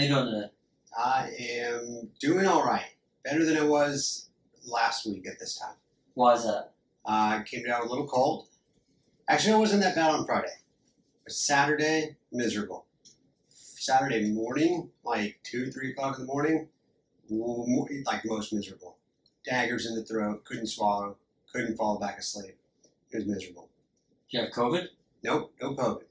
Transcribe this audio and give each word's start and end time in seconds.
How 0.00 0.06
you 0.06 0.14
doing 0.14 0.32
today? 0.32 0.50
I 0.98 1.30
am 1.60 2.08
doing 2.18 2.46
all 2.46 2.64
right. 2.64 2.86
Better 3.22 3.44
than 3.44 3.58
I 3.58 3.64
was 3.66 4.30
last 4.66 5.04
week 5.04 5.26
at 5.28 5.38
this 5.38 5.58
time. 5.58 5.74
Why 6.14 6.32
is 6.32 6.44
that? 6.44 6.72
Uh, 7.04 7.36
I 7.36 7.42
came 7.44 7.64
down 7.66 7.82
a 7.82 7.86
little 7.86 8.06
cold. 8.06 8.46
Actually, 9.28 9.52
I 9.52 9.58
wasn't 9.58 9.82
that 9.82 9.94
bad 9.94 10.08
on 10.08 10.24
Friday. 10.24 10.54
But 11.22 11.34
Saturday, 11.34 12.16
miserable. 12.32 12.86
Saturday 13.50 14.30
morning, 14.30 14.88
like 15.04 15.38
2, 15.42 15.70
3 15.70 15.90
o'clock 15.90 16.18
in 16.18 16.24
the 16.24 16.32
morning, 16.32 16.68
mo- 17.28 17.66
mo- 17.68 17.88
like 18.06 18.24
most 18.24 18.54
miserable. 18.54 18.96
Daggers 19.44 19.84
in 19.84 19.94
the 19.96 20.02
throat, 20.02 20.46
couldn't 20.46 20.68
swallow, 20.68 21.18
couldn't 21.52 21.76
fall 21.76 21.98
back 21.98 22.18
asleep. 22.18 22.56
It 23.10 23.16
was 23.18 23.26
miserable. 23.26 23.68
Do 24.30 24.38
you 24.38 24.44
have 24.44 24.52
COVID? 24.54 24.86
Nope, 25.22 25.52
no 25.60 25.74
COVID. 25.74 26.04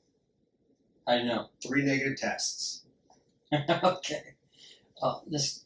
How 1.08 1.16
do 1.16 1.24
you 1.24 1.26
know? 1.26 1.48
Three 1.60 1.82
negative 1.84 2.20
tests. 2.20 2.84
okay. 3.84 4.36
Oh, 5.02 5.22
this 5.28 5.66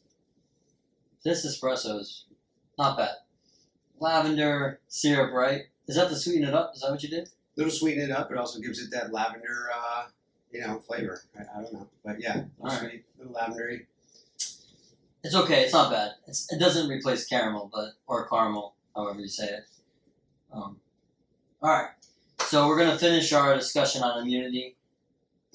this 1.24 1.46
espresso 1.46 2.00
is 2.00 2.26
not 2.78 2.98
bad. 2.98 3.16
Lavender 4.00 4.80
syrup, 4.88 5.34
right? 5.34 5.64
Is 5.88 5.96
that 5.96 6.10
to 6.10 6.16
sweeten 6.16 6.48
it 6.48 6.54
up? 6.54 6.72
Is 6.76 6.82
that 6.82 6.92
what 6.92 7.04
you 7.04 7.10
did? 7.10 7.30
little 7.56 7.72
sweeten 7.72 8.04
it 8.04 8.12
up. 8.12 8.32
It 8.32 8.38
also 8.38 8.60
gives 8.60 8.82
it 8.82 8.92
that 8.92 9.12
lavender, 9.14 9.70
uh, 9.76 10.06
you 10.52 10.62
know, 10.62 10.80
flavor. 10.80 11.22
I, 11.38 11.60
I 11.60 11.62
don't 11.62 11.74
know, 11.74 11.88
but 12.04 12.20
yeah, 12.20 12.44
All 12.62 12.70
right. 12.70 12.80
sweet, 12.80 13.06
little 13.18 13.34
lavendery. 13.34 13.86
It's 15.24 15.36
okay. 15.36 15.64
It's 15.64 15.74
not 15.74 15.92
bad. 15.92 16.12
It's, 16.28 16.52
it 16.52 16.60
doesn't 16.60 16.90
replace 16.90 17.26
caramel, 17.26 17.70
but 17.74 17.92
or 18.08 18.28
caramel, 18.28 18.76
however 18.96 19.20
you 19.20 19.28
say 19.28 19.46
it. 19.46 19.64
Um, 20.54 20.78
all 21.62 21.70
right. 21.70 21.90
So 22.42 22.68
we're 22.68 22.78
gonna 22.78 22.98
finish 23.00 23.32
our 23.34 23.56
discussion 23.56 24.04
on 24.04 24.22
immunity, 24.22 24.76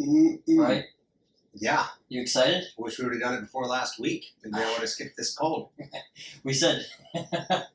Mm-mm. 0.01 0.39
right? 0.57 0.85
Yeah. 1.55 1.87
You 2.09 2.21
excited? 2.21 2.65
Wish 2.77 2.99
we 2.99 3.05
would 3.05 3.15
have 3.15 3.23
done 3.23 3.35
it 3.35 3.41
before 3.41 3.67
last 3.67 3.99
week, 3.99 4.33
and 4.45 4.53
then 4.55 4.63
I 4.63 4.71
would 4.73 4.81
have 4.81 4.89
skipped 4.89 5.17
this 5.17 5.35
cold. 5.35 5.71
We 6.45 6.53
said 6.53 6.85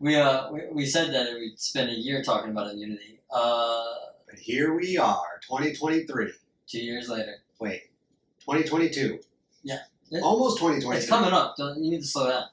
we 0.00 0.16
uh 0.16 0.50
we, 0.52 0.60
we 0.72 0.86
said 0.86 1.12
that 1.12 1.34
we'd 1.34 1.58
spend 1.58 1.90
a 1.90 1.94
year 1.94 2.22
talking 2.22 2.50
about 2.50 2.72
immunity. 2.72 3.20
Uh, 3.30 3.84
But 4.28 4.38
here 4.38 4.74
we 4.74 4.96
are, 4.98 5.40
2023. 5.46 6.32
two 6.66 6.78
years 6.80 7.08
later, 7.08 7.36
Wait, 7.60 7.82
2022. 8.40 9.18
Yeah. 9.62 9.78
It- 10.10 10.22
Almost 10.22 10.58
2023. 10.58 10.96
it's 10.96 11.08
coming 11.08 11.32
up. 11.32 11.56
Don't, 11.56 11.82
you 11.82 11.90
need 11.90 12.00
to 12.00 12.06
slow 12.06 12.28
down. 12.28 12.44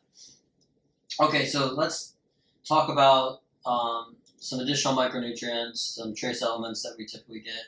Okay, 1.19 1.45
so 1.45 1.73
let's 1.73 2.15
talk 2.67 2.89
about 2.89 3.41
um, 3.65 4.15
some 4.39 4.59
additional 4.59 4.93
micronutrients, 4.95 5.77
some 5.95 6.13
trace 6.13 6.41
elements 6.41 6.81
that 6.83 6.95
we 6.97 7.05
typically 7.05 7.39
get. 7.39 7.63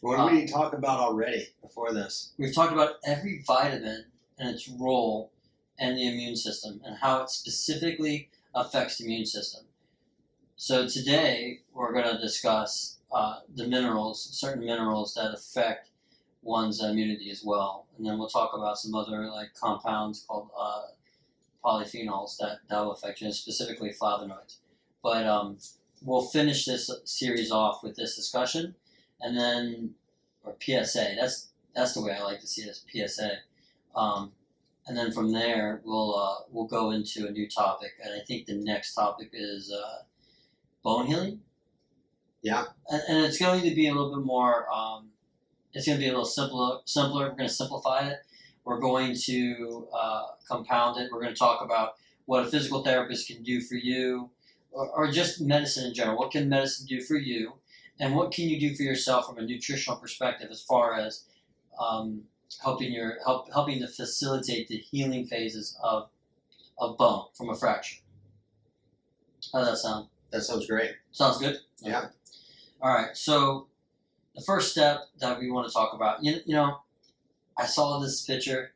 What 0.00 0.30
did 0.30 0.42
we 0.42 0.46
talk 0.46 0.74
about 0.74 1.00
already 1.00 1.48
before 1.60 1.92
this? 1.92 2.32
We've 2.38 2.54
talked 2.54 2.72
about 2.72 2.96
every 3.04 3.42
vitamin 3.44 4.04
and 4.38 4.50
its 4.50 4.68
role 4.68 5.32
in 5.78 5.96
the 5.96 6.06
immune 6.06 6.36
system 6.36 6.80
and 6.84 6.96
how 6.96 7.22
it 7.22 7.30
specifically 7.30 8.30
affects 8.54 8.98
the 8.98 9.04
immune 9.06 9.26
system. 9.26 9.64
So 10.56 10.86
today 10.86 11.60
we're 11.72 11.92
going 11.92 12.14
to 12.14 12.20
discuss 12.20 12.98
uh, 13.10 13.40
the 13.54 13.66
minerals, 13.66 14.22
certain 14.32 14.64
minerals 14.64 15.14
that 15.14 15.34
affect 15.34 15.90
one's 16.42 16.82
immunity 16.82 17.30
as 17.30 17.42
well, 17.44 17.86
and 17.96 18.06
then 18.06 18.18
we'll 18.18 18.28
talk 18.28 18.52
about 18.54 18.78
some 18.78 18.94
other 18.94 19.28
like 19.30 19.54
compounds 19.54 20.24
called 20.26 20.50
uh, 20.58 20.82
polyphenols 21.64 22.36
that 22.38 22.58
that 22.68 22.80
will 22.80 22.92
affect 22.92 23.20
you, 23.20 23.32
specifically 23.32 23.90
flavonoids. 23.90 24.58
But 25.02 25.26
um, 25.26 25.58
we'll 26.02 26.26
finish 26.26 26.64
this 26.64 26.90
series 27.04 27.50
off 27.50 27.82
with 27.82 27.96
this 27.96 28.14
discussion, 28.14 28.74
and 29.20 29.36
then 29.36 29.94
or 30.44 30.56
PSA. 30.60 31.14
That's 31.20 31.48
that's 31.74 31.94
the 31.94 32.02
way 32.02 32.12
I 32.12 32.22
like 32.22 32.40
to 32.40 32.46
see 32.46 32.62
it 32.62 32.68
as 32.68 32.84
PSA. 32.92 33.30
Um, 33.94 34.32
and 34.86 34.96
then 34.96 35.12
from 35.12 35.32
there, 35.32 35.80
we'll 35.84 36.14
uh, 36.16 36.44
we'll 36.50 36.66
go 36.66 36.90
into 36.90 37.26
a 37.26 37.30
new 37.30 37.48
topic, 37.48 37.92
and 38.02 38.12
I 38.14 38.24
think 38.24 38.46
the 38.46 38.54
next 38.54 38.94
topic 38.94 39.30
is 39.32 39.72
uh, 39.72 40.02
bone 40.82 41.06
healing. 41.06 41.40
Yeah. 42.42 42.64
and, 42.88 43.02
and 43.08 43.24
it's 43.24 43.38
going 43.38 43.62
to 43.62 43.74
be 43.74 43.88
a 43.88 43.92
little 43.92 44.14
bit 44.14 44.24
more. 44.24 44.70
Um, 44.72 45.10
it's 45.74 45.86
going 45.86 45.98
to 45.98 46.02
be 46.02 46.08
a 46.08 46.12
little 46.12 46.24
simpler. 46.24 46.78
Simpler. 46.84 47.28
We're 47.28 47.36
going 47.36 47.48
to 47.48 47.54
simplify 47.54 48.08
it. 48.08 48.18
We're 48.64 48.80
going 48.80 49.14
to 49.24 49.88
uh, 49.92 50.26
compound 50.48 51.00
it. 51.00 51.10
We're 51.12 51.20
going 51.20 51.34
to 51.34 51.38
talk 51.38 51.62
about 51.62 51.94
what 52.26 52.46
a 52.46 52.50
physical 52.50 52.82
therapist 52.82 53.26
can 53.26 53.42
do 53.42 53.60
for 53.60 53.74
you, 53.74 54.30
or, 54.70 54.88
or 54.90 55.10
just 55.10 55.40
medicine 55.40 55.86
in 55.86 55.94
general. 55.94 56.18
What 56.18 56.30
can 56.30 56.48
medicine 56.48 56.86
do 56.86 57.00
for 57.00 57.16
you, 57.16 57.54
and 58.00 58.14
what 58.14 58.32
can 58.32 58.48
you 58.48 58.58
do 58.60 58.74
for 58.74 58.82
yourself 58.82 59.26
from 59.26 59.38
a 59.38 59.42
nutritional 59.42 59.98
perspective, 59.98 60.48
as 60.50 60.62
far 60.62 60.94
as 60.94 61.24
um, 61.80 62.22
helping 62.62 62.92
your 62.92 63.18
help 63.24 63.52
helping 63.52 63.78
to 63.80 63.88
facilitate 63.88 64.68
the 64.68 64.76
healing 64.78 65.26
phases 65.26 65.76
of 65.82 66.08
of 66.78 66.96
bone 66.96 67.26
from 67.34 67.50
a 67.50 67.54
fracture. 67.56 67.96
How 69.52 69.60
does 69.60 69.68
that 69.70 69.76
sound? 69.78 70.08
That 70.30 70.42
sounds 70.42 70.66
great. 70.66 70.92
Sounds 71.12 71.38
good. 71.38 71.56
Yeah. 71.80 72.06
All 72.82 72.92
right. 72.92 73.16
So 73.16 73.66
the 74.34 74.42
first 74.42 74.72
step 74.72 75.00
that 75.20 75.38
we 75.40 75.50
want 75.50 75.66
to 75.68 75.72
talk 75.72 75.94
about, 75.94 76.22
you, 76.22 76.36
you 76.46 76.54
know, 76.54 76.80
I 77.56 77.66
saw 77.66 77.98
this 77.98 78.22
picture. 78.22 78.72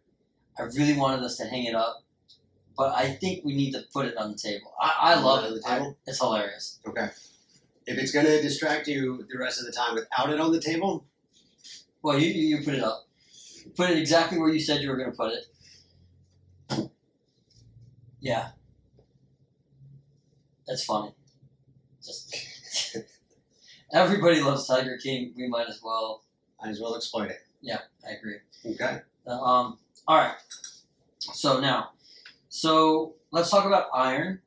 I 0.59 0.63
really 0.65 0.95
wanted 0.97 1.23
us 1.25 1.37
to 1.39 1.45
hang 1.45 1.65
it 1.65 1.75
up, 1.75 2.03
but 2.77 2.95
I 2.95 3.13
think 3.13 3.45
we 3.45 3.55
need 3.55 3.73
to 3.73 3.83
put 3.93 4.07
it 4.07 4.17
on 4.17 4.33
the 4.33 4.37
table. 4.39 4.73
I, 4.81 4.93
I 5.01 5.15
love 5.21 5.45
On 5.45 5.53
it. 5.53 5.63
the 5.63 5.69
I- 5.69 5.93
it's 6.07 6.19
hilarious. 6.19 6.81
Okay. 6.87 7.09
If 7.87 7.99
it's 7.99 8.13
going 8.13 8.27
to 8.27 8.41
distract 8.43 8.87
you 8.89 9.27
the 9.31 9.39
rest 9.39 9.61
of 9.61 9.67
the 9.67 9.73
time 9.73 9.95
without 9.95 10.31
it 10.31 10.41
on 10.41 10.53
the 10.53 10.61
table, 10.61 11.07
Well, 12.03 12.19
you 12.19 12.29
you 12.29 12.65
put 12.65 12.75
it 12.75 12.83
up. 12.83 13.07
Put 13.77 13.91
it 13.91 13.99
exactly 13.99 14.39
where 14.39 14.51
you 14.51 14.61
said 14.61 14.83
you 14.83 14.91
were 14.91 14.97
going 14.97 15.11
to 15.11 15.17
put 15.17 15.33
it. 15.33 15.45
Yeah. 18.21 18.51
That's 20.67 20.85
funny. 20.85 21.15
Just 22.05 22.35
everybody 23.93 24.41
loves 24.41 24.67
Tiger 24.67 24.97
King. 24.99 25.35
We 25.37 25.49
might 25.49 25.69
as 25.69 25.81
well. 25.83 26.23
might 26.61 26.71
as 26.71 26.81
well 26.81 26.97
exploit 26.97 27.31
it. 27.31 27.39
Yeah, 27.61 27.79
I 28.07 28.13
agree. 28.13 28.37
Okay. 28.67 29.01
Uh, 29.27 29.31
Um, 29.41 29.79
all 30.09 30.17
right. 30.19 30.35
So 31.19 31.61
now, 31.61 31.91
so 32.49 33.15
let's 33.31 33.51
talk 33.51 33.65
about 33.67 33.87
iron. 33.95 34.41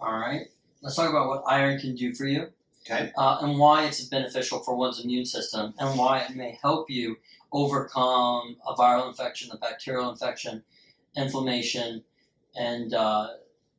All 0.00 0.12
right. 0.12 0.48
Let's 0.84 0.96
talk 0.96 1.08
about 1.08 1.28
what 1.28 1.44
iron 1.46 1.80
can 1.80 1.94
do 1.94 2.12
for 2.12 2.26
you 2.26 2.48
Okay. 2.82 3.10
uh, 3.16 3.38
and 3.40 3.58
why 3.58 3.86
it's 3.86 4.04
beneficial 4.04 4.58
for 4.58 4.76
one's 4.76 5.02
immune 5.02 5.24
system 5.24 5.72
and 5.78 5.98
why 5.98 6.20
it 6.20 6.36
may 6.36 6.58
help 6.60 6.90
you 6.90 7.16
overcome 7.52 8.56
a 8.68 8.74
viral 8.74 9.08
infection, 9.08 9.50
a 9.50 9.56
bacterial 9.56 10.10
infection, 10.10 10.62
inflammation, 11.16 12.04
and 12.54 12.92
uh, 12.92 13.28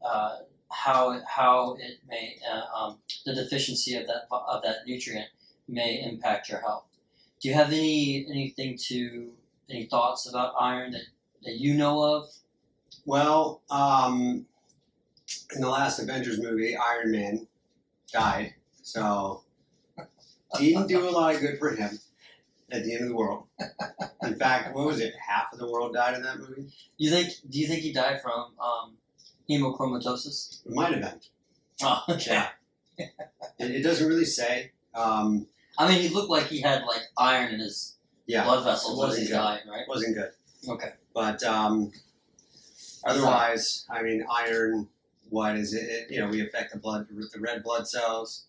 uh, 0.03 0.37
how 0.71 1.11
it, 1.11 1.21
how 1.27 1.77
it 1.79 1.99
may 2.07 2.37
uh, 2.51 2.75
um, 2.75 2.97
the 3.23 3.35
deficiency 3.35 3.95
of 3.95 4.07
that 4.07 4.23
of 4.31 4.63
that 4.63 4.77
nutrient 4.87 5.27
may 5.67 6.01
impact 6.01 6.49
your 6.49 6.59
health. 6.61 6.85
Do 7.39 7.49
you 7.49 7.53
have 7.53 7.67
any 7.67 8.25
anything 8.27 8.79
to 8.87 9.31
any 9.69 9.85
thoughts 9.85 10.27
about 10.27 10.55
iron 10.59 10.93
that, 10.93 11.05
that 11.43 11.55
you 11.59 11.75
know 11.75 12.01
of? 12.01 12.29
Well, 13.05 13.61
um, 13.69 14.47
in 15.55 15.61
the 15.61 15.69
last 15.69 15.99
Avengers 15.99 16.41
movie, 16.41 16.75
Iron 16.75 17.11
Man 17.11 17.47
died, 18.11 18.53
so 18.81 19.43
didn't 20.57 20.87
do 20.87 21.07
a 21.07 21.11
lot 21.11 21.35
of 21.35 21.41
good 21.41 21.59
for 21.59 21.71
him 21.71 21.99
at 22.71 22.83
the 22.83 22.93
end 22.93 23.03
of 23.03 23.09
the 23.09 23.15
world. 23.15 23.45
In 24.23 24.35
fact, 24.35 24.75
what 24.75 24.85
was 24.85 24.99
it? 24.99 25.13
Half 25.15 25.53
of 25.53 25.59
the 25.59 25.69
world 25.69 25.93
died 25.93 26.15
in 26.15 26.23
that 26.23 26.39
movie. 26.39 26.67
You 26.97 27.09
think? 27.09 27.33
Do 27.49 27.59
you 27.59 27.67
think 27.67 27.81
he 27.81 27.91
died 27.91 28.21
from 28.21 28.53
um, 28.59 28.97
hemochromatosis? 29.49 30.65
It 30.65 30.71
might 30.71 30.93
have 30.93 31.01
been. 31.01 31.19
Oh, 31.83 32.03
okay. 32.09 32.31
Yeah. 32.31 32.47
It, 33.59 33.71
it 33.71 33.83
doesn't 33.83 34.07
really 34.07 34.25
say. 34.25 34.71
Um, 34.93 35.47
I 35.77 35.89
mean, 35.89 36.01
he 36.01 36.09
looked 36.09 36.29
like 36.29 36.47
he 36.47 36.61
had 36.61 36.83
like 36.85 37.01
iron 37.17 37.53
in 37.53 37.59
his 37.59 37.97
yeah, 38.27 38.43
blood 38.43 38.63
vessels 38.63 38.97
it 38.97 39.01
wasn't 39.01 39.27
good. 39.27 39.33
dying, 39.33 39.61
right? 39.69 39.83
wasn't 39.87 40.15
good. 40.15 40.31
Okay. 40.67 40.93
But 41.13 41.43
um, 41.43 41.91
otherwise, 43.05 43.85
I 43.89 44.01
mean, 44.01 44.25
iron. 44.31 44.87
What 45.35 45.57
is 45.57 45.73
it? 45.73 45.83
it? 45.89 46.11
You 46.11 46.21
know, 46.21 46.29
we 46.29 46.39
affect 46.39 46.71
the 46.71 46.79
blood, 46.79 47.07
the 47.09 47.39
red 47.41 47.61
blood 47.61 47.89
cells. 47.89 48.45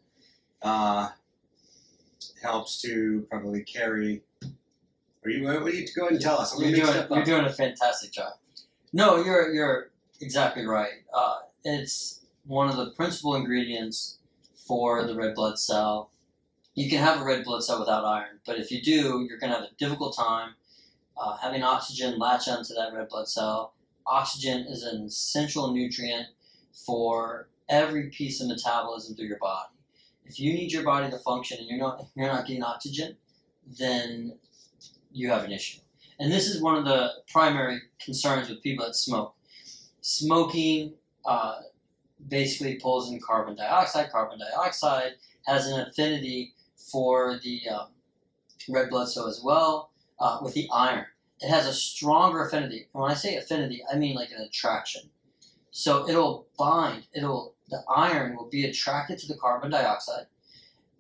Uh, 0.63 1.09
helps 2.41 2.81
to 2.83 3.27
probably 3.29 3.65
carry. 3.65 4.23
Are 5.25 5.31
you? 5.31 5.43
What 5.47 5.65
do 5.65 5.77
you 5.77 5.85
go 5.97 6.03
ahead 6.03 6.13
and 6.13 6.21
tell 6.21 6.39
us? 6.39 6.55
I'm 6.55 6.63
You're 6.63 6.87
doing 6.87 7.07
you're 7.11 7.25
doing 7.25 7.45
a 7.45 7.53
fantastic 7.53 8.13
job. 8.13 8.35
No, 8.93 9.25
you're 9.25 9.53
you're 9.53 9.91
exactly 10.21 10.65
right. 10.65 11.03
Uh, 11.13 11.39
it's 11.65 12.25
one 12.45 12.69
of 12.69 12.77
the 12.77 12.91
principal 12.91 13.35
ingredients 13.35 14.19
for 14.55 15.05
the 15.09 15.17
red 15.17 15.35
blood 15.35 15.59
cell. 15.59 16.13
You 16.77 16.89
can 16.89 17.01
have 17.01 17.21
a 17.21 17.25
red 17.25 17.43
blood 17.43 17.65
cell 17.65 17.81
without 17.81 18.05
iron, 18.05 18.39
but 18.47 18.61
if 18.61 18.71
you 18.71 18.81
do, 18.81 19.27
you're 19.29 19.41
going 19.41 19.51
to 19.51 19.59
have 19.59 19.65
a 19.65 19.75
difficult 19.77 20.17
time 20.17 20.51
uh, 21.17 21.37
having 21.39 21.65
oxygen 21.65 22.17
latch 22.17 22.47
onto 22.47 22.75
that 22.75 22.93
red 22.95 23.09
blood 23.09 23.27
cell. 23.27 23.75
Oxygen 24.07 24.67
is 24.69 24.85
an 24.85 25.07
essential 25.07 25.73
nutrient 25.73 26.29
for 26.85 27.49
every 27.69 28.11
piece 28.11 28.41
of 28.41 28.49
metabolism 28.49 29.17
through 29.17 29.27
your 29.27 29.39
body. 29.39 29.71
If 30.25 30.41
you 30.41 30.53
need 30.53 30.73
your 30.73 30.83
body 30.85 31.11
to 31.11 31.19
function 31.19 31.59
and 31.59 31.69
you're 31.69 31.79
not 31.79 32.05
you're 32.17 32.29
not 32.29 32.47
getting 32.47 32.63
oxygen, 32.63 33.17
then 33.79 34.39
you 35.13 35.31
have 35.31 35.45
an 35.45 35.53
issue. 35.53 35.81
And 36.19 36.33
this 36.33 36.49
is 36.49 36.63
one 36.63 36.77
of 36.77 36.85
the 36.85 37.11
primary 37.31 37.81
concerns 38.03 38.49
with 38.49 38.63
people 38.63 38.87
that 38.87 38.95
smoke. 38.95 39.35
Smoking 40.01 40.95
uh, 41.25 41.61
basically 42.29 42.77
pulls 42.77 43.11
in 43.11 43.21
carbon 43.21 43.57
dioxide. 43.57 44.11
Carbon 44.11 44.39
dioxide 44.39 45.13
has 45.47 45.67
an 45.67 45.81
affinity 45.81 46.55
for 46.77 47.39
the 47.43 47.61
um, 47.69 47.89
red 48.69 48.89
blood 48.89 49.09
cell 49.09 49.27
as 49.27 49.41
well 49.43 49.91
uh, 50.21 50.39
with 50.43 50.55
the 50.55 50.69
iron. 50.73 51.07
It 51.41 51.51
has 51.51 51.67
a 51.67 51.73
stronger 51.73 52.47
affinity. 52.47 52.89
And 52.95 53.03
when 53.03 53.11
I 53.11 53.15
say 53.15 53.37
affinity, 53.37 53.83
I 53.93 53.97
mean 53.97 54.15
like 54.15 54.31
an 54.31 54.43
attraction. 54.43 55.03
So 55.79 56.09
it'll 56.09 56.47
bind. 56.57 57.07
It'll 57.13 57.55
the 57.69 57.85
iron 57.87 58.35
will 58.35 58.49
be 58.49 58.65
attracted 58.65 59.19
to 59.19 59.27
the 59.27 59.37
carbon 59.37 59.71
dioxide, 59.71 60.25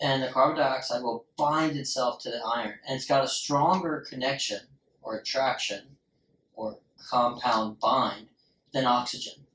and 0.02 0.23
the 0.23 0.28
carbon 0.28 0.58
dioxide 0.58 1.02
will 1.02 1.25
bind 1.38 1.78
itself 1.78 2.20
to 2.20 2.31
the 2.31 2.43
iron, 2.44 2.75
and 2.87 2.94
it's 2.94 3.06
got 3.06 3.25
a 3.25 3.28
stronger 3.28 4.05
connection 4.06 4.61
or 5.00 5.17
attraction 5.17 5.96
or 6.55 6.78
compound 7.08 7.81
bind 7.81 8.28
than 8.75 8.84
oxygen. 8.84 9.46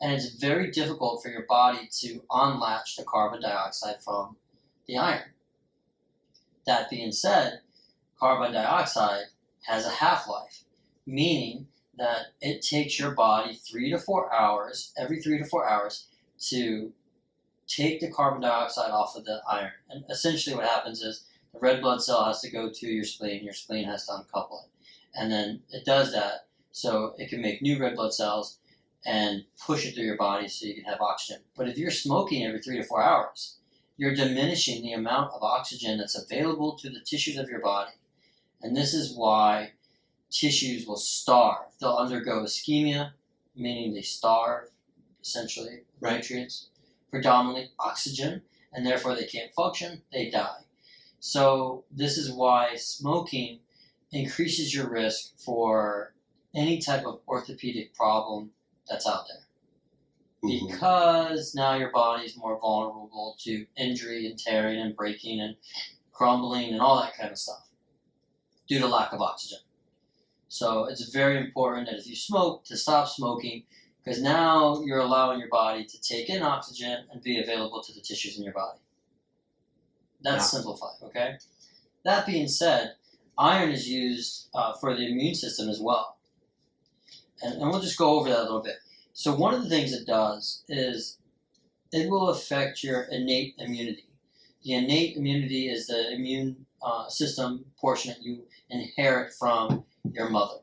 And 0.00 0.12
it's 0.12 0.36
very 0.36 0.70
difficult 0.70 1.20
for 1.20 1.30
your 1.30 1.46
body 1.46 1.88
to 2.02 2.22
unlatch 2.30 2.94
the 2.94 3.02
carbon 3.02 3.42
dioxide 3.42 4.04
from 4.04 4.36
the 4.86 4.98
iron. 4.98 5.32
That 6.64 6.90
being 6.90 7.10
said, 7.10 7.62
carbon 8.20 8.52
dioxide 8.52 9.24
has 9.62 9.84
a 9.84 9.90
half 9.90 10.28
life, 10.28 10.62
meaning 11.06 11.66
that 11.98 12.26
it 12.40 12.62
takes 12.62 12.98
your 12.98 13.12
body 13.12 13.54
three 13.54 13.90
to 13.90 13.98
four 13.98 14.32
hours, 14.32 14.92
every 14.96 15.20
three 15.20 15.38
to 15.38 15.44
four 15.44 15.68
hours, 15.68 16.08
to 16.48 16.92
take 17.66 18.00
the 18.00 18.10
carbon 18.10 18.42
dioxide 18.42 18.90
off 18.90 19.16
of 19.16 19.24
the 19.24 19.40
iron. 19.48 19.72
And 19.90 20.04
essentially, 20.10 20.56
what 20.56 20.66
happens 20.66 21.02
is 21.02 21.24
the 21.52 21.60
red 21.60 21.80
blood 21.80 22.02
cell 22.02 22.24
has 22.24 22.40
to 22.40 22.50
go 22.50 22.70
to 22.70 22.86
your 22.86 23.04
spleen, 23.04 23.44
your 23.44 23.54
spleen 23.54 23.84
has 23.84 24.06
to 24.06 24.16
uncouple 24.16 24.66
it. 24.66 25.18
And 25.18 25.30
then 25.30 25.62
it 25.70 25.84
does 25.84 26.12
that 26.12 26.46
so 26.72 27.14
it 27.18 27.30
can 27.30 27.40
make 27.40 27.62
new 27.62 27.78
red 27.78 27.94
blood 27.94 28.12
cells 28.12 28.58
and 29.06 29.44
push 29.64 29.86
it 29.86 29.94
through 29.94 30.04
your 30.04 30.16
body 30.16 30.48
so 30.48 30.66
you 30.66 30.74
can 30.74 30.84
have 30.84 31.00
oxygen. 31.00 31.42
But 31.56 31.68
if 31.68 31.78
you're 31.78 31.90
smoking 31.90 32.44
every 32.44 32.60
three 32.60 32.78
to 32.78 32.84
four 32.84 33.02
hours, 33.02 33.58
you're 33.96 34.14
diminishing 34.14 34.82
the 34.82 34.92
amount 34.92 35.32
of 35.32 35.42
oxygen 35.42 35.98
that's 35.98 36.18
available 36.18 36.76
to 36.78 36.90
the 36.90 37.00
tissues 37.00 37.36
of 37.36 37.48
your 37.48 37.60
body. 37.60 37.92
And 38.62 38.76
this 38.76 38.94
is 38.94 39.14
why 39.16 39.72
tissues 40.34 40.86
will 40.86 40.96
starve. 40.96 41.72
They'll 41.80 41.96
undergo 41.96 42.42
ischemia, 42.42 43.12
meaning 43.54 43.94
they 43.94 44.02
starve, 44.02 44.70
essentially, 45.22 45.84
Right. 46.00 46.16
nutrients, 46.16 46.70
predominantly 47.10 47.70
oxygen, 47.78 48.42
and 48.72 48.84
therefore 48.84 49.14
they 49.14 49.26
can't 49.26 49.54
function, 49.54 50.02
they 50.12 50.30
die. 50.30 50.64
So, 51.20 51.84
this 51.90 52.18
is 52.18 52.32
why 52.32 52.74
smoking 52.76 53.60
increases 54.10 54.74
your 54.74 54.90
risk 54.90 55.38
for 55.38 56.14
any 56.54 56.78
type 56.78 57.06
of 57.06 57.20
orthopedic 57.28 57.94
problem 57.94 58.52
that's 58.88 59.06
out 59.06 59.26
there 59.28 59.46
Mhm. 60.42 60.68
because 60.68 61.54
now 61.54 61.74
your 61.74 61.90
body 61.90 62.26
is 62.26 62.36
more 62.36 62.58
vulnerable 62.58 63.36
to 63.40 63.66
injury 63.76 64.26
and 64.26 64.38
tearing 64.38 64.80
and 64.80 64.96
breaking 64.96 65.40
and 65.40 65.56
crumbling 66.12 66.72
and 66.72 66.80
all 66.80 67.00
that 67.00 67.14
kind 67.14 67.32
of 67.32 67.38
stuff 67.38 67.68
due 68.66 68.78
to 68.80 68.86
lack 68.86 69.12
of 69.12 69.20
oxygen. 69.20 69.63
So 70.54 70.84
it's 70.84 71.08
very 71.08 71.36
important 71.36 71.88
that 71.88 71.98
if 71.98 72.06
you 72.06 72.14
smoke 72.14 72.64
to 72.66 72.76
stop 72.76 73.08
smoking 73.08 73.64
because 73.98 74.22
now 74.22 74.80
you're 74.84 75.00
allowing 75.00 75.40
your 75.40 75.48
body 75.48 75.84
to 75.84 76.00
take 76.00 76.30
in 76.30 76.42
oxygen 76.42 77.06
and 77.10 77.20
be 77.20 77.40
available 77.40 77.82
to 77.82 77.92
the 77.92 78.00
tissues 78.00 78.38
in 78.38 78.44
your 78.44 78.52
body. 78.52 78.78
That's 80.22 80.44
Yeah. 80.44 80.58
simplified, 80.58 81.02
okay? 81.02 81.38
That 82.04 82.24
being 82.24 82.46
said, 82.46 82.94
iron 83.36 83.72
is 83.72 83.88
used 83.88 84.48
uh, 84.54 84.74
for 84.74 84.94
the 84.94 85.04
immune 85.10 85.34
system 85.34 85.68
as 85.68 85.80
well. 85.80 86.18
And, 87.42 87.60
and 87.60 87.68
we'll 87.68 87.80
just 87.80 87.98
go 87.98 88.10
over 88.20 88.28
that 88.28 88.42
a 88.42 88.42
little 88.42 88.62
bit. 88.62 88.76
So 89.12 89.34
one 89.34 89.54
of 89.54 89.62
the 89.64 89.68
things 89.68 89.92
it 89.92 90.06
does 90.06 90.62
is 90.68 91.18
it 91.90 92.08
will 92.08 92.28
affect 92.28 92.84
your 92.84 93.02
innate 93.10 93.56
immunity. 93.58 94.06
The 94.62 94.74
innate 94.74 95.16
immunity 95.16 95.68
is 95.68 95.88
the 95.88 96.12
immune 96.12 96.66
uh, 96.80 97.08
system 97.08 97.64
portion 97.76 98.12
that 98.12 98.22
you 98.22 98.46
inherit 98.70 99.34
from 99.34 99.84
your 100.12 100.28
mother. 100.28 100.58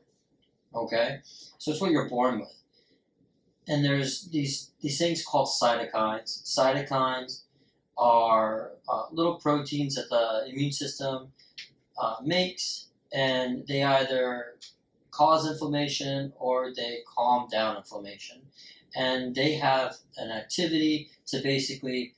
Okay, 0.74 1.20
so 1.58 1.70
it's 1.70 1.80
what 1.80 1.90
you're 1.90 2.08
born 2.08 2.40
with. 2.40 2.54
And 3.68 3.84
there's 3.84 4.28
these 4.30 4.72
these 4.80 4.98
things 4.98 5.24
called 5.24 5.48
cytokines. 5.48 6.42
Cytokines 6.44 7.42
are 7.96 8.72
uh, 8.88 9.04
little 9.12 9.36
proteins 9.36 9.94
that 9.94 10.08
the 10.08 10.50
immune 10.50 10.72
system 10.72 11.32
uh, 11.98 12.16
makes, 12.24 12.88
and 13.12 13.66
they 13.68 13.82
either 13.82 14.56
cause 15.10 15.48
inflammation 15.48 16.32
or 16.38 16.72
they 16.74 17.00
calm 17.06 17.48
down 17.50 17.76
inflammation. 17.76 18.40
And 18.94 19.34
they 19.34 19.54
have 19.54 19.96
an 20.16 20.30
activity 20.30 21.10
to 21.26 21.40
basically 21.42 22.14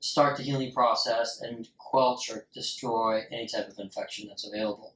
start 0.00 0.36
the 0.36 0.42
healing 0.42 0.72
process 0.72 1.40
and 1.40 1.68
quelch 1.78 2.30
or 2.30 2.46
destroy 2.52 3.22
any 3.30 3.46
type 3.46 3.68
of 3.68 3.78
infection 3.78 4.28
that's 4.28 4.46
available. 4.46 4.94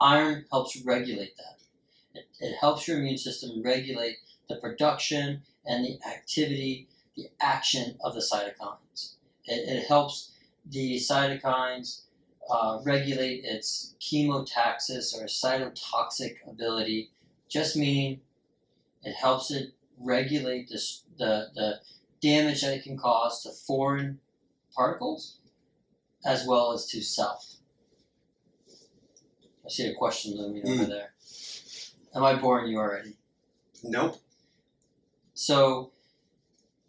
Iron 0.00 0.44
helps 0.50 0.80
regulate 0.84 1.36
that. 1.36 1.58
It, 2.14 2.26
it 2.40 2.56
helps 2.60 2.86
your 2.86 2.98
immune 2.98 3.18
system 3.18 3.62
regulate 3.62 4.16
the 4.48 4.56
production 4.56 5.42
and 5.66 5.84
the 5.84 5.98
activity, 6.06 6.88
the 7.16 7.28
action 7.40 7.96
of 8.02 8.14
the 8.14 8.20
cytokines. 8.20 9.14
It, 9.44 9.68
it 9.68 9.86
helps 9.86 10.32
the 10.66 10.96
cytokines 10.96 12.02
uh, 12.50 12.78
regulate 12.84 13.44
its 13.44 13.94
chemotaxis 14.00 15.14
or 15.14 15.26
cytotoxic 15.26 16.36
ability, 16.46 17.10
just 17.48 17.76
meaning 17.76 18.20
it 19.02 19.14
helps 19.14 19.50
it 19.50 19.72
regulate 19.98 20.68
this, 20.68 21.02
the, 21.18 21.48
the 21.54 21.80
damage 22.20 22.62
that 22.62 22.74
it 22.74 22.84
can 22.84 22.96
cause 22.96 23.42
to 23.42 23.50
foreign 23.50 24.20
particles 24.74 25.38
as 26.24 26.46
well 26.46 26.72
as 26.72 26.86
to 26.86 27.02
self. 27.02 27.57
I 29.68 29.70
see 29.70 29.86
a 29.86 29.94
question 29.94 30.34
looming 30.34 30.66
over 30.66 30.84
Hmm. 30.84 30.88
there. 30.90 31.12
Am 32.14 32.24
I 32.24 32.36
boring 32.36 32.72
you 32.72 32.78
already? 32.78 33.18
Nope. 33.82 34.18
So, 35.34 35.92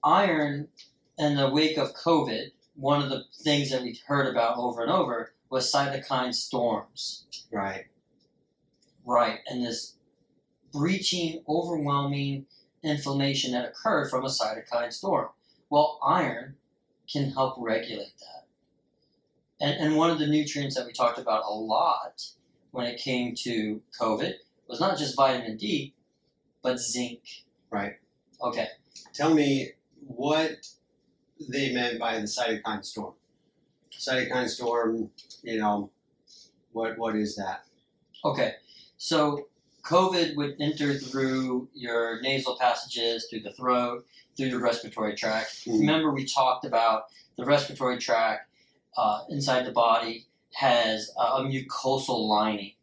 iron 0.02 0.70
in 1.18 1.36
the 1.36 1.50
wake 1.50 1.78
of 1.78 1.94
COVID, 1.94 2.54
one 2.76 3.02
of 3.04 3.10
the 3.10 3.26
things 3.44 3.70
that 3.72 3.82
we 3.82 4.00
heard 4.08 4.28
about 4.28 4.58
over 4.58 4.82
and 4.82 4.90
over 4.90 5.34
was 5.50 5.70
cytokine 5.70 6.34
storms. 6.34 7.26
Right. 7.52 7.88
Right, 9.04 9.42
and 9.48 9.62
this 9.62 9.98
breaching, 10.72 11.44
overwhelming 11.50 12.46
inflammation 12.82 13.52
that 13.52 13.68
occurred 13.68 14.10
from 14.10 14.24
a 14.24 14.30
cytokine 14.30 14.94
storm. 14.94 15.32
Well, 15.70 16.00
iron 16.02 16.56
can 17.12 17.32
help 17.32 17.56
regulate 17.58 18.18
that. 18.20 18.46
And, 19.60 19.78
and 19.88 19.98
one 19.98 20.12
of 20.12 20.18
the 20.20 20.28
nutrients 20.28 20.78
that 20.78 20.86
we 20.86 20.94
talked 20.94 21.20
about 21.20 21.44
a 21.44 21.52
lot 21.54 22.24
when 22.72 22.86
it 22.86 23.00
came 23.00 23.36
to 23.36 23.82
COVID 24.00 24.34
was 24.68 24.80
not 24.80 24.98
just 24.98 25.16
vitamin 25.16 25.58
D, 25.58 25.94
but 26.62 26.80
zinc. 26.80 27.22
Right. 27.72 27.94
Okay. 28.42 28.68
Tell 29.14 29.34
me 29.34 29.72
what 30.06 30.68
they 31.50 31.74
meant 31.74 32.00
by 32.00 32.16
the 32.20 32.26
cytokine 32.26 32.84
storm. 32.86 33.14
Cytokine 33.92 34.48
storm, 34.50 35.10
you 35.44 35.60
know, 35.60 35.90
what 36.72 36.98
what 36.98 37.16
is 37.16 37.36
that? 37.36 37.66
Okay, 38.24 38.56
so 38.98 39.48
COVID 39.84 40.36
would 40.36 40.56
enter 40.60 40.94
through 40.94 41.70
your 41.74 42.22
nasal 42.22 42.58
passages, 42.60 43.28
through 43.30 43.42
the 43.42 43.52
throat, 43.54 44.06
through 44.36 44.48
your 44.48 44.60
respiratory 44.60 45.16
tract. 45.16 45.66
Mhm. 45.66 45.80
Remember, 45.80 46.12
we 46.12 46.26
talked 46.26 46.66
about 46.66 47.06
the 47.38 47.46
respiratory 47.46 47.98
tract 47.98 48.50
uh, 48.98 49.24
inside 49.30 49.66
the 49.66 49.72
body 49.72 50.28
has 50.54 51.12
a, 51.18 51.42
mucosal 51.42 52.28
lining, 52.28 52.74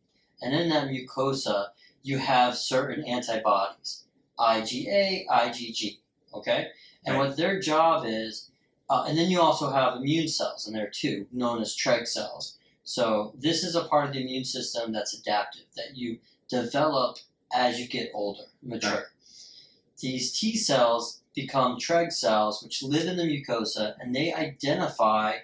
and 0.41 0.55
in 0.55 0.69
that 0.71 0.89
mucosa, 0.89 1.69
you 2.03 2.19
have 2.19 2.57
certain 2.57 3.05
antibodies 3.05 4.05
IgA, 4.39 5.27
IgG. 5.27 5.99
Okay, 6.35 6.69
and 7.07 7.17
what 7.17 7.37
their 7.37 7.59
job 7.61 8.05
is, 8.07 8.51
uh, 8.91 9.05
and 9.09 9.17
then 9.17 9.31
you 9.31 9.41
also 9.41 9.71
have 9.71 9.97
immune 9.97 10.29
cells 10.29 10.67
in 10.67 10.75
there 10.75 10.91
too, 10.91 11.27
known 11.33 11.61
as 11.61 11.77
Treg 11.77 12.07
cells. 12.07 12.59
So 12.85 13.33
this 13.37 13.65
is 13.65 13.75
a 13.75 13.85
part 13.85 14.07
of 14.07 14.13
the 14.13 14.21
immune 14.21 14.45
system 14.45 14.93
that's 14.93 15.19
adaptive, 15.19 15.65
that 15.77 15.97
you 15.97 16.19
develop 16.49 17.19
as 17.53 17.81
you 17.81 17.89
get 17.89 18.11
older, 18.15 18.45
mature. 18.63 18.93
Right. 18.93 19.03
These 20.01 20.39
T 20.39 20.57
cells 20.57 21.23
become 21.35 21.79
Treg 21.79 22.13
cells, 22.13 22.63
which 22.63 22.83
live 22.83 23.07
in 23.07 23.17
the 23.17 23.25
mucosa, 23.25 23.95
and 23.99 24.15
they 24.15 24.33
identify 24.33 25.39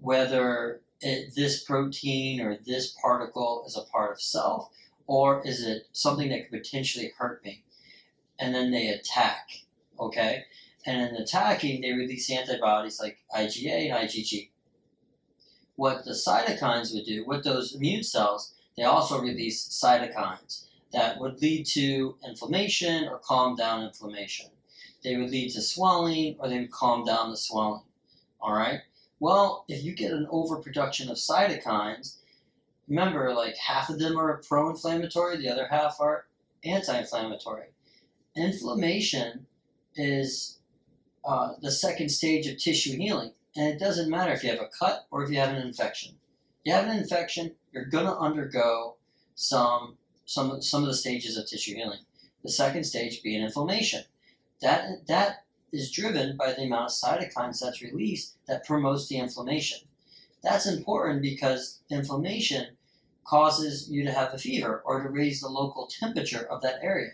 whether 0.00 0.80
it, 1.00 1.34
this 1.34 1.64
protein 1.64 2.40
or 2.40 2.56
this 2.64 2.94
particle 3.00 3.64
is 3.66 3.76
a 3.76 3.90
part 3.90 4.12
of 4.12 4.20
self, 4.20 4.70
or 5.06 5.46
is 5.46 5.64
it 5.64 5.86
something 5.92 6.28
that 6.30 6.48
could 6.50 6.62
potentially 6.62 7.12
hurt 7.18 7.44
me? 7.44 7.64
And 8.38 8.54
then 8.54 8.70
they 8.70 8.88
attack, 8.88 9.48
okay? 9.98 10.44
And 10.84 11.00
in 11.00 11.22
attacking, 11.22 11.80
they 11.80 11.92
release 11.92 12.30
antibodies 12.30 13.00
like 13.00 13.18
IgA 13.34 13.90
and 13.90 14.08
IgG 14.08 14.50
what 15.76 16.04
the 16.04 16.12
cytokines 16.12 16.92
would 16.92 17.04
do, 17.04 17.24
what 17.26 17.44
those 17.44 17.74
immune 17.74 18.02
cells, 18.02 18.54
they 18.76 18.82
also 18.82 19.20
release 19.20 19.68
cytokines 19.68 20.66
that 20.92 21.20
would 21.20 21.40
lead 21.40 21.66
to 21.66 22.16
inflammation 22.26 23.06
or 23.08 23.18
calm 23.18 23.54
down 23.54 23.84
inflammation. 23.84 24.46
They 25.04 25.16
would 25.16 25.30
lead 25.30 25.52
to 25.52 25.62
swelling 25.62 26.36
or 26.38 26.48
they 26.48 26.58
would 26.58 26.70
calm 26.70 27.04
down 27.04 27.30
the 27.30 27.36
swelling. 27.36 27.82
All 28.40 28.54
right? 28.54 28.80
Well, 29.18 29.64
if 29.68 29.82
you 29.82 29.94
get 29.94 30.12
an 30.12 30.26
overproduction 30.30 31.08
of 31.08 31.16
cytokines, 31.16 32.18
remember, 32.88 33.32
like 33.34 33.56
half 33.56 33.88
of 33.88 33.98
them 33.98 34.18
are 34.18 34.42
pro 34.46 34.70
inflammatory, 34.70 35.38
the 35.38 35.48
other 35.48 35.66
half 35.68 35.96
are 36.00 36.26
anti 36.64 36.98
inflammatory. 36.98 37.68
Inflammation 38.36 39.46
is 39.94 40.58
uh, 41.24 41.54
the 41.60 41.72
second 41.72 42.10
stage 42.10 42.46
of 42.46 42.58
tissue 42.58 42.96
healing, 42.96 43.32
and 43.56 43.68
it 43.68 43.80
doesn't 43.80 44.10
matter 44.10 44.32
if 44.32 44.44
you 44.44 44.50
have 44.50 44.60
a 44.60 44.68
cut 44.78 45.06
or 45.10 45.24
if 45.24 45.30
you 45.30 45.38
have 45.38 45.54
an 45.54 45.66
infection. 45.66 46.14
You 46.64 46.72
have 46.72 46.86
an 46.86 46.96
infection, 46.96 47.54
you're 47.72 47.86
going 47.86 48.06
to 48.06 48.16
undergo 48.16 48.96
some, 49.34 49.96
some, 50.26 50.60
some 50.60 50.82
of 50.82 50.88
the 50.88 50.94
stages 50.94 51.38
of 51.38 51.46
tissue 51.48 51.74
healing. 51.74 52.00
The 52.42 52.50
second 52.50 52.84
stage 52.84 53.22
being 53.22 53.42
inflammation. 53.42 54.04
That, 54.60 55.06
that 55.06 55.45
is 55.72 55.90
driven 55.90 56.36
by 56.36 56.52
the 56.52 56.62
amount 56.62 56.90
of 56.90 56.96
cytokines 56.96 57.60
that's 57.60 57.82
released 57.82 58.36
that 58.46 58.64
promotes 58.66 59.08
the 59.08 59.18
inflammation. 59.18 59.80
That's 60.42 60.66
important 60.66 61.22
because 61.22 61.80
inflammation 61.90 62.76
causes 63.24 63.90
you 63.90 64.04
to 64.04 64.12
have 64.12 64.32
a 64.32 64.38
fever 64.38 64.82
or 64.84 65.02
to 65.02 65.08
raise 65.08 65.40
the 65.40 65.48
local 65.48 65.88
temperature 65.88 66.46
of 66.46 66.62
that 66.62 66.82
area. 66.82 67.12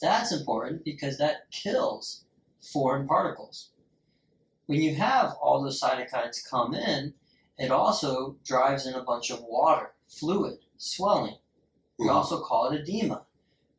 That's 0.00 0.32
important 0.32 0.84
because 0.84 1.18
that 1.18 1.50
kills 1.50 2.24
foreign 2.60 3.06
particles. 3.06 3.70
When 4.66 4.82
you 4.82 4.94
have 4.96 5.34
all 5.40 5.62
those 5.62 5.80
cytokines 5.80 6.48
come 6.48 6.74
in, 6.74 7.14
it 7.58 7.70
also 7.70 8.36
drives 8.44 8.86
in 8.86 8.94
a 8.94 9.02
bunch 9.02 9.30
of 9.30 9.42
water, 9.42 9.94
fluid, 10.06 10.58
swelling. 10.76 11.38
We 11.98 12.06
Mhm. 12.06 12.14
also 12.14 12.42
call 12.42 12.70
it 12.70 12.80
edema, 12.80 13.26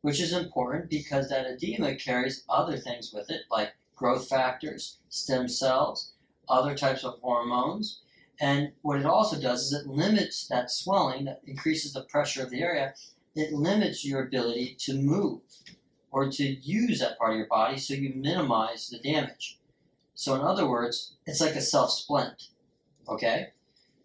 which 0.02 0.20
is 0.20 0.32
important 0.32 0.88
because 0.90 1.28
that 1.28 1.46
edema 1.46 1.94
carries 1.96 2.44
other 2.48 2.78
things 2.78 3.12
with 3.12 3.30
it, 3.30 3.42
like 3.50 3.74
growth 3.96 4.28
factors, 4.28 4.98
stem 5.08 5.48
cells, 5.48 6.12
other 6.48 6.74
types 6.74 7.04
of 7.04 7.20
hormones. 7.20 8.00
And 8.40 8.72
what 8.82 8.98
it 8.98 9.06
also 9.06 9.40
does 9.40 9.62
is 9.62 9.72
it 9.72 9.86
limits 9.86 10.46
that 10.48 10.70
swelling, 10.70 11.24
that 11.26 11.42
increases 11.46 11.92
the 11.92 12.02
pressure 12.02 12.42
of 12.42 12.50
the 12.50 12.62
area. 12.62 12.94
It 13.34 13.52
limits 13.52 14.04
your 14.04 14.22
ability 14.22 14.76
to 14.80 14.94
move 14.94 15.40
or 16.10 16.30
to 16.30 16.44
use 16.44 17.00
that 17.00 17.18
part 17.18 17.32
of 17.32 17.38
your 17.38 17.46
body 17.46 17.76
so 17.78 17.94
you 17.94 18.12
minimize 18.14 18.88
the 18.88 18.98
damage. 18.98 19.58
So, 20.14 20.34
in 20.34 20.42
other 20.42 20.68
words, 20.68 21.16
it's 21.26 21.40
like 21.40 21.56
a 21.56 21.60
self 21.60 21.90
splint. 21.90 22.50
Okay? 23.08 23.48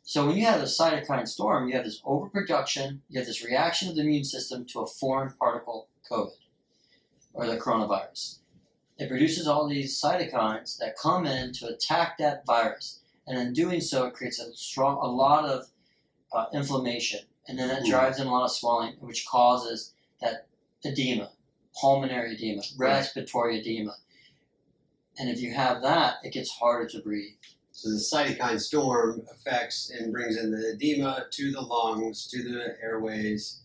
So, 0.02 0.26
when 0.26 0.38
you 0.38 0.46
have 0.46 0.62
a 0.62 0.64
cytokine 0.64 1.28
storm, 1.28 1.68
you 1.68 1.76
have 1.76 1.86
this 1.86 2.02
overproduction, 2.04 3.04
you 3.10 3.20
have 3.20 3.28
this 3.28 3.46
reaction 3.46 3.90
of 3.90 3.96
the 3.96 4.02
immune 4.02 4.24
system 4.24 4.66
to 4.66 4.80
a 4.80 4.88
foreign 4.88 5.32
particle, 5.34 5.88
COVID, 6.10 6.32
or 7.34 7.46
the 7.46 7.58
coronavirus. 7.58 8.39
It 9.00 9.08
produces 9.08 9.48
all 9.48 9.68
these 9.68 10.00
cytokines 10.00 10.78
that 10.80 10.98
come 10.98 11.26
in 11.26 11.54
to 11.54 11.68
attack 11.68 12.18
that 12.18 12.46
virus, 12.46 13.00
and 13.26 13.40
in 13.40 13.54
doing 13.54 13.80
so, 13.80 14.06
it 14.08 14.14
creates 14.14 14.40
a 14.40 14.54
strong, 14.56 14.98
a 15.02 15.08
lot 15.08 15.46
of 15.46 15.68
uh, 16.34 16.46
inflammation, 16.54 17.22
and 17.48 17.58
then 17.58 17.70
that 17.70 17.84
Hmm. 17.84 17.90
drives 17.90 18.20
in 18.20 18.28
a 18.28 18.32
lot 18.32 18.44
of 18.44 18.52
swelling, 18.52 18.96
which 19.00 19.26
causes 19.26 19.94
that 20.22 20.48
edema, 20.84 21.32
pulmonary 21.80 22.36
edema, 22.36 22.62
respiratory 22.78 23.60
edema. 23.62 23.96
And 25.18 25.30
if 25.30 25.40
you 25.42 25.54
have 25.54 25.82
that, 25.82 26.18
it 26.24 26.34
gets 26.34 26.50
harder 26.52 26.88
to 26.90 27.00
breathe. 27.02 27.36
So 27.72 27.90
the 27.90 27.98
cytokine 27.98 28.60
storm 28.60 29.26
affects 29.32 29.90
and 29.90 30.12
brings 30.12 30.36
in 30.38 30.52
the 30.52 30.72
edema 30.74 31.28
to 31.32 31.52
the 31.52 31.62
lungs, 31.62 32.28
to 32.28 32.44
the 32.44 32.76
airways, 32.82 33.62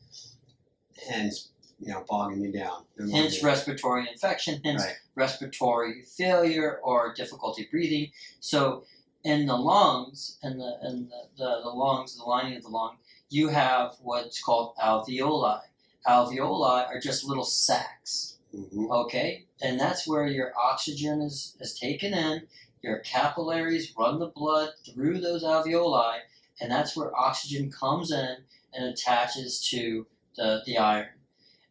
hence, 1.08 1.50
you 1.84 1.92
know, 1.92 2.04
bogging 2.08 2.42
you 2.42 2.50
down. 2.52 2.84
Hence 3.12 3.42
respiratory 3.42 4.08
infection, 4.10 4.60
hence 4.64 4.82
Right. 4.82 4.94
respiratory 5.14 6.02
failure 6.02 6.80
or 6.82 7.12
difficulty 7.14 7.68
breathing. 7.70 8.10
So 8.40 8.84
in 9.22 9.46
the 9.46 9.56
lungs, 9.56 10.38
in 10.42 10.58
the 10.58 10.78
in 10.82 11.08
the, 11.08 11.28
the, 11.36 11.60
the 11.62 11.68
lungs, 11.68 12.16
the 12.16 12.24
lining 12.24 12.56
of 12.56 12.62
the 12.62 12.70
lung, 12.70 12.96
you 13.28 13.48
have 13.48 13.96
what's 14.00 14.42
called 14.42 14.74
alveoli. 14.76 15.60
Alveoli 16.06 16.86
are 16.86 17.00
just 17.00 17.24
little 17.24 17.44
sacs. 17.44 18.38
hmm 18.52 18.90
Okay? 18.90 19.46
And 19.62 19.78
that's 19.78 20.06
where 20.06 20.26
your 20.26 20.52
oxygen 20.58 21.20
is, 21.20 21.56
is 21.60 21.78
taken 21.78 22.12
in, 22.14 22.46
your 22.82 22.98
capillaries 22.98 23.92
run 23.98 24.18
the 24.18 24.28
blood 24.28 24.70
through 24.86 25.20
those 25.20 25.42
alveoli, 25.44 26.18
and 26.60 26.70
that's 26.70 26.96
where 26.96 27.14
oxygen 27.16 27.70
comes 27.70 28.10
in 28.10 28.36
and 28.74 28.84
attaches 28.86 29.66
to 29.70 30.06
the, 30.36 30.62
the 30.66 30.78
iron. 30.78 31.06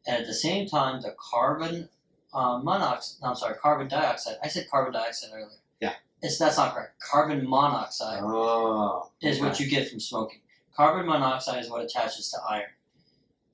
And 0.06 0.18
at 0.22 0.28
the 0.28 0.34
same 0.34 0.68
time, 0.68 1.02
the 1.02 1.16
carbon 1.18 1.90
uh, 2.34 2.60
monoxide, 2.62 3.22
no, 3.22 3.30
I'm 3.30 3.36
sorry, 3.36 3.56
carbon 3.56 3.88
dioxide. 3.88 4.36
I 4.44 4.48
said 4.48 4.70
carbon 4.70 4.94
dioxide 4.94 5.30
earlier. 5.34 5.58
Yeah. 5.80 5.94
It's, 6.22 6.38
that's 6.38 6.58
not 6.58 6.74
correct. 6.74 7.00
Carbon 7.00 7.48
monoxide 7.48 8.22
Oh. 8.24 9.10
is 9.22 9.40
what 9.40 9.60
you 9.60 9.70
get 9.70 9.90
from 9.90 10.00
smoking. 10.00 10.40
Carbon 10.76 11.06
monoxide 11.06 11.64
is 11.64 11.70
what 11.70 11.84
attaches 11.84 12.32
to 12.32 12.38
iron. 12.50 12.70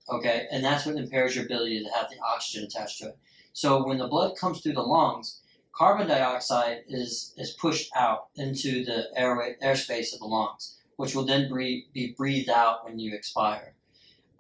Okay, 0.10 0.48
and 0.52 0.64
that's 0.64 0.86
what 0.86 0.96
impairs 0.96 1.36
your 1.36 1.46
ability 1.46 1.84
to 1.84 1.90
have 1.92 2.10
the 2.10 2.18
oxygen 2.26 2.64
attached 2.64 3.00
to 3.00 3.10
it. 3.10 3.18
So 3.54 3.86
when 3.86 3.98
the 4.00 4.08
blood 4.08 4.36
comes 4.38 4.62
through 4.62 4.74
the 4.74 4.82
lungs, 4.82 5.42
carbon 5.72 6.08
dioxide 6.08 6.80
is 6.88 7.34
is 7.38 7.52
pushed 7.52 7.92
out 7.96 8.28
into 8.36 8.84
the 8.86 9.06
airway 9.16 9.56
airspace 9.62 10.14
of 10.14 10.20
the 10.20 10.26
lungs, 10.26 10.78
which 10.96 11.14
will 11.14 11.26
then 11.26 11.48
breathe, 11.50 11.84
be 11.94 12.14
breathed 12.18 12.50
out 12.50 12.86
when 12.86 12.98
you 12.98 13.14
expire. 13.14 13.76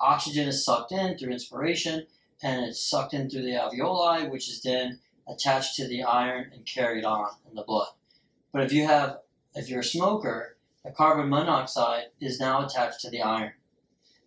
Oxygen 0.02 0.48
is 0.48 0.64
sucked 0.64 0.92
in 0.92 1.18
through 1.18 1.32
inspiration, 1.32 2.06
and 2.42 2.66
it's 2.66 2.82
sucked 2.82 3.14
in 3.14 3.30
through 3.30 3.44
the 3.44 3.52
alveoli, 3.52 4.30
which 4.30 4.50
is 4.50 4.62
then 4.62 5.00
attached 5.28 5.76
to 5.76 5.88
the 5.88 6.04
iron 6.04 6.52
and 6.54 6.66
carried 6.66 7.04
on 7.06 7.30
in 7.50 7.56
the 7.56 7.64
blood. 7.64 7.90
But 8.52 8.64
if 8.64 8.72
you 8.74 8.86
have, 8.88 9.20
if 9.54 9.70
you're 9.70 9.82
a 9.82 9.84
smoker, 9.84 10.58
the 10.84 10.92
carbon 10.92 11.30
monoxide 11.30 12.06
is 12.22 12.40
now 12.40 12.66
attached 12.66 13.02
to 13.02 13.10
the 13.10 13.22
iron. 13.22 13.52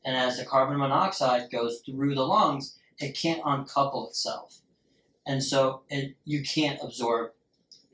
And 0.05 0.17
as 0.17 0.37
the 0.37 0.45
carbon 0.45 0.79
monoxide 0.79 1.51
goes 1.51 1.81
through 1.85 2.15
the 2.15 2.27
lungs, 2.27 2.79
it 2.99 3.17
can't 3.17 3.41
uncouple 3.45 4.09
itself. 4.09 4.59
And 5.27 5.43
so 5.43 5.83
it, 5.89 6.17
you 6.25 6.43
can't 6.43 6.79
absorb 6.83 7.31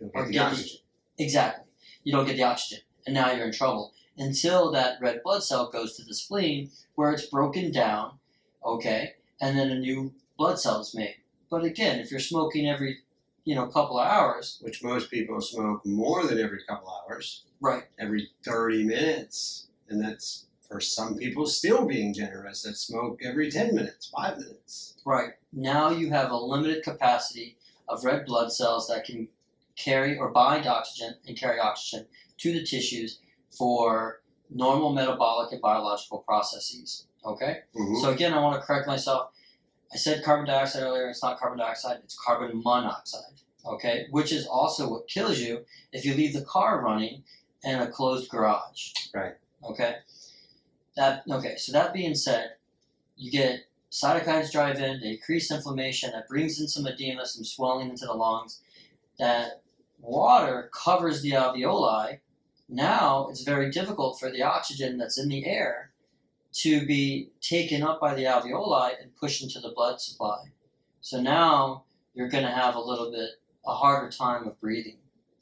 You'll 0.01 0.11
or 0.15 0.25
get 0.27 0.33
the- 0.33 0.39
oxygen. 0.41 0.79
exactly. 1.19 1.65
You 2.05 2.13
don't 2.13 2.27
get 2.27 2.37
the 2.37 2.43
oxygen. 2.43 2.83
And 3.07 3.15
now 3.15 3.33
you're 3.33 3.47
in 3.47 3.53
trouble. 3.53 3.93
Until 4.19 4.73
that 4.73 5.01
red 5.01 5.23
blood 5.23 5.45
cell 5.45 5.71
goes 5.71 5.97
to 5.97 6.05
the 6.05 6.15
spleen 6.15 6.71
where 6.97 7.13
it's 7.13 7.27
broken 7.27 7.71
down, 7.71 8.19
okay, 8.65 9.15
and 9.41 9.57
then 9.57 9.71
a 9.71 9.79
new 9.79 10.13
blood 10.37 10.59
cell 10.59 10.81
is 10.81 10.95
made. 10.95 11.17
But 11.51 11.65
again, 11.65 12.01
if 12.01 12.11
you're 12.11 12.21
smoking 12.21 12.69
every, 12.69 12.99
you 13.45 13.55
know, 13.55 13.67
couple 13.69 13.99
of 13.99 14.07
hours, 14.07 14.59
Which 14.61 14.83
most 14.83 15.11
people 15.11 15.41
smoke 15.41 15.87
more 15.87 16.27
than 16.27 16.41
every 16.41 16.65
couple 16.69 16.91
hours, 16.91 17.45
right, 17.61 17.85
every 17.99 18.31
30 18.45 18.85
minutes. 18.85 19.69
And 19.89 20.03
that's 20.03 20.47
for 20.69 20.81
some 20.81 21.17
people 21.17 21.47
still 21.47 21.87
being 21.87 22.13
generous 22.13 22.63
that 22.63 22.77
smoke 22.77 23.21
every 23.23 23.51
10 23.51 23.75
minutes, 23.75 24.11
5 24.15 24.39
minutes. 24.39 24.97
Right. 25.07 25.35
Now 25.53 25.91
you 25.91 26.11
have 26.11 26.31
a 26.31 26.37
limited 26.37 26.83
capacity 26.83 27.57
of 27.89 28.05
red 28.05 28.27
blood 28.27 28.53
cells 28.53 28.89
that 28.89 29.05
can 29.05 29.29
carry 29.77 30.19
or 30.19 30.31
bind 30.31 30.67
oxygen 30.67 31.15
and 31.27 31.39
carry 31.39 31.59
oxygen 31.59 32.07
to 32.39 32.53
the 32.53 32.65
tissues 32.65 33.21
for 33.59 34.23
normal 34.51 34.93
metabolic 34.93 35.53
and 35.53 35.61
biological 35.61 36.21
processes. 36.21 37.07
Okay? 37.25 37.63
Mhm. 37.75 38.01
So 38.01 38.11
again, 38.11 38.33
I 38.33 38.41
want 38.41 38.61
to 38.61 38.67
correct 38.67 38.87
myself. 38.87 39.33
I 39.93 39.97
said 39.97 40.25
carbon 40.25 40.47
dioxide 40.47 40.83
earlier. 40.83 41.09
It's 41.09 41.23
not 41.23 41.39
carbon 41.39 41.59
dioxide, 41.59 41.99
it's 42.05 42.19
carbon 42.19 42.63
monoxide. 42.65 43.41
Okay? 43.67 44.07
Which 44.11 44.33
is 44.33 44.47
also 44.47 44.89
what 44.91 45.09
kills 45.09 45.39
you 45.39 45.65
if 45.93 46.05
you 46.05 46.15
leave 46.15 46.33
the 46.33 46.45
car 46.45 46.81
running 46.83 47.25
in 47.65 47.81
a 47.81 47.91
closed 47.91 48.31
garage. 48.31 48.93
Right. 49.13 49.35
Okay? 49.65 49.97
That 50.97 51.25
okay, 51.31 51.57
so 51.57 51.73
that 51.73 51.93
being 51.93 52.15
said, 52.15 52.57
you 53.17 53.31
get 53.31 53.67
cytokines 53.91 54.51
drive 54.51 54.81
in, 54.81 55.01
they 55.01 55.13
increase 55.13 55.51
inflammation, 55.51 56.11
that 56.13 56.29
brings 56.29 56.61
in 56.61 56.69
some 56.69 56.87
edema, 56.87 57.27
some 57.27 57.45
swelling 57.45 57.89
into 57.89 58.07
the 58.07 58.13
lungs. 58.13 58.61
That 59.19 59.63
water 60.01 60.71
covers 60.73 61.23
the 61.23 61.33
alveoli. 61.33 62.21
Now 62.69 63.29
it's 63.31 63.43
very 63.43 63.71
difficult 63.71 64.19
for 64.19 64.31
the 64.31 64.43
oxygen 64.43 64.99
that's 64.99 65.19
in 65.19 65.29
the 65.29 65.47
air 65.47 65.91
to 66.55 66.87
be 66.87 67.31
taken 67.41 67.83
up 67.83 68.01
by 68.01 68.15
the 68.15 68.25
alveoli 68.25 68.93
and 69.01 69.15
pushed 69.17 69.43
into 69.43 69.61
the 69.61 69.71
blood 69.71 70.01
supply. 70.01 70.45
So 71.01 71.21
now 71.21 71.85
you're 72.15 72.29
going 72.29 72.45
to 72.45 72.51
have 72.51 72.75
a 72.75 72.81
little 72.81 73.11
bit 73.11 73.31
a 73.67 73.75
harder 73.75 74.11
time 74.11 74.47
of 74.47 74.59
breathing. 74.61 74.97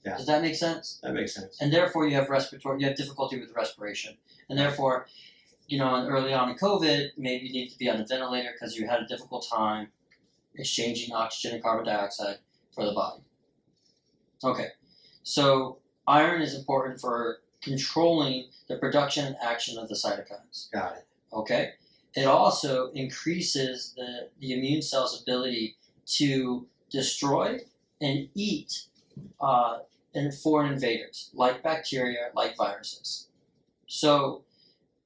Yeah. 0.05 0.17
Does 0.17 0.27
that 0.27 0.43
make 0.43 0.55
sense? 0.55 1.01
That 1.03 1.15
makes 1.15 1.35
sense. 1.35 1.61
and 1.61 1.73
therefore 1.73 2.07
you 2.07 2.15
have 2.15 2.29
respiratory 2.29 2.81
you 2.81 2.87
have 2.87 2.97
difficulty 2.97 3.41
with 3.41 3.53
respiration 3.57 4.17
and 4.49 4.57
therefore 4.59 5.09
you 5.67 5.79
know 5.79 6.07
early 6.07 6.33
on 6.33 6.49
in 6.49 6.57
covid 6.57 7.09
maybe 7.17 7.47
you 7.47 7.53
need 7.53 7.71
to 7.71 7.79
be 7.79 7.91
on 7.91 8.01
a 8.01 8.07
ventilator 8.07 8.51
because 8.53 8.77
you 8.77 8.87
had 8.87 9.01
a 9.01 9.07
difficult 9.07 9.45
time 9.53 9.89
exchanging 10.55 11.13
oxygen 11.13 11.55
and 11.55 11.63
carbon 11.63 11.85
dioxide 11.85 12.39
for 12.73 12.85
the 12.85 12.93
body 12.93 13.21
okay 14.45 14.69
so 15.25 15.79
iron 16.07 16.43
is 16.43 16.55
important 16.55 17.01
for 17.01 17.39
controlling 17.63 18.47
the 18.69 18.77
production 18.77 19.25
and 19.27 19.37
action 19.43 19.79
of 19.79 19.89
the 19.89 19.95
cytokines 19.95 20.71
Got 20.73 20.97
it. 20.97 21.07
okay 21.33 21.73
it 22.17 22.25
also 22.27 22.91
increases 22.93 23.93
the, 23.97 24.29
the 24.41 24.55
immune 24.55 24.81
cell's 24.81 25.21
ability 25.23 25.77
to 26.07 26.67
destroy 26.91 27.59
and 28.01 28.29
eat 28.35 28.87
uh, 29.41 29.79
and 30.15 30.35
foreign 30.35 30.73
invaders 30.73 31.31
like 31.35 31.63
bacteria, 31.63 32.31
like 32.35 32.57
viruses. 32.57 33.29
So, 33.87 34.43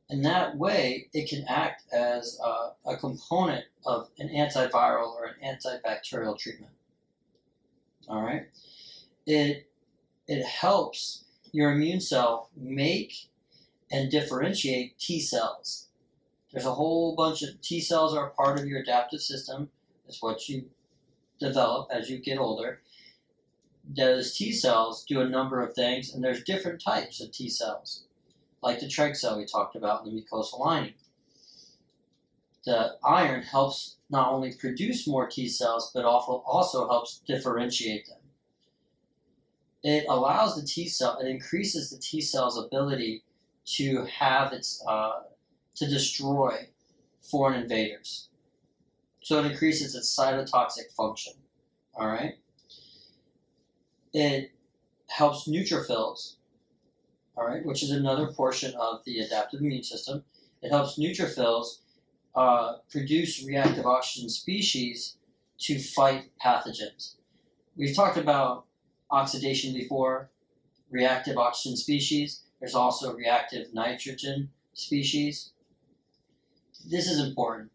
in 0.08 0.22
that 0.22 0.56
way, 0.56 1.08
it 1.12 1.28
can 1.28 1.44
act 1.48 1.92
as 1.92 2.38
a, 2.44 2.90
a 2.90 2.96
component 2.96 3.64
of 3.86 4.08
an 4.18 4.28
antiviral 4.28 5.12
or 5.12 5.26
an 5.26 5.34
antibacterial 5.44 6.38
treatment. 6.38 6.72
All 8.08 8.22
right, 8.22 8.46
it 9.26 9.69
it 10.30 10.46
helps 10.46 11.24
your 11.50 11.72
immune 11.72 12.00
cell 12.00 12.50
make 12.56 13.28
and 13.90 14.12
differentiate 14.12 14.96
T 14.96 15.20
cells. 15.20 15.88
There's 16.52 16.66
a 16.66 16.74
whole 16.74 17.16
bunch 17.16 17.42
of 17.42 17.60
T 17.60 17.80
cells 17.80 18.14
are 18.14 18.30
part 18.30 18.60
of 18.60 18.66
your 18.66 18.80
adaptive 18.80 19.22
system. 19.22 19.70
It's 20.06 20.22
what 20.22 20.48
you 20.48 20.66
develop 21.40 21.88
as 21.90 22.08
you 22.08 22.18
get 22.18 22.38
older. 22.38 22.80
Those 23.84 24.32
T 24.36 24.52
cells 24.52 25.04
do 25.04 25.20
a 25.20 25.28
number 25.28 25.60
of 25.66 25.74
things, 25.74 26.14
and 26.14 26.22
there's 26.22 26.44
different 26.44 26.80
types 26.80 27.20
of 27.20 27.32
T 27.32 27.48
cells, 27.48 28.04
like 28.62 28.78
the 28.78 28.86
Treg 28.86 29.16
cell 29.16 29.36
we 29.36 29.46
talked 29.46 29.74
about 29.74 30.06
in 30.06 30.14
the 30.14 30.22
mucosal 30.22 30.60
lining. 30.60 30.94
The 32.64 32.98
iron 33.02 33.42
helps 33.42 33.96
not 34.08 34.30
only 34.30 34.54
produce 34.54 35.08
more 35.08 35.26
T 35.28 35.48
cells, 35.48 35.90
but 35.92 36.04
also 36.04 36.44
also 36.46 36.86
helps 36.88 37.20
differentiate 37.26 38.06
them. 38.06 38.19
It 39.82 40.04
allows 40.08 40.56
the 40.56 40.66
T 40.66 40.88
cell, 40.88 41.18
it 41.18 41.28
increases 41.28 41.90
the 41.90 41.98
T 41.98 42.20
cell's 42.20 42.58
ability 42.58 43.24
to 43.76 44.04
have 44.06 44.52
its 44.52 44.82
uh, 44.86 45.20
to 45.76 45.86
destroy 45.86 46.68
foreign 47.22 47.62
invaders. 47.62 48.28
So 49.22 49.38
it 49.38 49.50
increases 49.50 49.94
its 49.94 50.14
cytotoxic 50.16 50.92
function. 50.96 51.34
All 51.94 52.06
right. 52.06 52.34
It 54.12 54.52
helps 55.08 55.48
neutrophils. 55.48 56.36
All 57.36 57.46
right, 57.46 57.64
which 57.64 57.82
is 57.82 57.90
another 57.90 58.26
portion 58.26 58.74
of 58.74 59.02
the 59.06 59.20
adaptive 59.20 59.60
immune 59.60 59.82
system. 59.82 60.24
It 60.62 60.70
helps 60.70 60.98
neutrophils 60.98 61.78
uh, 62.34 62.78
produce 62.90 63.44
reactive 63.44 63.86
oxygen 63.86 64.28
species 64.28 65.16
to 65.60 65.78
fight 65.78 66.30
pathogens. 66.44 67.14
We've 67.76 67.94
talked 67.94 68.18
about 68.18 68.66
oxidation 69.10 69.74
before, 69.74 70.30
reactive 70.90 71.36
oxygen 71.36 71.76
species. 71.76 72.42
There's 72.58 72.74
also 72.74 73.14
reactive 73.14 73.72
nitrogen 73.72 74.50
species. 74.74 75.52
This 76.88 77.08
is 77.08 77.20
important 77.20 77.70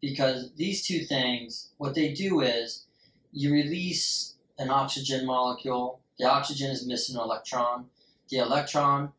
because 0.00 0.52
these 0.54 0.86
two 0.86 1.00
things, 1.00 1.70
what 1.78 1.94
they 1.94 2.12
do 2.12 2.40
is 2.40 2.86
you 3.32 3.52
release 3.52 4.34
an 4.58 4.70
oxygen 4.70 5.26
molecule. 5.26 6.00
The 6.18 6.26
oxygen 6.26 6.70
is 6.70 6.86
missing 6.86 7.16
an 7.16 7.22
electron. 7.22 7.86
The 8.28 8.38
electron, 8.38 9.12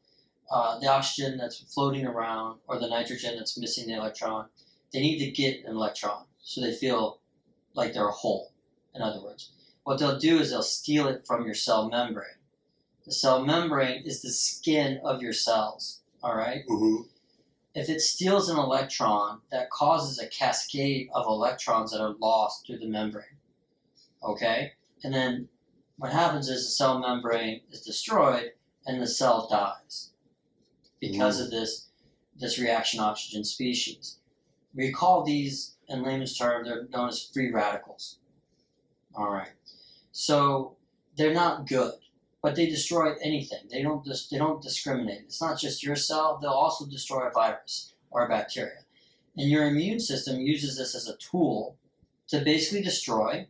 uh, 0.51 0.79
the 0.79 0.87
oxygen 0.87 1.37
that's 1.37 1.59
floating 1.73 2.05
around, 2.05 2.59
or 2.67 2.79
the 2.79 2.89
nitrogen 2.89 3.35
that's 3.37 3.57
missing 3.57 3.87
the 3.87 3.95
electron, 3.95 4.47
they 4.93 4.99
need 4.99 5.19
to 5.19 5.31
get 5.31 5.63
an 5.65 5.71
electron 5.71 6.25
so 6.43 6.61
they 6.61 6.73
feel 6.73 7.19
like 7.73 7.93
they're 7.93 8.07
a 8.07 8.11
whole. 8.11 8.51
In 8.93 9.01
other 9.01 9.21
words, 9.23 9.51
what 9.83 9.99
they'll 9.99 10.19
do 10.19 10.39
is 10.39 10.51
they'll 10.51 10.63
steal 10.63 11.07
it 11.07 11.25
from 11.25 11.45
your 11.45 11.55
cell 11.55 11.89
membrane. 11.89 12.39
The 13.05 13.11
cell 13.11 13.43
membrane 13.43 14.03
is 14.05 14.21
the 14.21 14.31
skin 14.31 14.99
of 15.03 15.21
your 15.21 15.33
cells. 15.33 16.01
All 16.23 16.35
right? 16.35 16.63
Mm-hmm. 16.69 17.03
If 17.73 17.89
it 17.89 18.01
steals 18.01 18.49
an 18.49 18.57
electron, 18.57 19.41
that 19.51 19.71
causes 19.71 20.19
a 20.19 20.27
cascade 20.27 21.09
of 21.13 21.25
electrons 21.25 21.91
that 21.91 22.01
are 22.01 22.15
lost 22.19 22.67
through 22.67 22.79
the 22.79 22.87
membrane. 22.87 23.37
Okay? 24.23 24.73
And 25.03 25.13
then 25.13 25.49
what 25.97 26.11
happens 26.11 26.49
is 26.49 26.65
the 26.65 26.71
cell 26.71 26.99
membrane 26.99 27.61
is 27.71 27.81
destroyed 27.81 28.51
and 28.85 29.01
the 29.01 29.07
cell 29.07 29.47
dies 29.49 30.11
because 30.99 31.39
of 31.39 31.51
this 31.51 31.87
this 32.39 32.57
reaction 32.57 32.99
oxygen 32.99 33.43
species. 33.43 34.17
We 34.73 34.91
call 34.91 35.23
these 35.23 35.75
in 35.87 36.03
layman's 36.03 36.37
terms 36.37 36.67
they're 36.67 36.87
known 36.89 37.09
as 37.09 37.29
free 37.31 37.51
radicals. 37.51 38.17
All 39.13 39.29
right. 39.29 39.49
So 40.11 40.75
they're 41.15 41.33
not 41.33 41.67
good, 41.67 41.93
but 42.41 42.55
they 42.55 42.65
destroy 42.65 43.13
anything. 43.21 43.67
They 43.69 43.81
don't 43.81 44.05
they 44.29 44.37
don't 44.37 44.61
discriminate. 44.61 45.21
It's 45.21 45.41
not 45.41 45.59
just 45.59 45.83
your 45.83 45.95
cell; 45.95 46.39
they'll 46.41 46.51
also 46.51 46.85
destroy 46.85 47.27
a 47.27 47.31
virus 47.31 47.93
or 48.09 48.25
a 48.25 48.29
bacteria. 48.29 48.85
And 49.37 49.49
your 49.49 49.67
immune 49.67 49.99
system 49.99 50.41
uses 50.41 50.77
this 50.77 50.95
as 50.95 51.07
a 51.07 51.17
tool 51.17 51.77
to 52.27 52.41
basically 52.41 52.81
destroy 52.81 53.47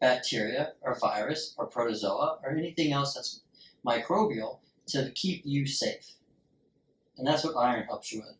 bacteria 0.00 0.72
or 0.80 0.98
virus 0.98 1.54
or 1.56 1.66
protozoa 1.66 2.38
or 2.42 2.50
anything 2.50 2.92
else 2.92 3.14
that's 3.14 3.42
microbial 3.86 4.58
to 4.88 5.12
keep 5.14 5.42
you 5.44 5.66
safe. 5.66 6.14
And 7.16 7.26
that's 7.26 7.44
what 7.44 7.56
iron 7.56 7.84
helps 7.84 8.12
you 8.12 8.20
with. 8.20 8.36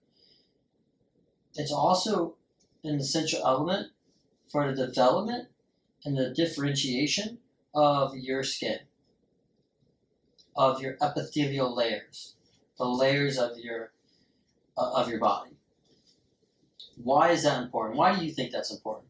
It's 1.55 1.73
also 1.73 2.35
an 2.83 2.97
essential 2.97 3.47
element 3.47 3.93
for 4.51 4.75
the 4.75 4.87
development 4.87 5.49
and 6.05 6.17
the 6.17 6.31
differentiation 6.31 7.39
of 7.75 8.17
your 8.17 8.43
skin, 8.43 8.81
of 10.57 10.81
your 10.81 10.97
epithelial 11.01 11.75
layers, 11.75 12.35
the 12.79 12.85
layers 12.85 13.39
of 13.39 13.59
your 13.59 13.93
uh, 14.77 14.93
of 14.93 15.09
your 15.09 15.19
body. 15.19 15.51
Why 16.97 17.31
is 17.31 17.45
that 17.45 17.63
important? 17.63 17.99
Why 17.99 18.19
do 18.19 18.25
you 18.25 18.33
think 18.33 18.53
that's 18.53 18.73
important? 18.73 19.09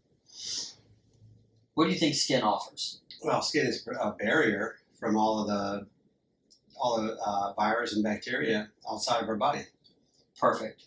What 1.74 1.86
do 1.86 1.90
you 1.90 1.98
think 1.98 2.14
skin 2.14 2.42
offers? 2.42 3.00
Well, 3.22 3.42
skin 3.42 3.66
is 3.66 3.86
a 4.00 4.10
barrier 4.12 4.76
from 4.98 5.16
all 5.16 5.40
of 5.40 5.48
the 5.48 5.86
all 6.76 7.00
the 7.00 7.16
uh, 7.24 7.52
virus 7.54 7.94
and 7.94 8.02
bacteria 8.02 8.70
outside 8.90 9.22
of 9.22 9.28
our 9.28 9.36
body. 9.36 9.66
Perfect. 10.38 10.84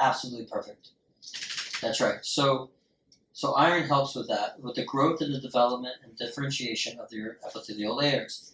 Absolutely 0.00 0.46
perfect. 0.46 0.88
That's 1.80 2.00
right. 2.00 2.18
So 2.22 2.70
so 3.42 3.54
iron 3.54 3.82
helps 3.88 4.14
with 4.14 4.28
that, 4.28 4.60
with 4.60 4.76
the 4.76 4.84
growth 4.84 5.20
and 5.20 5.34
the 5.34 5.40
development 5.40 5.96
and 6.04 6.16
differentiation 6.16 7.00
of 7.00 7.12
your 7.12 7.38
epithelial 7.44 7.96
layers. 7.96 8.52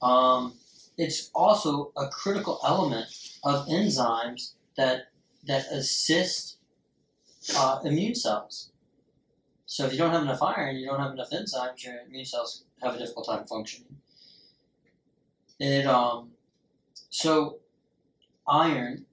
Um, 0.00 0.54
it's 0.96 1.28
also 1.34 1.90
a 1.96 2.06
critical 2.06 2.60
element 2.64 3.06
of 3.42 3.66
enzymes 3.66 4.52
that 4.76 5.08
that 5.48 5.66
assist 5.72 6.58
uh, 7.56 7.80
immune 7.84 8.14
cells. 8.14 8.70
So 9.66 9.86
if 9.86 9.92
you 9.92 9.98
don't 9.98 10.12
have 10.12 10.22
enough 10.22 10.40
iron, 10.40 10.76
you 10.76 10.86
don't 10.86 11.00
have 11.00 11.14
enough 11.14 11.30
enzymes, 11.30 11.84
your 11.84 11.96
immune 12.06 12.24
cells 12.24 12.62
have 12.80 12.94
a 12.94 12.98
difficult 12.98 13.26
time 13.26 13.44
functioning. 13.48 13.96
It 15.58 15.84
um, 15.84 16.30
so 17.10 17.58
iron 18.46 19.04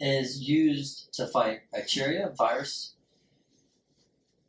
is 0.00 0.40
used 0.40 1.12
to 1.16 1.26
fight 1.26 1.70
bacteria, 1.70 2.32
virus. 2.34 2.93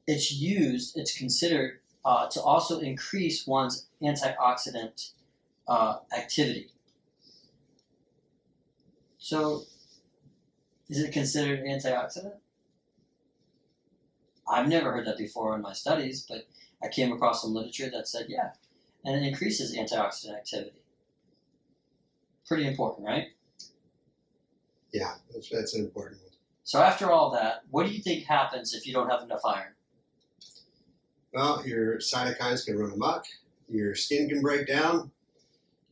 It's 0.07 0.31
used, 0.31 0.97
it's 0.97 1.17
considered 1.17 1.79
uh, 2.03 2.27
to 2.29 2.41
also 2.41 2.79
increase 2.79 3.47
one's 3.47 3.87
antioxidant 4.01 5.11
uh, 5.67 5.97
activity. 6.15 6.69
So, 9.17 9.63
is 10.87 10.99
it 10.99 11.11
considered 11.11 11.61
an 11.61 11.65
antioxidant? 11.65 12.35
I've 14.47 14.67
never 14.67 14.91
heard 14.91 15.07
that 15.07 15.17
before 15.17 15.55
in 15.55 15.63
my 15.63 15.73
studies, 15.73 16.25
but 16.29 16.47
I 16.83 16.89
came 16.89 17.11
across 17.11 17.41
some 17.41 17.55
literature 17.55 17.89
that 17.89 18.07
said, 18.07 18.27
yeah, 18.29 18.51
and 19.03 19.15
it 19.15 19.27
increases 19.27 19.75
antioxidant 19.75 20.35
activity. 20.35 20.83
Pretty 22.47 22.67
important, 22.67 23.07
right? 23.07 23.29
Yeah, 24.93 25.15
that's, 25.33 25.49
that's 25.49 25.73
an 25.75 25.85
important 25.85 26.21
one. 26.21 26.31
So 26.63 26.81
after 26.81 27.11
all 27.11 27.31
that, 27.31 27.63
what 27.69 27.85
do 27.85 27.91
you 27.91 28.01
think 28.01 28.25
happens 28.25 28.73
if 28.73 28.85
you 28.85 28.93
don't 28.93 29.09
have 29.09 29.23
enough 29.23 29.41
iron? 29.45 29.74
Well, 31.35 31.61
your 31.67 31.97
cytokines 31.97 32.65
can 32.65 32.79
run 32.79 32.93
amok. 32.93 33.25
Your 33.67 33.93
skin 33.93 34.29
can 34.29 34.41
break 34.41 34.67
down. 34.67 35.11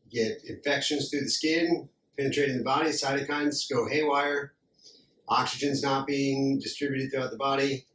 Get 0.10 0.42
infections 0.46 1.10
through 1.10 1.22
the 1.22 1.30
skin, 1.30 1.90
penetrating 2.18 2.58
the 2.60 2.64
body. 2.64 2.92
Cytokines 2.92 3.70
go 3.70 3.86
haywire. 3.86 4.54
Oxygen's 5.28 5.84
not 5.84 6.08
being 6.08 6.60
distributed 6.60 7.12
throughout 7.12 7.32
the 7.32 7.38
body. 7.38 7.86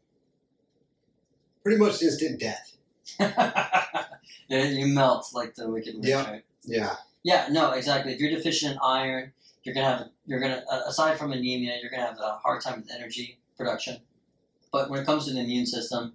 Pretty 1.63 1.79
much 1.79 2.03
instant 2.03 2.39
death. 2.39 2.77
you 4.51 4.87
melt 4.87 5.31
like 5.33 5.55
the 5.55 5.71
wicked 5.71 5.95
witch, 5.97 6.09
Yeah. 6.09 6.31
right? 6.31 6.45
Yeah. 6.65 6.97
Yeah, 7.23 7.49
no, 7.51 7.73
exactly. 7.73 8.13
If 8.13 8.21
you're 8.21 8.31
deficient 8.31 8.73
in 8.73 8.79
iron, 8.83 9.33
you're 9.63 9.75
gonna 9.75 9.87
have 9.87 10.09
you're 10.27 10.41
gonna 10.41 10.63
aside 10.87 11.19
from 11.19 11.33
anemia, 11.33 11.79
you're 11.81 11.91
gonna 11.91 12.07
have 12.07 12.19
a 12.21 12.39
hard 12.43 12.61
time 12.61 12.81
with 12.81 12.91
energy 12.95 13.39
production. 13.57 14.01
But 14.71 14.91
when 14.91 15.01
it 15.01 15.07
comes 15.07 15.27
to 15.27 15.33
the 15.33 15.41
immune 15.41 15.67
system, 15.67 16.15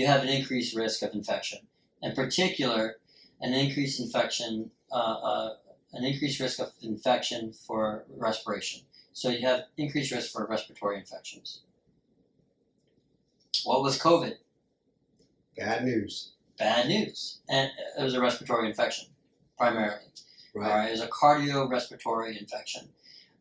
you 0.00 0.06
have 0.06 0.22
an 0.22 0.30
increased 0.30 0.74
risk 0.74 1.02
of 1.02 1.12
infection. 1.12 1.58
In 2.02 2.14
particular, 2.14 2.96
an 3.42 3.52
increased 3.52 4.00
infection, 4.00 4.70
uh, 4.90 4.94
uh, 4.94 5.54
an 5.92 6.04
increased 6.04 6.40
risk 6.40 6.58
of 6.58 6.72
infection 6.80 7.52
for 7.52 8.06
respiration. 8.16 8.80
So 9.12 9.28
you 9.28 9.46
have 9.46 9.64
increased 9.76 10.10
risk 10.10 10.32
for 10.32 10.46
respiratory 10.46 10.98
infections. 10.98 11.60
What 13.64 13.82
was 13.82 13.98
COVID? 13.98 14.36
Bad 15.58 15.84
news. 15.84 16.32
Bad 16.58 16.88
news. 16.88 17.40
And 17.50 17.70
it 17.98 18.02
was 18.02 18.14
a 18.14 18.22
respiratory 18.22 18.68
infection, 18.68 19.08
primarily. 19.58 20.06
Right. 20.54 20.70
All 20.70 20.78
right, 20.78 20.88
it 20.88 20.92
was 20.92 21.02
a 21.02 21.08
cardiorespiratory 21.08 22.40
infection. 22.40 22.88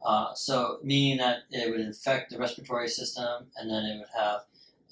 Uh, 0.06 0.34
so, 0.34 0.80
meaning 0.84 1.20
that 1.20 1.44
it 1.52 1.72
would 1.72 1.80
infect 1.80 2.32
the 2.32 2.38
respiratory 2.38 2.90
system, 2.90 3.46
and 3.56 3.72
then 3.72 3.86
it 3.86 3.98
would 4.00 4.14
have 4.14 4.42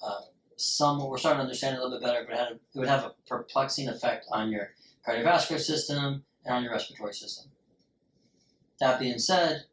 uh, 0.02 0.22
some. 0.58 1.08
We're 1.08 1.18
starting 1.18 1.40
to 1.40 1.44
understand 1.44 1.76
it 1.76 1.80
a 1.80 1.84
little 1.84 2.00
bit 2.00 2.06
better, 2.06 2.26
but 2.26 2.34
it, 2.34 2.40
had 2.40 2.48
a, 2.50 2.56
it 2.56 2.80
would 2.80 2.88
have 2.88 3.06
a 3.06 3.14
perplexing 3.28 3.88
effect 3.88 4.26
on 4.32 4.52
your 4.52 4.74
cardiovascular 5.08 5.60
system 5.60 6.24
and 6.46 6.56
on 6.56 6.64
your 6.64 6.74
respiratory 6.74 7.14
system. 7.14 7.50
That 8.80 9.00
being 9.00 9.20
said, 9.20 9.64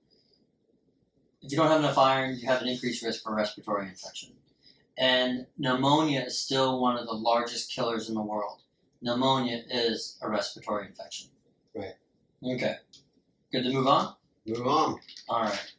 if 1.42 1.51
you 1.51 1.59
don't 1.59 1.68
have 1.68 1.81
enough 1.81 1.99
iron, 1.99 2.38
you 2.38 2.47
have 2.47 2.62
an 2.62 2.68
increased 2.68 3.03
risk 3.03 3.23
for 3.23 3.35
respiratory 3.35 3.88
infection. 3.88 4.33
And 4.97 5.47
pneumonia 5.59 6.23
is 6.23 6.38
still 6.38 6.81
one 6.81 6.97
of 6.97 7.07
the 7.07 7.12
largest 7.12 7.73
killers 7.73 8.09
in 8.09 8.14
the 8.14 8.23
world. 8.23 8.61
Pneumonia 9.03 9.62
is 9.70 10.16
a 10.23 10.29
respiratory 10.29 10.87
infection. 10.87 11.29
Right. 11.75 11.94
Okay. 12.42 12.77
Good 13.53 13.64
to 13.64 13.73
move 13.73 13.87
on? 13.87 14.14
Move 14.47 14.66
on. 14.66 15.01
All 15.29 15.42
right. 15.42 15.75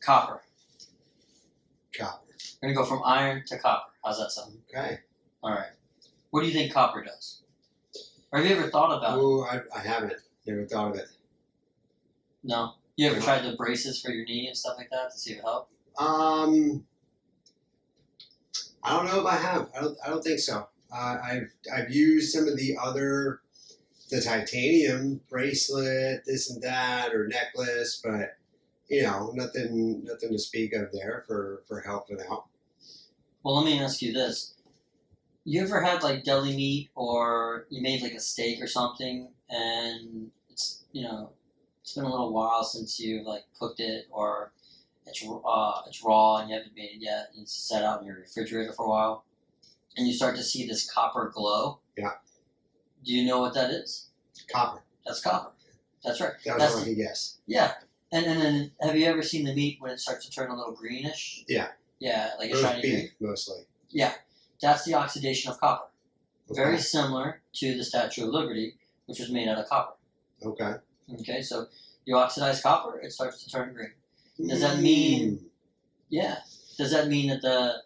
Copper. 0.00 0.42
We're 2.62 2.68
to 2.70 2.74
go 2.74 2.84
from 2.84 3.00
iron 3.04 3.42
to 3.46 3.58
copper. 3.58 3.90
How's 4.04 4.18
that 4.18 4.30
sound? 4.30 4.58
Okay. 4.68 4.98
All 5.42 5.52
right. 5.52 5.70
What 6.30 6.42
do 6.42 6.46
you 6.46 6.52
think 6.52 6.72
copper 6.72 7.02
does? 7.02 7.42
Or 8.32 8.38
have 8.38 8.48
you 8.48 8.56
ever 8.56 8.68
thought 8.68 8.96
about 8.96 9.18
it? 9.18 9.22
Oh, 9.22 9.44
I, 9.44 9.60
I 9.74 9.80
haven't. 9.80 10.14
Never 10.46 10.64
thought 10.66 10.92
of 10.92 10.96
it. 10.96 11.08
No. 12.44 12.74
You 12.96 13.10
ever 13.10 13.20
tried 13.20 13.44
the 13.44 13.56
braces 13.56 14.00
for 14.00 14.10
your 14.10 14.26
knee 14.26 14.46
and 14.46 14.56
stuff 14.56 14.74
like 14.76 14.90
that 14.90 15.10
to 15.12 15.18
see 15.18 15.32
if 15.32 15.38
it 15.38 15.44
helped? 15.44 15.72
Um, 15.98 16.84
I 18.82 18.96
don't 18.96 19.06
know 19.06 19.20
if 19.20 19.26
I 19.26 19.36
have. 19.36 19.68
I 19.76 19.80
don't. 19.80 19.98
I 20.04 20.10
don't 20.10 20.22
think 20.22 20.38
so. 20.38 20.68
Uh, 20.92 21.18
I've 21.22 21.50
I've 21.74 21.90
used 21.90 22.32
some 22.32 22.46
of 22.46 22.56
the 22.56 22.76
other, 22.80 23.40
the 24.10 24.20
titanium 24.20 25.20
bracelet, 25.30 26.24
this 26.26 26.50
and 26.50 26.62
that, 26.62 27.14
or 27.14 27.26
necklace, 27.26 28.00
but 28.02 28.36
you 28.90 29.02
know, 29.04 29.30
nothing 29.34 30.04
nothing 30.04 30.30
to 30.32 30.38
speak 30.38 30.72
of 30.74 30.90
there 30.92 31.24
for 31.26 31.62
for 31.66 31.80
helping 31.80 32.18
out. 32.30 32.46
Well, 33.42 33.56
let 33.56 33.64
me 33.64 33.78
ask 33.80 34.02
you 34.02 34.12
this. 34.12 34.54
You 35.44 35.62
ever 35.62 35.80
had 35.80 36.02
like 36.02 36.24
deli 36.24 36.54
meat 36.54 36.90
or 36.94 37.66
you 37.70 37.80
made 37.80 38.02
like 38.02 38.12
a 38.12 38.20
steak 38.20 38.62
or 38.62 38.66
something 38.66 39.30
and 39.48 40.30
it's, 40.50 40.84
you 40.92 41.02
know, 41.02 41.30
it's 41.80 41.94
been 41.94 42.04
a 42.04 42.10
little 42.10 42.32
while 42.32 42.62
since 42.62 43.00
you've 43.00 43.26
like 43.26 43.44
cooked 43.58 43.80
it 43.80 44.04
or 44.10 44.52
it's, 45.06 45.24
uh, 45.26 45.80
it's 45.86 46.04
raw 46.04 46.36
and 46.36 46.50
you 46.50 46.56
haven't 46.56 46.76
made 46.76 46.90
it 46.90 47.00
yet 47.00 47.30
and 47.32 47.42
it's 47.42 47.54
set 47.54 47.82
out 47.82 48.00
in 48.00 48.06
your 48.06 48.16
refrigerator 48.16 48.72
for 48.74 48.84
a 48.84 48.88
while 48.88 49.24
and 49.96 50.06
you 50.06 50.12
start 50.12 50.36
to 50.36 50.42
see 50.42 50.66
this 50.66 50.88
copper 50.90 51.32
glow? 51.34 51.80
Yeah. 51.96 52.12
Do 53.04 53.14
you 53.14 53.26
know 53.26 53.40
what 53.40 53.54
that 53.54 53.70
is? 53.70 54.10
Copper. 54.52 54.82
That's 55.06 55.22
copper. 55.22 55.52
That's 56.04 56.20
right. 56.20 56.32
That 56.44 56.54
was 56.54 56.62
That's- 56.62 56.74
a 56.74 56.78
lucky 56.80 56.94
guess. 56.96 57.38
Yeah. 57.46 57.72
And, 58.12 58.26
and 58.26 58.40
then 58.40 58.72
have 58.82 58.96
you 58.96 59.06
ever 59.06 59.22
seen 59.22 59.44
the 59.44 59.54
meat 59.54 59.76
when 59.80 59.90
it 59.92 60.00
starts 60.00 60.24
to 60.26 60.30
turn 60.32 60.50
a 60.50 60.56
little 60.56 60.74
greenish? 60.74 61.44
Yeah. 61.48 61.68
Yeah, 62.00 62.30
like 62.38 62.50
a 62.50 62.56
shiny 62.60 62.80
green. 62.80 63.10
mostly. 63.20 63.58
Yeah, 63.90 64.12
that's 64.60 64.84
the 64.84 64.94
oxidation 64.94 65.50
of 65.50 65.60
copper. 65.60 65.86
Okay. 66.50 66.60
Very 66.62 66.78
similar 66.78 67.42
to 67.54 67.76
the 67.76 67.84
Statue 67.84 68.24
of 68.26 68.30
Liberty, 68.30 68.74
which 69.06 69.18
was 69.20 69.30
made 69.30 69.48
out 69.48 69.58
of 69.58 69.68
copper. 69.68 69.94
Okay. 70.44 70.72
Okay, 71.20 71.42
so 71.42 71.66
you 72.06 72.16
oxidize 72.16 72.60
copper, 72.62 72.98
it 73.00 73.12
starts 73.12 73.44
to 73.44 73.50
turn 73.50 73.74
green. 73.74 73.92
Does 74.48 74.60
that 74.62 74.80
mean- 74.80 75.36
Mm. 75.38 75.44
Yeah. 76.08 76.38
Does 76.78 76.90
that 76.92 77.08
mean 77.08 77.28
that 77.28 77.42
the 77.42 77.82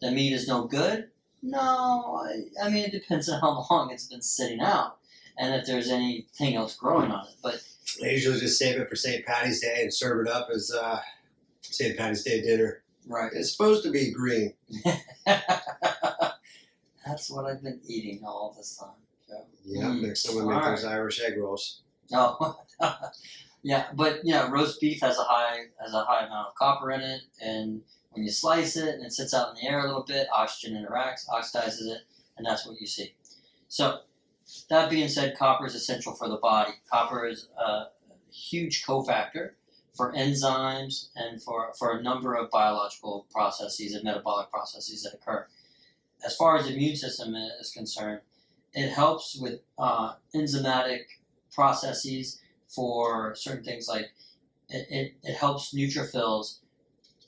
the 0.00 0.10
meat 0.10 0.32
is 0.32 0.48
no 0.48 0.64
good? 0.64 1.10
No. 1.42 2.22
I, 2.26 2.66
I 2.66 2.70
mean, 2.70 2.84
it 2.84 2.90
depends 2.92 3.28
on 3.28 3.40
how 3.40 3.64
long 3.70 3.90
it's 3.90 4.06
been 4.06 4.22
sitting 4.22 4.60
out 4.60 4.96
and 5.38 5.54
if 5.54 5.66
there's 5.66 5.90
anything 5.90 6.54
else 6.56 6.74
growing 6.74 7.10
on 7.10 7.26
it. 7.26 7.34
But 7.42 7.62
I 8.02 8.10
usually 8.10 8.40
just 8.40 8.58
save 8.58 8.80
it 8.80 8.88
for 8.88 8.96
St. 8.96 9.24
Patty's 9.26 9.60
Day 9.60 9.80
and 9.82 9.92
serve 9.92 10.26
it 10.26 10.32
up 10.32 10.48
as 10.54 10.70
uh, 10.70 11.00
St. 11.62 11.96
Patty's 11.96 12.24
Day 12.24 12.42
dinner. 12.42 12.82
right. 13.06 13.30
It's 13.34 13.52
supposed 13.52 13.84
to 13.84 13.90
be 13.90 14.12
green. 14.12 14.54
that's 17.06 17.30
what 17.30 17.46
I've 17.46 17.62
been 17.62 17.80
eating 17.86 18.22
all 18.24 18.54
this 18.56 18.76
time. 18.76 18.90
So. 19.28 19.44
Yeah. 19.64 19.82
Mm. 19.82 20.26
Time 20.26 20.48
I 20.48 20.54
make 20.54 20.64
All 20.64 20.70
those 20.70 20.84
Irish 20.84 21.20
egg 21.20 21.38
rolls. 21.38 21.82
No, 22.10 22.56
yeah, 23.62 23.86
but 23.94 24.20
yeah, 24.24 24.50
roast 24.50 24.80
beef 24.80 25.00
has 25.00 25.16
a 25.16 25.22
high 25.22 25.66
has 25.80 25.94
a 25.94 26.04
high 26.04 26.26
amount 26.26 26.48
of 26.48 26.54
copper 26.56 26.90
in 26.90 27.00
it, 27.00 27.20
and 27.40 27.82
when 28.10 28.24
you 28.24 28.30
slice 28.30 28.76
it 28.76 28.96
and 28.96 29.04
it 29.04 29.12
sits 29.12 29.32
out 29.32 29.50
in 29.50 29.54
the 29.56 29.68
air 29.68 29.80
a 29.80 29.86
little 29.86 30.02
bit, 30.02 30.26
oxygen 30.34 30.76
interacts, 30.76 31.28
oxidizes 31.28 31.86
it, 31.86 32.02
and 32.36 32.46
that's 32.46 32.66
what 32.66 32.80
you 32.80 32.86
see. 32.86 33.14
So, 33.68 34.00
that 34.68 34.90
being 34.90 35.08
said, 35.08 35.36
copper 35.36 35.66
is 35.66 35.74
essential 35.74 36.14
for 36.14 36.28
the 36.28 36.36
body. 36.36 36.72
Copper 36.90 37.26
is 37.26 37.48
a 37.58 37.86
huge 38.32 38.84
cofactor 38.84 39.50
for 39.94 40.12
enzymes 40.12 41.08
and 41.16 41.42
for 41.42 41.72
for 41.78 41.96
a 41.96 42.02
number 42.02 42.34
of 42.34 42.50
biological 42.50 43.26
processes 43.30 43.94
and 43.94 44.04
metabolic 44.04 44.50
processes 44.50 45.02
that 45.02 45.14
occur. 45.14 45.46
As 46.24 46.36
far 46.36 46.56
as 46.56 46.66
the 46.66 46.74
immune 46.74 46.96
system 46.96 47.34
is 47.34 47.72
concerned, 47.72 48.20
it 48.72 48.90
helps 48.90 49.36
with 49.40 49.60
uh, 49.78 50.14
enzymatic 50.34 51.04
processes 51.52 52.40
for 52.68 53.34
certain 53.34 53.64
things 53.64 53.88
like 53.88 54.12
it, 54.68 54.86
it, 54.90 55.14
it 55.22 55.34
helps 55.34 55.74
neutrophils 55.74 56.58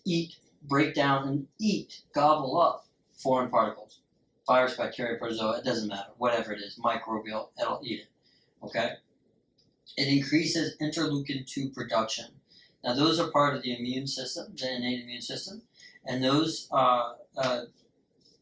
eat, 0.05 0.37
break 0.63 0.95
down, 0.95 1.29
and 1.29 1.47
eat, 1.59 2.03
gobble 2.15 2.61
up 2.61 2.87
foreign 3.15 3.51
particles. 3.51 4.02
Virus, 4.47 4.77
bacteria, 4.77 5.19
protozoa, 5.19 5.59
it 5.59 5.65
doesn't 5.65 5.89
matter. 5.89 6.11
Whatever 6.19 6.53
it 6.53 6.61
is, 6.61 6.79
microbial, 6.83 7.49
it'll 7.61 7.81
eat 7.85 8.01
it. 8.01 8.09
Okay? 8.65 8.93
It 9.97 10.09
increases 10.09 10.77
interleukin 10.81 11.47
2 11.47 11.71
production. 11.71 12.27
Now, 12.83 12.95
those 12.95 13.21
are 13.21 13.31
part 13.31 13.55
of 13.55 13.63
the 13.63 13.77
immune 13.77 14.07
system, 14.07 14.55
the 14.57 14.75
innate 14.75 15.03
immune 15.03 15.23
system, 15.23 15.63
and 16.05 16.23
those 16.23 16.69
uh, 16.73 17.13
uh, 17.37 17.63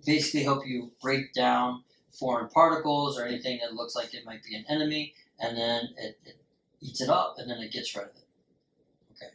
basically 0.06 0.42
help 0.42 0.66
you 0.66 0.92
break 1.02 1.34
down 1.34 1.84
foreign 2.18 2.48
particles 2.48 3.18
or 3.18 3.26
anything 3.26 3.58
that 3.62 3.74
looks 3.74 3.94
like 3.94 4.14
it 4.14 4.24
might 4.24 4.42
be 4.42 4.56
an 4.56 4.64
enemy, 4.68 5.14
and 5.38 5.56
then 5.56 5.90
it, 5.98 6.18
it 6.24 6.36
eats 6.80 7.00
it 7.00 7.10
up, 7.10 7.34
and 7.38 7.50
then 7.50 7.58
it 7.58 7.72
gets 7.72 7.94
rid 7.94 8.04
of 8.04 8.10
it. 8.10 8.24
Okay. 9.12 9.32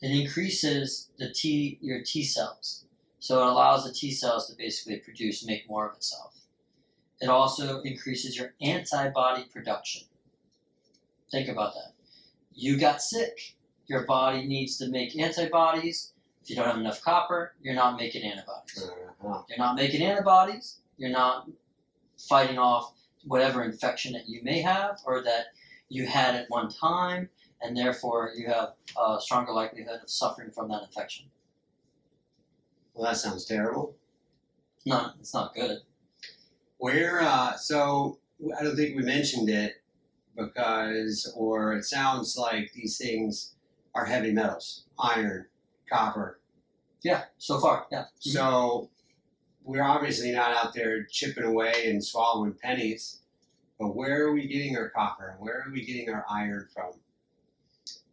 It 0.00 0.20
increases 0.20 1.10
the 1.18 1.30
T 1.32 1.78
your 1.80 2.02
T 2.02 2.22
cells, 2.22 2.84
so 3.18 3.40
it 3.40 3.46
allows 3.46 3.84
the 3.84 3.92
T 3.92 4.12
cells 4.12 4.48
to 4.48 4.56
basically 4.56 4.98
produce, 4.98 5.44
make 5.46 5.68
more 5.68 5.88
of 5.88 5.96
itself. 5.96 6.34
It 7.20 7.28
also 7.28 7.80
increases 7.82 8.36
your 8.36 8.54
antibody 8.60 9.44
production. 9.52 10.02
Think 11.30 11.48
about 11.48 11.74
that. 11.74 11.92
You 12.54 12.78
got 12.78 13.02
sick. 13.02 13.56
Your 13.86 14.04
body 14.06 14.46
needs 14.46 14.78
to 14.78 14.88
make 14.88 15.18
antibodies. 15.18 16.12
If 16.42 16.50
you 16.50 16.56
don't 16.56 16.66
have 16.66 16.78
enough 16.78 17.02
copper, 17.02 17.54
you're 17.60 17.74
not 17.74 17.98
making 17.98 18.22
antibodies. 18.22 18.90
Uh-huh. 19.24 19.42
You're 19.48 19.58
not 19.58 19.76
making 19.76 20.02
antibodies. 20.02 20.78
You're 20.96 21.10
not 21.10 21.48
fighting 22.28 22.58
off 22.58 22.92
whatever 23.24 23.64
infection 23.64 24.12
that 24.12 24.28
you 24.28 24.42
may 24.42 24.60
have 24.60 24.98
or 25.04 25.22
that 25.22 25.46
you 25.88 26.06
had 26.06 26.34
at 26.34 26.48
one 26.48 26.68
time, 26.68 27.28
and 27.62 27.76
therefore 27.76 28.32
you 28.36 28.46
have 28.46 28.74
a 28.98 29.18
stronger 29.20 29.52
likelihood 29.52 30.00
of 30.02 30.10
suffering 30.10 30.50
from 30.50 30.68
that 30.68 30.82
infection. 30.82 31.26
Well, 32.98 33.12
that 33.12 33.16
sounds 33.16 33.44
terrible. 33.44 33.94
It's 34.78 34.86
not. 34.86 35.14
It's 35.20 35.32
not 35.32 35.54
good. 35.54 35.78
Where, 36.78 37.22
uh, 37.22 37.54
so 37.54 38.18
I 38.58 38.64
don't 38.64 38.74
think 38.74 38.96
we 38.96 39.04
mentioned 39.04 39.48
it 39.48 39.74
because, 40.36 41.32
or 41.36 41.74
it 41.74 41.84
sounds 41.84 42.36
like 42.36 42.72
these 42.72 42.98
things 42.98 43.54
are 43.94 44.04
heavy 44.04 44.32
metals 44.32 44.86
iron, 44.98 45.46
copper. 45.88 46.40
Yeah. 47.04 47.22
So 47.38 47.60
far, 47.60 47.86
yeah. 47.92 48.06
So 48.18 48.90
we're 49.62 49.84
obviously 49.84 50.32
not 50.32 50.56
out 50.56 50.74
there 50.74 51.04
chipping 51.04 51.44
away 51.44 51.88
and 51.88 52.04
swallowing 52.04 52.54
pennies, 52.60 53.20
but 53.78 53.94
where 53.94 54.26
are 54.26 54.32
we 54.32 54.48
getting 54.48 54.76
our 54.76 54.90
copper? 54.90 55.28
and 55.28 55.40
Where 55.40 55.62
are 55.64 55.70
we 55.72 55.84
getting 55.84 56.12
our 56.12 56.26
iron 56.28 56.66
from? 56.74 56.94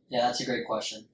Yeah, 0.10 0.28
that's 0.28 0.42
a 0.42 0.46
great 0.46 0.68
question. 0.68 1.06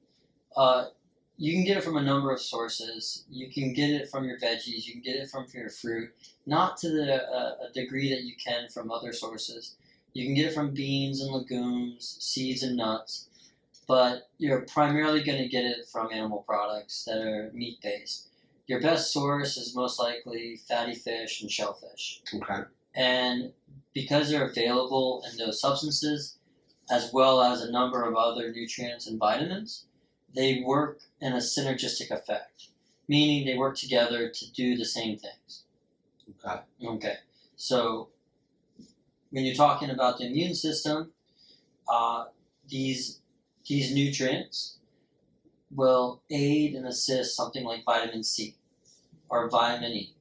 Uh, 0.58 0.88
you 1.38 1.54
can 1.54 1.66
get 1.66 1.78
it 1.78 1.84
from 1.84 1.98
a 1.98 2.04
number 2.04 2.32
of 2.32 2.42
sources. 2.42 3.26
You 3.30 3.50
can 3.50 3.74
get 3.74 3.90
it 3.90 4.10
from 4.10 4.26
your 4.26 4.40
veggies. 4.40 4.86
You 4.86 4.94
can 4.94 5.02
get 5.02 5.16
it 5.16 5.30
from 5.30 5.46
your 5.54 5.70
fruit. 5.70 6.12
Not 6.46 6.78
to 6.78 6.90
the 6.90 7.24
uh, 7.24 7.56
a 7.70 7.74
degree 7.74 8.10
that 8.14 8.24
you 8.24 8.34
can 8.36 8.70
from 8.70 8.92
other 8.92 9.14
sources. 9.14 9.76
You 10.14 10.26
can 10.26 10.36
get 10.36 10.48
it 10.48 10.54
from 10.54 10.74
beans 10.74 11.22
and 11.22 11.32
legumes, 11.32 12.18
seeds 12.20 12.64
and 12.64 12.76
nuts, 12.76 13.30
but 13.88 14.30
you're 14.38 14.62
primarily 14.62 15.24
going 15.24 15.42
to 15.42 15.48
get 15.48 15.66
it 15.66 15.88
from 15.92 16.12
animal 16.12 16.44
products 16.48 17.06
that 17.06 17.22
are 17.22 17.52
meat 17.54 17.80
based. 17.82 18.28
Your 18.68 18.82
best 18.82 19.12
source 19.12 19.58
is 19.58 19.76
most 19.76 20.00
likely 20.00 20.58
fatty 20.68 20.96
fish 20.96 21.42
and 21.42 21.50
shellfish. 21.50 22.22
Okay. 22.34 22.62
And 22.96 23.52
because 23.94 24.30
they're 24.30 24.48
available 24.48 25.24
in 25.30 25.38
those 25.38 25.60
substances, 25.60 26.38
as 26.90 27.12
well 27.14 27.42
as 27.42 27.62
a 27.62 27.72
number 27.72 28.04
of 28.04 28.16
other 28.16 28.52
nutrients 28.52 29.08
and 29.08 29.20
vitamins, 29.20 29.86
they 30.36 30.62
work 30.66 31.00
in 31.20 31.34
a 31.34 31.38
synergistic 31.38 32.12
effect. 32.12 32.68
meaning 33.08 33.46
they 33.46 33.58
work 33.58 33.76
together 33.76 34.30
to 34.30 34.52
do 34.54 34.78
the 34.78 34.86
same 34.86 35.18
things. 35.18 35.64
Okay. 36.46 36.62
Okay, 36.86 37.18
so 37.58 38.10
when 39.32 39.44
you're 39.44 39.56
talking 39.56 39.90
about 39.90 40.18
the 40.18 40.28
immune 40.28 40.56
system, 40.56 41.12
uh, 41.90 42.26
these 42.70 43.20
these 43.68 43.94
nutrients 43.94 44.78
will 45.70 46.22
aid 46.30 46.74
and 46.74 46.86
assist 46.86 47.36
something 47.36 47.64
like 47.64 47.84
vitamin 47.86 48.24
C 48.24 48.56
or 49.30 49.50
vitamin 49.50 49.92
E. 49.92 50.16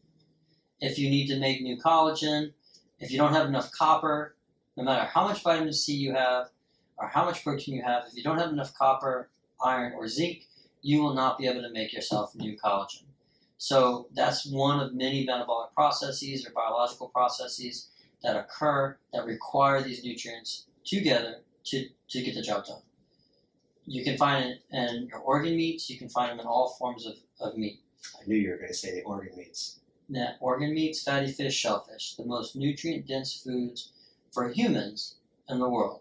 If 0.81 0.99
you 0.99 1.11
need 1.11 1.29
to 1.29 1.39
make 1.39 1.61
new 1.63 1.77
collagen, 1.77 2.53
if 2.99 3.11
you 3.11 3.19
don't 3.19 3.33
have 3.33 3.47
enough 3.47 3.71
copper, 3.73 4.37
no 4.77 4.85
matter 4.85 5.05
how 5.05 5.25
much 5.29 5.43
vitamin 5.43 5.73
C 5.73 5.95
you 5.95 6.13
have 6.15 6.49
or 6.97 7.09
how 7.09 7.25
much 7.25 7.43
protein 7.45 7.77
you 7.77 7.83
have, 7.83 8.05
if 8.09 8.17
you 8.17 8.23
don't 8.23 8.39
have 8.39 8.51
enough 8.51 8.75
copper, 8.75 9.31
iron, 9.63 9.93
or 9.95 10.09
zinc, 10.09 10.47
you 10.83 11.03
will 11.03 11.15
not 11.15 11.39
be 11.39 11.47
able 11.47 11.63
to 11.63 11.71
make 11.71 11.93
yourself 11.93 12.35
new 12.35 12.57
collagen. 12.57 13.05
So 13.59 14.09
that's 14.15 14.47
one 14.47 14.81
of 14.81 14.95
many 14.95 15.25
metabolic 15.25 15.75
processes 15.75 16.47
or 16.47 16.51
biological 16.53 17.09
processes 17.09 17.91
that 18.23 18.37
occur 18.37 18.97
that 19.13 19.27
require 19.27 19.83
these 19.83 20.03
nutrients 20.05 20.67
together 20.85 21.43
to, 21.65 21.89
to 22.09 22.23
get 22.23 22.35
the 22.35 22.43
job 22.43 22.65
done. 22.65 22.83
You 23.87 24.05
can 24.05 24.17
find 24.17 24.45
it 24.47 24.63
in 24.71 25.09
your 25.09 25.21
organ 25.21 25.57
meats, 25.57 25.91
you 25.91 25.99
can 25.99 26.09
find 26.09 26.31
them 26.31 26.41
in 26.41 26.47
all 26.47 26.77
forms 26.79 27.07
of, 27.07 27.15
of 27.41 27.57
meat. 27.57 27.81
I 28.19 28.27
knew 28.27 28.37
you 28.37 28.51
were 28.51 28.57
going 28.57 28.69
to 28.69 28.75
say 28.75 28.95
the 28.95 29.03
organ 29.03 29.37
meats. 29.37 29.81
Now, 30.09 30.35
organ 30.41 30.75
meats, 30.75 31.03
fatty 31.03 31.31
fish, 31.31 31.55
shellfish, 31.55 32.15
the 32.17 32.25
most 32.25 32.57
nutrient 32.57 33.07
dense 33.07 33.43
foods 33.43 33.93
for 34.33 34.49
humans 34.49 35.17
in 35.49 35.59
the 35.59 35.69
world. 35.69 36.01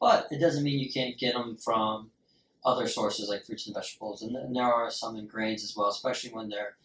But 0.00 0.26
it 0.30 0.40
doesn't 0.40 0.64
mean 0.64 0.78
you 0.78 0.92
can't 0.92 1.18
get 1.18 1.34
them 1.34 1.56
from 1.56 2.10
other 2.66 2.88
sources 2.88 3.28
like 3.28 3.46
fruits 3.46 3.66
and 3.66 3.74
vegetables, 3.74 4.22
and, 4.22 4.34
and 4.36 4.54
there 4.54 4.64
are 4.64 4.90
some 4.90 5.16
in 5.16 5.26
grains 5.26 5.62
as 5.62 5.74
well, 5.76 5.88
especially 5.88 6.30
when 6.30 6.48
they're 6.48 6.76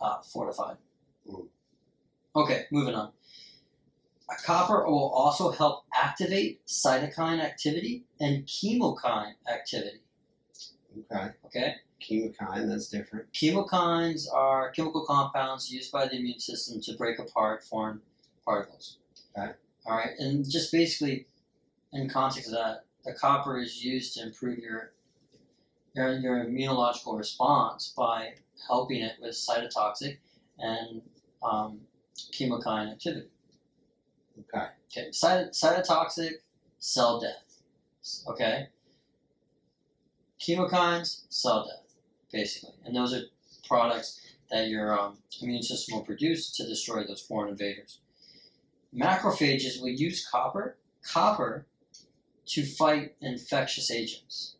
uh, 0.00 0.20
fortified. 0.20 0.76
Mm. 1.26 1.46
Okay, 2.36 2.66
moving 2.70 2.94
on. 2.94 3.10
A 4.30 4.42
copper 4.44 4.84
will 4.86 5.08
also 5.10 5.50
help 5.50 5.84
activate 5.92 6.64
cytokine 6.66 7.40
activity 7.42 8.04
and 8.20 8.46
chemokine 8.46 9.32
activity. 9.52 10.02
Okay. 11.10 11.30
Okay, 11.46 11.74
Chemokine, 12.00 12.68
that's 12.68 12.88
different. 12.88 13.32
chemokines 13.32 14.26
are 14.32 14.70
chemical 14.70 15.04
compounds 15.06 15.72
used 15.72 15.90
by 15.90 16.06
the 16.06 16.16
immune 16.16 16.38
system 16.38 16.80
to 16.82 16.96
break 16.96 17.18
apart 17.18 17.64
foreign 17.64 18.00
particles. 18.44 18.98
Okay. 19.36 19.52
All 19.86 19.96
right, 19.96 20.12
and 20.18 20.48
just 20.48 20.70
basically, 20.70 21.26
in 21.92 22.08
context 22.08 22.48
of 22.48 22.54
that, 22.54 22.84
the 23.04 23.14
copper 23.14 23.58
is 23.58 23.82
used 23.84 24.14
to 24.14 24.22
improve 24.22 24.58
your 24.58 24.92
your, 25.94 26.18
your 26.18 26.44
immunological 26.44 27.16
response 27.16 27.92
by 27.96 28.34
helping 28.68 29.02
it 29.02 29.14
with 29.20 29.32
cytotoxic 29.32 30.18
and 30.58 31.02
um, 31.42 31.80
chemokine 32.32 32.92
activity. 32.92 33.28
Okay. 34.54 34.66
Okay, 34.90 35.08
Cyto- 35.10 35.50
cytotoxic, 35.50 36.32
cell 36.78 37.20
death. 37.20 37.62
Okay. 38.28 38.68
Chemokines, 40.40 41.24
cell 41.28 41.66
death, 41.66 41.94
basically, 42.32 42.74
and 42.84 42.96
those 42.96 43.12
are 43.12 43.22
products 43.66 44.20
that 44.50 44.68
your 44.68 44.98
um, 44.98 45.18
immune 45.40 45.62
system 45.62 45.96
will 45.96 46.04
produce 46.04 46.50
to 46.56 46.66
destroy 46.66 47.04
those 47.04 47.20
foreign 47.20 47.50
invaders. 47.50 48.00
Macrophages 48.96 49.80
will 49.80 49.90
use 49.90 50.26
copper, 50.28 50.76
copper, 51.04 51.66
to 52.46 52.64
fight 52.64 53.14
infectious 53.20 53.90
agents. 53.90 54.56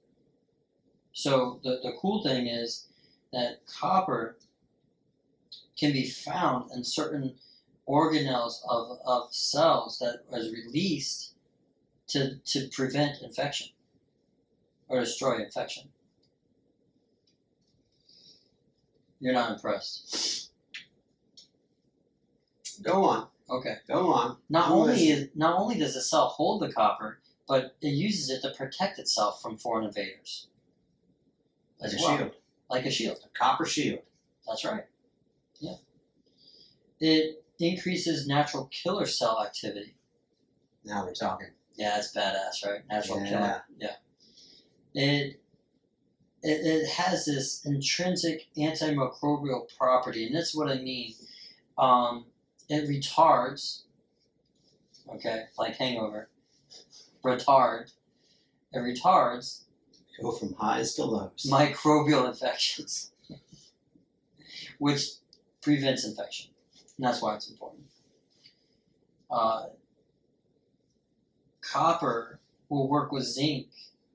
So 1.21 1.61
the, 1.63 1.81
the 1.83 1.93
cool 2.01 2.23
thing 2.23 2.47
is 2.47 2.87
that 3.31 3.67
copper 3.67 4.39
can 5.79 5.93
be 5.93 6.09
found 6.09 6.71
in 6.73 6.83
certain 6.83 7.35
organelles 7.87 8.61
of, 8.67 8.99
of 9.05 9.35
cells 9.35 9.99
that 9.99 10.23
is 10.33 10.51
released 10.51 11.35
to, 12.09 12.37
to 12.47 12.69
prevent 12.69 13.21
infection 13.21 13.69
or 14.89 15.01
destroy 15.01 15.43
infection. 15.43 15.91
You're 19.21 19.35
not 19.35 19.53
impressed. 19.53 20.53
Go 22.81 23.05
on. 23.05 23.27
Okay. 23.51 23.75
Go 23.87 24.11
on. 24.11 24.39
Not 24.49 24.69
I'm 24.69 24.73
only 24.73 25.11
is, 25.11 25.29
not 25.35 25.59
only 25.59 25.79
does 25.79 25.93
the 25.93 26.01
cell 26.01 26.29
hold 26.29 26.63
the 26.63 26.73
copper, 26.73 27.21
but 27.47 27.77
it 27.83 27.89
uses 27.89 28.31
it 28.31 28.41
to 28.41 28.55
protect 28.57 28.99
itself 28.99 29.43
from 29.43 29.59
foreign 29.59 29.85
invaders. 29.85 30.47
Like 31.81 31.89
As 31.89 31.95
a 31.95 32.03
well. 32.03 32.17
shield. 32.19 32.33
Like 32.69 32.87
a 32.87 32.91
shield. 32.91 33.19
A 33.25 33.39
copper 33.39 33.67
shield. 33.67 34.01
That's 34.47 34.65
right. 34.65 34.85
Yeah. 35.61 35.75
It 37.01 37.43
increases 37.59 38.27
natural 38.27 38.67
killer 38.67 39.07
cell 39.07 39.43
activity. 39.45 39.95
Now 40.85 41.05
we're 41.05 41.15
talking. 41.15 41.49
Yeah, 41.77 41.99
it's 41.99 42.15
badass, 42.15 42.67
right? 42.67 42.81
Natural 42.89 43.21
Yeah. 43.21 43.29
killer. 43.29 43.65
Yeah. 43.79 43.97
It, 44.95 45.41
it 46.43 46.67
it 46.67 46.89
has 46.89 47.25
this 47.27 47.65
intrinsic 47.65 48.49
antimicrobial 48.57 49.69
property, 49.79 50.27
and 50.27 50.35
that's 50.35 50.55
what 50.55 50.69
I 50.71 50.77
mean. 50.77 51.15
Um, 51.79 52.27
it 52.69 52.89
retards. 52.89 53.83
Okay, 55.15 55.45
like 55.59 55.77
hangover. 55.77 56.29
Retard. 57.25 57.93
It 58.73 58.79
retards 58.79 59.65
Go 60.21 60.33
from 60.33 60.55
highs 60.55 60.95
to 60.95 61.05
lows. 61.05 61.47
microbial 61.51 62.29
infections, 62.29 63.13
which 64.79 65.03
prevents 65.63 66.05
infection. 66.05 66.51
And 66.97 67.07
that's 67.07 67.23
why 67.23 67.35
it's 67.35 67.51
important. 67.51 67.85
Uh, 69.31 69.67
copper 71.63 72.41
will 72.69 72.89
work 72.89 73.13
with 73.13 73.25
zinc, 73.25 73.69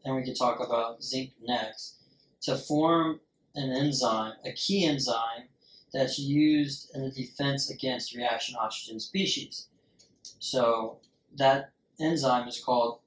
and 0.03 0.15
we 0.15 0.23
can 0.23 0.35
talk 0.35 0.59
about 0.59 1.03
zinc 1.03 1.31
next, 1.41 1.95
to 2.41 2.55
form 2.57 3.19
an 3.55 3.71
enzyme, 3.71 4.33
a 4.45 4.51
key 4.51 4.85
enzyme 4.85 5.47
that's 5.93 6.19
used 6.19 6.91
in 6.93 7.01
the 7.01 7.11
defense 7.11 7.69
against 7.69 8.13
reaction 8.15 8.55
oxygen 8.59 8.99
species. 8.99 9.67
So 10.39 10.97
that 11.37 11.71
enzyme 11.99 12.47
is 12.47 12.61
called 12.63 12.99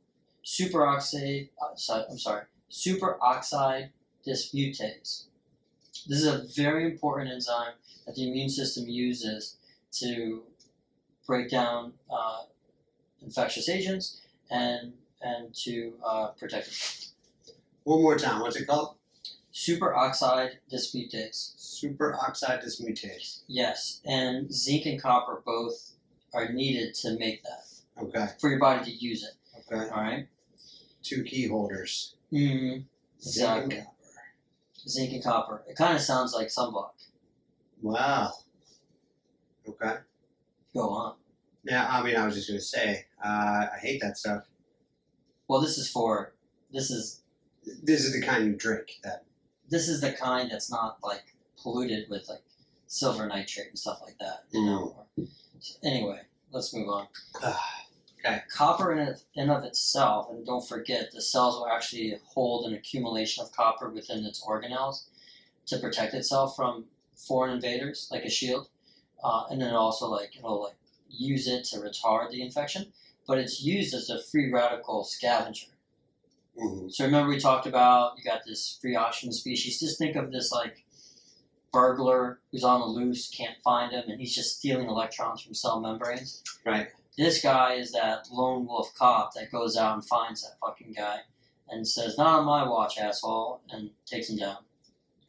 superoxide. 0.44 1.50
Uh, 1.60 2.04
I'm 2.10 2.18
sorry, 2.18 2.44
superoxide 2.70 3.90
dismutase. 4.26 5.24
This 6.06 6.22
is 6.22 6.26
a 6.26 6.44
very 6.56 6.84
important 6.84 7.30
enzyme 7.30 7.74
that 8.06 8.14
the 8.14 8.28
immune 8.28 8.48
system 8.48 8.86
uses 8.88 9.56
to 9.92 10.42
break 11.26 11.50
down 11.50 11.92
uh, 12.10 12.42
infectious 13.22 13.68
agents 13.68 14.20
and 14.50 14.92
and 15.20 15.52
to 15.54 15.94
uh, 16.06 16.28
protect 16.28 16.68
it. 16.68 17.08
One 17.84 18.02
more 18.02 18.16
time. 18.16 18.40
What's 18.40 18.56
it 18.56 18.66
called? 18.66 18.94
Superoxide 19.52 20.52
dismutase. 20.72 21.56
Superoxide 21.58 22.62
dismutase. 22.64 23.42
Yes, 23.48 24.00
and 24.04 24.52
zinc 24.52 24.86
and 24.86 25.00
copper 25.02 25.42
both 25.44 25.92
are 26.32 26.52
needed 26.52 26.94
to 26.94 27.18
make 27.18 27.42
that 27.42 27.64
Okay. 28.00 28.26
for 28.40 28.50
your 28.50 28.60
body 28.60 28.84
to 28.84 28.96
use 28.96 29.24
it. 29.24 29.32
Okay. 29.72 29.90
All 29.90 30.00
right. 30.02 30.28
Two 31.08 31.22
key 31.24 31.48
holders. 31.48 32.16
Mm-hmm. 32.30 32.82
Zinc 33.22 33.72
and 33.72 33.72
copper. 33.72 33.86
Zinc 34.86 35.12
and 35.14 35.24
copper. 35.24 35.62
It 35.66 35.76
kind 35.76 35.96
of 35.96 36.02
sounds 36.02 36.34
like 36.34 36.48
sunblock. 36.48 36.90
Wow. 37.80 38.32
Okay. 39.66 39.94
Go 40.74 40.90
on. 40.90 41.14
Yeah, 41.64 41.86
I 41.88 42.02
mean, 42.02 42.14
I 42.16 42.26
was 42.26 42.34
just 42.34 42.48
going 42.48 42.58
to 42.60 42.64
say, 42.64 43.06
uh, 43.24 43.66
I 43.74 43.78
hate 43.80 44.02
that 44.02 44.18
stuff. 44.18 44.44
Well, 45.48 45.62
this 45.62 45.78
is 45.78 45.90
for 45.90 46.34
this 46.70 46.90
is 46.90 47.22
This 47.82 48.04
is 48.04 48.12
the 48.12 48.24
kind 48.24 48.46
you 48.46 48.54
drink. 48.54 49.00
That 49.02 49.24
this 49.68 49.88
is 49.88 50.00
the 50.00 50.12
kind 50.12 50.50
that's 50.50 50.70
not 50.70 50.98
like 51.02 51.34
polluted 51.62 52.08
with 52.08 52.28
like 52.28 52.42
silver 52.86 53.26
nitrate 53.26 53.68
and 53.68 53.78
stuff 53.78 54.00
like 54.04 54.18
that. 54.18 54.44
You 54.50 54.64
know. 54.64 55.06
Anyway, 55.84 56.20
let's 56.50 56.74
move 56.74 56.88
on. 56.88 57.06
Okay. 58.28 58.42
Copper 58.50 58.92
in, 58.92 59.14
in 59.34 59.50
of 59.50 59.64
itself, 59.64 60.28
and 60.30 60.44
don't 60.44 60.66
forget, 60.66 61.10
the 61.12 61.22
cells 61.22 61.56
will 61.56 61.68
actually 61.68 62.18
hold 62.26 62.66
an 62.66 62.74
accumulation 62.74 63.42
of 63.42 63.52
copper 63.52 63.88
within 63.88 64.24
its 64.24 64.44
organelles 64.44 65.04
to 65.66 65.78
protect 65.78 66.14
itself 66.14 66.54
from 66.56 66.84
foreign 67.16 67.54
invaders, 67.54 68.08
like 68.10 68.24
a 68.24 68.30
shield. 68.30 68.68
Uh, 69.22 69.44
and 69.50 69.60
then 69.60 69.74
also 69.74 70.08
like 70.08 70.36
it'll 70.36 70.62
like 70.62 70.76
use 71.08 71.48
it 71.48 71.64
to 71.64 71.78
retard 71.78 72.30
the 72.30 72.42
infection, 72.42 72.92
but 73.26 73.38
it's 73.38 73.62
used 73.62 73.94
as 73.94 74.10
a 74.10 74.22
free 74.22 74.50
radical 74.52 75.02
scavenger. 75.04 75.66
Mhm. 76.56 76.92
So 76.92 77.04
remember 77.04 77.30
we 77.30 77.40
talked 77.40 77.66
about 77.66 78.16
you 78.16 78.22
got 78.22 78.44
this 78.46 78.78
free 78.80 78.94
oxygen 78.94 79.32
species. 79.32 79.80
Just 79.80 79.98
think 79.98 80.14
of 80.16 80.30
this 80.30 80.52
like 80.52 80.84
burglar 81.72 82.40
who's 82.52 82.62
on 82.64 82.80
the 82.80 82.86
loose, 82.86 83.28
can't 83.28 83.60
find 83.64 83.92
him, 83.92 84.04
and 84.08 84.20
he's 84.20 84.34
just 84.34 84.58
stealing 84.58 84.88
electrons 84.88 85.42
from 85.42 85.54
cell 85.54 85.80
membranes. 85.80 86.42
Right. 86.64 86.88
This 87.18 87.42
guy 87.42 87.74
is 87.74 87.90
that 87.90 88.28
lone 88.30 88.64
wolf 88.64 88.94
cop 88.94 89.34
that 89.34 89.50
goes 89.50 89.76
out 89.76 89.94
and 89.94 90.06
finds 90.06 90.42
that 90.42 90.56
fucking 90.60 90.92
guy 90.92 91.22
and 91.68 91.86
says, 91.86 92.16
"Not 92.16 92.38
on 92.38 92.44
my 92.44 92.66
watch, 92.66 92.96
asshole," 92.96 93.60
and 93.70 93.90
takes 94.06 94.30
him 94.30 94.36
down. 94.36 94.58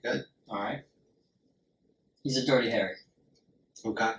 Good. 0.04 0.26
All 0.48 0.62
right. 0.62 0.84
He's 2.22 2.38
a 2.38 2.46
Dirty 2.46 2.70
Harry. 2.70 2.96
Okay. 3.84 4.14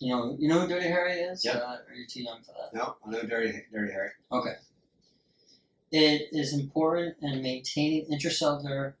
You 0.00 0.14
know, 0.14 0.36
you 0.38 0.48
know 0.48 0.60
who 0.60 0.68
Dirty 0.68 0.88
Harry 0.88 1.14
is? 1.14 1.42
Yep. 1.46 1.56
Uh, 1.56 1.76
are 1.88 1.94
you 1.94 2.06
too 2.06 2.22
young 2.22 2.42
for 2.42 2.52
that? 2.52 2.74
No, 2.74 2.96
I 3.06 3.10
know 3.10 3.22
Dirty, 3.22 3.58
Dirty 3.72 3.92
Harry. 3.92 4.10
Okay. 4.30 4.56
It 5.92 6.28
is 6.30 6.52
important 6.52 7.16
in 7.22 7.40
maintaining 7.40 8.04
intracellular 8.10 8.94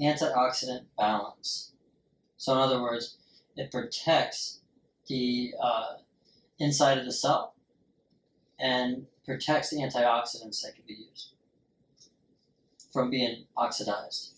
antioxidant 0.00 0.84
balance. 0.96 1.72
So, 2.36 2.52
in 2.52 2.58
other 2.60 2.80
words, 2.80 3.18
it 3.56 3.72
protects 3.72 4.60
the 5.08 5.52
uh, 5.60 5.96
inside 6.60 6.98
of 6.98 7.06
the 7.06 7.12
cell 7.12 7.55
and 8.58 9.06
protects 9.24 9.70
the 9.70 9.76
antioxidants 9.76 10.62
that 10.62 10.74
can 10.74 10.84
be 10.86 10.94
used 10.94 11.34
from 12.92 13.10
being 13.10 13.44
oxidized. 13.56 14.32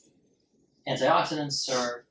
Antioxidants 0.89 1.53
serve, 1.53 2.03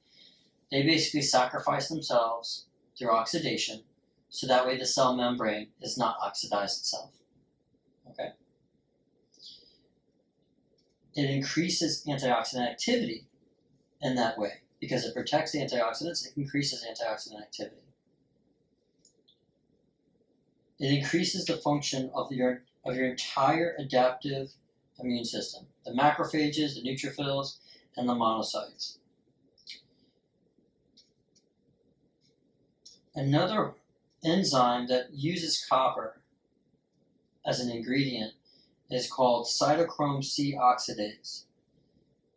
they 0.72 0.84
basically 0.84 1.22
sacrifice 1.22 1.90
themselves 1.90 2.68
through 2.98 3.12
oxidation 3.12 3.82
so 4.30 4.48
that 4.48 4.66
way 4.66 4.78
the 4.78 4.86
cell 4.86 5.16
membrane 5.16 5.68
is 5.82 5.98
not 5.98 6.18
oxidized 6.22 6.80
itself. 6.80 7.12
Okay? 8.10 8.30
It 11.16 11.30
increases 11.30 12.04
antioxidant 12.08 12.70
activity 12.70 13.26
in 14.02 14.16
that 14.16 14.38
way 14.38 14.62
because 14.80 15.06
it 15.06 15.16
protects 15.16 15.52
the 15.52 15.60
antioxidants, 15.60 16.26
it 16.26 16.34
increases 16.38 16.86
antioxidant 16.86 17.42
activity. 17.42 17.87
It 20.80 20.92
increases 20.92 21.46
the 21.46 21.58
function 21.58 22.12
of 22.14 22.32
your 22.32 22.64
of 22.86 22.96
your 22.96 23.08
entire 23.08 23.76
adaptive 23.78 24.52
immune 25.00 25.26
system, 25.26 25.68
the 25.86 25.92
macrophages, 25.92 26.76
the 26.76 26.84
neutrophils, 26.84 27.58
and 27.96 28.08
the 28.08 28.14
monocytes. 28.14 28.98
Another 33.14 33.74
enzyme 34.24 34.88
that 34.88 35.12
uses 35.12 35.66
copper 35.68 36.22
as 37.46 37.60
an 37.60 37.70
ingredient 37.70 38.34
is 38.90 39.12
called 39.12 39.48
cytochrome 39.48 40.24
C 40.24 40.56
oxidase. 40.56 41.46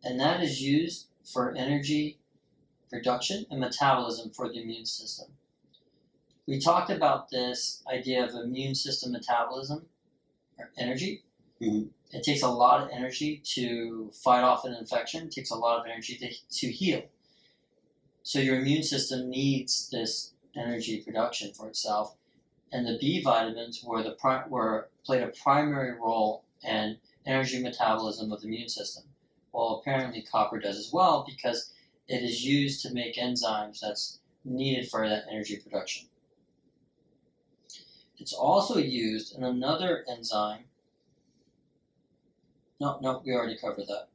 And 0.02 0.18
that 0.18 0.42
is 0.42 0.62
used 0.62 1.06
for 1.24 1.54
energy 1.54 2.18
production 2.88 3.44
and 3.50 3.60
metabolism 3.60 4.30
for 4.30 4.48
the 4.48 4.60
immune 4.60 4.86
system. 4.86 5.28
We 6.50 6.58
talked 6.58 6.90
about 6.90 7.30
this 7.30 7.80
idea 7.86 8.24
of 8.24 8.34
immune 8.34 8.74
system 8.74 9.12
metabolism 9.12 9.88
or 10.58 10.72
energy. 10.76 11.22
Mhm. 11.60 11.90
It 12.10 12.24
takes 12.24 12.42
a 12.42 12.48
lot 12.48 12.82
of 12.82 12.90
energy 12.90 13.40
to 13.54 14.10
fight 14.10 14.42
off 14.42 14.64
an 14.64 14.74
infection, 14.74 15.28
it 15.28 15.30
takes 15.30 15.50
a 15.50 15.54
lot 15.54 15.78
of 15.78 15.86
energy 15.86 16.16
to, 16.16 16.28
to 16.58 16.72
heal. 16.72 17.04
So 18.24 18.40
your 18.40 18.58
immune 18.58 18.82
system 18.82 19.30
needs 19.30 19.90
this 19.90 20.34
energy 20.56 21.00
production 21.00 21.54
for 21.54 21.68
itself, 21.68 22.16
and 22.72 22.84
the 22.84 22.98
B 22.98 23.22
vitamins 23.22 23.84
were 23.84 24.02
the 24.02 24.16
pri- 24.16 24.48
were 24.48 24.90
played 25.04 25.22
a 25.22 25.28
primary 25.28 25.92
role 25.92 26.42
in 26.64 26.98
energy 27.26 27.62
metabolism 27.62 28.32
of 28.32 28.40
the 28.40 28.48
immune 28.48 28.68
system. 28.68 29.04
Well, 29.52 29.76
apparently 29.76 30.22
copper 30.22 30.58
does 30.58 30.78
as 30.78 30.92
well 30.92 31.22
because 31.24 31.72
it 32.08 32.24
is 32.24 32.44
used 32.44 32.82
to 32.82 32.92
make 32.92 33.14
enzymes 33.14 33.78
that's 33.78 34.18
needed 34.44 34.90
for 34.90 35.08
that 35.08 35.26
energy 35.30 35.56
production. 35.56 36.09
It's 38.20 38.34
also 38.34 38.78
used 38.78 39.34
in 39.34 39.42
another 39.42 40.04
enzyme. 40.08 40.64
No, 42.78 42.98
no, 43.00 43.22
we 43.24 43.32
already 43.32 43.56
covered 43.56 43.86
that. 43.88 44.08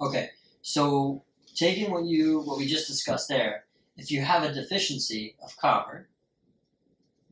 Okay, 0.00 0.30
so 0.62 1.24
taking 1.54 1.90
what 1.90 2.04
you 2.04 2.40
what 2.40 2.58
we 2.58 2.66
just 2.66 2.86
discussed 2.86 3.28
there, 3.28 3.64
if 3.96 4.10
you 4.10 4.22
have 4.22 4.44
a 4.44 4.52
deficiency 4.52 5.34
of 5.42 5.56
copper, 5.56 6.08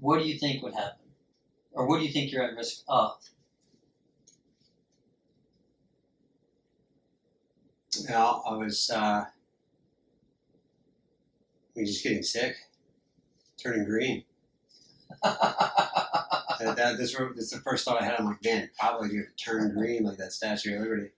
what 0.01 0.21
do 0.21 0.29
you 0.29 0.39
think 0.39 0.63
would 0.63 0.75
happen? 0.75 1.07
Or 1.73 1.87
what 1.87 1.99
do 1.99 2.07
you 2.07 2.13
think 2.13 2.33
you're 2.33 2.43
at 2.43 2.57
risk 2.57 2.83
of? 2.89 3.19
Well, 8.09 8.43
I 8.49 8.57
was, 8.57 8.91
uh, 8.91 9.25
we 11.77 11.85
just 11.85 12.03
getting 12.03 12.23
sick, 12.23 12.57
turning 13.57 13.85
green. 13.85 14.25
That, 15.23 16.77
that, 16.77 16.97
this, 16.99 17.15
this 17.35 17.45
is 17.47 17.51
the 17.51 17.61
first 17.61 17.85
thought 17.85 18.01
I 18.01 18.05
had. 18.05 18.19
I'm 18.19 18.27
like, 18.27 18.45
man, 18.45 18.71
probably 18.79 19.09
to 19.11 19.25
turn 19.37 19.73
green 19.75 20.05
like 20.05 20.19
that 20.19 20.33
Statue 20.33 20.75
of 20.77 20.83
Liberty. 20.83 21.11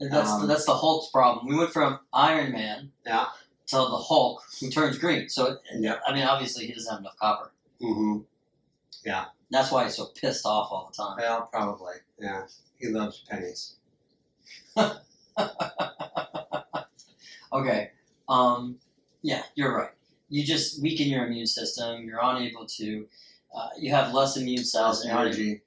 And 0.00 0.12
that's 0.12 0.30
Um, 0.30 0.48
that's 0.48 0.66
the 0.66 0.74
Hulk's 0.74 1.10
problem. 1.10 1.46
We 1.48 1.56
went 1.56 1.72
from 1.72 2.00
Iron 2.12 2.52
Man 2.52 2.90
Yeah. 3.06 3.26
to 3.68 3.76
the 3.76 3.82
Hulk 3.98 4.42
who 4.60 4.70
turns 4.70 4.98
green. 4.98 5.28
So 5.28 5.58
Yep. 5.74 6.02
I 6.06 6.12
mean, 6.14 6.24
obviously 6.24 6.66
he 6.66 6.72
doesn't 6.72 6.90
have 6.90 7.00
enough 7.00 7.16
copper. 7.18 7.52
Mm-hmm. 7.80 8.20
Yeah. 9.04 9.26
That's 9.50 9.70
why 9.70 9.84
he's 9.84 9.94
so 9.96 10.06
pissed 10.06 10.46
off 10.46 10.72
all 10.72 10.90
the 10.90 10.96
time. 10.96 11.16
Well, 11.18 11.48
probably. 11.52 11.94
Yeah. 12.18 12.46
He 12.78 12.88
loves 12.88 13.24
pennies. 13.28 13.76
Okay. 17.52 17.90
Um, 18.28 18.80
yeah, 19.22 19.42
you're 19.54 19.76
right. 19.76 19.90
You 20.34 20.42
just 20.44 20.82
weaken 20.82 21.06
your 21.06 21.24
immune 21.26 21.46
system. 21.46 21.90
You're 22.06 22.18
unable 22.22 22.66
to. 22.78 23.06
Uh, 23.56 23.68
you 23.78 23.90
have 23.98 24.12
less 24.12 24.36
immune 24.36 24.64
cells. 24.64 25.04
Less 25.04 25.12
energy. 25.14 25.60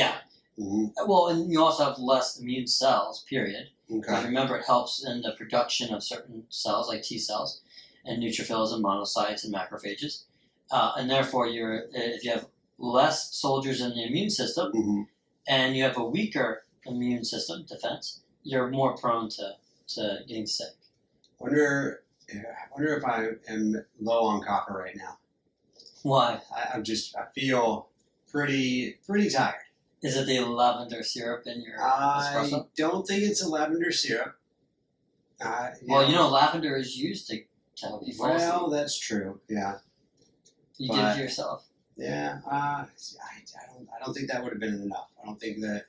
Yeah. 0.00 0.14
Mm-hmm. 0.58 0.86
Well, 1.08 1.28
and 1.28 1.52
you 1.52 1.62
also 1.62 1.84
have 1.84 1.98
less 2.12 2.40
immune 2.40 2.66
cells. 2.66 3.24
Period. 3.30 3.66
Okay. 3.98 4.24
remember, 4.24 4.56
it 4.56 4.66
helps 4.66 5.04
in 5.08 5.22
the 5.22 5.32
production 5.40 5.94
of 5.94 6.02
certain 6.02 6.42
cells 6.50 6.88
like 6.88 7.02
T 7.04 7.16
cells, 7.16 7.60
and 8.04 8.20
neutrophils 8.22 8.74
and 8.74 8.84
monocytes 8.84 9.44
and 9.44 9.54
macrophages. 9.54 10.24
Uh, 10.72 10.90
and 10.96 11.08
therefore, 11.08 11.46
you're 11.46 11.84
if 11.94 12.24
you 12.24 12.32
have 12.32 12.46
less 12.78 13.16
soldiers 13.36 13.80
in 13.80 13.90
the 13.90 14.04
immune 14.04 14.30
system, 14.30 14.72
Mm-hmm. 14.72 15.02
and 15.46 15.76
you 15.76 15.84
have 15.84 15.96
a 15.96 16.04
weaker 16.04 16.64
immune 16.86 17.24
system 17.24 17.64
defense, 17.68 18.20
you're 18.42 18.68
more 18.68 18.96
prone 18.96 19.28
to, 19.36 19.46
to 19.94 20.02
getting 20.26 20.46
sick. 20.46 20.74
Wonder, 21.38 22.02
I 22.32 22.42
wonder 22.72 22.94
if 22.96 23.04
I 23.04 23.28
am 23.52 23.84
low 24.00 24.24
on 24.24 24.42
copper 24.42 24.74
right 24.74 24.96
now. 24.96 25.18
Why? 26.02 26.40
I, 26.54 26.74
I'm 26.74 26.84
just, 26.84 27.16
I 27.16 27.24
feel 27.34 27.88
pretty, 28.30 28.98
pretty 29.06 29.30
tired. 29.30 29.54
Is 30.02 30.16
it 30.16 30.26
the 30.26 30.40
lavender 30.40 31.02
syrup 31.02 31.42
in 31.46 31.62
your 31.62 31.82
I 31.82 32.32
espresso? 32.34 32.66
don't 32.76 33.06
think 33.06 33.22
it's 33.24 33.42
a 33.42 33.48
lavender 33.48 33.90
syrup. 33.90 34.36
Uh, 35.40 35.70
Well, 35.86 36.06
you 36.08 36.14
know, 36.14 36.28
lavender 36.28 36.76
is 36.76 36.96
used 36.96 37.28
to, 37.28 37.40
tell 37.76 37.90
help 37.90 38.02
you 38.06 38.12
fall 38.14 38.30
asleep. 38.36 38.48
Well, 38.52 38.70
that's 38.70 38.98
true. 38.98 39.40
Yeah, 39.48 39.78
You 40.76 40.88
did 40.94 40.98
it 41.04 41.14
to 41.14 41.20
yourself. 41.22 41.64
yeah. 41.96 42.40
Uh, 42.46 42.50
I, 42.54 42.86
I 42.86 43.66
don't. 43.74 43.88
I 43.94 44.04
don't 44.04 44.14
think 44.14 44.28
that 44.30 44.42
would 44.42 44.52
have 44.52 44.60
been 44.60 44.74
enough. 44.82 45.08
I 45.20 45.26
don't 45.26 45.40
think 45.40 45.60
that 45.62 45.86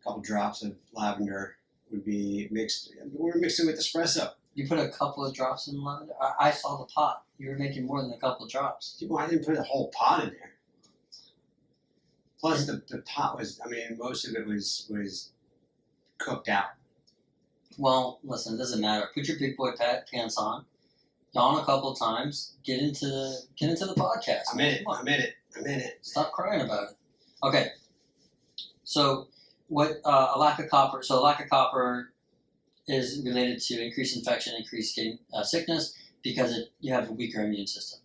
a 0.00 0.04
couple 0.04 0.22
drops 0.22 0.62
of 0.62 0.74
lavender 0.94 1.56
would 1.90 2.04
be 2.04 2.48
mixed. 2.50 2.92
We're 3.12 3.36
mixing 3.36 3.66
with 3.66 3.78
espresso. 3.78 4.30
You 4.54 4.68
put 4.68 4.78
a 4.78 4.88
couple 4.88 5.24
of 5.24 5.34
drops 5.34 5.68
in 5.68 5.82
lavender. 5.82 6.12
I, 6.20 6.48
I 6.48 6.50
saw 6.50 6.78
the 6.78 6.84
pot. 6.84 7.24
You 7.38 7.50
were 7.50 7.56
making 7.56 7.86
more 7.86 8.02
than 8.02 8.12
a 8.12 8.18
couple 8.18 8.44
of 8.44 8.50
drops. 8.50 9.02
Well, 9.06 9.24
I 9.24 9.28
didn't 9.28 9.46
put 9.46 9.56
a 9.56 9.62
whole 9.62 9.90
pot 9.90 10.24
in 10.24 10.30
there. 10.30 10.52
Plus, 12.38 12.66
the, 12.66 12.82
the 12.88 12.98
pot 13.02 13.38
was. 13.38 13.60
I 13.64 13.68
mean, 13.68 13.96
most 13.98 14.26
of 14.26 14.34
it 14.34 14.46
was 14.46 14.86
was 14.90 15.30
cooked 16.18 16.48
out. 16.48 16.70
Well, 17.78 18.20
listen, 18.24 18.54
it 18.54 18.58
doesn't 18.58 18.80
matter. 18.80 19.08
Put 19.14 19.28
your 19.28 19.38
big 19.38 19.56
boy 19.56 19.70
pants 20.10 20.36
on. 20.36 20.64
Yawn 21.34 21.60
a 21.60 21.64
couple 21.64 21.92
of 21.92 21.98
times. 21.98 22.54
Get 22.64 22.80
into 22.80 23.06
the 23.06 23.42
get 23.56 23.70
into 23.70 23.86
the 23.86 23.94
podcast. 23.94 24.42
I'm 24.52 24.60
in 24.60 24.74
it. 24.74 24.84
I'm 24.86 25.08
in 25.08 25.20
it. 25.20 25.34
I'm 25.56 25.66
in 25.66 25.80
it. 25.80 25.98
Stop 26.02 26.32
crying 26.32 26.60
about 26.60 26.90
it. 26.90 26.96
Okay. 27.42 27.68
So, 28.84 29.28
what 29.68 30.00
uh, 30.04 30.32
a 30.34 30.38
lack 30.38 30.58
of 30.58 30.68
copper? 30.68 31.02
So, 31.02 31.18
a 31.18 31.22
lack 31.22 31.40
of 31.40 31.48
copper 31.48 32.11
is 32.88 33.22
related 33.24 33.60
to 33.60 33.84
increased 33.84 34.16
infection, 34.16 34.54
increased 34.56 34.98
uh, 35.34 35.42
sickness 35.42 35.94
because 36.22 36.56
it, 36.56 36.68
you 36.80 36.92
have 36.92 37.08
a 37.08 37.12
weaker 37.12 37.42
immune 37.42 37.66
system. 37.66 38.00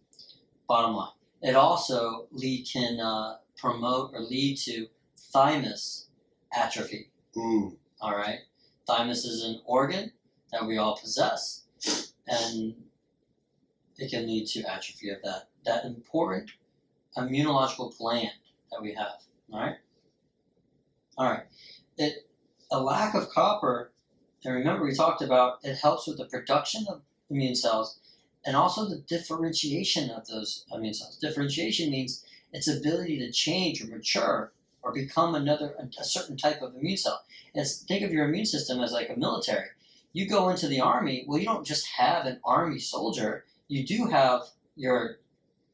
Bottom 0.68 0.96
line, 0.96 1.12
it 1.42 1.56
also 1.56 2.28
lead 2.32 2.68
can 2.72 3.00
uh, 3.00 3.38
promote 3.58 4.12
or 4.14 4.22
lead 4.22 4.58
to 4.58 4.88
thymus 5.32 6.08
atrophy. 6.54 7.10
Mm. 7.36 7.76
All 8.02 8.16
right, 8.16 8.40
thymus 8.86 9.26
is 9.26 9.44
an 9.44 9.62
organ 9.66 10.12
that 10.52 10.66
we 10.66 10.78
all 10.78 10.98
possess, 10.98 11.64
and 12.28 12.76
it 13.98 14.12
can 14.12 14.28
lead 14.28 14.48
to 14.48 14.62
atrophy 14.64 15.10
of 15.10 15.22
that 15.24 15.50
that 15.66 15.86
important 15.86 16.52
immunological 17.18 17.98
gland 17.98 18.30
that 18.72 18.82
we 18.82 18.94
have. 18.94 19.22
All 19.52 19.60
right, 19.60 19.78
all 21.18 21.30
right. 21.30 21.44
It 21.98 22.28
a 22.72 22.82
lack 22.82 23.16
of 23.16 23.30
copper, 23.30 23.92
and 24.44 24.54
remember 24.54 24.86
we 24.86 24.94
talked 24.94 25.22
about 25.22 25.60
it 25.64 25.76
helps 25.76 26.08
with 26.08 26.18
the 26.18 26.26
production 26.26 26.86
of 26.90 27.02
immune 27.30 27.56
cells, 27.56 28.00
and 28.46 28.56
also 28.56 28.86
the 28.88 29.00
differentiation 29.00 30.10
of 30.10 30.28
those 30.28 30.66
immune 30.72 30.94
cells. 30.94 31.18
Differentiation 31.18 31.92
means 31.92 32.24
its 32.54 32.68
ability 32.68 33.20
to 33.20 33.32
change 33.32 33.84
or 33.84 33.88
mature 33.88 34.54
or 34.82 34.94
become 34.94 35.36
another 35.36 35.76
a 36.00 36.04
certain 36.04 36.38
type 36.38 36.62
of 36.62 36.76
immune 36.76 36.98
cell. 36.98 37.22
It's 37.54 37.84
think 37.84 38.04
of 38.04 38.14
your 38.14 38.30
immune 38.30 38.46
system 38.46 38.80
as 38.80 38.92
like 38.92 39.10
a 39.10 39.20
military. 39.20 39.68
You 40.14 40.28
go 40.30 40.50
into 40.50 40.68
the 40.68 40.80
army, 40.80 41.26
well, 41.28 41.40
you 41.40 41.46
don't 41.46 41.66
just 41.66 41.88
have 41.88 42.26
an 42.26 42.40
army 42.44 42.80
soldier. 42.80 43.46
you 43.68 43.86
do 43.86 44.06
have 44.06 44.44
your 44.76 45.20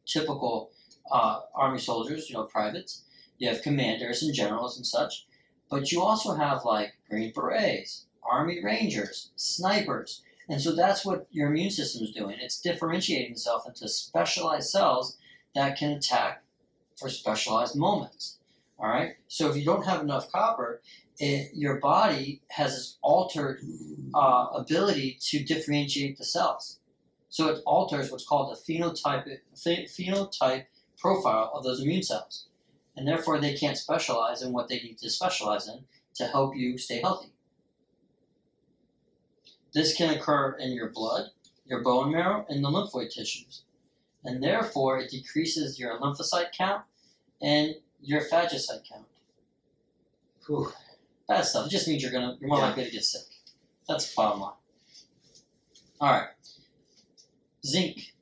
typical 0.05 0.72
uh, 1.11 1.41
army 1.53 1.80
soldiers, 1.80 2.30
you 2.30 2.36
know, 2.36 2.43
privates. 2.43 3.03
You 3.38 3.49
have 3.49 3.61
commanders 3.61 4.24
and 4.24 4.34
generals 4.34 4.78
and 4.78 4.86
such, 4.86 5.28
but 5.70 5.91
you 5.91 6.01
also 6.01 6.34
have 6.36 6.66
like 6.66 6.93
Green 7.09 7.32
Berets, 7.34 8.05
Army 8.30 8.64
Rangers, 8.64 9.32
snipers, 9.36 10.22
and 10.50 10.62
so 10.62 10.76
that's 10.76 11.06
what 11.06 11.28
your 11.32 11.50
immune 11.50 11.72
system 11.72 12.04
is 12.04 12.12
doing. 12.12 12.38
It's 12.40 12.60
differentiating 12.60 13.32
itself 13.32 13.66
into 13.68 13.88
specialized 13.88 14.70
cells 14.70 15.18
that 15.56 15.78
can 15.78 15.92
attack 15.92 16.44
for 16.98 17.10
specialized 17.10 17.76
moments. 17.76 18.40
All 18.80 18.90
right. 18.90 19.16
So 19.28 19.50
if 19.50 19.56
you 19.56 19.64
don't 19.64 19.86
have 19.86 20.02
enough 20.02 20.32
copper, 20.32 20.82
it, 21.20 21.52
your 21.54 21.80
body 21.80 22.42
has 22.50 22.72
this 22.76 22.98
altered 23.02 23.62
uh, 24.14 24.48
ability 24.54 25.18
to 25.22 25.44
differentiate 25.44 26.18
the 26.18 26.26
cells. 26.26 26.80
So 27.30 27.48
it 27.50 27.64
alters 27.66 28.12
what's 28.12 28.28
called 28.28 28.56
the 28.56 28.74
phenotype 28.74 29.40
phenotype 29.56 30.66
profile 31.00 31.52
of 31.54 31.64
those 31.64 31.82
immune 31.82 32.04
cells, 32.04 32.48
and 32.96 33.08
therefore 33.08 33.40
they 33.40 33.56
can't 33.56 33.78
specialize 33.78 34.42
in 34.42 34.54
what 34.54 34.68
they 34.68 34.80
need 34.80 34.98
to 35.00 35.10
specialize 35.10 35.68
in 35.68 35.84
to 36.16 36.26
help 36.26 36.56
you 36.56 36.78
stay 36.78 37.02
healthy. 37.02 37.33
This 39.74 39.96
can 39.96 40.14
occur 40.16 40.56
in 40.60 40.72
your 40.72 40.90
blood, 40.90 41.32
your 41.66 41.82
bone 41.82 42.12
marrow, 42.12 42.46
and 42.50 42.64
the 42.64 42.70
lymphoid 42.70 43.12
tissues, 43.12 43.64
and 44.24 44.42
therefore 44.44 45.00
it 45.00 45.10
decreases 45.12 45.80
your 45.80 46.00
lymphocyte 46.00 46.52
count 46.58 46.84
and 47.42 47.76
your 48.02 48.22
phagocyte 48.22 48.88
count. 48.90 49.08
Whew. 50.46 50.72
Bad 51.28 51.46
stuff. 51.46 51.68
It 51.68 51.72
just 51.72 51.88
means 51.88 52.04
you're 52.04 52.12
gonna 52.12 52.38
you're 52.40 52.50
more 52.50 52.60
Yeah. 52.60 52.66
likely 52.68 52.86
to 52.86 52.92
get 52.92 53.04
sick. 53.04 53.24
That's 53.88 54.08
the 54.10 54.14
bottom 54.16 54.42
line. 54.42 54.54
All 56.02 56.12
right. 56.12 56.28
Zinc. 57.66 58.14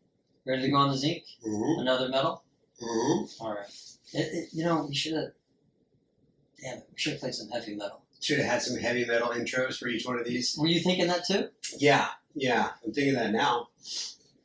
Ready 0.45 0.61
to 0.63 0.69
go 0.69 0.77
on 0.77 0.91
the 0.91 0.97
zinc? 0.97 1.23
Mm-hmm. 1.45 1.81
Another 1.81 2.09
metal. 2.09 2.43
Mm-hmm. 2.81 3.43
All 3.43 3.53
right. 3.55 3.69
It, 4.13 4.33
it, 4.33 4.49
you 4.53 4.63
know 4.63 4.85
we 4.87 4.95
should 4.95 5.13
have. 5.13 5.31
Damn 6.61 6.77
it! 6.79 6.87
We 6.91 6.97
should 6.97 7.13
have 7.13 7.21
played 7.21 7.33
some 7.33 7.49
heavy 7.49 7.75
metal. 7.75 8.01
Should 8.21 8.37
have 8.39 8.47
had 8.47 8.61
some 8.61 8.77
heavy 8.77 9.03
metal 9.05 9.29
intros 9.29 9.77
for 9.77 9.87
each 9.87 10.05
one 10.05 10.17
of 10.19 10.25
these. 10.25 10.55
Were 10.57 10.67
you 10.67 10.79
thinking 10.79 11.07
that 11.07 11.25
too? 11.25 11.49
Yeah, 11.77 12.07
yeah. 12.35 12.69
I'm 12.85 12.93
thinking 12.93 13.15
that 13.15 13.31
now. 13.31 13.69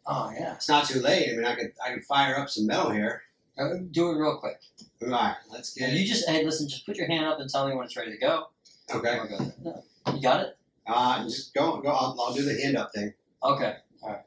Oh 0.06 0.30
yeah. 0.34 0.54
It's 0.54 0.68
not 0.68 0.86
too 0.86 1.00
late. 1.00 1.30
I 1.30 1.36
mean, 1.36 1.44
I 1.44 1.54
could 1.54 1.72
I 1.84 1.92
could 1.92 2.04
fire 2.04 2.38
up 2.38 2.48
some 2.48 2.66
metal 2.66 2.90
here. 2.90 3.22
Uh, 3.58 3.74
do 3.90 4.10
it 4.10 4.18
real 4.18 4.38
quick. 4.38 4.60
All 5.02 5.08
right, 5.10 5.34
let's 5.50 5.76
And 5.78 5.92
get. 5.92 6.00
you 6.00 6.06
just 6.06 6.28
hey 6.28 6.44
listen, 6.44 6.68
just 6.68 6.86
put 6.86 6.96
your 6.96 7.06
hand 7.06 7.26
up 7.26 7.38
and 7.40 7.48
tell 7.50 7.68
me 7.68 7.74
when 7.74 7.84
it's 7.84 7.96
ready 7.96 8.12
to 8.12 8.18
go. 8.18 8.46
Okay. 8.94 9.18
Go. 9.28 9.52
No. 9.62 9.82
You 10.14 10.22
got 10.22 10.40
it. 10.40 10.56
Uh, 10.86 11.24
just 11.24 11.52
go 11.54 11.80
go. 11.80 11.88
I'll, 11.90 12.16
I'll 12.20 12.34
do 12.34 12.42
the 12.42 12.60
hand 12.62 12.76
up 12.78 12.92
thing. 12.94 13.12
Okay. 13.42 13.74
All 14.02 14.08
right. 14.10 14.22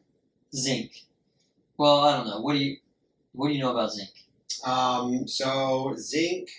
Zinc. 0.55 0.91
Well, 1.77 2.01
I 2.01 2.17
don't 2.17 2.27
know. 2.27 2.41
What 2.41 2.53
do 2.53 2.59
you 2.59 2.77
What 3.33 3.47
do 3.47 3.53
you 3.53 3.61
know 3.61 3.71
about 3.71 3.93
zinc? 3.93 4.09
Um, 4.65 5.27
so 5.27 5.95
zinc. 5.97 6.49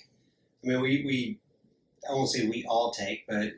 I 0.64 0.68
mean, 0.68 0.80
we, 0.80 1.04
we 1.04 1.38
I 2.08 2.12
won't 2.12 2.28
say 2.30 2.48
we 2.48 2.64
all 2.68 2.90
take, 2.92 3.26
but 3.28 3.52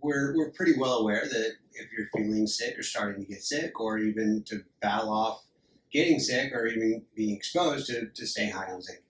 we're 0.00 0.36
we're 0.36 0.50
pretty 0.50 0.78
well 0.78 0.98
aware 0.98 1.24
that 1.24 1.52
if 1.72 1.92
you're 1.96 2.08
feeling 2.14 2.46
sick 2.46 2.78
or 2.78 2.82
starting 2.82 3.24
to 3.24 3.28
get 3.28 3.42
sick, 3.42 3.80
or 3.80 3.98
even 3.98 4.42
to 4.44 4.64
battle 4.80 5.10
off 5.10 5.44
getting 5.92 6.20
sick, 6.20 6.52
or 6.52 6.66
even 6.66 7.02
being 7.14 7.34
exposed, 7.34 7.86
to, 7.86 8.06
to 8.06 8.26
stay 8.26 8.50
high 8.50 8.70
on 8.70 8.82
zinc. 8.82 9.02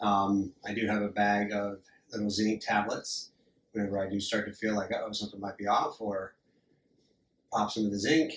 Um, 0.00 0.52
I 0.66 0.74
do 0.74 0.86
have 0.86 1.02
a 1.02 1.08
bag 1.08 1.52
of 1.52 1.78
little 2.12 2.30
zinc 2.30 2.62
tablets. 2.64 3.30
Whenever 3.72 3.98
I 3.98 4.08
do 4.08 4.20
start 4.20 4.46
to 4.46 4.52
feel 4.52 4.76
like 4.76 4.90
oh 4.92 5.10
something 5.12 5.40
might 5.40 5.56
be 5.58 5.66
off, 5.66 6.00
or 6.00 6.34
pop 7.52 7.70
some 7.70 7.84
of 7.86 7.90
the 7.90 7.98
zinc. 7.98 8.32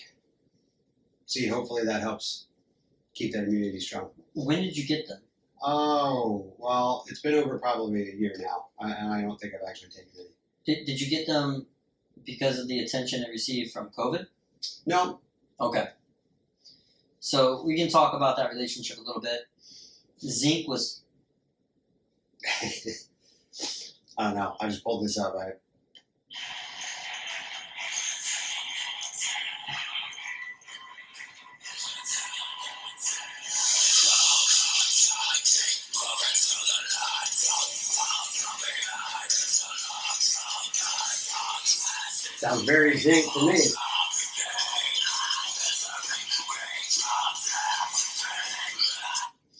See, 1.25 1.47
hopefully 1.47 1.83
that 1.85 2.01
helps 2.01 2.47
keep 3.13 3.33
that 3.33 3.43
immunity 3.43 3.79
strong. 3.79 4.09
When 4.33 4.61
did 4.61 4.77
you 4.77 4.87
get 4.87 5.07
them? 5.07 5.21
Oh, 5.61 6.53
well, 6.57 7.05
it's 7.07 7.21
been 7.21 7.33
over 7.35 7.57
probably 7.59 8.09
a 8.09 8.15
year 8.15 8.35
now, 8.37 8.67
and 8.79 9.13
I 9.13 9.21
don't 9.21 9.39
think 9.39 9.53
I've 9.53 9.67
actually 9.67 9.89
taken 9.89 10.09
any. 10.19 10.29
Did, 10.65 10.85
did 10.85 11.01
you 11.01 11.09
get 11.09 11.27
them 11.27 11.65
because 12.25 12.59
of 12.59 12.67
the 12.67 12.79
attention 12.79 13.23
it 13.23 13.29
received 13.29 13.71
from 13.71 13.89
COVID? 13.97 14.27
No. 14.85 15.19
Okay. 15.59 15.87
So 17.19 17.63
we 17.65 17.75
can 17.75 17.89
talk 17.89 18.13
about 18.13 18.37
that 18.37 18.51
relationship 18.51 18.97
a 18.97 19.01
little 19.01 19.21
bit. 19.21 19.41
Zinc 20.19 20.67
was 20.67 21.01
I 24.17 24.23
don't 24.23 24.35
know. 24.35 24.55
I 24.59 24.67
just 24.67 24.83
pulled 24.83 25.05
this 25.05 25.19
up. 25.19 25.35
I, 25.35 25.51
sounds 42.37 42.61
very 42.63 42.97
zinc 42.97 43.31
to 43.33 43.47
me. 43.47 43.59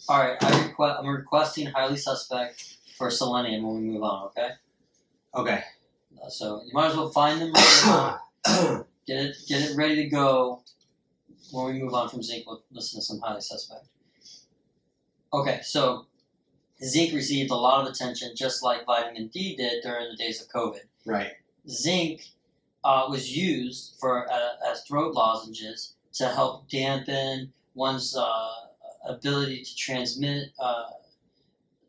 all 0.10 0.20
right. 0.20 0.42
I 0.42 0.68
request. 0.68 1.00
I'm 1.00 1.08
requesting 1.08 1.68
highly 1.68 1.98
suspect 1.98 2.78
for 2.98 3.10
selenium 3.10 3.64
when 3.64 3.76
we 3.76 3.82
move 3.82 4.04
on. 4.04 4.28
Okay. 4.28 4.50
Okay. 5.36 5.64
Uh, 6.24 6.30
so 6.30 6.62
you 6.66 6.72
might 6.74 6.88
as 6.92 6.96
well 6.96 7.10
find 7.10 7.42
them 7.42 7.52
right 7.54 8.20
now. 8.46 8.86
Get 9.08 9.18
it. 9.26 9.38
Get 9.48 9.70
it 9.70 9.78
ready 9.78 9.96
to 9.96 10.10
go. 10.10 10.62
When 11.52 11.74
we 11.74 11.82
move 11.82 11.94
on 11.94 12.10
from 12.10 12.22
zinc, 12.24 12.46
we'll 12.46 12.64
listen 12.72 13.00
to 13.00 13.06
some 13.06 13.20
highly 13.20 13.42
suspect. 13.42 13.88
Okay. 15.34 15.60
So 15.64 16.06
zinc 16.84 17.14
received 17.14 17.52
a 17.52 17.56
lot 17.56 17.86
of 17.86 17.94
attention, 17.94 18.32
just 18.36 18.64
like 18.64 18.86
vitamin 18.86 19.28
D 19.28 19.56
did 19.56 19.84
during 19.84 20.10
the 20.10 20.16
days 20.16 20.42
of 20.42 20.48
COVID. 20.50 20.82
right. 21.06 21.32
zinc 21.70 22.22
uh, 22.84 23.08
was 23.10 23.36
used 23.36 23.96
for 24.00 24.32
uh, 24.32 24.72
as 24.72 24.84
throat 24.84 25.14
lozenges 25.14 25.96
to 26.14 26.28
help 26.28 26.70
dampen 26.70 27.52
one's 27.76 28.16
uh, 28.16 28.50
ability 29.08 29.64
to 29.64 29.76
transmit 29.76 30.50
uh, 30.60 30.86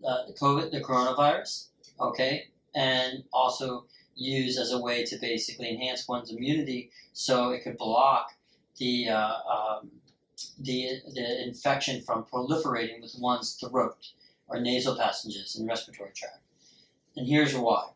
uh, 0.07 0.26
the 0.26 0.34
COVID, 0.34 0.70
the 0.70 0.80
coronavirus. 0.80 1.68
Okay, 2.01 2.49
and 2.74 3.24
also 3.32 3.86
used 4.14 4.59
as 4.59 4.72
a 4.72 4.78
way 4.78 5.05
to 5.05 5.16
basically 5.18 5.70
enhance 5.70 6.07
one's 6.07 6.30
immunity, 6.30 6.91
so 7.12 7.51
it 7.51 7.64
could 7.64 7.76
block 7.76 8.32
the 8.78 9.09
uh, 9.09 9.34
um, 9.51 9.91
the 10.61 11.01
the 11.14 11.45
infection 11.47 12.03
from 12.03 12.24
proliferating 12.24 13.01
with 13.01 13.14
one's 13.18 13.55
throat 13.55 14.12
or 14.49 14.61
nasal 14.61 14.97
passages 14.97 15.57
and 15.57 15.68
respiratory 15.68 16.11
tract. 16.14 16.39
And 17.16 17.26
here's 17.26 17.55
why. 17.55 17.89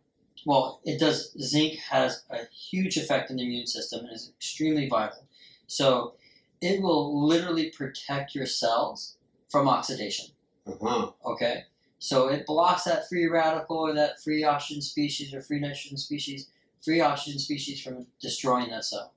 Well, 0.44 0.80
it 0.84 0.98
does. 0.98 1.32
Zinc 1.40 1.78
has 1.90 2.24
a 2.30 2.46
huge 2.46 2.96
effect 2.96 3.30
on 3.30 3.36
the 3.36 3.44
immune 3.44 3.66
system 3.66 4.04
and 4.04 4.12
is 4.12 4.32
extremely 4.36 4.88
vital. 4.88 5.24
So 5.66 6.14
it 6.60 6.82
will 6.82 7.26
literally 7.26 7.70
protect 7.70 8.34
your 8.34 8.46
cells 8.46 9.16
from 9.48 9.68
oxidation. 9.68 10.26
Uh-huh. 10.66 11.10
Okay? 11.24 11.64
So 11.98 12.28
it 12.28 12.46
blocks 12.46 12.84
that 12.84 13.08
free 13.08 13.26
radical 13.26 13.76
or 13.76 13.94
that 13.94 14.20
free 14.22 14.42
oxygen 14.42 14.82
species 14.82 15.32
or 15.32 15.40
free 15.40 15.60
nitrogen 15.60 15.98
species, 15.98 16.48
free 16.80 17.00
oxygen 17.00 17.38
species 17.38 17.80
from 17.80 18.06
destroying 18.20 18.70
that 18.70 18.84
cell. 18.84 19.12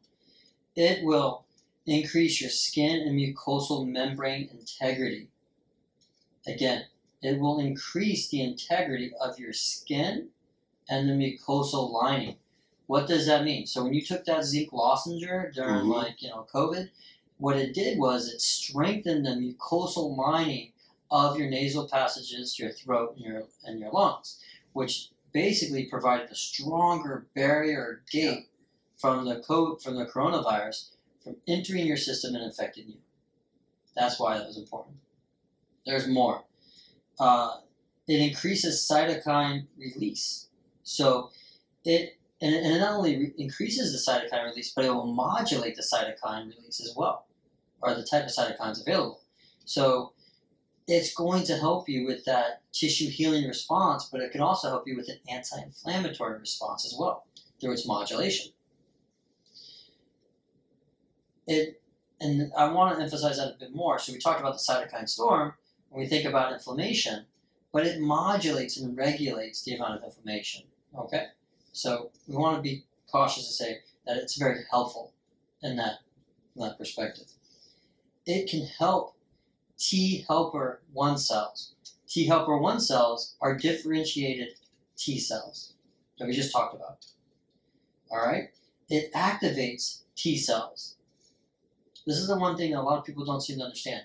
It 0.75 1.03
will 1.03 1.45
increase 1.87 2.41
your 2.41 2.49
skin 2.49 3.07
and 3.07 3.17
mucosal 3.17 3.87
membrane 3.87 4.49
integrity. 4.51 5.29
Again, 6.47 6.85
it 7.21 7.39
will 7.39 7.59
increase 7.59 8.27
the 8.29 8.43
integrity 8.43 9.13
of 9.19 9.39
your 9.39 9.53
skin 9.53 10.29
and 10.89 11.09
the 11.09 11.13
mucosal 11.13 11.91
lining. 11.91 12.37
What 12.87 13.07
does 13.07 13.25
that 13.25 13.43
mean? 13.43 13.65
So 13.65 13.83
when 13.83 13.93
you 13.93 14.01
took 14.01 14.25
that 14.25 14.43
zinc 14.43 14.71
lozenger 14.71 15.51
during 15.53 15.85
Mhm. 15.85 15.93
like 15.93 16.21
you 16.21 16.29
know 16.29 16.47
COVID, 16.53 16.91
what 17.37 17.57
it 17.57 17.73
did 17.73 17.97
was 17.97 18.27
it 18.27 18.41
strengthened 18.41 19.25
the 19.25 19.31
mucosal 19.31 20.15
lining 20.15 20.71
of 21.09 21.37
your 21.37 21.49
nasal 21.49 21.87
passages, 21.87 22.59
your 22.59 22.71
throat, 22.71 23.15
and 23.15 23.25
your 23.25 23.47
and 23.63 23.79
your 23.79 23.91
lungs, 23.91 24.39
which 24.73 25.09
basically 25.31 25.85
provided 25.85 26.29
a 26.29 26.35
stronger 26.35 27.27
barrier 27.33 28.03
gate 28.11 28.49
from 28.97 29.25
the 29.25 29.39
co- 29.39 29.75
from 29.77 29.95
the 29.95 30.05
coronavirus 30.05 30.89
from 31.23 31.37
entering 31.47 31.87
your 31.87 31.97
system 31.97 32.35
and 32.35 32.43
infecting 32.43 32.87
you. 32.87 33.01
That's 33.95 34.19
why 34.19 34.37
that 34.37 34.45
was 34.47 34.57
important. 34.57 34.97
There's 35.85 36.07
more. 36.07 36.43
Uh, 37.19 37.61
it 38.07 38.19
increases 38.19 38.87
cytokine 38.87 39.67
release. 39.77 40.49
So 40.85 41.31
it 41.83 42.17
and, 42.41 42.53
it 42.53 42.79
not 42.79 42.93
only 42.93 43.17
re- 43.17 43.33
increases 43.37 43.91
the 43.91 44.11
cytokine 44.11 44.45
release, 44.45 44.71
but 44.73 44.85
it 44.85 44.93
will 44.93 45.13
modulate 45.13 45.75
the 45.75 45.81
cytokine 45.81 46.55
release 46.55 46.79
as 46.79 46.93
well, 46.95 47.25
or 47.81 47.93
the 47.93 48.03
type 48.03 48.23
of 48.23 48.29
cytokines 48.29 48.81
available. 48.81 49.21
So 49.65 50.13
it's 50.87 51.13
going 51.13 51.43
to 51.45 51.57
help 51.57 51.89
you 51.89 52.05
with 52.05 52.23
that 52.25 52.61
tissue 52.71 53.09
healing 53.09 53.47
response, 53.47 54.09
but 54.11 54.21
it 54.21 54.31
can 54.31 54.41
also 54.41 54.69
help 54.69 54.87
you 54.87 54.95
with 54.95 55.09
an 55.09 55.19
anti-inflammatory 55.27 56.39
response 56.39 56.85
as 56.85 56.95
well 56.97 57.25
through 57.59 57.73
its 57.73 57.87
modulation. 57.87 58.51
It 61.47 61.81
and 62.21 62.51
I 62.57 62.71
want 62.71 62.95
to 62.95 63.03
emphasize 63.03 63.37
that 63.37 63.55
a 63.55 63.57
bit 63.59 63.75
more. 63.75 63.99
So 63.99 64.13
we 64.13 64.19
talked 64.19 64.39
about 64.39 64.53
the 64.53 64.63
cytokine 64.71 65.09
storm 65.09 65.53
when 65.89 66.03
we 66.03 66.07
think 66.07 66.25
about 66.25 66.53
inflammation, 66.53 67.25
but 67.73 67.85
it 67.85 67.99
modulates 67.99 68.77
and 68.77 68.97
regulates 68.97 69.63
the 69.63 69.75
amount 69.75 69.97
of 69.97 70.03
inflammation. 70.03 70.63
Okay, 70.97 71.27
so 71.73 72.11
we 72.27 72.37
want 72.37 72.55
to 72.55 72.61
be 72.61 72.85
cautious 73.11 73.47
to 73.47 73.53
say 73.53 73.79
that 74.05 74.17
it's 74.17 74.37
very 74.37 74.61
helpful 74.71 75.11
in 75.61 75.75
that 75.75 75.99
in 76.55 76.61
that 76.61 76.77
perspective. 76.77 77.25
It 78.25 78.49
can 78.49 78.65
help 78.65 79.15
T 79.77 80.25
helper 80.27 80.81
one 80.93 81.17
cells. 81.17 81.75
T 82.07 82.27
helper 82.27 82.57
one 82.57 82.79
cells 82.79 83.35
are 83.41 83.57
differentiated 83.57 84.53
T 84.95 85.19
cells 85.19 85.73
that 86.17 86.27
we 86.27 86.33
just 86.33 86.53
talked 86.53 86.75
about. 86.75 87.05
All 88.09 88.25
right, 88.25 88.49
it 88.89 89.11
activates 89.13 90.03
T 90.15 90.37
cells. 90.37 90.95
This 92.07 92.17
is 92.17 92.27
the 92.27 92.37
one 92.37 92.55
thing 92.55 92.73
a 92.73 92.81
lot 92.81 92.99
of 92.99 93.05
people 93.05 93.25
don't 93.25 93.41
seem 93.41 93.57
to 93.57 93.65
understand. 93.65 94.03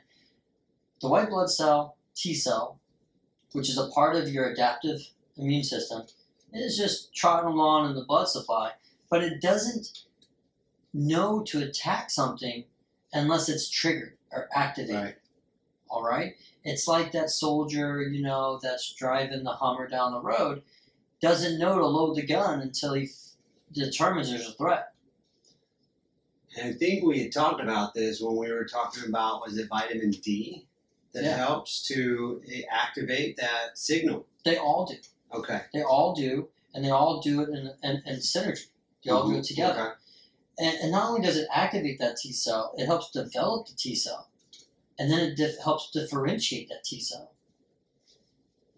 The 1.01 1.09
white 1.09 1.31
blood 1.31 1.51
cell, 1.51 1.97
T 2.17 2.35
cell, 2.35 2.81
which 3.53 3.69
is 3.69 3.79
a 3.79 3.89
part 3.91 4.17
of 4.17 4.29
your 4.29 4.51
adaptive 4.51 5.01
immune 5.37 5.63
system, 5.63 6.03
is 6.53 6.77
just 6.77 7.15
trotting 7.15 7.51
along 7.51 7.89
in 7.91 7.95
the 7.95 8.05
blood 8.05 8.29
supply, 8.29 8.73
but 9.09 9.23
it 9.23 9.41
doesn't 9.41 10.05
know 10.93 11.43
to 11.43 11.63
attack 11.63 12.11
something 12.11 12.65
unless 13.13 13.49
it's 13.49 13.69
triggered 13.69 14.17
or 14.33 14.49
activated. 14.55 14.97
Right. 15.03 15.15
All 15.89 16.03
right? 16.05 16.35
It's 16.65 16.87
like 16.87 17.13
that 17.13 17.31
soldier, 17.31 18.03
you 18.03 18.23
know, 18.23 18.59
that's 18.63 18.93
driving 18.95 19.45
the 19.45 19.53
Hummer 19.53 19.89
down 19.89 20.13
the 20.13 20.21
road, 20.21 20.63
doesn't 21.21 21.59
know 21.59 21.79
to 21.79 21.87
load 21.87 22.17
the 22.17 22.27
gun 22.27 22.61
until 22.61 22.95
he 22.95 23.05
f- 23.05 23.11
determines 23.73 24.31
there's 24.31 24.49
a 24.49 24.53
threat. 24.53 24.93
And 26.57 26.69
I 26.69 26.73
think 26.73 27.05
we 27.05 27.23
had 27.23 27.33
talked 27.33 27.61
about 27.61 27.95
this 27.95 28.21
when 28.21 28.37
we 28.37 28.51
were 28.53 28.65
talking 28.65 29.05
about 29.09 29.43
was 29.43 29.57
it 29.57 29.69
vitamin 29.69 30.11
D 30.11 30.67
that 31.13 31.25
Yeah. 31.25 31.37
helps 31.37 31.83
to 31.89 32.43
eh, 32.53 32.63
activate 32.71 33.37
that 33.37 33.77
signal. 33.79 34.27
They 34.45 34.57
all 34.59 34.87
do. 34.87 34.97
Okay. 35.33 35.61
They 35.73 35.83
all 35.83 36.15
do, 36.15 36.49
and 36.75 36.85
they 36.85 36.91
all 36.91 37.21
do 37.21 37.41
it 37.43 37.49
in, 37.51 37.71
in, 37.83 38.03
in 38.07 38.17
synergy. 38.17 38.67
They 39.05 39.11
all 39.11 39.29
do 39.29 39.37
it 39.37 39.41
Mhm. 39.43 39.47
together. 39.49 39.81
Okay. 39.81 39.93
And, 40.59 40.79
and 40.83 40.93
not 40.93 41.09
only 41.09 41.23
does 41.23 41.37
it 41.37 41.49
activate 41.53 41.99
that 42.01 42.17
T 42.17 42.33
cell, 42.33 42.75
it 42.77 42.87
helps 42.87 43.11
develop 43.11 43.67
the 43.67 43.75
T 43.75 43.95
cell. 43.95 44.29
And 44.99 45.11
then 45.11 45.21
it 45.21 45.37
dif- 45.37 45.59
helps 45.63 45.91
differentiate 45.91 46.69
that 46.69 46.85
T 46.85 47.01
cell. 47.01 47.33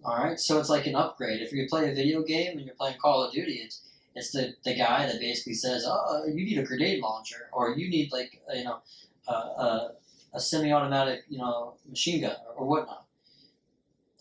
Alright, 0.05 0.39
so 0.41 0.59
it's 0.59 0.69
like 0.69 0.87
an 0.87 0.95
upgrade. 0.97 1.41
If 1.43 1.53
you 1.53 1.67
play 1.69 1.91
a 1.91 1.95
video 1.95 2.23
game 2.23 2.57
and 2.57 2.67
you're 2.67 2.75
playing 2.75 2.99
Call 2.99 3.23
of 3.23 3.33
Duty, 3.33 3.55
it's 3.65 3.83
it's 4.15 4.31
the, 4.33 4.55
the 4.65 4.75
guy 4.75 5.07
that 5.07 5.19
basically 5.21 5.55
says, 5.55 5.87
oh, 5.89 6.27
you 6.27 6.45
need 6.45 6.59
a 6.59 6.65
grenade 6.65 7.01
launcher, 7.01 7.49
or 7.51 7.71
you 7.71 7.89
need, 7.89 8.13
like, 8.13 8.43
you 8.55 8.63
know, 8.63 8.81
a, 9.27 9.33
a, 9.33 9.93
a 10.35 10.41
semi 10.41 10.71
automatic, 10.71 11.23
you 11.31 11.39
know, 11.39 11.77
machine 11.89 12.21
gun, 12.21 12.37
or, 12.47 12.55
or 12.57 12.67
whatnot. 12.67 13.07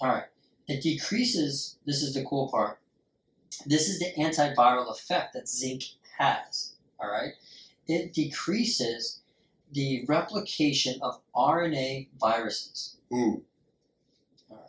Alright, 0.01 0.25
it 0.71 0.81
decreases, 0.81 1.77
this 1.85 2.01
is 2.01 2.13
the 2.13 2.23
cool 2.23 2.49
part, 2.49 2.79
this 3.65 3.89
is 3.89 3.99
the 3.99 4.11
antiviral 4.17 4.89
effect 4.91 5.33
that 5.33 5.47
zinc 5.47 5.83
has. 6.17 6.75
Alright, 6.99 7.33
it 7.87 8.13
decreases 8.13 9.21
the 9.71 10.05
replication 10.07 10.99
of 11.01 11.19
RNA 11.35 12.09
viruses. 12.19 12.97
Mm. 13.11 13.41
Alright. 14.49 14.67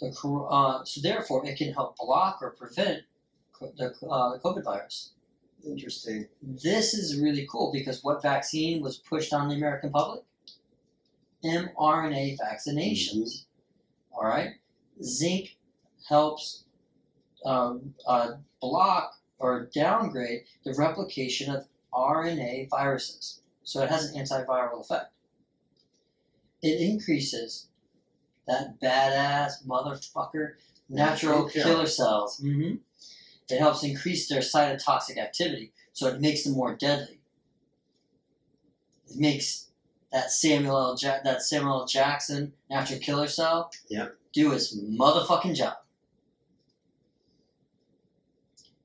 The, 0.00 0.46
uh, 0.50 0.84
so 0.84 1.00
therefore, 1.00 1.46
it 1.46 1.56
can 1.58 1.72
help 1.72 1.96
block 1.96 2.38
or 2.40 2.50
prevent 2.50 3.02
the, 3.60 3.94
uh, 4.08 4.32
the 4.32 4.40
COVID 4.40 4.64
virus. 4.64 5.12
Interesting. 5.66 6.28
This 6.42 6.94
is 6.94 7.20
really 7.20 7.46
cool 7.50 7.72
because 7.72 8.04
what 8.04 8.22
vaccine 8.22 8.82
was 8.82 8.98
pushed 8.98 9.32
on 9.32 9.48
the 9.48 9.54
American 9.54 9.90
public? 9.90 10.22
mRNA 11.44 12.38
vaccinations. 12.38 13.44
All 14.12 14.24
right, 14.24 14.54
zinc 15.02 15.56
helps 16.08 16.64
um, 17.44 17.94
uh, 18.06 18.32
block 18.60 19.14
or 19.38 19.68
downgrade 19.74 20.44
the 20.64 20.74
replication 20.74 21.54
of 21.54 21.66
RNA 21.92 22.68
viruses, 22.70 23.40
so 23.62 23.82
it 23.82 23.90
has 23.90 24.10
an 24.10 24.20
antiviral 24.22 24.80
effect. 24.80 25.12
It 26.62 26.80
increases 26.80 27.68
that 28.46 28.80
badass 28.80 29.66
motherfucker 29.66 30.54
natural 30.88 31.48
killer. 31.48 31.64
killer 31.64 31.86
cells. 31.86 32.38
hmm 32.38 32.76
It 33.48 33.58
helps 33.58 33.84
increase 33.84 34.28
their 34.28 34.40
cytotoxic 34.40 35.18
activity, 35.18 35.72
so 35.92 36.08
it 36.08 36.20
makes 36.20 36.44
them 36.44 36.54
more 36.54 36.74
deadly. 36.74 37.20
It 39.08 39.16
makes 39.16 39.70
that 40.14 40.30
Samuel 40.30 40.76
L. 40.78 40.96
Ja- 40.98 41.18
that 41.24 41.42
Samuel 41.42 41.80
L. 41.80 41.86
Jackson 41.86 42.52
natural 42.70 43.00
killer 43.00 43.26
cell 43.26 43.70
Yep. 43.88 44.16
do 44.32 44.52
his 44.52 44.78
motherfucking 44.80 45.56
job. 45.56 45.76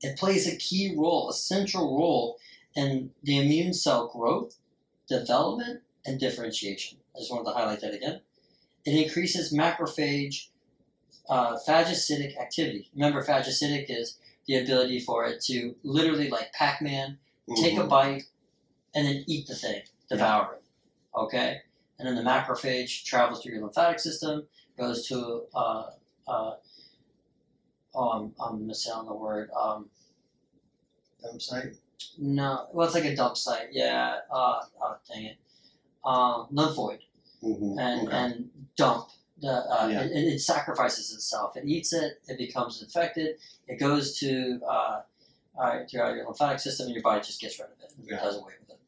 It 0.02 0.18
plays 0.18 0.46
a 0.52 0.56
key 0.56 0.94
role, 0.96 1.30
a 1.30 1.32
central 1.32 1.96
role 1.96 2.36
in 2.74 3.12
the 3.22 3.38
immune 3.38 3.72
cell 3.72 4.08
growth, 4.08 4.58
development, 5.08 5.82
and 6.04 6.18
differentiation. 6.18 6.98
I 7.14 7.20
just 7.20 7.30
wanted 7.30 7.44
to 7.44 7.52
highlight 7.56 7.80
that 7.82 7.94
again. 7.94 8.22
It 8.84 8.94
increases 9.06 9.54
macrophage 9.54 10.48
uh, 11.28 11.56
phagocytic 11.68 12.36
activity. 12.40 12.90
Remember, 12.92 13.24
phagocytic 13.24 13.86
is 13.88 14.18
the 14.46 14.58
ability 14.58 14.98
for 14.98 15.26
it 15.26 15.40
to 15.42 15.76
literally, 15.84 16.28
like 16.28 16.52
Pac 16.54 16.82
Man, 16.82 17.18
take 17.56 17.76
a 17.78 17.82
Mhm. 17.82 17.88
bite 17.88 18.24
and 18.96 19.06
then 19.06 19.22
eat 19.28 19.46
the 19.46 19.54
thing, 19.54 19.82
devour 20.08 20.54
it. 20.54 20.59
Okay? 21.14 21.58
And 21.98 22.08
then 22.08 22.14
the 22.16 22.22
macrophage 22.28 23.04
travels 23.04 23.42
through 23.42 23.52
your 23.52 23.62
lymphatic 23.62 23.98
system, 24.00 24.46
goes 24.78 25.06
to, 25.08 25.42
uh, 25.54 25.84
uh, 26.26 26.54
oh, 27.94 28.08
I'm, 28.10 28.32
I'm 28.40 28.66
missing 28.66 28.92
on 28.92 29.06
the 29.06 29.14
word. 29.14 29.50
Um, 29.58 29.90
Dump 31.22 31.42
site. 31.42 31.76
no, 32.18 32.66
well, 32.72 32.86
it's 32.86 32.94
like 32.94 33.04
a 33.04 33.14
dump 33.14 33.36
site. 33.36 33.68
Yeah, 33.72 34.20
uh, 34.32 34.60
oh, 34.82 34.96
dang 35.12 35.24
it. 35.26 35.36
Um, 36.02 36.46
lymphoid. 36.50 37.00
Mm-hmm. 37.42 37.78
And, 37.78 38.08
okay. 38.08 38.16
and 38.16 38.50
dump. 38.76 39.08
The, 39.42 39.48
uh, 39.48 39.88
Yeah. 39.88 40.02
it, 40.04 40.12
it 40.34 40.40
sacrifices 40.40 41.14
itself. 41.14 41.56
It 41.56 41.64
eats 41.66 41.92
it, 41.92 42.22
it 42.28 42.38
becomes 42.38 42.82
infected, 42.82 43.36
it 43.68 43.78
goes 43.78 44.18
to 44.20 44.60
uh, 44.66 45.00
uh, 45.58 45.78
throughout 45.90 46.14
your 46.14 46.24
lymphatic 46.26 46.60
system, 46.60 46.86
and 46.86 46.94
your 46.94 47.02
body 47.02 47.20
just 47.20 47.40
gets 47.40 47.58
rid 47.58 47.68
of 47.68 47.76
it. 47.82 47.92
Yeah. 48.02 48.16
It 48.16 48.20
does 48.22 48.36
away 48.36 48.52
with 48.60 48.70
it. 48.70 48.80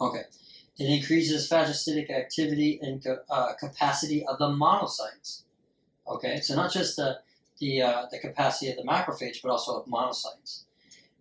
Okay. 0.00 0.22
It 0.78 0.84
increases 0.84 1.48
phagocytic 1.48 2.10
activity 2.10 2.78
and 2.80 3.04
uh, 3.30 3.54
capacity 3.54 4.24
of 4.26 4.38
the 4.38 4.48
monocytes. 4.48 5.42
Okay, 6.06 6.40
so 6.40 6.54
not 6.54 6.72
just 6.72 6.96
the 6.96 7.18
the 7.58 7.82
uh, 7.82 8.06
the 8.10 8.18
capacity 8.18 8.70
of 8.70 8.76
the 8.76 8.84
macrophage, 8.84 9.42
but 9.42 9.50
also 9.50 9.80
of 9.80 9.86
monocytes. 9.86 10.64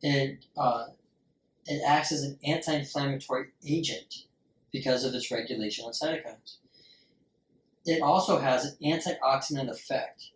It 0.02 0.46
uh, 0.56 0.88
it 1.66 1.82
acts 1.86 2.12
as 2.12 2.24
an 2.24 2.40
anti-inflammatory 2.46 3.48
agent 3.66 4.26
because 4.72 5.04
of 5.04 5.14
its 5.14 5.32
regulation 5.32 5.86
on 5.86 5.92
cytokines. 5.92 6.58
It 7.86 8.02
also 8.02 8.40
has 8.40 8.66
an 8.66 8.78
antioxidant 8.84 9.70
effect 9.70 10.32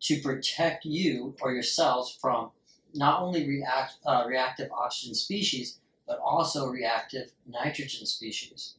to 0.00 0.20
protect 0.20 0.84
you 0.84 1.34
or 1.40 1.52
your 1.52 1.62
cells 1.62 2.16
from 2.20 2.50
not 2.94 3.20
only 3.22 3.46
react, 3.46 3.96
uh, 4.06 4.24
reactive 4.26 4.70
oxygen 4.72 5.14
species, 5.14 5.78
but 6.08 6.18
also 6.18 6.66
reactive 6.66 7.32
nitrogen 7.46 8.06
species. 8.06 8.74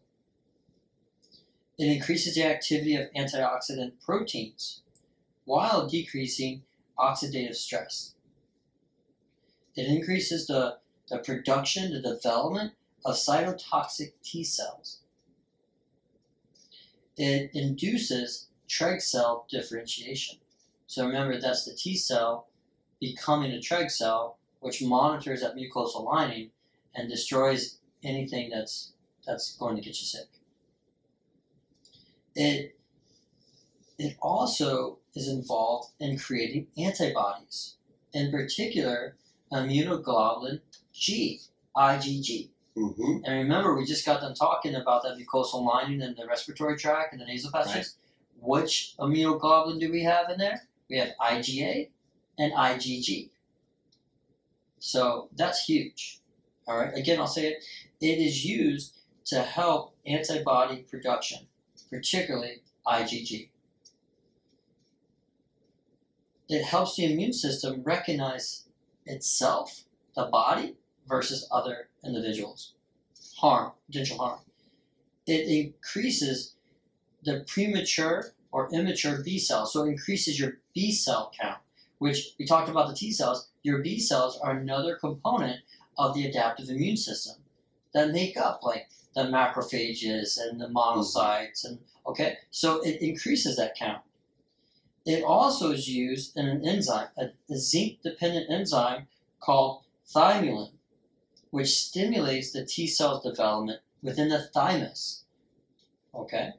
It 1.77 1.85
increases 1.85 2.35
the 2.35 2.43
activity 2.43 2.95
of 2.95 3.13
antioxidant 3.15 3.93
proteins 4.03 4.81
while 5.45 5.87
decreasing 5.87 6.63
oxidative 6.97 7.55
stress. 7.55 8.15
It 9.75 9.87
increases 9.87 10.47
the, 10.47 10.79
the 11.07 11.19
production, 11.19 11.93
the 11.93 12.01
development 12.01 12.73
of 13.05 13.15
cytotoxic 13.15 14.11
T 14.23 14.43
cells. 14.43 14.99
It 17.15 17.51
induces 17.53 18.47
Treg 18.67 19.01
cell 19.01 19.45
differentiation. 19.49 20.39
So 20.87 21.05
remember, 21.05 21.39
that's 21.39 21.65
the 21.65 21.75
T 21.75 21.95
cell 21.95 22.47
becoming 22.99 23.51
a 23.51 23.59
Treg 23.59 23.91
cell, 23.91 24.37
which 24.59 24.81
monitors 24.81 25.41
that 25.41 25.55
mucosal 25.55 26.03
lining 26.03 26.51
and 26.99 27.09
destroys 27.09 27.79
anything 28.03 28.49
that's 28.49 28.93
that's 29.25 29.55
going 29.57 29.75
to 29.75 29.81
get 29.81 29.99
you 29.99 30.05
sick. 30.05 30.27
It 32.35 32.75
it 33.97 34.15
also 34.21 34.99
is 35.15 35.27
involved 35.27 35.91
in 35.99 36.17
creating 36.17 36.67
antibodies, 36.77 37.75
in 38.13 38.31
particular 38.31 39.15
immunoglobulin 39.51 40.61
G, 40.93 41.41
IgG. 41.75 42.49
Mm-hmm. 42.77 43.25
And 43.25 43.35
remember, 43.35 43.75
we 43.75 43.85
just 43.85 44.05
got 44.05 44.21
done 44.21 44.33
talking 44.33 44.75
about 44.75 45.03
that 45.03 45.17
mucosal 45.17 45.65
lining 45.65 46.01
and 46.01 46.15
the 46.15 46.25
respiratory 46.25 46.77
tract 46.77 47.11
and 47.11 47.21
the 47.21 47.25
nasal 47.25 47.51
passages. 47.51 47.97
Which 48.41 48.95
immunoglobulin 48.97 49.79
do 49.79 49.91
we 49.91 50.03
have 50.03 50.29
in 50.29 50.37
there? 50.37 50.61
We 50.89 50.97
have 50.97 51.09
IgA 51.19 51.89
and 52.37 52.53
IgG. 52.53 53.29
So 54.79 55.29
that's 55.35 55.65
huge. 55.65 56.18
All 56.69 56.77
right. 56.77 56.93
Again, 56.93 57.19
I'll 57.19 57.25
say 57.25 57.47
it. 57.47 57.65
It 57.99 58.19
is 58.19 58.45
used 58.45 58.95
to 59.25 59.41
help 59.41 59.95
antibody 60.05 60.83
production, 60.83 61.47
particularly 61.89 62.61
IgG. 62.85 63.49
It 66.47 66.63
helps 66.63 66.95
the 66.95 67.11
immune 67.11 67.33
system 67.33 67.81
recognize 67.83 68.67
itself, 69.07 69.83
the 70.15 70.25
body, 70.25 70.75
versus 71.07 71.47
other 71.51 71.89
individuals. 72.05 72.75
Harm, 73.37 73.71
potential 73.87 74.19
harm. 74.19 74.39
It 75.25 75.47
increases 75.47 76.55
the 77.23 77.43
premature 77.47 78.33
or 78.51 78.69
immature 78.71 79.23
B 79.23 79.39
cells, 79.39 79.73
so 79.73 79.85
it 79.85 79.89
increases 79.89 80.39
your 80.39 80.59
B 80.75 80.91
cell 80.91 81.31
count, 81.39 81.57
which 81.97 82.35
we 82.37 82.45
talked 82.45 82.69
about 82.69 82.89
the 82.89 82.95
T 82.95 83.11
cells. 83.11 83.49
Your 83.63 83.79
B 83.79 83.99
cells 83.99 84.39
are 84.39 84.51
another 84.51 84.95
component 84.95 85.61
of 85.99 86.15
the 86.15 86.25
adaptive 86.25 86.69
immune 86.69 86.97
system 86.97 87.35
that 87.93 88.11
make 88.11 88.37
up 88.37 88.63
like 88.63 88.89
the 89.13 89.23
macrophages 89.23 90.39
and 90.39 90.59
the 90.59 90.67
monocytes 90.67 91.65
and 91.65 91.77
okay 92.07 92.37
so 92.49 92.81
it 92.81 93.01
increases 93.01 93.57
that 93.57 93.75
count. 93.75 94.01
It 95.05 95.23
also 95.23 95.71
is 95.71 95.89
used 95.89 96.37
in 96.37 96.47
an 96.47 96.65
enzyme 96.65 97.09
a, 97.17 97.29
zinc 97.53 98.01
dependent 98.01 98.49
enzyme 98.49 99.07
called 99.41 99.83
thymulin 100.07 100.71
which 101.51 101.77
stimulates 101.77 102.51
the 102.51 102.65
t 102.65 102.87
cells 102.87 103.23
development 103.23 103.81
within 104.01 104.29
the 104.29 104.43
thymus 104.53 105.25
okay? 106.15 106.53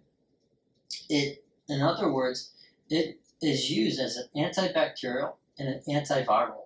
It 1.08 1.44
in 1.66 1.80
other 1.80 2.12
words 2.12 2.50
it 2.90 3.18
is 3.40 3.70
used 3.70 3.98
as 3.98 4.16
an 4.16 4.28
antibacterial 4.36 5.32
and 5.58 5.68
an 5.68 5.80
antiviral 5.88 6.64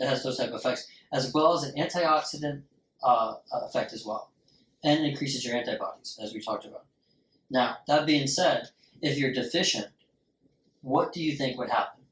it 0.00 0.08
has 0.08 0.22
those 0.24 0.38
type 0.38 0.48
of 0.48 0.56
effects 0.56 0.88
as 1.12 1.32
well 1.32 1.54
as 1.54 1.64
an 1.64 1.74
antioxidant 1.76 2.62
uh, 3.02 3.34
effect 3.52 3.92
as 3.92 4.04
well, 4.04 4.30
and 4.84 5.04
increases 5.04 5.44
your 5.44 5.56
antibodies, 5.56 6.18
as 6.22 6.34
we 6.34 6.40
talked 6.40 6.64
about. 6.64 6.84
Now, 7.50 7.78
that 7.86 8.06
being 8.06 8.26
said, 8.26 8.70
if 9.00 9.18
you're 9.18 9.32
deficient, 9.32 9.88
what 10.82 11.12
do 11.12 11.22
you 11.22 11.36
think 11.36 11.58
would 11.58 11.70
happen? 11.70 12.02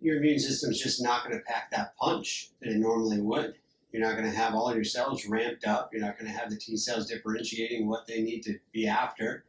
Your 0.00 0.18
immune 0.18 0.38
system's 0.38 0.80
just 0.80 1.02
not 1.02 1.24
going 1.24 1.36
to 1.36 1.44
pack 1.44 1.70
that 1.70 1.96
punch 1.96 2.50
that 2.60 2.70
it 2.70 2.76
normally 2.76 3.20
would. 3.20 3.54
You're 3.90 4.02
not 4.02 4.16
going 4.16 4.30
to 4.30 4.36
have 4.36 4.54
all 4.54 4.74
your 4.74 4.84
cells 4.84 5.24
ramped 5.26 5.66
up. 5.66 5.90
You're 5.92 6.02
not 6.02 6.18
going 6.18 6.30
to 6.30 6.36
have 6.36 6.50
the 6.50 6.56
T 6.56 6.76
cells 6.76 7.06
differentiating 7.06 7.88
what 7.88 8.06
they 8.06 8.22
need 8.22 8.42
to 8.42 8.58
be 8.72 8.86
after 8.86 9.44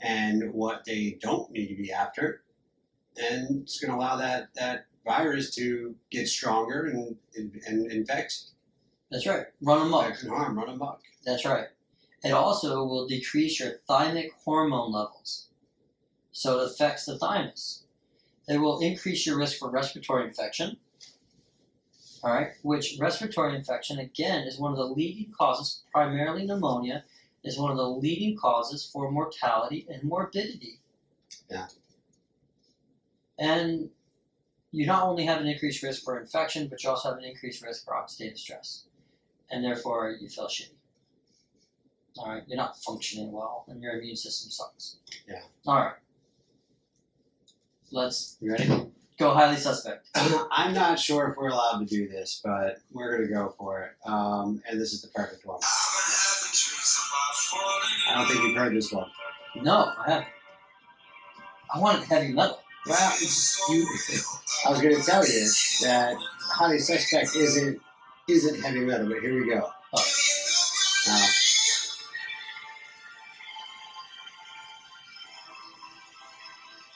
and 0.00 0.52
what 0.52 0.84
they 0.84 1.18
don't 1.20 1.50
need 1.50 1.68
to 1.68 1.74
be 1.74 1.92
after. 1.92 2.42
And 3.16 3.62
it's 3.62 3.80
going 3.80 3.90
to 3.90 3.96
allow 3.96 4.16
that, 4.16 4.48
that 4.54 4.86
virus 5.04 5.54
to 5.56 5.94
get 6.10 6.28
stronger 6.28 6.86
and, 6.86 7.16
and, 7.36 7.60
and 7.66 7.92
infect. 7.92 8.42
That's 9.10 9.26
right. 9.26 9.46
Run 9.60 9.86
amok. 9.86 10.06
Infect 10.06 10.22
and 10.24 10.32
harm, 10.32 10.58
run 10.58 10.68
amok. 10.68 11.00
That's 11.24 11.44
right. 11.44 11.66
It 12.24 12.32
also 12.32 12.84
will 12.84 13.06
decrease 13.06 13.58
your 13.60 13.80
thymic 13.88 14.30
hormone 14.44 14.92
levels. 14.92 15.48
So 16.30 16.60
it 16.60 16.70
affects 16.70 17.04
the 17.04 17.18
thymus. 17.18 17.84
It 18.48 18.58
will 18.58 18.80
increase 18.80 19.26
your 19.26 19.38
risk 19.38 19.58
for 19.58 19.70
respiratory 19.70 20.26
infection. 20.26 20.76
All 22.24 22.32
right, 22.32 22.52
which 22.62 22.96
respiratory 23.00 23.56
infection 23.56 23.98
again 23.98 24.46
is 24.46 24.58
one 24.58 24.70
of 24.70 24.78
the 24.78 24.84
leading 24.84 25.32
causes, 25.36 25.82
primarily 25.92 26.46
pneumonia, 26.46 27.04
is 27.42 27.58
one 27.58 27.72
of 27.72 27.76
the 27.76 27.88
leading 27.88 28.36
causes 28.36 28.88
for 28.92 29.10
mortality 29.10 29.86
and 29.90 30.04
morbidity. 30.04 30.78
Yeah. 31.50 31.66
And 33.38 33.90
you 34.72 34.86
not 34.86 35.04
only 35.04 35.24
have 35.26 35.40
an 35.40 35.46
increased 35.46 35.82
risk 35.82 36.02
for 36.02 36.18
infection, 36.18 36.66
but 36.68 36.82
you 36.82 36.90
also 36.90 37.10
have 37.10 37.18
an 37.18 37.24
increased 37.24 37.62
risk 37.62 37.84
for 37.84 37.94
oxidative 37.94 38.38
stress. 38.38 38.84
And 39.50 39.62
therefore, 39.62 40.16
you 40.18 40.28
feel 40.28 40.46
shitty. 40.46 40.70
All 42.18 42.28
right, 42.28 42.42
you're 42.46 42.56
not 42.56 42.76
functioning 42.82 43.32
well, 43.32 43.64
and 43.68 43.82
your 43.82 43.92
immune 43.98 44.16
system 44.16 44.50
sucks. 44.50 44.96
Yeah. 45.28 45.40
All 45.66 45.76
right. 45.76 45.94
Let's 47.90 48.36
You 48.40 48.52
ready? 48.52 48.86
go 49.18 49.34
highly 49.34 49.56
suspect. 49.56 50.08
I'm 50.50 50.72
not 50.74 50.98
sure 50.98 51.28
if 51.28 51.36
we're 51.36 51.50
allowed 51.50 51.78
to 51.80 51.84
do 51.84 52.08
this, 52.08 52.40
but 52.42 52.78
we're 52.90 53.16
going 53.16 53.28
to 53.28 53.34
go 53.34 53.54
for 53.58 53.82
it. 53.82 53.92
Um, 54.08 54.62
and 54.68 54.80
this 54.80 54.92
is 54.94 55.02
the 55.02 55.08
perfect 55.08 55.44
one. 55.46 55.60
I 58.08 58.14
don't 58.16 58.26
think 58.28 58.42
you've 58.42 58.56
heard 58.56 58.74
this 58.74 58.90
one. 58.92 59.10
No, 59.56 59.92
I 59.98 60.10
haven't. 60.10 60.28
I 61.74 61.78
wanted 61.78 62.04
heavy 62.04 62.32
metal. 62.32 62.61
Well, 62.86 63.12
you, 63.70 63.86
I 64.66 64.70
was 64.70 64.82
going 64.82 64.96
to 64.96 65.02
tell 65.02 65.26
you 65.26 65.48
that 65.82 66.16
highly 66.40 66.78
suspect 66.78 67.36
isn't 67.36 67.80
isn't 68.28 68.60
heavy 68.62 68.80
metal, 68.80 69.08
but 69.08 69.20
here 69.20 69.34
we 69.34 69.48
go. 69.48 69.70
Uh, 69.94 71.26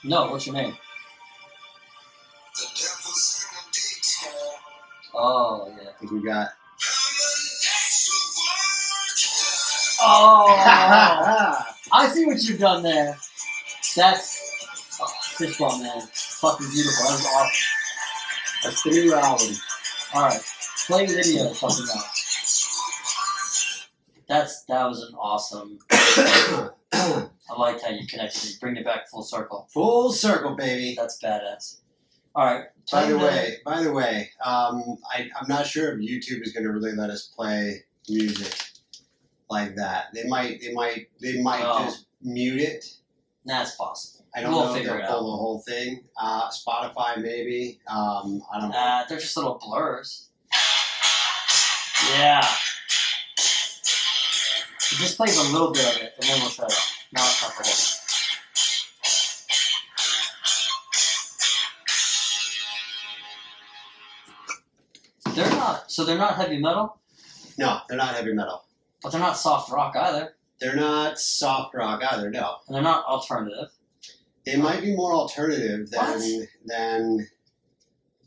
No, 0.03 0.31
what's 0.31 0.45
your 0.47 0.55
name? 0.55 0.73
Oh 5.13 5.73
yeah. 5.81 5.89
I 5.89 5.93
think 5.99 6.11
we 6.11 6.23
got. 6.23 6.49
Oh, 9.99 10.45
I 11.91 12.07
see 12.09 12.25
what 12.25 12.41
you've 12.43 12.59
done 12.59 12.83
there. 12.83 13.17
That's 13.95 14.36
this 15.39 15.59
one, 15.59 15.81
man. 15.81 16.01
Fucking 16.01 16.67
beautiful. 16.69 17.05
That 17.05 17.11
was 17.11 17.25
awesome. 17.25 17.65
That's 18.63 18.83
the 18.83 18.89
new 18.91 19.13
album. 19.13 19.55
All 20.13 20.21
right, 20.23 20.41
play 20.87 21.05
video. 21.05 21.53
Something 21.53 21.85
else. 21.95 22.13
That's 24.27 24.63
that 24.65 24.85
was 24.87 25.03
an 25.03 25.15
awesome. 25.15 25.79
I 25.91 27.57
liked 27.57 27.81
how 27.83 27.89
you 27.89 28.05
connected 28.07 28.43
it. 28.49 28.59
Bring 28.59 28.75
it 28.75 28.85
back 28.85 29.09
full 29.09 29.23
circle. 29.23 29.67
Full 29.73 30.11
circle, 30.11 30.55
baby. 30.55 30.95
That's 30.97 31.21
badass. 31.21 31.77
All 32.35 32.45
right. 32.45 32.65
By 32.91 33.05
the 33.07 33.17
way, 33.17 33.57
by 33.65 33.83
the 33.83 33.91
way, 33.91 34.29
um, 34.43 34.97
I, 35.13 35.29
I'm 35.39 35.47
not 35.47 35.65
sure 35.65 35.91
if 35.93 35.99
YouTube 35.99 36.41
is 36.41 36.51
going 36.53 36.63
to 36.65 36.71
really 36.71 36.93
let 36.93 37.09
us 37.09 37.31
play 37.35 37.83
music 38.07 38.53
like 39.49 39.75
that. 39.75 40.05
They 40.13 40.23
might, 40.25 40.61
they 40.61 40.73
might, 40.73 41.07
they 41.21 41.41
might 41.41 41.63
Oh. 41.65 41.85
just 41.85 42.05
mute 42.21 42.61
it. 42.61 42.85
that's 43.45 43.75
possible. 43.75 44.16
I 44.37 44.41
don't 44.41 44.51
We'll 44.51 44.65
know 44.67 44.75
if 44.75 44.83
they'll 44.83 44.93
pull 44.93 45.01
out. 45.01 45.07
the 45.07 45.13
whole 45.15 45.63
thing. 45.67 46.03
Uh, 46.15 46.47
Spotify 46.49 47.19
maybe. 47.19 47.79
Um, 47.87 48.43
I 48.53 48.59
don't 48.59 48.69
know. 48.69 48.77
Uh, 48.77 49.03
they're 49.09 49.17
just 49.17 49.35
little 49.35 49.59
blurs. 49.59 50.29
Yeah. 52.15 52.41
Just 54.99 55.17
plays 55.17 55.37
a 55.37 55.51
little 55.51 55.71
bit 55.71 55.85
of 55.95 56.01
it, 56.01 56.13
and 56.21 56.29
then 56.29 56.39
we'll 56.39 56.49
shut 56.49 56.71
it 56.71 56.75
off. 56.77 56.93
Not, 57.13 57.21
not 57.21 57.57
the 57.57 57.63
whole 57.63 57.63
thing. 57.63 57.97
They're 65.35 65.49
not. 65.49 65.91
So 65.91 66.03
they're 66.03 66.17
not 66.17 66.35
heavy 66.35 66.57
metal, 66.59 66.97
No, 67.57 67.79
they're 67.87 67.97
not 67.97 68.15
heavy 68.15 68.33
metal. 68.33 68.63
but 69.03 69.11
they're 69.11 69.21
not 69.21 69.37
soft 69.37 69.71
rock 69.71 69.95
either, 69.95 70.35
They're 70.59 70.75
not 70.75 71.19
soft 71.19 71.75
rock 71.75 72.01
either. 72.03 72.29
No, 72.31 72.55
and 72.67 72.75
they're 72.75 72.81
not 72.83 73.05
alternative. 73.05 73.69
They 74.47 74.55
might 74.55 74.81
be 74.81 74.95
more 74.95 75.11
alternative 75.13 75.89
than 75.91 76.19
What? 76.19 76.47
than 76.65 77.27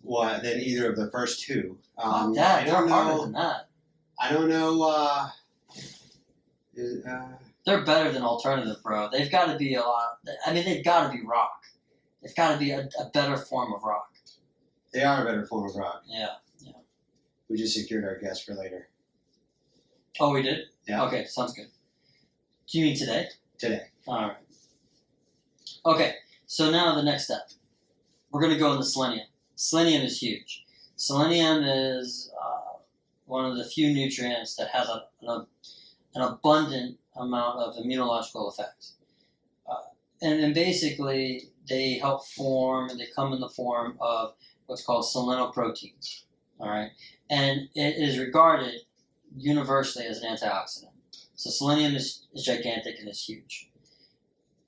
what 0.02 0.42
than 0.42 0.60
either 0.60 0.90
of 0.90 0.96
the 0.96 1.10
first 1.10 1.42
two. 1.42 1.78
Um, 1.98 2.34
that. 2.34 2.62
I 2.62 2.64
don't 2.64 2.86
they're 2.86 2.94
harder 2.94 3.10
know. 3.16 3.22
than 3.24 3.32
that. 3.32 3.68
I 4.18 4.32
don't 4.32 4.48
know. 4.50 4.82
Uh, 4.82 5.28
is- 6.74 7.04
uh, 7.06 7.28
They're 7.66 7.84
better 7.84 8.12
than 8.12 8.22
alternative, 8.22 8.76
bro. 8.82 9.08
They've 9.10 9.30
got 9.30 9.46
to 9.52 9.56
be 9.58 9.74
a 9.74 9.80
lot. 9.80 10.18
I 10.46 10.52
mean, 10.52 10.64
they've 10.64 10.84
got 10.84 11.06
to 11.10 11.16
be 11.16 11.24
rock. 11.24 11.62
They've 12.22 12.34
got 12.36 12.52
to 12.52 12.58
be 12.58 12.70
a, 12.70 12.88
a 12.98 13.10
better 13.12 13.36
form 13.36 13.72
of 13.72 13.82
rock. 13.82 14.10
they 14.92 15.02
are 15.02 15.22
a 15.22 15.24
better 15.24 15.46
form 15.46 15.68
of 15.70 15.74
rock. 15.76 16.02
Yeah, 16.06 16.26
Yeah. 16.60 16.72
We 17.48 17.56
just 17.56 17.74
secured 17.74 18.04
our 18.04 18.16
guest 18.18 18.44
for 18.44 18.54
later 18.54 18.88
Oh, 20.18 20.32
we 20.34 20.42
did. 20.42 20.66
Yeah. 20.86 21.04
Okay, 21.04 21.24
sounds 21.26 21.54
good. 21.54 21.68
Do 22.70 22.78
you 22.78 22.84
mean 22.86 22.96
today? 22.96 23.28
today. 23.58 23.82
All 24.06 24.20
right. 24.28 24.36
Okay, 25.86 26.16
so 26.46 26.70
now 26.70 26.94
the 26.94 27.02
next 27.02 27.24
step. 27.24 27.48
We're 28.30 28.42
going 28.42 28.52
to 28.52 28.58
go 28.58 28.72
into 28.72 28.84
selenium. 28.84 29.26
Selenium 29.54 30.02
is 30.02 30.22
huge. 30.22 30.64
Selenium 30.96 31.64
is 31.64 32.30
uh, 32.38 32.78
one 33.24 33.46
of 33.46 33.56
the 33.56 33.64
few 33.64 33.92
nutrients 33.94 34.56
that 34.56 34.68
has 34.68 34.88
a, 34.88 35.04
an, 35.22 35.46
an 36.14 36.22
abundant 36.22 36.98
amount 37.16 37.60
of 37.60 37.76
immunological 37.76 38.52
effects. 38.52 38.96
Uh, 39.66 39.76
and, 40.20 40.40
and 40.40 40.54
basically, 40.54 41.48
they 41.66 41.94
help 41.94 42.26
form, 42.26 42.90
they 42.98 43.06
come 43.16 43.32
in 43.32 43.40
the 43.40 43.48
form 43.48 43.96
of 44.00 44.34
what's 44.66 44.84
called 44.84 45.04
selenoproteins. 45.04 46.24
All 46.58 46.68
right? 46.68 46.90
And 47.30 47.70
it 47.74 47.96
is 47.96 48.18
regarded 48.18 48.80
universally 49.34 50.04
as 50.04 50.18
an 50.18 50.36
antioxidant. 50.36 50.92
So 51.36 51.48
selenium 51.48 51.94
is, 51.94 52.26
is 52.34 52.44
gigantic 52.44 52.98
and 52.98 53.08
it's 53.08 53.26
huge. 53.26 53.69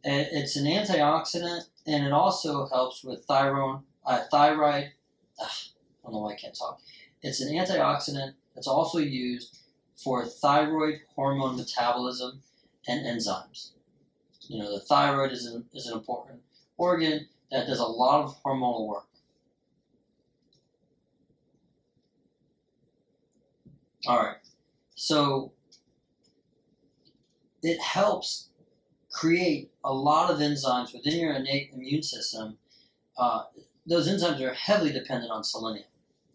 It's 0.04 0.56
an 0.56 0.64
antioxidant, 0.64 1.66
and 1.86 2.04
it 2.04 2.12
also 2.12 2.66
helps 2.68 3.04
with 3.04 3.24
thyroid. 3.24 3.80
Uh, 4.04 4.24
thyroid. 4.30 4.92
ugh, 5.40 5.48
I 5.48 6.04
don't 6.04 6.14
know 6.14 6.20
why 6.20 6.32
I 6.32 6.36
can't 6.36 6.56
talk. 6.56 6.80
It's 7.22 7.40
an 7.40 7.54
antioxidant 7.54 8.34
that's 8.54 8.66
also 8.66 8.98
used 8.98 9.58
for 9.96 10.24
thyroid 10.26 11.00
hormone 11.14 11.56
metabolism 11.56 12.42
and 12.88 13.06
enzymes. 13.06 13.70
You 14.48 14.58
know, 14.58 14.72
the 14.72 14.80
thyroid 14.80 15.30
is 15.30 15.46
an, 15.46 15.64
is 15.72 15.86
an 15.86 15.96
important 15.96 16.40
organ 16.76 17.28
that 17.52 17.68
does 17.68 17.78
a 17.78 17.84
lot 17.84 18.24
of 18.24 18.42
hormonal 18.42 18.88
work. 18.88 19.06
All 24.08 24.18
right, 24.18 24.36
so 24.96 25.52
it 27.62 27.80
helps 27.80 28.48
create 29.12 29.70
a 29.84 29.92
lot 29.92 30.30
of 30.30 30.38
enzymes 30.38 30.92
within 30.92 31.20
your 31.20 31.34
innate 31.34 31.70
immune 31.72 32.02
system. 32.02 32.56
Uh, 33.16 33.44
those 33.86 34.08
enzymes 34.08 34.40
are 34.40 34.54
heavily 34.54 34.92
dependent 34.92 35.30
on 35.30 35.44
selenium. 35.44 35.86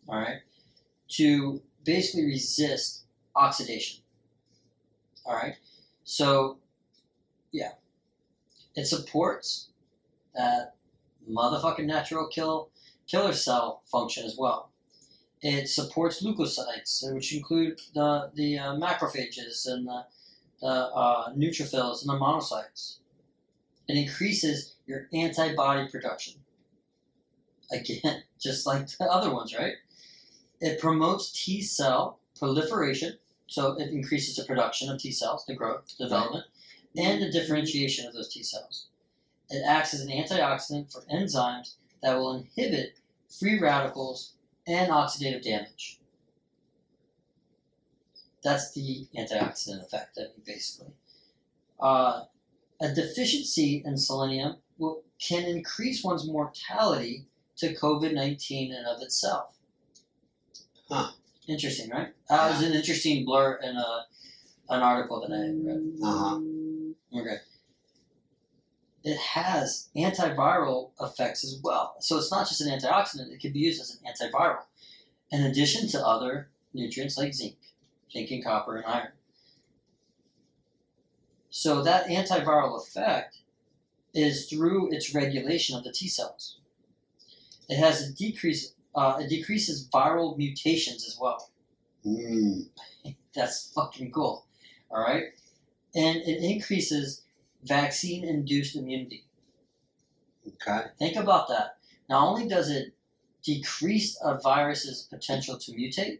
All 0.08 0.20
right, 0.20 0.40
to 1.10 1.62
basically 1.84 2.26
resist 2.26 3.04
oxidation. 3.36 4.02
All 5.26 5.36
right, 5.36 5.56
so 6.04 6.60
yeah, 7.52 7.72
it 8.76 8.86
supports 8.86 9.70
that 10.36 10.76
motherfucking 11.30 11.86
natural 11.86 12.28
kill 12.28 12.70
killer 13.08 13.34
cell 13.34 13.82
function 13.92 14.26
as 14.26 14.38
well. 14.38 14.70
It 15.42 15.68
supports 15.68 16.24
leukocytes, 16.24 17.14
which 17.14 17.34
include 17.34 17.80
the 17.94 18.32
the 18.34 18.60
uh, 18.60 18.76
macrophages 18.76 19.68
and 19.68 19.88
the, 19.88 20.06
the 20.62 20.68
uh, 20.68 21.34
neutrophils 21.34 22.01
and 22.01 22.10
the 22.10 22.20
monocytes. 22.20 22.97
It 23.88 23.97
increases 23.97 24.76
your 24.86 25.08
antibody 25.14 25.88
production. 25.89 26.36
Again, 27.72 28.24
just 28.39 28.66
like 28.66 28.88
the 28.88 29.05
other 29.05 29.34
ones, 29.34 29.55
right? 29.58 29.76
It 30.60 30.80
promotes 30.80 31.32
T 31.32 31.62
cell 31.62 32.20
proliferation, 32.38 33.18
so 33.47 33.74
it 33.80 33.89
increases 33.89 34.36
the 34.36 34.45
production 34.45 34.89
of 34.89 34.99
T 34.99 35.12
cells, 35.12 35.45
the 35.45 35.55
growth, 35.55 35.95
development, 35.97 36.45
and 36.95 37.22
the 37.22 37.32
differentiation 37.32 38.08
of 38.08 38.14
those 38.14 38.34
T 38.34 38.43
cells. 38.43 38.88
It 39.49 39.64
acts 39.66 39.93
as 39.93 40.01
an 40.01 40.10
antioxidant 40.10 40.91
for 40.91 41.01
enzymes 41.03 41.76
that 42.01 42.18
will 42.18 42.36
inhibit 42.36 42.97
free 43.30 43.60
radicals 43.60 44.34
and 44.66 44.91
oxidative 44.91 45.43
damage. 45.43 45.99
That's 48.48 48.72
the 48.72 49.06
antioxidant 49.14 49.84
effect, 49.84 50.18
I 50.18 50.22
mean, 50.22 50.43
basically. 50.45 50.93
Uh, 51.82 52.22
a 52.80 52.93
deficiency 52.93 53.84
in 53.86 53.98
selenium 53.98 54.56
will, 54.78 55.04
can 55.20 55.43
increase 55.43 56.02
one's 56.02 56.26
mortality 56.26 57.26
to 57.58 57.76
COVID 57.76 58.14
19 58.14 58.74
in 58.74 58.86
of 58.86 59.02
itself. 59.02 59.54
Huh. 60.88 61.12
Interesting, 61.50 61.89
right? 61.89 62.14
That 62.30 62.52
was 62.52 62.64
an 62.64 62.72
interesting 62.72 63.26
blur 63.26 63.60
in 63.62 63.76
a, 63.76 64.06
an 64.70 64.82
article 64.82 65.20
that 65.20 65.34
I 65.34 65.39
read. 65.68 65.98
Uh 66.02 66.18
huh. 66.18 67.20
Okay. 67.20 67.38
It 69.04 69.18
has 69.18 69.89
antiviral 69.93 70.91
effects 71.02 71.43
as 71.43 71.60
well. 71.62 71.95
So 72.00 72.18
it's 72.18 72.32
not 72.32 72.48
just 72.48 72.62
an 72.62 72.70
antioxidant, 72.70 73.30
it 73.30 73.41
can 73.41 73.52
be 73.52 73.60
used 73.60 73.82
as 73.82 74.00
an 74.00 74.08
antiviral, 74.08 74.64
in 75.32 75.43
addition 75.43 75.89
to 75.89 76.06
other 76.06 76.48
nutrients 76.74 77.18
like 77.18 77.34
zinc, 77.34 77.58
and 78.18 78.43
copper 78.43 78.78
and 78.78 78.86
iron. 78.86 79.11
So 81.49 81.82
that 81.84 82.07
antiviral 82.07 82.78
effect 82.82 83.38
is 84.13 84.47
through 84.47 84.91
its 84.91 85.13
regulation 85.13 85.78
of 85.78 85.84
the 85.84 85.91
T 85.91 86.07
cells. 86.07 86.59
It 87.70 87.78
has 87.78 88.01
a 88.01 88.13
decrease. 88.13 88.74
Uh, 88.95 89.18
it 89.22 89.30
decreases 89.30 89.88
viral 89.89 90.38
mutations 90.38 91.05
as 91.05 91.18
well. 91.20 91.51
Mm. 92.05 92.70
That's 93.36 93.72
fucking 93.74 94.11
cool. 94.11 94.45
All 94.89 95.01
right, 95.01 95.26
and 95.95 96.18
it 96.18 96.43
increases 96.43 97.24
vaccine-induced 97.63 98.76
immunity. 98.76 99.26
Okay. 100.47 100.86
Think 100.97 101.18
about 101.18 101.49
that. 101.49 101.78
Not 102.09 102.26
only 102.28 102.47
does 102.47 102.70
it 102.70 102.93
decrease 103.43 104.18
a 104.24 104.38
virus's 104.38 105.03
potential 105.03 105.57
to 105.57 105.72
mutate, 105.72 106.20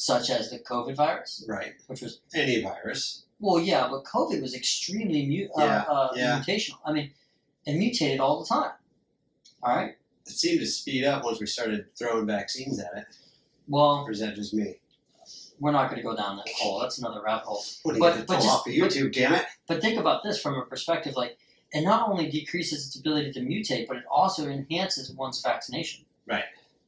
such 0.00 0.30
as 0.30 0.50
the 0.50 0.58
COVID 0.58 0.96
virus, 0.96 1.44
Right. 1.46 1.74
which 1.86 2.00
was 2.00 2.20
Any 2.34 2.62
virus. 2.62 3.24
well, 3.38 3.60
yeah, 3.60 3.88
but 3.90 4.04
COVID 4.04 4.40
was 4.40 4.54
extremely 4.54 5.26
mu- 5.26 5.48
uh, 5.60 5.64
Yeah, 5.64 5.82
uh, 5.88 6.12
yeah. 6.16 6.40
mutational. 6.46 6.78
I 6.84 6.92
mean, 6.92 7.12
it 7.66 7.74
mutated 7.74 8.20
all 8.20 8.40
the 8.40 8.46
time. 8.46 8.72
All 9.62 9.76
right. 9.76 9.96
It 10.26 10.32
seemed 10.32 10.60
to 10.60 10.66
speed 10.66 11.04
up 11.04 11.24
once 11.24 11.40
we 11.40 11.46
started 11.46 11.94
throwing 11.96 12.26
vaccines 12.26 12.78
at 12.80 12.96
it. 12.96 13.04
Well, 13.68 14.04
Or 14.06 14.10
is 14.10 14.20
that 14.20 14.34
just 14.34 14.54
me? 14.54 14.76
we're 15.58 15.72
not 15.72 15.90
going 15.90 16.00
to 16.00 16.02
go 16.08 16.16
down 16.16 16.38
that 16.38 16.48
hole. 16.56 16.80
That's 16.80 16.98
another 16.98 17.20
rabbit 17.20 17.44
hole. 17.44 17.62
What 17.82 17.92
do 17.92 17.98
you 17.98 18.00
But- 18.02 18.10
get 18.14 18.20
to 18.20 18.24
but 18.26 18.34
pull 18.38 18.42
just- 18.42 18.54
off 18.60 18.66
of 18.66 18.72
YouTube, 18.72 19.12
damn 19.12 19.34
it? 19.34 19.44
But 19.66 19.82
think 19.82 19.98
about 19.98 20.22
this 20.22 20.40
from 20.40 20.54
a 20.54 20.64
perspective 20.64 21.14
like 21.16 21.36
it 21.72 21.82
not 21.82 22.08
only 22.08 22.28
decreases 22.30 22.86
its 22.86 22.96
ability 22.96 23.32
to 23.32 23.40
mutate, 23.40 23.86
but 23.86 23.98
it 23.98 24.04
also 24.10 24.48
enhances 24.48 25.12
one's 25.12 25.40
vaccination. 25.42 26.06
Right. 26.26 26.44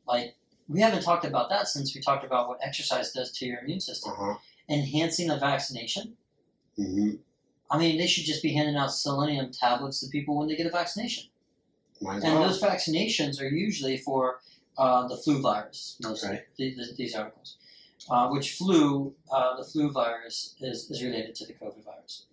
Like 0.09 0.35
we 0.69 0.81
haven't 0.81 1.03
talked 1.03 1.25
about 1.25 1.49
that 1.51 1.69
since 1.69 1.95
we 1.95 2.01
talked 2.01 2.25
about 2.25 2.49
what 2.49 2.59
exercise 2.63 3.13
does 3.13 3.31
to 3.33 3.47
your 3.47 3.61
immune 3.61 3.81
system. 3.81 4.13
Uh 4.13 4.17
huh. 4.17 4.35
Enhancing 4.69 5.31
a 5.31 5.39
vaccination. 5.39 6.17
Mm-hmm. 6.79 7.17
I 7.71 7.79
mean, 7.79 7.99
they 7.99 8.07
should 8.07 8.25
just 8.25 8.43
be 8.43 8.53
handing 8.53 8.77
out 8.77 8.93
selenium 8.93 9.51
tablets 9.51 10.01
to 10.01 10.09
people 10.09 10.39
when 10.39 10.49
they 10.49 10.57
get 10.57 10.67
a 10.67 10.71
vaccination. 10.71 11.25
And 12.01 12.23
well. 12.23 12.43
those 12.49 12.61
vaccinations 12.61 13.41
are 13.41 13.49
usually 13.49 13.97
for 13.97 14.41
uh, 14.77 15.07
the 15.09 15.17
flu 15.17 15.41
virus, 15.41 15.97
mostly, 16.03 16.31
Right. 16.31 16.43
the, 16.57 16.75
the, 16.75 16.93
these 16.97 17.15
articles. 17.15 17.57
Uh, 18.11 18.29
which 18.29 18.55
flu, 18.55 19.15
uh, 19.33 19.57
the 19.57 19.65
flu 19.65 19.91
virus 19.91 20.57
is, 20.61 20.91
is 20.91 21.03
related 21.03 21.35
to 21.37 21.47
the 21.47 21.53
COVID 21.53 21.85
virus. 21.85 22.27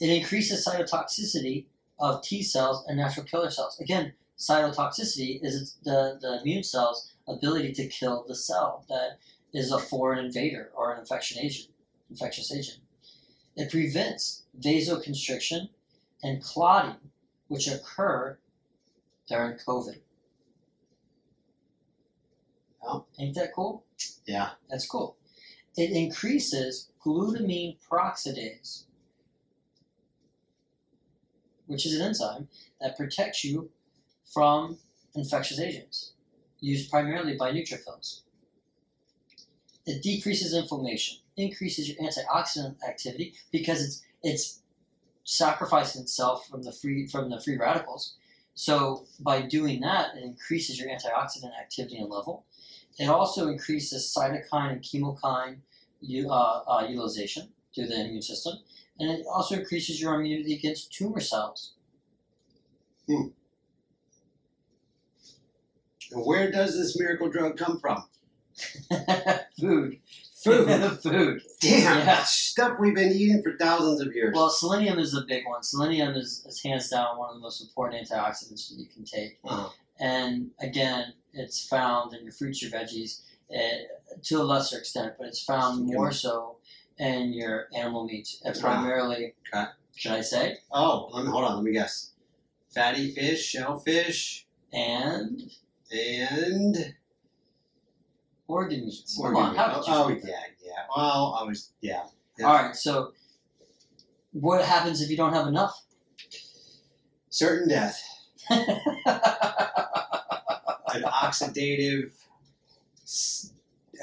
It 0.00 0.08
increases 0.08 0.66
cytotoxicity 0.66 1.66
of 2.00 2.22
T 2.22 2.42
cells 2.42 2.84
and 2.88 2.96
natural 2.96 3.26
killer 3.26 3.50
cells. 3.50 3.78
Again, 3.78 4.14
cytotoxicity 4.42 5.38
is 5.40 5.76
the, 5.84 6.18
the 6.20 6.40
immune 6.40 6.64
cell's 6.64 7.12
ability 7.28 7.72
to 7.72 7.86
kill 7.86 8.24
the 8.26 8.34
cell 8.34 8.84
that 8.88 9.18
is 9.54 9.70
a 9.70 9.78
foreign 9.78 10.24
invader 10.24 10.72
or 10.74 10.92
an 10.92 10.98
infection 10.98 11.38
agent, 11.40 11.68
infectious 12.10 12.52
agent. 12.52 12.78
It 13.56 13.70
prevents 13.70 14.42
vasoconstriction 14.58 15.68
and 16.24 16.42
clotting, 16.42 16.96
which 17.46 17.68
occur 17.68 18.38
during 19.28 19.58
COVID. 19.58 20.00
Oh. 22.82 23.04
Ain't 23.20 23.36
that 23.36 23.54
cool? 23.54 23.84
Yeah. 24.26 24.50
That's 24.68 24.86
cool. 24.86 25.16
It 25.76 25.90
increases 25.92 26.90
glutamine 27.04 27.76
peroxidase, 27.88 28.86
which 31.66 31.86
is 31.86 31.94
an 31.94 32.02
enzyme 32.02 32.48
that 32.80 32.96
protects 32.96 33.44
you 33.44 33.70
from 34.24 34.78
infectious 35.14 35.58
agents, 35.58 36.12
used 36.60 36.90
primarily 36.90 37.36
by 37.36 37.52
neutrophils. 37.52 38.22
It 39.84 40.02
decreases 40.02 40.54
inflammation, 40.54 41.18
increases 41.36 41.88
your 41.88 41.98
antioxidant 41.98 42.76
activity 42.86 43.34
because 43.50 43.82
it's 43.82 44.02
it's 44.22 44.60
sacrificing 45.24 46.02
itself 46.02 46.46
from 46.48 46.62
the 46.62 46.72
free 46.72 47.06
from 47.06 47.30
the 47.30 47.40
free 47.40 47.56
radicals. 47.56 48.16
So 48.54 49.06
by 49.18 49.42
doing 49.42 49.80
that, 49.80 50.16
it 50.16 50.22
increases 50.22 50.78
your 50.78 50.88
antioxidant 50.88 51.58
activity 51.58 51.96
and 51.96 52.10
level. 52.10 52.44
It 52.98 53.08
also 53.08 53.48
increases 53.48 54.14
cytokine 54.16 54.72
and 54.72 54.82
chemokine 54.82 55.56
uh, 56.28 56.62
uh, 56.66 56.86
utilization 56.88 57.48
through 57.74 57.86
the 57.86 58.04
immune 58.04 58.22
system, 58.22 58.58
and 58.98 59.10
it 59.10 59.26
also 59.26 59.56
increases 59.56 60.00
your 60.00 60.20
immunity 60.20 60.54
against 60.54 60.92
tumor 60.92 61.20
cells. 61.20 61.72
And 66.12 66.24
where 66.26 66.50
does 66.50 66.76
this 66.76 66.98
miracle 66.98 67.28
drug 67.30 67.56
come 67.56 67.78
from? 67.80 68.04
Food. 69.60 69.98
Food. 70.44 70.68
Food. 71.02 71.42
Damn, 71.60 72.06
Yeah. 72.06 72.22
stuff 72.24 72.78
we've 72.80 72.94
been 72.94 73.12
eating 73.12 73.42
for 73.42 73.56
thousands 73.56 74.00
of 74.00 74.14
years. 74.14 74.34
Well, 74.34 74.50
selenium 74.50 74.98
is 74.98 75.12
the 75.12 75.24
big 75.26 75.46
one. 75.46 75.62
Selenium 75.62 76.14
is, 76.14 76.44
is 76.46 76.62
hands 76.62 76.88
down 76.88 77.16
one 77.18 77.30
of 77.30 77.36
the 77.36 77.40
most 77.40 77.62
important 77.62 78.06
antioxidants 78.08 78.68
that 78.68 78.74
you 78.78 78.86
can 78.86 79.04
take. 79.04 79.38
Uh-huh. 79.44 79.68
And 80.00 80.50
again, 80.60 81.14
it's 81.32 81.66
found 81.66 82.14
in 82.14 82.24
your 82.24 82.32
fruits, 82.32 82.60
your 82.62 82.70
veggies, 82.72 83.20
eh, 83.54 83.82
to 84.24 84.40
a 84.40 84.42
lesser 84.42 84.78
extent, 84.78 85.14
but 85.18 85.28
it's 85.28 85.42
found 85.42 85.88
Yeah. 85.88 85.94
more 85.96 86.12
so 86.12 86.56
in 86.98 87.32
your 87.32 87.68
animal 87.74 88.04
meats, 88.04 88.40
and 88.44 88.54
Ah, 88.56 88.60
primarily. 88.60 89.34
okay. 89.54 89.66
Should 89.94 90.12
I 90.12 90.20
say? 90.20 90.58
Oh, 90.72 91.08
let 91.12 91.24
me, 91.24 91.30
hold 91.30 91.44
on, 91.44 91.56
let 91.56 91.64
me 91.64 91.72
guess. 91.72 92.10
Fatty 92.74 93.12
fish, 93.14 93.44
shellfish, 93.44 94.46
And 94.74 95.50
and 95.92 96.94
organ 98.48 98.84
meats. 98.86 99.18
Come 99.20 99.36
on, 99.36 99.54
how 99.54 99.68
did 99.68 99.86
you 99.86 99.92
oh, 99.94 100.08
forget? 100.08 100.24
yeah, 100.24 100.40
yeah. 100.64 100.72
Well, 100.96 101.38
I 101.40 101.44
was, 101.44 101.70
yeah. 101.80 102.04
yeah. 102.38 102.46
All 102.46 102.54
right, 102.54 102.74
so 102.76 103.12
what 104.32 104.64
happens 104.64 105.00
if 105.02 105.10
you 105.10 105.16
don't 105.16 105.32
have 105.32 105.46
enough? 105.46 105.74
Certain 107.30 107.68
death, 107.68 108.02
an 108.50 108.66
oxidative 111.04 112.10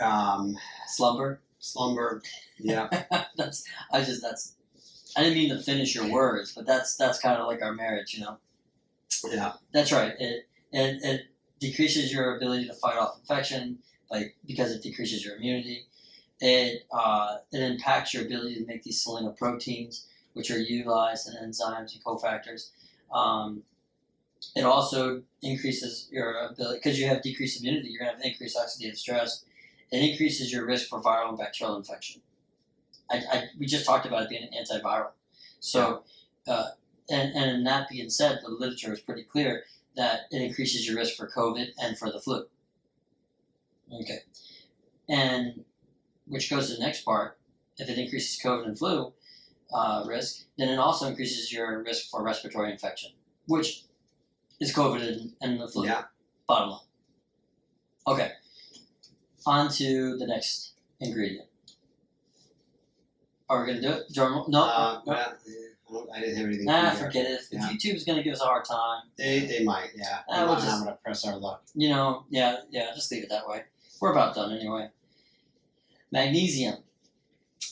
Um, 0.02 0.58
Slumber. 0.88 1.42
slumber. 1.60 2.22
Yeah. 2.58 2.88
that's 3.38 3.64
I 3.92 4.02
just 4.04 4.22
that's 4.22 4.56
I 5.18 5.24
didn't 5.24 5.38
mean 5.38 5.50
to 5.50 5.62
finish 5.62 5.94
your 5.96 6.10
words, 6.12 6.54
but 6.56 6.66
that's 6.66 6.96
that's 6.96 7.20
kind 7.20 7.38
of 7.40 7.48
like 7.48 7.62
our 7.62 7.74
marriage, 7.74 8.14
you 8.14 8.22
know. 8.24 8.38
Yeah. 9.30 9.54
That's 9.74 9.92
right. 9.92 10.14
It 10.20 10.48
it, 10.72 11.04
it 11.04 11.22
decreases 11.60 12.12
your 12.14 12.38
ability 12.38 12.68
to 12.68 12.74
fight 12.74 12.98
off 12.98 13.18
infection, 13.20 13.80
like 14.10 14.36
because 14.46 14.72
it 14.72 14.82
decreases 14.82 15.26
your 15.26 15.36
immunity. 15.36 15.86
It 16.40 16.84
uh, 16.92 17.38
it 17.52 17.62
impacts 17.62 18.14
your 18.14 18.26
ability 18.26 18.56
to 18.56 18.66
make 18.66 18.84
these 18.84 19.04
selenoproteins, 19.06 20.06
which 20.34 20.52
are 20.52 20.60
utilized 20.60 21.28
in 21.28 21.36
enzymes 21.36 21.94
and 21.94 22.04
cofactors. 22.04 22.70
Um, 23.14 23.64
it 24.56 24.64
also 24.64 25.22
increases 25.42 26.08
your 26.12 26.32
ability 26.48 26.80
because 26.82 27.00
you 27.00 27.08
have 27.08 27.22
decreased 27.22 27.60
immunity. 27.60 27.90
You're 27.90 28.00
gonna 28.00 28.18
have 28.18 28.26
increased 28.26 28.58
oxidative 28.58 28.98
stress. 28.98 29.44
It 29.92 30.10
increases 30.10 30.52
your 30.52 30.66
risk 30.66 30.88
for 30.88 31.02
viral 31.02 31.30
and 31.30 31.38
bacterial 31.38 31.76
infection. 31.76 32.22
I, 33.12 33.18
I 33.32 33.44
we 33.60 33.66
just 33.66 33.86
talked 33.86 34.06
about 34.06 34.24
it 34.24 34.30
being 34.30 34.44
an 34.44 34.50
antiviral. 34.54 35.12
So, 35.60 36.04
uh, 36.48 36.70
and 37.10 37.36
and 37.36 37.68
that 37.68 37.90
being 37.90 38.10
said, 38.10 38.40
the 38.44 38.50
literature 38.50 38.94
is 38.94 39.02
pretty 39.02 39.24
clear 39.24 39.64
that 40.00 40.22
it 40.32 40.42
increases 40.42 40.88
your 40.88 40.96
risk 40.98 41.16
for 41.18 41.28
COVID 41.28 41.68
and 41.82 41.98
for 41.98 42.10
the 42.12 42.20
flu. 42.20 42.46
Okay, 44.02 44.20
and 45.10 45.64
which 46.26 46.50
goes 46.50 46.70
to 46.70 46.76
the 46.78 46.80
next 46.82 47.04
part. 47.04 47.38
If 47.78 47.90
it 47.90 47.98
increases 47.98 48.42
COVID 48.44 48.66
and 48.66 48.78
flu 48.78 49.14
uh, 49.74 50.04
risk, 50.08 50.46
then 50.58 50.70
it 50.70 50.78
also 50.80 51.08
increases 51.08 51.52
your 51.52 51.84
risk 51.84 52.10
for 52.10 52.24
respiratory 52.24 52.72
infection, 52.72 53.12
which 53.48 53.84
is 54.60 54.74
COVID 54.74 55.02
and, 55.08 55.34
and 55.42 55.60
the 55.62 55.68
flu. 55.68 55.86
Yeah. 55.86 56.04
Bottom 56.48 56.70
line. 56.72 56.80
Okay. 58.08 58.32
On 59.46 59.70
to 59.72 60.18
the 60.18 60.28
next 60.28 60.74
ingredient. 61.00 61.48
Are 63.50 63.62
we 63.62 63.68
gonna 63.68 63.82
do 63.82 63.92
it? 63.92 64.12
Jordan, 64.12 64.44
no, 64.50 64.64
Uh, 64.64 65.02
no. 65.06 65.14
yeah, 65.14 65.34
I, 65.90 65.94
don't, 65.94 66.10
I 66.16 66.20
didn't 66.20 66.36
have 66.38 66.46
anything. 66.46 66.66
Nah, 66.66 66.92
forget 66.92 67.26
it. 67.26 67.42
If 67.42 67.48
Yeah. 67.52 67.70
YouTube's 67.70 68.04
gonna 68.04 68.24
give 68.24 68.34
us 68.34 68.42
a 68.42 68.46
hard 68.46 68.66
time, 68.66 69.04
They, 69.18 69.40
they 69.42 69.64
might, 69.64 69.90
yeah. 69.96 70.20
Uh, 70.30 70.34
I'm 70.34 70.48
we'll 70.48 70.56
just- 70.58 70.68
gonna 70.84 70.98
press 71.04 71.26
our 71.26 71.38
luck. 71.38 71.64
you 71.74 71.90
know, 71.90 72.26
yeah, 72.30 72.58
yeah, 72.70 72.92
just 72.94 73.12
leave 73.12 73.24
it 73.24 73.30
that 73.30 73.48
way. 73.48 73.64
We're 74.00 74.12
about 74.12 74.36
done 74.36 74.52
anyway. 74.56 74.90
Magnesium. 76.12 76.78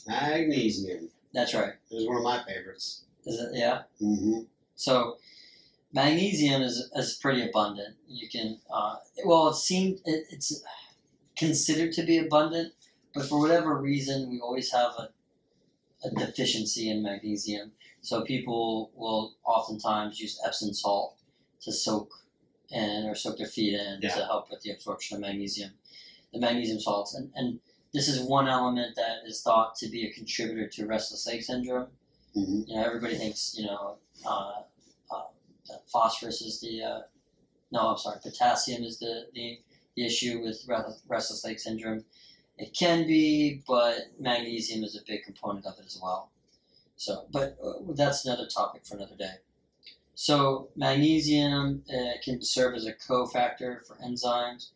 Magnesium. 0.07 1.09
That's 1.34 1.53
right. 1.53 1.74
It 1.91 1.95
was 1.95 2.07
one 2.07 2.18
of 2.18 2.24
my 2.24 2.43
favorites. 2.45 3.03
Is 3.26 3.39
it? 3.39 3.49
Yeah. 3.53 3.84
Mm-hmm. 4.01 4.41
So, 4.76 5.18
magnesium 5.93 6.61
is, 6.61 6.89
is 6.95 7.15
pretty 7.22 7.47
abundant. 7.47 7.95
You 8.07 8.28
can, 8.30 8.59
uh, 8.72 8.97
well, 9.26 9.49
it 9.49 9.55
seemed 9.55 9.99
it, 10.05 10.26
it's 10.32 10.63
considered 11.36 11.93
to 11.93 12.03
be 12.03 12.18
abundant, 12.18 12.74
but 13.13 13.26
for 13.26 13.39
whatever 13.39 13.76
reason, 13.80 14.30
we 14.30 14.39
always 14.39 14.72
have 14.72 14.91
a, 14.97 15.09
a 16.05 16.09
deficiency 16.11 16.89
in 16.89 17.03
magnesium. 17.03 17.72
So 18.02 18.24
people 18.24 18.91
will 18.95 19.36
oftentimes 19.45 20.20
use 20.20 20.39
Epsom 20.45 20.74
salt 20.74 21.18
to 21.62 21.72
soak 21.72 22.12
and 22.72 23.08
or 23.08 23.16
soak 23.16 23.38
their 23.38 23.48
feet 23.48 23.74
in 23.74 24.00
Yeah. 24.02 24.16
to 24.16 24.26
help 24.26 24.50
with 24.50 24.62
the 24.62 24.72
absorption 24.72 25.16
of 25.16 25.22
magnesium. 25.22 25.72
The 26.34 26.39
magnesium 26.39 26.80
salts, 26.80 27.16
and, 27.16 27.32
and 27.36 27.60
this 27.93 28.08
is 28.08 28.22
one 28.22 28.48
element 28.48 28.95
that 28.95 29.26
is 29.26 29.41
thought 29.41 29.76
to 29.78 29.88
be 29.88 30.06
a 30.06 30.14
contributor 30.14 30.68
to 30.68 30.86
restless 30.86 31.26
leg 31.26 31.41
syndrome. 31.41 31.88
Mm-hmm. 32.36 32.62
You 32.68 32.76
know, 32.76 32.84
everybody 32.84 33.16
thinks 33.16 33.56
you 33.58 33.66
know 33.66 33.98
uh, 34.26 34.62
uh, 35.10 35.24
that 35.70 35.89
phosphorus 35.89 36.41
is 36.41 36.60
the 36.60 36.84
uh, 36.84 37.02
no, 37.72 37.80
I'm 37.89 37.98
sorry, 37.98 38.20
potassium 38.22 38.84
is 38.84 39.00
the, 39.00 39.28
the, 39.34 39.60
the 39.95 40.06
issue 40.06 40.41
with 40.41 40.66
restless 41.08 41.43
leg 41.43 41.60
syndrome. 41.60 42.04
It 42.58 42.76
can 42.78 43.06
be, 43.06 43.62
but 43.68 44.12
magnesium 44.20 44.84
is 44.84 44.95
a 44.95 45.02
big 45.06 45.24
component 45.24 45.66
of 45.66 45.74
it 45.80 45.86
as 45.86 46.00
well. 46.02 46.32
So, 46.98 47.26
but 47.32 47.58
uh, 47.64 47.74
that's 47.93 48.26
another 48.26 48.48
topic 48.48 48.86
for 48.86 48.98
another 48.98 49.16
day. 49.16 49.36
So, 50.16 50.70
magnesium 50.76 51.84
uh, 51.93 52.18
can 52.24 52.41
serve 52.41 52.76
as 52.76 52.86
a 52.86 52.93
cofactor 52.93 53.86
for 53.86 53.95
enzymes 54.04 54.70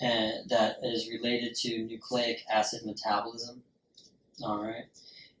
and 0.00 0.48
that 0.48 0.78
is 0.82 1.08
related 1.10 1.54
to 1.54 1.84
nucleic 1.84 2.44
acid 2.50 2.84
metabolism. 2.84 3.62
All 4.42 4.62
right. 4.62 4.84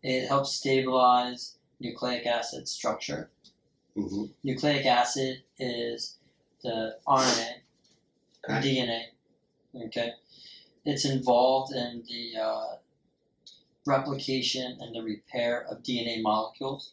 It 0.02 0.28
helps 0.28 0.52
stabilize 0.52 1.56
nucleic 1.80 2.26
acid 2.26 2.68
structure. 2.68 3.30
Mm-hmm. 3.96 4.24
Nucleic 4.44 4.86
acid 4.86 5.42
is 5.58 6.16
the 6.62 6.96
RNA, 7.06 7.48
Okay. 8.48 8.60
DNA. 8.62 9.02
Okay. 9.86 10.12
It's 10.84 11.04
involved 11.04 11.74
in 11.74 12.04
the 12.08 12.40
uh, 12.40 12.76
replication 13.86 14.78
and 14.80 14.94
the 14.94 15.02
repair 15.02 15.66
of 15.70 15.82
DNA 15.82 16.22
molecules. 16.22 16.92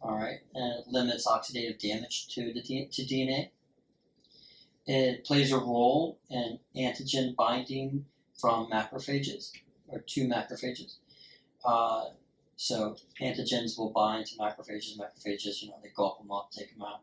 All 0.00 0.16
right, 0.16 0.40
and 0.54 0.80
it 0.80 0.88
limits 0.88 1.26
oxidative 1.26 1.78
damage 1.78 2.28
to 2.34 2.52
the 2.52 2.60
to 2.62 3.02
DNA. 3.02 3.50
It 4.86 5.24
plays 5.24 5.52
a 5.52 5.58
role 5.58 6.18
in 6.28 6.58
antigen 6.76 7.36
binding 7.36 8.04
from 8.34 8.68
macrophages 8.68 9.52
or 9.86 10.00
to 10.00 10.26
macrophages. 10.26 10.96
Uh, 11.64 12.06
so 12.56 12.96
antigens 13.20 13.78
will 13.78 13.90
bind 13.90 14.26
to 14.26 14.36
macrophages. 14.36 14.98
Macrophages, 14.98 15.62
you 15.62 15.68
know, 15.68 15.78
they 15.82 15.90
gulp 15.96 16.18
them 16.18 16.32
up, 16.32 16.50
take 16.50 16.72
them 16.72 16.82
out. 16.82 17.00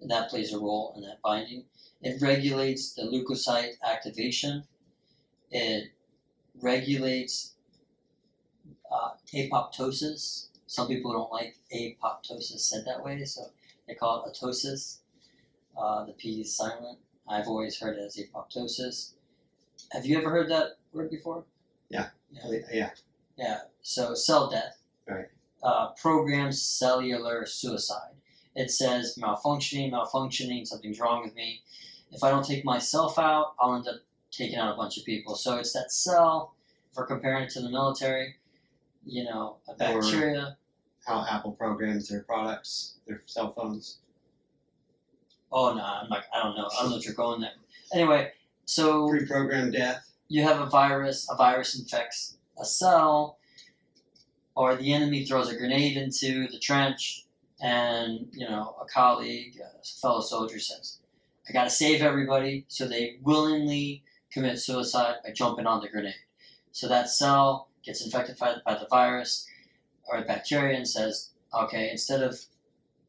And 0.00 0.10
that 0.10 0.30
plays 0.30 0.52
a 0.52 0.58
role 0.58 0.92
in 0.96 1.02
that 1.02 1.20
binding. 1.22 1.64
It 2.00 2.22
regulates 2.22 2.94
the 2.94 3.02
leukocyte 3.02 3.74
activation. 3.84 4.64
It 5.50 5.90
regulates 6.60 7.54
uh, 8.90 9.10
apoptosis. 9.34 10.48
Some 10.66 10.88
people 10.88 11.12
don't 11.12 11.32
like 11.32 11.56
apoptosis 11.72 12.60
said 12.60 12.84
that 12.86 13.04
way, 13.04 13.24
so 13.24 13.50
they 13.86 13.94
call 13.94 14.24
it 14.24 14.32
atosis. 14.32 14.98
Uh, 15.76 16.04
the 16.04 16.12
P 16.12 16.40
is 16.40 16.56
silent. 16.56 16.98
I've 17.28 17.46
always 17.46 17.78
heard 17.78 17.96
it 17.96 18.02
as 18.02 18.16
apoptosis. 18.16 19.12
Have 19.92 20.04
you 20.04 20.18
ever 20.18 20.30
heard 20.30 20.50
that 20.50 20.78
word 20.92 21.10
before? 21.10 21.44
Yeah. 21.88 22.08
Yeah. 22.30 22.60
Yeah. 22.72 22.90
Yeah, 23.38 23.58
so 23.82 24.14
cell 24.14 24.50
death. 24.50 24.78
Right. 25.08 25.26
Uh, 25.62 25.90
programmed 26.00 26.54
cellular 26.54 27.46
suicide. 27.46 28.14
It 28.56 28.70
says 28.70 29.16
malfunctioning, 29.16 29.92
malfunctioning, 29.92 30.66
something's 30.66 30.98
wrong 30.98 31.22
with 31.22 31.34
me. 31.36 31.62
If 32.10 32.24
I 32.24 32.30
don't 32.30 32.44
take 32.44 32.64
myself 32.64 33.18
out, 33.18 33.54
I'll 33.60 33.76
end 33.76 33.86
up 33.86 34.00
taking 34.30 34.58
out 34.58 34.72
a 34.72 34.76
bunch 34.76 34.98
of 34.98 35.04
people. 35.04 35.34
So 35.34 35.56
it's 35.56 35.72
that 35.72 35.90
cell, 35.92 36.54
if 36.90 36.96
we're 36.96 37.06
comparing 37.06 37.44
it 37.44 37.50
to 37.50 37.60
the 37.60 37.70
military, 37.70 38.36
you 39.04 39.24
know, 39.24 39.56
a 39.68 39.74
bacteria. 39.74 40.56
How 41.06 41.24
Apple 41.28 41.52
programs 41.52 42.08
their 42.08 42.22
products, 42.22 42.96
their 43.06 43.22
cell 43.24 43.50
phones. 43.52 43.98
Oh, 45.50 45.72
no, 45.72 45.82
I'm 45.82 46.08
like 46.10 46.24
I 46.34 46.42
don't 46.42 46.54
know. 46.56 46.68
I 46.78 46.82
don't 46.82 46.90
know 46.90 46.98
if 46.98 47.06
you're 47.06 47.14
going 47.14 47.40
there. 47.40 47.52
Anyway, 47.94 48.32
so 48.66 49.08
Pre-programmed 49.08 49.72
death. 49.72 50.12
you 50.28 50.42
have 50.42 50.60
a 50.60 50.66
virus, 50.66 51.26
a 51.30 51.36
virus 51.36 51.78
infects 51.78 52.36
a 52.60 52.64
cell, 52.66 53.38
or 54.54 54.76
the 54.76 54.92
enemy 54.92 55.24
throws 55.24 55.48
a 55.48 55.56
grenade 55.56 55.96
into 55.96 56.48
the 56.48 56.58
trench, 56.58 57.24
and 57.62 58.28
you 58.32 58.46
know 58.46 58.74
a 58.80 58.84
colleague, 58.84 59.58
a 59.58 59.84
fellow 60.02 60.20
soldier 60.20 60.58
says, 60.58 60.98
"I 61.48 61.52
got 61.52 61.64
to 61.64 61.70
save 61.70 62.02
everybody," 62.02 62.66
so 62.68 62.86
they 62.86 63.18
willingly 63.22 64.02
commit 64.38 64.58
suicide 64.58 65.16
by 65.24 65.32
jumping 65.32 65.66
on 65.66 65.80
the 65.80 65.88
grenade. 65.88 66.14
So 66.70 66.88
that 66.88 67.08
cell 67.08 67.68
gets 67.84 68.04
infected 68.04 68.38
by, 68.38 68.54
by 68.64 68.74
the 68.74 68.86
virus 68.88 69.46
or 70.06 70.20
the 70.20 70.26
bacteria 70.26 70.76
and 70.76 70.88
says, 70.88 71.30
"Okay, 71.52 71.90
instead 71.90 72.22
of 72.22 72.38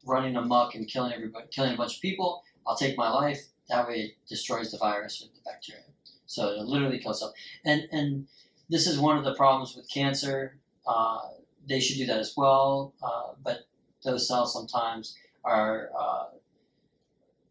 running 0.04 0.36
amok 0.36 0.74
and 0.74 0.88
killing 0.88 1.12
everybody, 1.12 1.46
killing 1.50 1.74
a 1.74 1.76
bunch 1.76 1.96
of 1.96 2.02
people, 2.02 2.42
I'll 2.66 2.76
take 2.76 2.96
my 2.96 3.10
life. 3.10 3.40
That 3.68 3.86
way, 3.86 3.94
it 3.94 4.14
destroys 4.28 4.72
the 4.72 4.78
virus 4.78 5.20
with 5.20 5.32
the 5.34 5.40
bacteria." 5.48 5.84
So 6.26 6.48
it 6.48 6.66
literally 6.66 6.98
kills 6.98 7.20
them. 7.20 7.32
And 7.64 7.88
and 7.92 8.26
this 8.68 8.86
is 8.86 8.98
one 8.98 9.16
of 9.16 9.24
the 9.24 9.34
problems 9.34 9.76
with 9.76 9.88
cancer. 9.88 10.58
Uh, 10.86 11.20
they 11.68 11.80
should 11.80 11.98
do 11.98 12.06
that 12.06 12.18
as 12.18 12.34
well, 12.36 12.94
uh, 13.02 13.34
but 13.42 13.66
those 14.02 14.26
cells 14.26 14.52
sometimes 14.52 15.16
are 15.44 15.90
uh, 15.96 16.26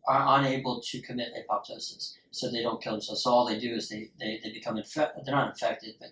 are 0.08 0.40
unable 0.40 0.82
to 0.82 1.02
commit 1.02 1.30
apoptosis, 1.40 2.16
so 2.32 2.50
they 2.50 2.62
don't 2.62 2.82
kill 2.82 2.94
themselves. 2.94 3.24
So 3.24 3.32
all 3.32 3.46
they 3.46 3.60
do 3.60 3.74
is 3.74 3.90
they, 3.90 4.12
they, 4.20 4.40
they 4.44 4.52
become 4.52 4.78
infected. 4.78 5.26
They're 5.26 5.36
not 5.36 5.50
infected, 5.50 5.96
but 6.00 6.10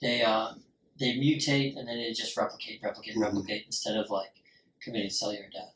they 0.00 0.22
uh, 0.22 0.52
they 0.98 1.14
mutate 1.14 1.76
and 1.76 1.88
then 1.88 1.98
they 1.98 2.12
just 2.12 2.36
replicate, 2.36 2.80
replicate, 2.82 3.16
Mhm. 3.16 3.22
replicate 3.22 3.64
instead 3.66 3.96
of 3.96 4.10
like 4.10 4.32
committing 4.80 5.10
cellular 5.10 5.48
death. 5.52 5.74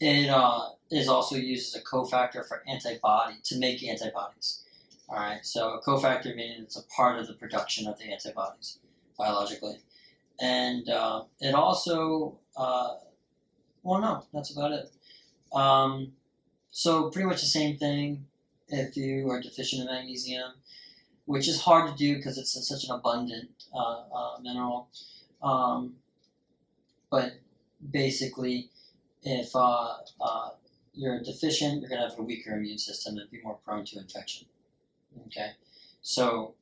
It 0.00 0.30
uh, 0.30 0.70
is 0.90 1.08
also 1.08 1.36
used 1.36 1.74
as 1.74 1.82
a 1.82 1.84
cofactor 1.84 2.46
for 2.46 2.62
antibody 2.66 3.36
to 3.44 3.58
make 3.58 3.82
antibodies. 3.82 4.64
All 5.08 5.16
right, 5.16 5.44
so 5.44 5.74
a 5.74 5.82
cofactor 5.82 6.34
meaning 6.34 6.62
it's 6.62 6.76
a 6.76 6.84
part 6.84 7.18
of 7.18 7.26
the 7.26 7.34
production 7.34 7.86
of 7.86 7.98
the 7.98 8.04
antibodies 8.04 8.78
biologically, 9.18 9.82
and 10.40 10.88
uh, 10.88 11.24
it 11.40 11.54
also, 11.54 12.38
uh, 12.56 12.94
well, 13.82 14.00
no, 14.00 14.24
that's 14.32 14.52
about 14.56 14.72
it. 14.72 14.90
Um, 15.52 16.12
so 16.70 17.10
pretty 17.10 17.28
much 17.28 17.40
the 17.40 17.46
same 17.46 17.76
thing. 17.76 18.26
if 18.68 18.96
you 18.96 19.28
are 19.30 19.40
deficient 19.40 19.82
in 19.82 19.86
magnesium, 19.88 20.52
which 21.24 21.48
is 21.48 21.60
hard 21.60 21.90
to 21.90 21.96
do 21.96 22.16
because 22.16 22.38
it's 22.38 22.52
such 22.68 22.84
an 22.84 22.90
abundant 22.90 23.50
uh, 23.74 24.02
uh, 24.14 24.38
mineral. 24.40 24.88
Um, 25.42 25.94
but 27.10 27.34
basically, 27.90 28.70
if 29.22 29.54
uh, 29.54 29.96
uh, 30.20 30.50
you're 30.94 31.20
deficient, 31.20 31.80
you're 31.80 31.88
going 31.88 32.02
to 32.02 32.08
have 32.08 32.18
a 32.18 32.22
weaker 32.22 32.52
immune 32.54 32.78
system 32.78 33.16
and 33.16 33.30
be 33.30 33.40
more 33.42 33.58
prone 33.64 33.84
to 33.86 33.98
infection. 33.98 34.46
Okay, 35.26 35.50
so 36.02 36.54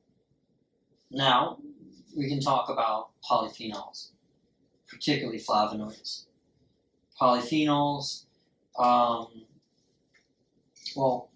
now 1.11 1.59
we 2.17 2.27
can 2.27 2.39
talk 2.39 2.69
about 2.69 3.09
polyphenols, 3.29 4.09
particularly 4.87 5.39
flavonoids. 5.39 6.25
Polyphenols, 7.21 8.25
um, 8.77 9.27
well, 10.99 11.29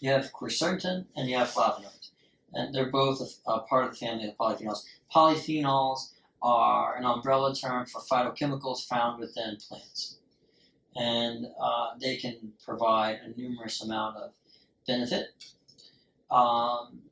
you 0.00 0.10
have 0.10 0.32
quercetin 0.32 1.04
and 1.14 1.28
you 1.28 1.36
have 1.36 1.48
flavonoids, 1.48 2.10
and 2.54 2.74
they're 2.74 2.90
both 2.90 3.20
a, 3.20 3.50
a 3.50 3.60
part 3.60 3.84
of 3.84 3.90
the 3.90 3.96
family 3.96 4.28
of 4.28 4.36
polyphenols. 4.38 4.84
Polyphenols 5.14 6.12
are 6.42 6.96
an 6.96 7.04
umbrella 7.04 7.54
term 7.54 7.84
for 7.84 8.00
phytochemicals 8.00 8.86
found 8.86 9.20
within 9.20 9.56
plants, 9.56 10.18
and 10.96 11.46
uh, 11.60 11.90
they 12.00 12.16
can 12.16 12.52
provide 12.64 13.18
a 13.24 13.38
numerous 13.38 13.82
amount 13.82 14.16
of 14.16 14.32
benefit, 14.86 15.28
um, 16.30 17.02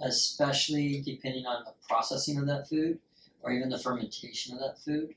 especially 0.00 1.00
depending 1.00 1.46
on 1.46 1.64
the 1.64 1.74
processing 1.88 2.38
of 2.38 2.46
that 2.46 2.68
food 2.68 2.98
or 3.42 3.52
even 3.52 3.68
the 3.68 3.78
fermentation 3.78 4.54
of 4.54 4.60
that 4.60 4.78
food. 4.78 5.14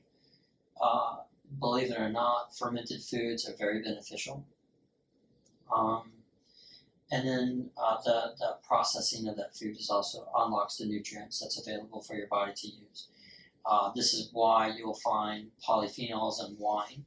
Uh, 0.80 1.16
believe 1.58 1.90
it 1.90 1.98
or 1.98 2.08
not, 2.08 2.56
fermented 2.56 3.02
foods 3.02 3.48
are 3.48 3.56
very 3.56 3.82
beneficial. 3.82 4.44
Um, 5.74 6.12
and 7.10 7.26
then 7.26 7.70
uh, 7.76 7.96
the, 8.04 8.34
the 8.38 8.56
processing 8.66 9.28
of 9.28 9.36
that 9.36 9.56
food 9.56 9.78
is 9.78 9.88
also 9.88 10.28
unlocks 10.36 10.76
the 10.76 10.86
nutrients 10.86 11.40
that's 11.40 11.58
available 11.58 12.02
for 12.02 12.14
your 12.14 12.26
body 12.26 12.52
to 12.54 12.66
use. 12.68 13.08
Uh, 13.64 13.90
this 13.94 14.14
is 14.14 14.30
why 14.32 14.72
you'll 14.76 14.94
find 14.94 15.48
polyphenols 15.66 16.46
in 16.46 16.56
wine. 16.58 17.04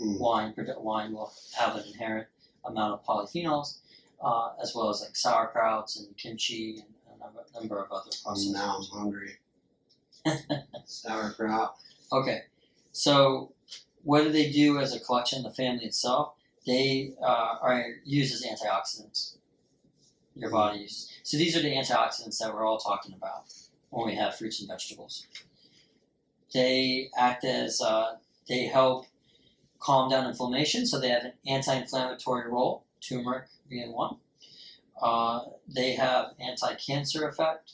Mm. 0.00 0.18
Wine 0.18 0.54
wine 0.78 1.12
will 1.12 1.32
have 1.56 1.76
an 1.76 1.84
inherent 1.86 2.28
amount 2.64 2.94
of 2.94 3.04
polyphenols, 3.04 3.78
uh, 4.22 4.50
as 4.62 4.74
well 4.74 4.88
as 4.88 5.02
like 5.02 5.12
sauerkrauts 5.12 5.98
and 5.98 6.16
kimchi 6.16 6.78
and 6.78 6.86
a 7.14 7.24
number, 7.24 7.44
number 7.54 7.82
of 7.82 7.90
other 7.92 8.10
processed 8.22 8.52
now 8.52 8.78
I'm 8.78 8.98
hungry. 8.98 9.36
Sauerkraut. 10.86 11.74
Okay, 12.12 12.42
so 12.92 13.52
what 14.04 14.22
do 14.22 14.32
they 14.32 14.50
do 14.50 14.78
as 14.78 14.94
a 14.94 15.00
collection? 15.00 15.42
The 15.42 15.50
family 15.50 15.84
itself, 15.84 16.34
they 16.66 17.14
uh, 17.20 17.56
are 17.60 17.84
used 18.04 18.34
as 18.34 18.44
antioxidants. 18.44 19.36
Your 20.34 20.50
body 20.50 20.80
uses. 20.80 21.10
So 21.22 21.36
these 21.36 21.56
are 21.56 21.62
the 21.62 21.74
antioxidants 21.74 22.38
that 22.38 22.52
we're 22.54 22.64
all 22.64 22.78
talking 22.78 23.14
about 23.14 23.52
when 23.90 24.06
we 24.06 24.14
have 24.14 24.36
fruits 24.36 24.60
and 24.60 24.68
vegetables. 24.68 25.26
They 26.54 27.10
act 27.16 27.44
as 27.44 27.80
uh, 27.80 28.16
they 28.48 28.66
help 28.66 29.06
calm 29.78 30.10
down 30.10 30.26
inflammation, 30.26 30.86
so 30.86 30.98
they 30.98 31.08
have 31.08 31.24
an 31.24 31.32
anti-inflammatory 31.46 32.48
role. 32.50 32.84
Turmeric 33.00 33.46
being 33.68 33.92
one. 33.92 34.16
Uh, 35.00 35.40
they 35.66 35.92
have 35.92 36.34
anti-cancer 36.38 37.26
effect, 37.26 37.72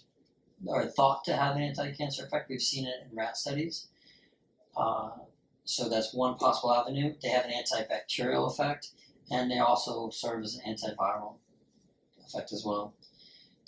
or 0.64 0.86
thought 0.86 1.22
to 1.24 1.36
have 1.36 1.55
an 1.57 1.62
anti-cancer 1.62 2.24
effect. 2.24 2.49
We've 2.49 2.62
seen 2.62 2.86
it 2.86 2.95
in 3.09 3.16
rat 3.16 3.36
studies. 3.36 3.89
Uh, 4.76 5.11
so 5.68 5.86
that's 5.86 6.14
one 6.14 6.36
possible 6.36 6.72
avenue. 6.72 7.12
They 7.20 7.28
have 7.28 7.44
an 7.44 7.52
antibacterial 7.52 8.50
effect, 8.50 8.88
and 9.30 9.50
they 9.50 9.58
also 9.58 10.08
serve 10.08 10.42
as 10.42 10.56
an 10.56 10.62
antiviral 10.74 11.34
effect 12.24 12.54
as 12.54 12.64
well. 12.64 12.94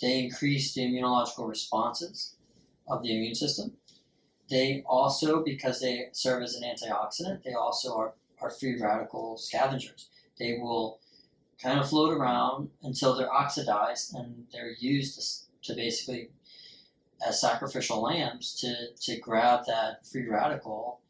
They 0.01 0.23
increase 0.23 0.73
the 0.73 0.81
immunological 0.81 1.47
responses 1.47 2.37
of 2.87 3.03
the 3.03 3.15
immune 3.15 3.35
system. 3.35 3.73
They 4.49 4.83
also, 4.87 5.43
because 5.43 5.79
they 5.79 6.09
serve 6.11 6.41
as 6.41 6.55
an 6.55 6.63
antioxidant, 6.63 7.43
they 7.43 7.53
also 7.53 7.95
are, 7.95 8.13
are 8.41 8.49
free 8.49 8.81
radical 8.81 9.37
scavengers. 9.37 10.09
They 10.39 10.57
will 10.57 11.01
kind 11.61 11.79
of 11.79 11.87
float 11.87 12.17
around 12.17 12.71
until 12.81 13.15
they're 13.15 13.31
oxidized 13.31 14.15
and 14.15 14.47
they're 14.51 14.73
used 14.79 15.47
to, 15.61 15.71
to 15.73 15.75
basically 15.79 16.29
as 17.25 17.39
sacrificial 17.39 18.01
lambs 18.01 18.55
to, 18.61 18.87
to 18.99 19.19
grab 19.19 19.65
that 19.67 20.03
free 20.07 20.27
radical 20.27 21.01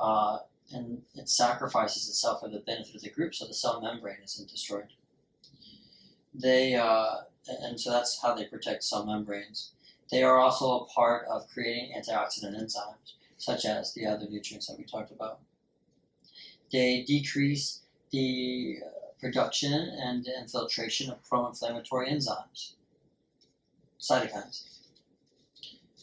uh, 0.00 0.38
and 0.72 1.02
it 1.14 1.28
sacrifices 1.28 2.08
itself 2.08 2.40
for 2.40 2.48
the 2.48 2.58
benefit 2.60 2.96
of 2.96 3.02
the 3.02 3.10
group 3.10 3.34
so 3.34 3.46
the 3.46 3.54
cell 3.54 3.80
membrane 3.80 4.16
isn't 4.24 4.50
destroyed. 4.50 4.88
They 6.34 6.74
uh, 6.74 7.22
and 7.48 7.80
so 7.80 7.90
that's 7.90 8.20
how 8.20 8.34
they 8.34 8.44
protect 8.44 8.84
cell 8.84 9.06
membranes. 9.06 9.72
They 10.10 10.22
are 10.22 10.38
also 10.38 10.80
a 10.80 10.86
part 10.86 11.26
of 11.26 11.48
creating 11.48 11.92
antioxidant 11.96 12.60
enzymes, 12.60 13.14
such 13.38 13.64
as 13.64 13.94
the 13.94 14.06
other 14.06 14.28
nutrients 14.28 14.66
that 14.66 14.78
we 14.78 14.84
talked 14.84 15.10
about. 15.10 15.40
They 16.70 17.02
decrease 17.02 17.80
the 18.10 18.78
production 19.20 19.72
and 19.72 20.26
infiltration 20.26 21.10
of 21.10 21.22
pro-inflammatory 21.28 22.08
enzymes, 22.08 22.72
cytokines. 24.00 24.64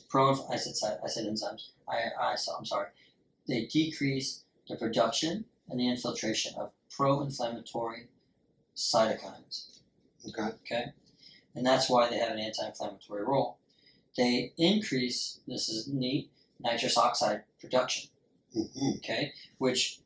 Pro, 0.09 0.45
I 0.49 0.57
said 0.57 0.99
I 1.03 1.07
said 1.07 1.25
enzymes. 1.25 1.69
I, 1.87 2.31
I 2.33 2.35
saw. 2.35 2.57
I'm 2.57 2.65
sorry. 2.65 2.87
They 3.47 3.65
decrease 3.65 4.43
the 4.67 4.75
production 4.75 5.45
and 5.69 5.79
the 5.79 5.89
infiltration 5.89 6.53
of 6.57 6.71
pro-inflammatory 6.89 8.07
cytokines. 8.75 9.79
Okay. 10.29 10.49
Okay, 10.61 10.85
and 11.55 11.65
that's 11.65 11.89
why 11.89 12.09
they 12.09 12.17
have 12.17 12.31
an 12.31 12.39
anti-inflammatory 12.39 13.23
role. 13.23 13.57
They 14.15 14.53
increase. 14.57 15.39
This 15.47 15.69
is 15.69 15.87
neat. 15.87 16.31
Nitrous 16.59 16.97
oxide 16.97 17.43
production. 17.59 18.09
hmm 18.53 18.91
Okay, 18.97 19.33
which 19.57 19.99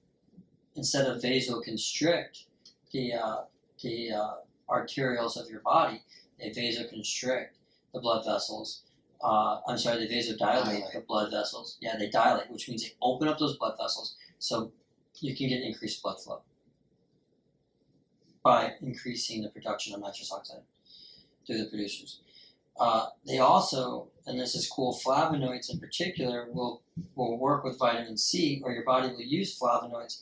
instead 0.75 1.05
of 1.05 1.21
vasoconstrict 1.21 2.45
the 2.91 3.13
uh, 3.13 3.41
the 3.83 4.11
uh, 4.11 4.33
arterioles 4.69 5.37
of 5.37 5.49
your 5.49 5.61
body, 5.61 6.01
they 6.39 6.49
vasoconstrict 6.49 7.49
the 7.93 7.99
blood 7.99 8.25
vessels. 8.25 8.83
Uh, 9.23 9.59
I'm 9.67 9.77
sorry, 9.77 10.07
they 10.07 10.13
vasodilate 10.13 10.37
Dilate. 10.37 10.83
the 10.93 10.99
blood 11.01 11.31
vessels. 11.31 11.77
Yeah, 11.81 11.95
they 11.97 12.09
dilate, 12.09 12.51
which 12.51 12.69
means 12.69 12.83
they 12.83 12.93
open 13.01 13.27
up 13.27 13.39
those 13.39 13.57
blood 13.57 13.75
vessels 13.79 14.15
so 14.39 14.71
you 15.19 15.35
can 15.35 15.49
get 15.49 15.61
increased 15.63 16.01
blood 16.03 16.21
flow 16.21 16.41
by 18.43 18.73
increasing 18.81 19.41
the 19.41 19.49
production 19.49 19.93
of 19.93 20.01
nitrous 20.01 20.31
oxide 20.31 20.61
through 21.45 21.57
the 21.57 21.65
producers. 21.65 22.21
Uh, 22.79 23.07
they 23.25 23.39
also, 23.39 24.09
and 24.27 24.39
this 24.39 24.53
is 24.53 24.69
cool, 24.69 24.97
flavonoids 25.03 25.71
in 25.71 25.79
particular 25.79 26.47
will 26.51 26.83
will 27.15 27.37
work 27.37 27.63
with 27.63 27.79
vitamin 27.79 28.17
C, 28.17 28.61
or 28.63 28.71
your 28.71 28.83
body 28.83 29.09
will 29.09 29.21
use 29.21 29.57
flavonoids 29.59 30.21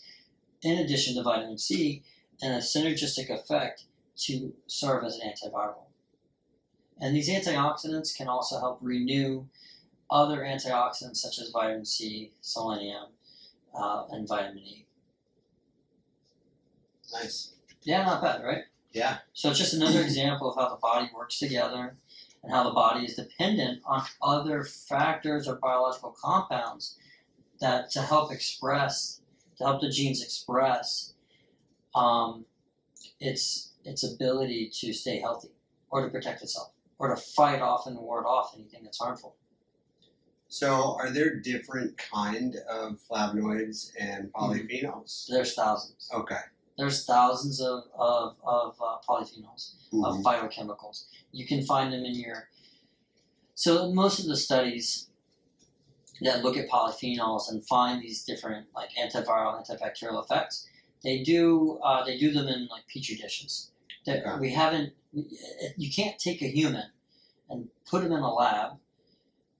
in 0.61 0.77
addition 0.79 1.15
to 1.15 1.23
vitamin 1.23 1.57
C 1.57 2.03
in 2.41 2.51
a 2.51 2.57
synergistic 2.57 3.29
effect 3.29 3.83
to 4.17 4.53
serve 4.67 5.03
as 5.03 5.17
an 5.17 5.29
antiviral. 5.29 5.84
And 6.99 7.15
these 7.15 7.29
antioxidants 7.29 8.15
can 8.15 8.27
also 8.27 8.59
help 8.59 8.79
renew 8.81 9.45
other 10.09 10.39
antioxidants 10.39 11.17
such 11.17 11.39
as 11.39 11.49
vitamin 11.49 11.85
C, 11.85 12.31
selenium, 12.41 13.07
uh, 13.73 14.05
and 14.11 14.27
vitamin 14.27 14.59
E. 14.59 14.85
Nice. 17.13 17.53
Yeah, 17.83 18.03
not 18.03 18.21
bad, 18.21 18.43
right? 18.43 18.63
Yeah. 18.91 19.17
So 19.33 19.49
it's 19.49 19.59
just 19.59 19.73
another 19.73 20.01
example 20.03 20.49
of 20.49 20.55
how 20.55 20.69
the 20.69 20.79
body 20.79 21.09
works 21.13 21.39
together 21.39 21.95
and 22.43 22.51
how 22.51 22.63
the 22.63 22.71
body 22.71 23.05
is 23.05 23.15
dependent 23.15 23.81
on 23.85 24.03
other 24.21 24.63
factors 24.63 25.47
or 25.47 25.55
biological 25.55 26.15
compounds 26.21 26.97
that 27.59 27.89
to 27.91 28.01
help 28.01 28.31
express, 28.31 29.21
to 29.57 29.65
help 29.65 29.81
the 29.81 29.89
genes 29.89 30.23
express 30.23 31.13
um, 31.93 32.45
its 33.19 33.71
its 33.83 34.03
ability 34.03 34.69
to 34.73 34.91
stay 34.91 35.19
healthy 35.19 35.51
or 35.91 36.03
to 36.03 36.09
protect 36.09 36.41
itself 36.41 36.71
or 36.99 37.09
to 37.13 37.21
fight 37.21 37.61
off 37.61 37.87
and 37.87 37.97
ward 37.97 38.25
off 38.25 38.53
anything 38.55 38.83
that's 38.83 38.99
harmful. 38.99 39.35
So, 40.47 40.95
are 40.99 41.09
there 41.09 41.35
different 41.39 41.97
kind 41.97 42.55
of 42.69 42.99
flavonoids 43.09 43.91
and 43.99 44.31
polyphenols? 44.31 45.25
There's 45.29 45.53
thousands. 45.55 46.09
Okay. 46.13 46.39
There's 46.77 47.05
thousands 47.05 47.59
of, 47.61 47.83
of, 47.97 48.35
of 48.43 48.75
uh, 48.81 48.97
polyphenols. 49.07 49.73
of 49.93 50.15
Mhm. 50.17 50.23
phytochemicals. 50.23 51.05
You 51.31 51.45
can 51.47 51.65
find 51.65 51.91
them 51.91 52.03
in 52.05 52.15
your. 52.15 52.49
So 53.55 53.91
most 53.93 54.19
of 54.19 54.25
the 54.25 54.35
studies 54.37 55.09
that 56.21 56.43
look 56.43 56.57
at 56.57 56.69
polyphenols 56.69 57.49
and 57.49 57.65
find 57.67 58.01
these 58.01 58.23
different 58.23 58.67
like 58.75 58.89
antiviral, 59.01 59.61
antibacterial 59.65 60.23
effects, 60.23 60.67
they 61.03 61.23
do 61.23 61.79
uh, 61.83 62.03
they 62.05 62.17
do 62.17 62.31
them 62.31 62.47
in 62.47 62.67
like 62.67 62.83
petri 62.93 63.15
dishes. 63.15 63.71
That 64.05 64.25
Okay. 64.25 64.39
we 64.39 64.51
haven't. 64.51 64.93
You 65.77 65.91
can't 65.91 66.19
take 66.19 66.41
a 66.41 66.47
human 66.47 66.89
and 67.49 67.69
put 67.89 68.03
them 68.03 68.11
in 68.11 68.19
a 68.19 68.33
lab 68.33 68.77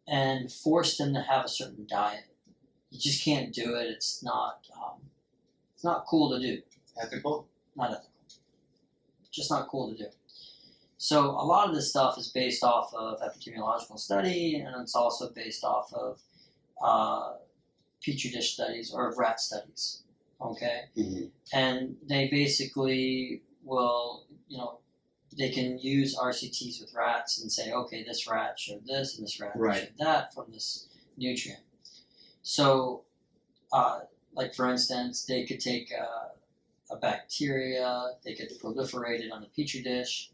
and 0.07 0.51
force 0.51 0.97
them 0.97 1.13
to 1.13 1.21
have 1.21 1.45
a 1.45 1.49
certain 1.49 1.85
diet. 1.89 2.25
You 2.91 2.99
just 2.99 3.23
can't 3.23 3.53
do 3.53 3.75
it. 3.75 3.87
It's 3.87 4.23
not. 4.23 4.67
Um, 4.75 5.01
it's 5.73 5.83
not 5.83 6.05
cool 6.07 6.29
to 6.31 6.39
do 6.39 6.61
Ethical? 7.01 7.47
not 7.75 7.91
ethical. 7.91 8.09
Just 9.31 9.51
not 9.51 9.67
cool 9.67 9.91
to 9.91 9.97
do. 9.97 10.09
So 10.97 11.31
a 11.31 11.45
lot 11.45 11.67
of 11.69 11.75
this 11.75 11.89
stuff 11.89 12.17
is 12.17 12.29
based 12.29 12.63
off 12.63 12.93
of 12.93 13.19
epidemiological 13.19 13.99
study, 13.99 14.55
and 14.55 14.81
it's 14.81 14.95
also 14.95 15.29
based 15.31 15.63
off 15.63 15.93
of 15.93 16.21
uh, 16.81 17.33
petri 18.03 18.29
dish 18.31 18.53
studies 18.53 18.91
or 18.93 19.09
of 19.09 19.17
rat 19.17 19.39
studies. 19.39 20.03
Okay, 20.41 20.85
Mhm. 20.97 21.31
and 21.53 21.97
they 22.07 22.27
basically 22.29 23.41
will, 23.63 24.25
you 24.47 24.57
know, 24.57 24.79
they 25.38 25.49
can 25.49 25.77
use 25.79 26.15
RCTs 26.17 26.79
with 26.81 26.93
rats 26.93 27.41
and 27.41 27.51
say, 27.51 27.71
okay, 27.71 28.03
this 28.03 28.27
rat 28.27 28.59
showed 28.59 28.86
this 28.86 29.17
and 29.17 29.25
this 29.25 29.39
rat 29.39 29.51
Right. 29.55 29.81
showed 29.81 29.97
that 29.97 30.33
from 30.33 30.51
this 30.51 30.88
nutrient. 31.17 31.61
So, 32.41 33.03
uh, 33.71 34.01
like 34.33 34.53
for 34.53 34.69
instance, 34.69 35.25
they 35.25 35.45
could 35.45 35.59
take 35.59 35.91
uh, 35.91 36.29
a 36.91 36.95
bacteria, 36.97 38.11
they 38.23 38.33
could 38.36 38.49
proliferate 38.61 39.21
it 39.21 39.31
on 39.31 39.43
a 39.43 39.47
petri 39.47 39.81
dish, 39.81 40.31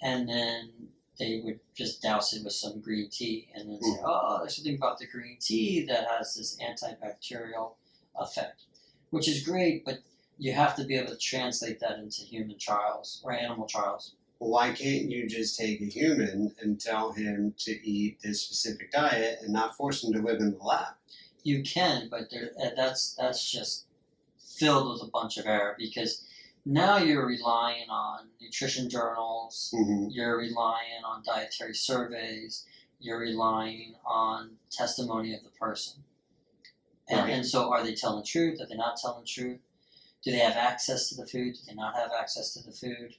and 0.00 0.28
then 0.28 0.70
they 1.18 1.40
would 1.44 1.60
just 1.74 2.00
douse 2.02 2.32
it 2.32 2.42
with 2.44 2.52
some 2.52 2.80
green 2.80 3.08
tea 3.10 3.48
and 3.54 3.68
then 3.68 3.82
say, 3.82 3.88
Mhm. 3.98 4.02
oh, 4.04 4.38
there's 4.40 4.56
something 4.56 4.76
about 4.76 4.98
the 4.98 5.06
green 5.06 5.36
tea 5.38 5.84
that 5.86 6.06
has 6.08 6.34
this 6.34 6.56
antibacterial 6.58 7.74
effect, 8.16 8.62
which 9.10 9.28
is 9.28 9.42
great, 9.42 9.84
but 9.84 9.98
you 10.38 10.52
have 10.52 10.74
to 10.76 10.84
be 10.84 10.96
able 10.96 11.10
to 11.10 11.18
translate 11.18 11.80
that 11.80 11.98
into 11.98 12.22
human 12.22 12.58
trials 12.58 13.20
or 13.24 13.32
animal 13.32 13.66
trials. 13.66 14.14
Well, 14.40 14.50
why 14.50 14.72
can't 14.72 15.10
you 15.10 15.28
just 15.28 15.58
take 15.58 15.82
a 15.82 15.84
human 15.84 16.54
and 16.60 16.80
tell 16.80 17.12
him 17.12 17.54
to 17.58 17.72
eat 17.86 18.18
this 18.22 18.40
specific 18.40 18.90
diet 18.90 19.40
and 19.42 19.52
not 19.52 19.76
force 19.76 20.02
him 20.02 20.14
to 20.14 20.20
live 20.22 20.40
in 20.40 20.52
the 20.52 20.64
lab? 20.64 20.94
You 21.44 21.62
can, 21.62 22.08
but 22.10 22.30
there, 22.30 22.50
uh, 22.62 22.70
that's 22.74 23.14
that's 23.14 23.50
just 23.50 23.84
filled 24.38 24.90
with 24.92 25.02
a 25.06 25.10
bunch 25.10 25.36
of 25.36 25.46
error 25.46 25.74
because 25.78 26.24
now 26.64 26.96
you're 26.98 27.26
relying 27.26 27.88
on 27.90 28.28
nutrition 28.40 28.88
journals, 28.88 29.74
Mm-hmm. 29.76 30.08
you're 30.10 30.38
relying 30.38 31.04
on 31.04 31.22
dietary 31.24 31.74
surveys, 31.74 32.66
you're 32.98 33.18
relying 33.20 33.94
on 34.06 34.52
testimony 34.70 35.34
of 35.34 35.42
the 35.42 35.50
person. 35.50 36.02
And, 37.08 37.20
Right. 37.20 37.30
and 37.34 37.46
so, 37.46 37.70
are 37.72 37.82
they 37.82 37.94
telling 37.94 38.20
the 38.20 38.26
truth? 38.26 38.60
Are 38.60 38.66
they 38.66 38.76
not 38.76 38.96
telling 38.96 39.20
the 39.22 39.26
truth? 39.26 39.60
Do 40.22 40.30
they 40.30 40.38
have 40.38 40.56
access 40.56 41.08
to 41.10 41.14
the 41.14 41.26
food? 41.26 41.54
Do 41.54 41.60
they 41.66 41.74
not 41.74 41.94
have 41.94 42.10
access 42.18 42.52
to 42.54 42.62
the 42.62 42.72
food? 42.72 43.16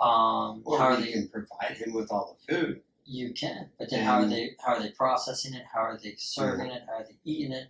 Um, 0.00 0.62
Or 0.64 0.78
how 0.78 0.84
are 0.88 0.98
you 1.00 1.04
they? 1.06 1.12
can 1.12 1.28
provide 1.28 1.76
him 1.76 1.92
with 1.94 2.10
all 2.10 2.36
the 2.48 2.54
food. 2.54 2.82
You 3.06 3.32
can, 3.34 3.68
but 3.78 3.90
then 3.90 4.02
how 4.04 4.20
are 4.20 4.26
they? 4.26 4.56
How 4.64 4.74
are 4.74 4.82
they 4.82 4.90
processing 4.90 5.52
it? 5.54 5.64
How 5.72 5.80
are 5.80 5.98
they 6.02 6.14
serving 6.16 6.70
it? 6.70 6.82
How 6.86 6.94
are 7.00 7.04
they 7.04 7.16
eating 7.24 7.52
it? 7.52 7.68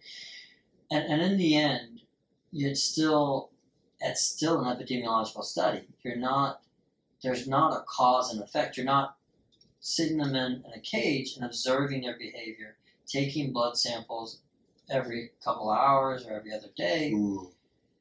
And 0.92 1.04
and 1.04 1.20
in 1.20 1.36
the 1.38 1.56
end, 1.56 2.00
it's 2.52 2.82
still 2.82 3.50
it's 4.00 4.20
still 4.22 4.60
an 4.64 4.76
epidemiological 4.76 5.42
study. 5.42 5.88
You're 6.04 6.16
not 6.16 6.62
there's 7.22 7.48
not 7.48 7.72
a 7.76 7.84
cause 7.88 8.32
and 8.32 8.40
effect. 8.42 8.76
You're 8.76 8.86
not 8.86 9.16
sitting 9.80 10.18
them 10.18 10.34
in, 10.36 10.62
in 10.66 10.72
a 10.74 10.80
cage 10.80 11.34
and 11.36 11.44
observing 11.44 12.02
their 12.02 12.16
behavior, 12.16 12.76
taking 13.06 13.52
blood 13.52 13.76
samples 13.76 14.40
every 14.88 15.32
couple 15.42 15.70
of 15.70 15.76
hours 15.78 16.26
or 16.26 16.32
every 16.34 16.52
other 16.52 16.68
day, 16.76 17.10
Mm. 17.14 17.50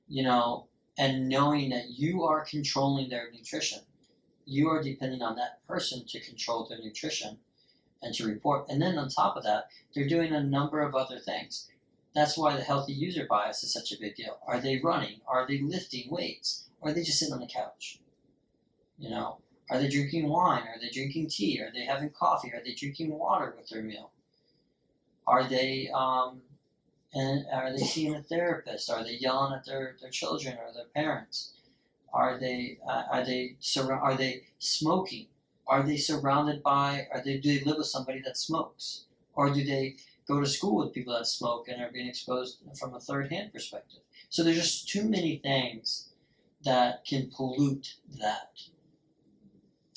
you 0.08 0.24
know, 0.24 0.68
and 0.98 1.28
knowing 1.30 1.70
that 1.72 1.90
you 1.90 2.24
are 2.24 2.46
controlling 2.46 3.10
their 3.10 3.32
nutrition. 3.32 3.80
You 4.46 4.70
are 4.70 4.84
depending 4.84 5.22
on 5.22 5.36
that 5.36 5.66
person 5.68 6.06
to 6.08 6.20
control 6.20 6.68
their 6.68 6.80
nutrition 6.80 7.40
and 8.02 8.14
to 8.16 8.28
report. 8.28 8.68
And 8.70 8.82
then 8.82 8.98
on 8.98 9.10
top 9.10 9.38
of 9.38 9.44
that, 9.44 9.70
they're 9.94 10.08
doing 10.08 10.34
a 10.34 10.44
number 10.44 10.82
of 10.82 10.96
other 10.96 11.20
things. 11.20 11.70
That's 12.14 12.38
why 12.38 12.56
the 12.56 12.64
healthy 12.64 12.94
user 12.94 13.26
bias 13.28 13.64
is 13.64 13.74
such 13.74 13.92
a 13.92 14.00
big 14.00 14.16
deal. 14.16 14.38
Are 14.46 14.60
they 14.60 14.80
running? 14.80 15.22
Are 15.28 15.48
they 15.48 15.60
lifting 15.60 16.12
weights? 16.12 16.68
Or 16.82 16.92
are 16.92 16.94
they 16.94 17.04
just 17.04 17.20
sitting 17.20 17.34
on 17.34 17.40
the 17.40 17.48
couch? 17.48 18.00
You 19.00 19.10
know, 19.10 19.40
are 19.70 19.80
they 19.80 19.90
drinking 19.90 20.30
wine? 20.30 20.64
Are 20.64 20.80
they 20.80 20.90
drinking 20.90 21.30
tea? 21.30 21.60
Are 21.62 21.72
they 21.74 21.86
having 21.86 22.12
coffee? 22.12 22.54
Are 22.54 22.62
they 22.64 22.74
drinking 22.74 23.18
water 23.18 23.56
with 23.58 23.70
their 23.70 23.82
meal? 23.82 24.12
Are 25.26 25.48
they 25.48 25.90
um, 25.94 26.42
and 27.14 27.46
are 27.52 27.72
they 27.72 27.84
seeing 27.84 28.16
a 28.16 28.22
therapist? 28.22 28.90
Are 28.90 29.04
they 29.04 29.14
yelling 29.14 29.54
at 29.54 29.66
their, 29.66 29.96
their 30.02 30.10
children 30.10 30.58
or 30.58 30.74
their 30.74 30.86
parents? 30.96 31.54
Are 32.14 32.40
they 32.40 32.78
uh, 32.88 33.04
are 33.12 33.26
they 33.26 33.56
surra- 33.62 34.02
are 34.02 34.16
they 34.16 34.44
smoking? 34.60 35.28
Are 35.66 35.82
they 35.82 35.98
surrounded 35.98 36.62
by? 36.62 37.08
Are 37.12 37.22
they 37.24 37.38
do 37.38 37.58
they 37.60 37.66
live 37.66 37.78
with 37.78 37.88
somebody 37.88 38.22
that 38.22 38.38
smokes? 38.38 39.06
Or 39.34 39.50
do 39.50 39.64
they 39.64 39.96
go 40.28 40.40
to 40.40 40.46
school 40.46 40.78
with 40.78 40.94
people 40.94 41.14
that 41.14 41.26
smoke 41.26 41.68
and 41.68 41.82
are 41.82 41.92
being 41.92 42.08
exposed 42.08 42.60
from 42.80 42.94
a 42.94 43.00
third 43.00 43.32
hand 43.32 43.52
perspective? 43.52 44.02
So 44.30 44.44
there's 44.44 44.58
just 44.58 44.88
too 44.88 45.10
many 45.10 45.38
things 45.38 46.10
that 46.64 47.04
can 47.06 47.32
pollute 47.36 47.96
that. 48.20 48.52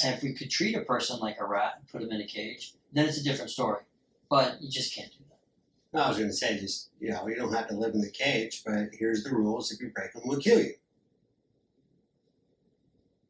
And 0.02 0.14
if 0.14 0.22
we 0.22 0.34
could 0.34 0.50
treat 0.50 0.74
a 0.74 0.82
person 0.82 1.18
like 1.20 1.38
a 1.38 1.46
rat 1.46 1.74
and 1.78 1.88
put 1.88 2.00
them 2.00 2.12
in 2.12 2.20
a 2.20 2.26
cage, 2.26 2.74
then 2.92 3.06
it's 3.06 3.18
a 3.18 3.24
different 3.24 3.50
story. 3.50 3.82
But 4.28 4.60
you 4.60 4.70
just 4.70 4.94
can't 4.94 5.10
do 5.10 5.24
that. 5.28 6.02
I 6.02 6.08
was 6.08 6.18
going 6.18 6.30
to 6.30 6.36
say, 6.36 6.58
just 6.58 6.90
you 7.00 7.10
know, 7.10 7.26
you 7.28 7.36
don't 7.36 7.52
have 7.52 7.68
to 7.68 7.74
live 7.74 7.94
in 7.94 8.00
the 8.00 8.10
cage, 8.10 8.62
but 8.64 8.90
here's 8.92 9.22
the 9.22 9.30
rules: 9.30 9.70
if 9.70 9.80
you 9.80 9.90
break 9.90 10.12
them, 10.12 10.22
we'll 10.24 10.40
kill 10.40 10.60
you. 10.60 10.74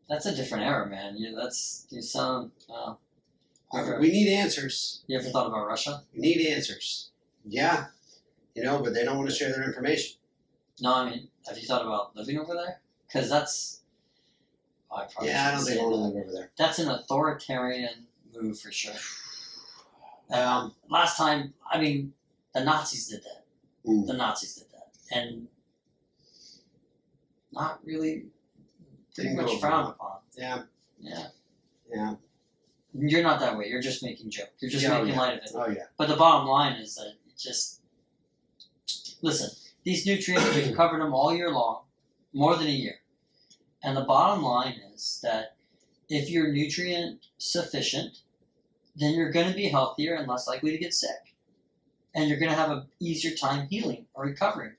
That's 0.08 0.26
a 0.26 0.34
different 0.34 0.64
era, 0.64 0.88
man. 0.88 1.16
You, 1.16 1.34
that's 1.34 1.86
you 1.90 2.00
sound. 2.00 2.52
Uh, 2.72 2.94
ever, 3.74 3.98
We 4.00 4.10
need 4.10 4.32
answers. 4.32 5.02
you 5.06 5.18
ever 5.18 5.28
thought 5.28 5.46
about 5.48 5.66
Russia? 5.66 6.02
We 6.14 6.20
need 6.20 6.46
answers. 6.48 7.10
Yeah, 7.44 7.86
you 8.54 8.62
know, 8.62 8.80
but 8.82 8.94
they 8.94 9.04
don't 9.04 9.16
want 9.16 9.28
to 9.28 9.34
share 9.34 9.50
their 9.52 9.64
information. 9.64 10.16
No, 10.80 10.94
I 10.94 11.10
mean, 11.10 11.28
have 11.48 11.58
you 11.58 11.66
thought 11.66 11.82
about 11.84 12.14
living 12.14 12.38
over 12.38 12.54
there? 12.54 12.80
Because 13.06 13.28
that's. 13.30 13.80
oh, 14.90 14.96
I 14.96 15.06
probably 15.06 15.30
Yeah, 15.30 15.48
I 15.48 15.50
don't 15.52 15.64
think 15.64 15.80
I 15.80 15.82
want 15.84 15.94
to 15.94 16.00
live 16.00 16.24
over 16.24 16.32
there. 16.32 16.50
That's 16.58 16.78
an 16.78 16.88
authoritarian 16.88 18.06
move 18.34 18.58
for 18.58 18.72
sure. 18.72 18.94
Um, 20.28 20.74
Last 20.90 21.16
time, 21.16 21.54
I 21.70 21.80
mean, 21.80 22.12
the 22.52 22.64
Nazis 22.64 23.06
did 23.06 23.20
that. 23.22 23.44
Mm. 23.88 24.08
The 24.08 24.14
Nazis 24.14 24.56
did 24.56 24.66
that, 24.72 25.16
and 25.16 25.46
not 27.52 27.78
really, 27.84 28.24
pretty 29.16 29.34
much 29.34 29.46
over 29.50 29.58
frowned 29.58 29.88
upon. 29.90 30.18
yeah, 30.36 30.62
Yeah, 31.00 31.26
yeah. 31.92 32.14
you're 32.94 33.22
not 33.22 33.40
that 33.40 33.56
way. 33.58 33.68
You're 33.68 33.82
just 33.82 34.02
making 34.02 34.30
joke. 34.30 34.50
You're 34.60 34.70
just 34.70 34.84
Yeah, 34.84 34.96
oh, 34.98 35.02
making 35.02 35.14
yeah. 35.14 35.20
light 35.20 35.34
of 35.38 35.44
it. 35.44 35.50
Oh 35.54 35.68
yeah. 35.68 35.84
But 35.98 36.08
the 36.08 36.16
bottom 36.16 36.46
line 36.48 36.74
is 36.80 36.94
that 36.96 37.06
it 37.08 37.36
just 37.38 37.80
listen. 39.22 39.50
These 39.84 40.06
nutrients 40.06 40.54
we've 40.54 40.76
covered 40.80 41.00
them 41.00 41.14
all 41.14 41.34
year 41.34 41.50
long, 41.50 41.82
more 42.32 42.56
than 42.56 42.66
a 42.66 42.70
year, 42.70 42.96
and 43.82 43.96
the 43.96 44.02
bottom 44.04 44.42
line 44.42 44.80
is 44.94 45.20
that 45.22 45.56
if 46.08 46.30
you're 46.30 46.52
nutrient 46.52 47.26
sufficient, 47.38 48.18
then 48.96 49.14
you're 49.14 49.30
going 49.32 49.48
to 49.48 49.54
be 49.54 49.68
healthier 49.68 50.14
and 50.14 50.26
less 50.28 50.46
likely 50.46 50.70
to 50.70 50.78
get 50.78 50.94
sick, 50.94 51.34
and 52.14 52.28
you're 52.28 52.38
going 52.38 52.50
to 52.50 52.56
have 52.56 52.70
an 52.70 52.86
easier 53.00 53.34
time 53.36 53.66
healing 53.68 54.06
or 54.14 54.24
recovering. 54.24 54.72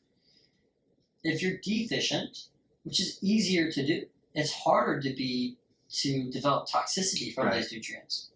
If 1.23 1.41
you're 1.41 1.57
deficient, 1.61 2.45
which 2.84 2.99
is 2.99 3.19
easier 3.22 3.69
to 3.72 3.85
do, 3.85 4.05
it's 4.34 4.52
harder 4.52 5.02
to 5.02 5.14
be 5.14 5.58
to 5.90 6.30
develop 6.32 6.68
toxicity 6.68 7.34
from 7.34 7.48
Right. 7.48 7.62
these 7.62 7.72
nutrients. 7.72 8.30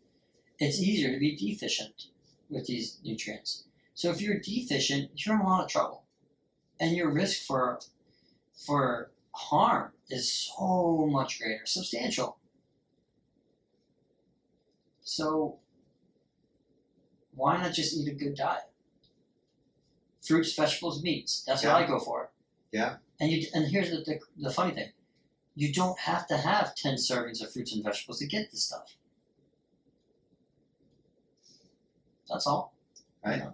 It's 0.59 0.79
easier 0.79 1.11
to 1.11 1.19
be 1.19 1.35
deficient 1.35 2.07
with 2.49 2.65
these 2.67 2.99
nutrients. 3.03 3.65
So 3.93 4.09
if 4.11 4.21
you're 4.21 4.39
deficient, 4.39 5.11
you're 5.15 5.35
in 5.35 5.41
a 5.41 5.47
lot 5.47 5.63
of 5.63 5.69
trouble, 5.69 6.05
and 6.79 6.95
your 6.95 7.11
risk 7.11 7.43
for 7.43 7.79
for 8.53 9.11
harm 9.33 9.93
is 10.09 10.31
so 10.31 11.07
much 11.09 11.39
greater, 11.39 11.65
substantial. 11.65 12.37
So 15.03 15.59
why 17.33 17.57
not 17.57 17.73
just 17.73 17.95
eat 17.95 18.07
a 18.07 18.13
good 18.15 18.35
diet? 18.35 18.63
Fruits, 20.21 20.53
vegetables, 20.53 21.01
meats. 21.01 21.43
That's 21.45 21.63
what 21.63 21.73
I 21.75 21.87
go 21.87 21.99
for. 21.99 22.31
Yeah. 22.71 22.97
And 23.19 23.31
you 23.31 23.47
and 23.53 23.65
here's 23.67 23.89
the, 23.89 23.97
the 23.97 24.19
the 24.37 24.51
funny 24.53 24.73
thing, 24.73 24.91
you 25.55 25.73
don't 25.73 25.99
have 25.99 26.27
to 26.27 26.37
have 26.37 26.75
ten 26.75 26.95
servings 26.95 27.43
of 27.43 27.51
fruits 27.51 27.73
and 27.73 27.83
vegetables 27.83 28.19
to 28.19 28.27
get 28.27 28.51
this 28.51 28.63
stuff. 28.63 28.95
That's 32.29 32.47
all. 32.47 32.73
Right. 33.25 33.37
You 33.37 33.43
know? 33.43 33.53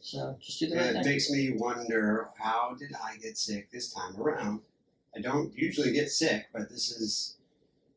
So 0.00 0.36
just 0.40 0.58
do 0.58 0.68
the 0.68 0.76
right 0.76 0.86
it 0.86 0.92
thing. 0.94 1.04
makes 1.04 1.30
me 1.30 1.52
wonder 1.52 2.30
how 2.38 2.74
did 2.78 2.92
I 2.94 3.16
get 3.18 3.36
sick 3.36 3.70
this 3.70 3.92
time 3.92 4.16
around? 4.18 4.60
I 5.14 5.20
don't 5.20 5.52
usually 5.56 5.92
get 5.92 6.10
sick, 6.10 6.46
but 6.52 6.70
this 6.70 6.90
is, 6.90 7.36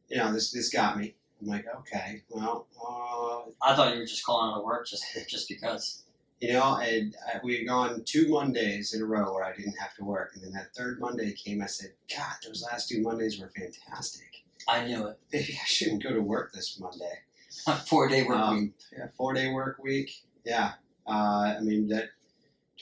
you 0.09 0.17
know, 0.17 0.33
this 0.33 0.51
this 0.51 0.69
got 0.69 0.97
me. 0.97 1.15
I'm 1.41 1.47
like, 1.47 1.65
okay, 1.79 2.21
well, 2.29 2.67
uh, 2.79 3.49
I 3.65 3.75
thought 3.75 3.93
you 3.93 3.99
were 3.99 4.05
just 4.05 4.25
calling 4.25 4.51
out 4.51 4.59
of 4.59 4.65
work 4.65 4.87
just 4.87 5.05
just 5.27 5.47
because. 5.47 6.03
You 6.41 6.51
know, 6.53 6.77
and 6.77 7.15
I, 7.27 7.39
we 7.43 7.57
had 7.57 7.68
gone 7.68 8.03
two 8.03 8.27
Mondays 8.27 8.93
in 8.93 9.01
a 9.01 9.05
row 9.05 9.34
where 9.34 9.43
I 9.45 9.55
didn't 9.55 9.77
have 9.80 9.93
to 9.95 10.03
work, 10.03 10.31
and 10.34 10.43
then 10.43 10.51
that 10.53 10.73
third 10.76 10.99
Monday 10.99 11.31
came. 11.34 11.61
I 11.61 11.68
said, 11.68 11.91
God, 12.15 12.34
those 12.45 12.63
last 12.63 12.89
two 12.89 13.01
Mondays 13.01 13.39
were 13.39 13.51
fantastic. 13.55 14.43
I 14.68 14.85
knew 14.85 15.07
it. 15.07 15.19
Maybe 15.31 15.53
I 15.61 15.65
shouldn't 15.65 16.03
go 16.03 16.13
to 16.13 16.22
work 16.22 16.51
this 16.53 16.80
Monday. 16.80 17.19
A 17.68 17.76
four 17.76 18.07
day 18.09 18.23
work 18.23 18.38
Um, 18.39 18.59
week. 18.59 18.72
Yeah, 18.97 19.07
four 19.18 19.34
day 19.34 19.51
work 19.51 19.77
week. 19.84 20.11
Yeah. 20.43 20.73
Uh, 21.07 21.55
I 21.57 21.59
mean, 21.61 21.88
that 21.89 22.09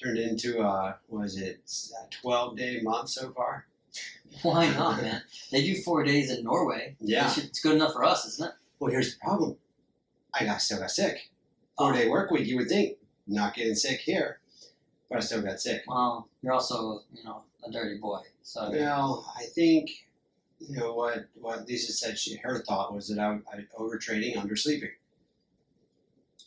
turned 0.02 0.18
into, 0.20 0.62
uh, 0.62 0.94
what 1.08 1.26
is 1.26 1.38
it, 1.38 1.62
a 2.02 2.10
12 2.22 2.58
day 2.58 2.80
month 2.82 3.10
so 3.10 3.32
far? 3.32 3.66
Why 4.44 4.70
not, 4.70 5.02
man? 5.02 5.22
They 5.52 5.64
do 5.64 5.82
four 5.82 6.04
days 6.04 6.32
in 6.32 6.44
Norway. 6.44 6.96
Yeah. 7.02 7.30
should- 7.30 7.46
It's 7.46 7.60
good 7.60 7.76
enough 7.76 7.94
for 7.94 8.04
us, 8.06 8.26
isn't 8.26 8.48
it? 8.50 8.54
Well, 8.80 8.92
here's 8.92 9.16
the 9.16 9.20
problem. 9.20 9.58
I 10.34 10.46
got 10.46 10.62
still 10.62 10.80
got 10.80 10.92
sick. 10.92 11.32
Four 11.78 11.92
Oh. 11.92 11.96
day 11.98 12.08
work 12.08 12.30
week. 12.32 12.46
You 12.48 12.58
would 12.58 12.70
think 12.70 12.98
not 13.30 13.54
getting 13.56 13.76
sick 13.76 14.00
here, 14.02 14.40
but 15.10 15.18
I 15.20 15.22
still 15.22 15.42
got 15.42 15.60
sick. 15.60 15.84
Well, 15.88 16.28
you're 16.42 16.54
also, 16.54 17.04
you 17.14 17.24
know, 17.24 17.44
a 17.66 17.72
dirty 17.72 17.98
boy. 18.00 18.22
So 18.42 18.72
Well, 18.72 19.32
I 19.38 19.44
think 19.46 19.90
you 20.60 20.78
know 20.78 20.94
what 20.94 21.26
what 21.36 21.68
Lisa 21.68 21.94
said. 21.94 22.18
She 22.18 22.36
her 22.38 22.60
thought 22.64 22.94
was 22.94 23.08
that 23.10 23.20
I, 23.20 23.40
I 23.54 23.66
overtraining, 23.80 24.36
undersleeping. 24.36 24.92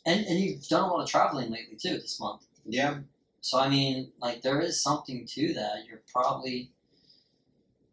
and 0.05 0.25
and 0.25 0.39
you've 0.39 0.67
done 0.67 0.83
a 0.89 0.93
lot 0.93 1.03
of 1.03 1.09
traveling 1.09 1.49
lately 1.51 1.77
too 1.81 1.97
this 1.97 2.19
month. 2.19 2.45
Yeah, 2.65 2.99
So 3.41 3.59
I 3.59 3.69
mean, 3.69 4.11
like 4.19 4.41
there 4.41 4.61
is 4.61 4.81
something 4.81 5.25
to 5.27 5.53
that. 5.53 5.85
You're 5.87 6.01
probably 6.11 6.71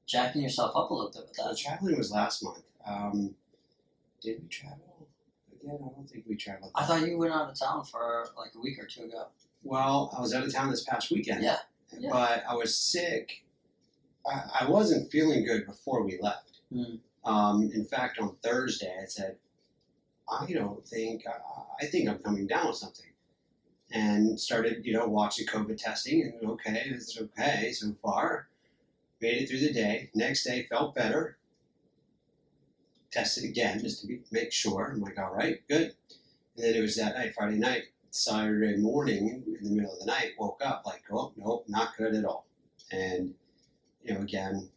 jacking 0.07 0.43
yourself 0.43 0.73
up 0.77 0.91
a 0.91 0.95
little 0.95 1.11
bit 1.11 1.23
with 1.29 1.37
that. 1.37 1.51
the 1.51 1.57
traveling 1.57 1.97
was 1.99 2.11
last 2.11 2.43
month. 2.43 2.63
Um, 2.87 3.35
did 4.21 4.41
we 4.43 4.49
travel 4.49 4.90
again? 5.63 5.79
I 5.81 5.95
don't 5.95 6.09
think 6.09 6.25
we 6.27 6.37
traveled. 6.37 6.73
I 6.75 6.85
thought 6.85 7.07
you 7.07 7.19
went 7.19 7.33
out 7.33 7.51
of 7.51 7.59
town 7.59 7.85
for 7.85 8.27
like 8.37 8.51
a 8.55 8.61
week 8.61 8.79
or 8.79 8.87
two 8.87 9.05
ago. 9.05 9.29
Well, 9.63 10.15
I 10.17 10.21
was 10.21 10.35
out 10.35 10.45
of 10.45 10.53
town 10.53 10.71
this 10.71 10.85
past 10.85 11.11
weekend. 11.11 11.43
Yeah, 11.43 11.57
yeah. 11.99 12.11
But 12.11 12.45
I 12.49 12.55
was 12.55 12.77
sick. 12.77 13.45
I, 14.27 14.65
I 14.65 14.71
wasn't 14.71 15.11
feeling 15.11 15.45
good 15.45 15.67
before 15.67 16.05
we 16.05 16.19
left. 16.21 16.61
Hmm. 16.73 16.97
Um, 17.25 17.71
in 17.75 17.85
fact, 17.85 18.19
on 18.19 18.37
Thursday, 18.43 18.95
I 19.01 19.07
said, 19.07 19.37
I 20.31 20.47
don't 20.53 20.87
think, 20.87 21.25
I, 21.27 21.85
I 21.85 21.87
think 21.87 22.09
I'm 22.09 22.19
coming 22.19 22.47
down 22.47 22.69
with 22.69 22.77
something. 22.77 23.07
And 23.93 24.39
started, 24.39 24.87
you 24.87 24.93
know, 24.93 25.09
watching 25.09 25.47
COVID 25.47 25.77
testing, 25.77 26.23
and 26.23 26.51
okay, 26.51 26.83
it's 26.87 27.21
okay 27.21 27.73
so 27.73 27.93
far. 28.01 28.49
Made 29.21 29.43
it 29.43 29.49
through 29.49 29.59
the 29.59 29.73
day. 29.73 30.11
Next 30.15 30.45
day, 30.45 30.67
felt 30.71 30.95
better. 30.95 31.39
Tested 33.11 33.45
again 33.45 33.81
just 33.81 34.03
to 34.03 34.07
be, 34.07 34.21
make 34.31 34.53
sure. 34.53 34.93
I'm 34.93 35.01
like, 35.01 35.19
all 35.19 35.35
right, 35.35 35.61
good. 35.69 35.95
And 36.57 36.65
then 36.65 36.75
it 36.75 36.81
was 36.81 36.97
that 36.97 37.17
night, 37.17 37.35
Friday 37.35 37.59
night, 37.59 37.85
Saturday 38.11 38.77
morning, 38.77 39.43
in 39.61 39.65
the 39.65 39.71
middle 39.71 39.93
of 39.93 40.01
the 40.01 40.07
night, 40.07 40.33
woke 40.39 40.61
up 40.65 40.83
like, 40.87 41.03
oh, 41.13 41.33
nope, 41.37 41.65
not 41.69 41.97
good 41.97 42.15
at 42.15 42.25
all. 42.25 42.47
And, 42.93 43.35
you 44.03 44.15
know, 44.15 44.21
again, 44.21 44.69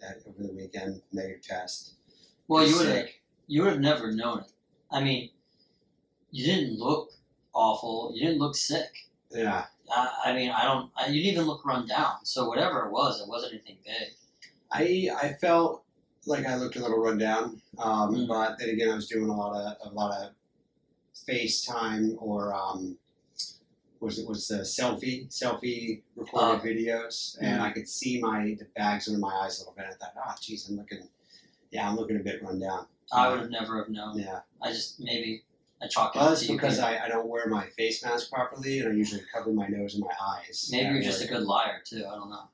that 0.00 0.18
over 0.26 0.42
the 0.42 0.52
weekend, 0.52 1.00
negative 1.12 1.42
test. 1.42 1.94
Well, 2.48 2.66
you 2.66 2.76
would 2.76 2.88
have 2.88 3.06
you 3.46 3.62
would 3.62 3.72
have 3.72 3.80
never 3.80 4.12
known 4.12 4.40
it. 4.40 4.52
I 4.90 5.02
mean, 5.02 5.30
you 6.30 6.44
didn't 6.44 6.78
look 6.78 7.12
awful. 7.54 8.12
You 8.14 8.26
didn't 8.26 8.40
look 8.40 8.56
sick. 8.56 8.90
Yeah. 9.30 9.66
I, 9.90 10.08
I 10.26 10.32
mean, 10.32 10.50
I 10.50 10.64
don't. 10.64 10.90
I, 10.96 11.06
you 11.06 11.22
didn't 11.22 11.34
even 11.34 11.46
look 11.46 11.64
run 11.64 11.86
down. 11.86 12.24
So 12.24 12.48
whatever 12.48 12.86
it 12.86 12.92
was, 12.92 13.20
it 13.20 13.28
wasn't 13.28 13.54
anything 13.54 13.78
big. 13.84 14.14
I 14.70 15.10
I 15.22 15.32
felt 15.34 15.84
like 16.26 16.46
I 16.46 16.56
looked 16.56 16.76
a 16.76 16.80
little 16.80 16.98
run 16.98 17.18
down, 17.18 17.60
um, 17.78 18.14
Mm. 18.14 18.28
but 18.28 18.58
then 18.58 18.70
again, 18.70 18.90
I 18.90 18.94
was 18.94 19.08
doing 19.08 19.28
a 19.28 19.36
lot 19.36 19.54
of 19.56 19.90
a 19.90 19.94
lot 19.94 20.12
of 20.22 20.32
FaceTime 21.28 22.14
or 22.20 22.54
um, 22.54 22.96
was 24.00 24.18
it 24.18 24.26
was 24.28 24.48
the 24.48 24.56
selfie 24.58 25.28
selfie 25.28 26.02
recorded 26.16 26.60
Oh. 26.60 26.64
videos, 26.64 27.36
and 27.40 27.60
Mm. 27.60 27.64
I 27.64 27.70
could 27.72 27.88
see 27.88 28.20
my 28.20 28.54
the 28.58 28.66
bags 28.76 29.08
under 29.08 29.20
my 29.20 29.32
eyes 29.42 29.58
a 29.58 29.60
little 29.62 29.74
bit. 29.74 29.86
I 29.86 29.94
thought, 29.94 30.14
oh, 30.16 30.34
geez, 30.40 30.68
I'm 30.68 30.76
looking, 30.76 31.08
yeah, 31.70 31.88
I'm 31.88 31.96
looking 31.96 32.16
a 32.16 32.20
bit 32.20 32.42
run 32.42 32.58
down. 32.58 32.86
I 33.12 33.28
would 33.28 33.40
have 33.40 33.50
never 33.50 33.78
have 33.78 33.90
known. 33.90 34.18
Yeah, 34.18 34.40
I 34.60 34.72
just 34.72 34.98
maybe 35.00 35.44
I 35.82 35.86
chalk 35.88 36.14
it 36.14 36.18
well, 36.18 36.28
up 36.28 36.34
that's 36.34 36.46
to 36.46 36.52
because 36.52 36.78
I, 36.78 37.04
I 37.04 37.08
don't 37.08 37.28
wear 37.28 37.46
my 37.48 37.66
face 37.66 38.02
mask 38.04 38.30
properly, 38.30 38.78
and 38.80 38.88
I 38.88 38.92
usually 38.92 39.22
cover 39.32 39.52
my 39.52 39.66
nose 39.68 39.94
and 39.94 40.02
my 40.04 40.14
eyes. 40.38 40.68
maybe 40.72 40.94
you're 40.94 41.02
just 41.02 41.22
a 41.22 41.26
good 41.28 41.42
liar 41.42 41.82
too. 41.84 42.04
I 42.06 42.14
don't 42.14 42.30
know. 42.30 42.48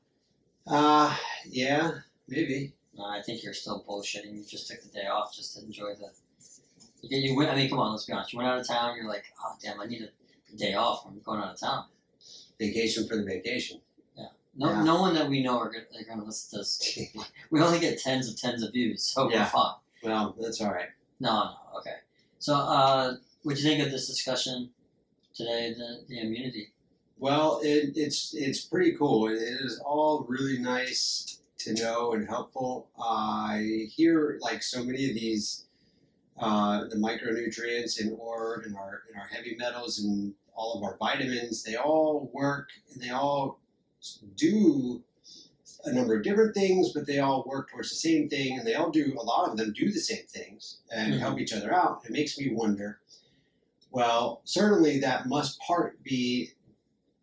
Uh, 0.66 1.16
yeah, 1.46 1.92
maybe. 2.26 2.74
No, 2.98 3.04
I 3.06 3.22
think 3.22 3.44
you're 3.44 3.54
still 3.54 3.84
bullshitting. 3.88 4.34
You 4.34 4.44
just 4.44 4.68
took 4.68 4.82
the 4.82 4.88
day 4.88 5.06
off 5.06 5.34
just 5.34 5.56
to 5.56 5.64
enjoy 5.64 5.94
the. 5.94 6.10
You, 7.02 7.18
you 7.18 7.36
went. 7.36 7.50
I 7.50 7.54
mean, 7.54 7.70
come 7.70 7.78
on. 7.78 7.92
Let's 7.92 8.04
be 8.06 8.12
honest. 8.12 8.32
You 8.32 8.38
went 8.38 8.50
out 8.50 8.58
of 8.58 8.66
town. 8.66 8.96
You're 8.96 9.06
like, 9.08 9.24
oh 9.44 9.54
damn, 9.62 9.80
I 9.80 9.86
need 9.86 10.02
a 10.02 10.56
day 10.56 10.74
off. 10.74 11.04
I'm 11.06 11.20
going 11.20 11.40
out 11.40 11.54
of 11.54 11.60
town. 11.60 11.84
Vacation 12.58 13.06
for 13.08 13.16
the 13.16 13.24
vacation. 13.24 13.80
No, 14.56 14.70
Yeah. 14.70 14.82
no 14.82 15.00
one 15.00 15.14
that 15.14 15.28
we 15.28 15.40
know 15.40 15.56
are 15.60 15.70
going 15.70 15.84
are 15.96 16.02
going 16.04 16.18
to 16.18 16.24
listen 16.24 16.50
to 16.50 16.56
this. 16.58 16.98
We 17.50 17.60
only 17.60 17.78
get 17.78 18.00
tens 18.00 18.28
of 18.28 18.36
tens 18.40 18.64
of 18.64 18.72
views, 18.72 19.04
so 19.04 19.30
Yeah. 19.30 19.44
we're 19.44 19.50
fine. 19.50 19.74
well, 20.02 20.34
that's 20.40 20.60
all 20.60 20.72
right. 20.72 20.88
No, 21.20 21.32
no, 21.44 21.78
okay. 21.78 21.94
So, 22.40 22.54
uh, 22.56 23.14
what 23.44 23.54
do 23.54 23.62
you 23.62 23.68
think 23.68 23.84
of 23.86 23.92
this 23.92 24.08
discussion 24.08 24.70
today? 25.32 25.74
The 25.78 26.04
the 26.08 26.20
immunity. 26.20 26.72
Well, 27.20 27.60
it, 27.62 27.92
it's 27.96 28.34
it's 28.34 28.60
pretty 28.62 28.96
cool. 28.96 29.28
It 29.28 29.34
is 29.36 29.80
all 29.84 30.24
really 30.28 30.58
nice 30.58 31.37
to 31.58 31.74
know 31.74 32.12
and 32.12 32.26
helpful. 32.26 32.88
I 33.00 33.86
hear 33.90 34.38
like 34.40 34.62
so 34.62 34.84
many 34.84 35.08
of 35.08 35.14
these, 35.14 35.66
uh, 36.38 36.84
the 36.88 36.96
micronutrients 36.96 38.00
and 38.00 38.16
or 38.18 38.62
in 38.66 38.74
our 38.74 39.02
in 39.12 39.18
our 39.18 39.26
heavy 39.26 39.56
metals 39.58 39.98
and 39.98 40.34
all 40.54 40.76
of 40.78 40.84
our 40.84 40.96
vitamins. 40.96 41.62
They 41.62 41.76
all 41.76 42.30
work 42.32 42.68
and 42.92 43.02
they 43.02 43.10
all 43.10 43.60
do 44.36 45.02
a 45.84 45.92
number 45.92 46.16
of 46.16 46.22
different 46.22 46.54
things, 46.54 46.92
but 46.92 47.06
they 47.06 47.18
all 47.18 47.44
work 47.46 47.70
towards 47.70 47.90
the 47.90 47.96
same 47.96 48.28
thing, 48.28 48.58
and 48.58 48.66
they 48.66 48.74
all 48.74 48.90
do 48.90 49.16
a 49.18 49.22
lot 49.22 49.48
of 49.48 49.56
them 49.56 49.72
do 49.72 49.90
the 49.90 50.00
same 50.00 50.26
things 50.26 50.78
and 50.90 51.14
Mhm. 51.14 51.18
help 51.18 51.38
each 51.40 51.52
other 51.52 51.72
out. 51.72 52.04
It 52.04 52.10
makes 52.10 52.38
me 52.38 52.50
wonder. 52.52 53.00
Well, 53.90 54.42
certainly 54.44 54.98
that 55.00 55.26
must 55.28 55.58
part 55.60 56.02
be 56.02 56.52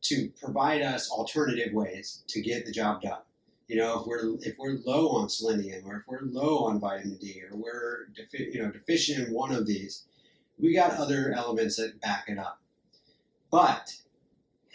to 0.02 0.30
provide 0.42 0.82
us 0.82 1.10
alternative 1.10 1.74
ways 1.74 2.24
to 2.28 2.42
get 2.42 2.66
the 2.66 2.72
job 2.72 3.02
done. 3.02 3.22
You 3.68 3.78
know, 3.78 4.00
if 4.00 4.08
we're 4.08 4.36
if 4.42 4.56
we're 4.60 4.78
low 4.86 5.10
on 5.10 5.30
selenium, 5.30 5.86
or 5.86 5.98
if 5.98 6.04
we're 6.08 6.22
low 6.22 6.66
on 6.66 6.80
vitamin 6.80 7.18
D, 7.18 7.42
or 7.50 7.58
we're 7.58 8.08
defi- 8.16 8.52
you 8.54 8.62
know 8.62 8.72
deficient 8.72 9.28
in 9.28 9.34
one 9.34 9.52
of 9.52 9.66
these, 9.66 10.06
we 10.60 10.74
got 10.74 10.92
other 10.92 11.34
elements 11.36 11.78
that 11.78 12.00
back 12.00 12.26
it 12.28 12.38
up. 12.38 12.62
But 13.50 13.96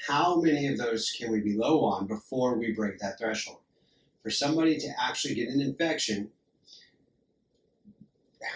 how 0.09 0.41
many 0.41 0.67
of 0.67 0.79
those 0.79 1.11
can 1.11 1.31
we 1.31 1.41
be 1.41 1.57
low 1.57 1.85
on 1.85 2.07
before 2.07 2.57
we 2.59 2.73
break 2.73 2.99
that 2.99 3.19
threshold? 3.19 3.61
For 4.23 4.31
somebody 4.31 4.77
to 4.79 4.89
actually 5.01 5.35
get 5.35 5.49
an 5.49 5.61
infection, 5.61 6.31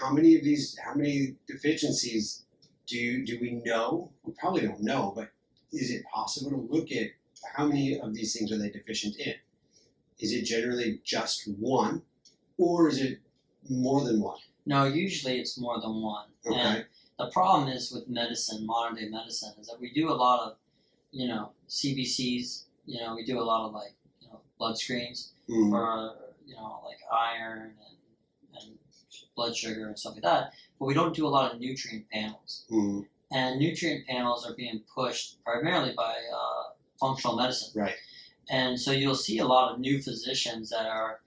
how 0.00 0.10
many 0.12 0.36
of 0.36 0.42
these, 0.42 0.76
how 0.84 0.94
many 0.94 1.36
deficiencies 1.46 2.44
do 2.86 3.24
do 3.24 3.38
we 3.40 3.62
know? 3.64 4.12
We 4.24 4.32
probably 4.32 4.62
don't 4.62 4.82
know, 4.82 5.12
but 5.14 5.30
is 5.72 5.90
it 5.90 6.04
possible 6.12 6.50
to 6.50 6.56
look 6.56 6.90
at 6.90 7.10
how 7.56 7.66
many 7.66 7.98
of 8.00 8.14
these 8.14 8.36
things 8.36 8.50
are 8.52 8.58
they 8.58 8.70
deficient 8.70 9.16
in? 9.16 9.34
Is 10.18 10.32
it 10.32 10.42
generally 10.44 11.00
just 11.04 11.48
one, 11.58 12.02
or 12.56 12.88
is 12.88 13.00
it 13.00 13.20
more 13.68 14.04
than 14.04 14.20
one? 14.20 14.38
No, 14.66 14.84
usually 14.84 15.38
it's 15.38 15.58
more 15.58 15.80
than 15.80 16.00
one. 16.00 16.26
Okay. 16.46 16.58
And 16.60 16.84
the 17.18 17.30
problem 17.30 17.68
is 17.68 17.92
with 17.92 18.08
medicine, 18.08 18.64
modern 18.64 18.96
day 18.96 19.08
medicine, 19.08 19.52
is 19.60 19.66
that 19.66 19.80
we 19.80 19.92
do 19.92 20.10
a 20.10 20.14
lot 20.14 20.40
of, 20.50 20.56
you 21.10 21.28
know, 21.28 21.50
CBCs. 21.68 22.64
You 22.86 23.00
know, 23.00 23.14
we 23.14 23.24
do 23.24 23.38
a 23.40 23.42
lot 23.42 23.66
of 23.66 23.72
like, 23.72 23.94
you 24.20 24.28
know, 24.28 24.40
blood 24.58 24.78
screens 24.78 25.32
Mhm. 25.48 25.70
for, 25.70 26.16
you 26.46 26.54
know, 26.54 26.80
like 26.84 26.98
iron 27.12 27.74
and, 27.86 28.62
and 28.62 28.78
blood 29.34 29.56
sugar 29.56 29.88
and 29.88 29.98
stuff 29.98 30.14
like 30.14 30.22
that. 30.22 30.52
But 30.78 30.86
we 30.86 30.94
don't 30.94 31.14
do 31.14 31.26
a 31.26 31.28
lot 31.28 31.52
of 31.52 31.60
nutrient 31.60 32.08
panels. 32.10 32.64
Mhm. 32.70 33.06
And 33.32 33.58
nutrient 33.58 34.06
panels 34.06 34.46
are 34.46 34.54
being 34.54 34.84
pushed 34.94 35.42
primarily 35.42 35.92
by 35.94 36.14
uh, 36.32 36.62
functional 37.00 37.36
medicine. 37.36 37.72
Right. 37.74 37.96
And 38.50 38.78
so 38.78 38.92
you'll 38.92 39.14
see 39.14 39.38
a 39.38 39.46
lot 39.46 39.72
of 39.72 39.80
new 39.80 40.00
physicians 40.02 40.70
that 40.70 40.86
are 40.86 41.20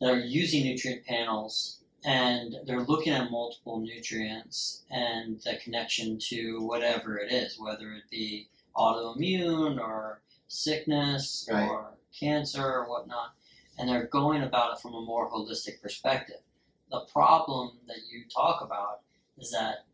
that 0.00 0.10
are 0.10 0.18
using 0.18 0.64
nutrient 0.64 1.04
panels 1.06 1.78
and 2.04 2.56
they're 2.66 2.82
looking 2.82 3.12
at 3.12 3.30
multiple 3.30 3.80
nutrients 3.80 4.84
and 4.90 5.40
the 5.44 5.56
connection 5.62 6.18
to 6.18 6.60
whatever 6.62 7.16
it 7.18 7.32
is, 7.32 7.58
whether 7.58 7.92
it 7.92 8.02
be 8.10 8.48
autoimmune 8.76 9.78
or 9.80 10.20
sickness 10.48 11.48
Right. 11.50 11.66
or 11.68 11.94
cancer 12.18 12.62
or 12.62 12.88
whatnot, 12.88 13.32
and 13.78 13.88
they're 13.88 14.06
going 14.06 14.42
about 14.42 14.74
it 14.74 14.80
from 14.80 14.94
a 14.94 15.00
more 15.00 15.30
holistic 15.30 15.80
perspective. 15.80 16.40
The 16.90 17.00
problem 17.12 17.78
that 17.86 17.98
you 18.10 18.24
talk 18.34 18.60
about 18.62 19.00
is 19.38 19.50
that 19.52 19.86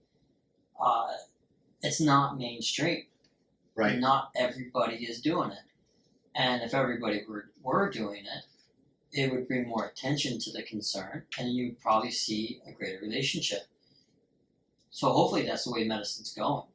uh, 0.80 1.12
it's 1.82 2.00
not 2.00 2.36
mainstream. 2.38 3.04
Right. 3.76 3.98
Not 3.98 4.30
everybody 4.36 4.96
is 4.96 5.20
doing 5.20 5.52
it. 5.52 5.58
And 6.40 6.62
if 6.62 6.72
everybody 6.72 7.22
were, 7.28 7.50
were 7.62 7.90
doing 7.90 8.24
it, 8.24 8.44
it 9.12 9.30
would 9.30 9.46
bring 9.46 9.68
more 9.68 9.84
attention 9.84 10.38
to 10.38 10.50
the 10.50 10.62
concern 10.62 11.24
and 11.38 11.52
you'd 11.52 11.78
probably 11.80 12.10
see 12.10 12.62
a 12.66 12.72
greater 12.72 12.98
relationship. 13.02 13.64
So 14.90 15.10
hopefully 15.12 15.44
that's 15.44 15.64
the 15.64 15.72
way 15.72 15.84
medicine's 15.84 16.32
going. 16.32 16.68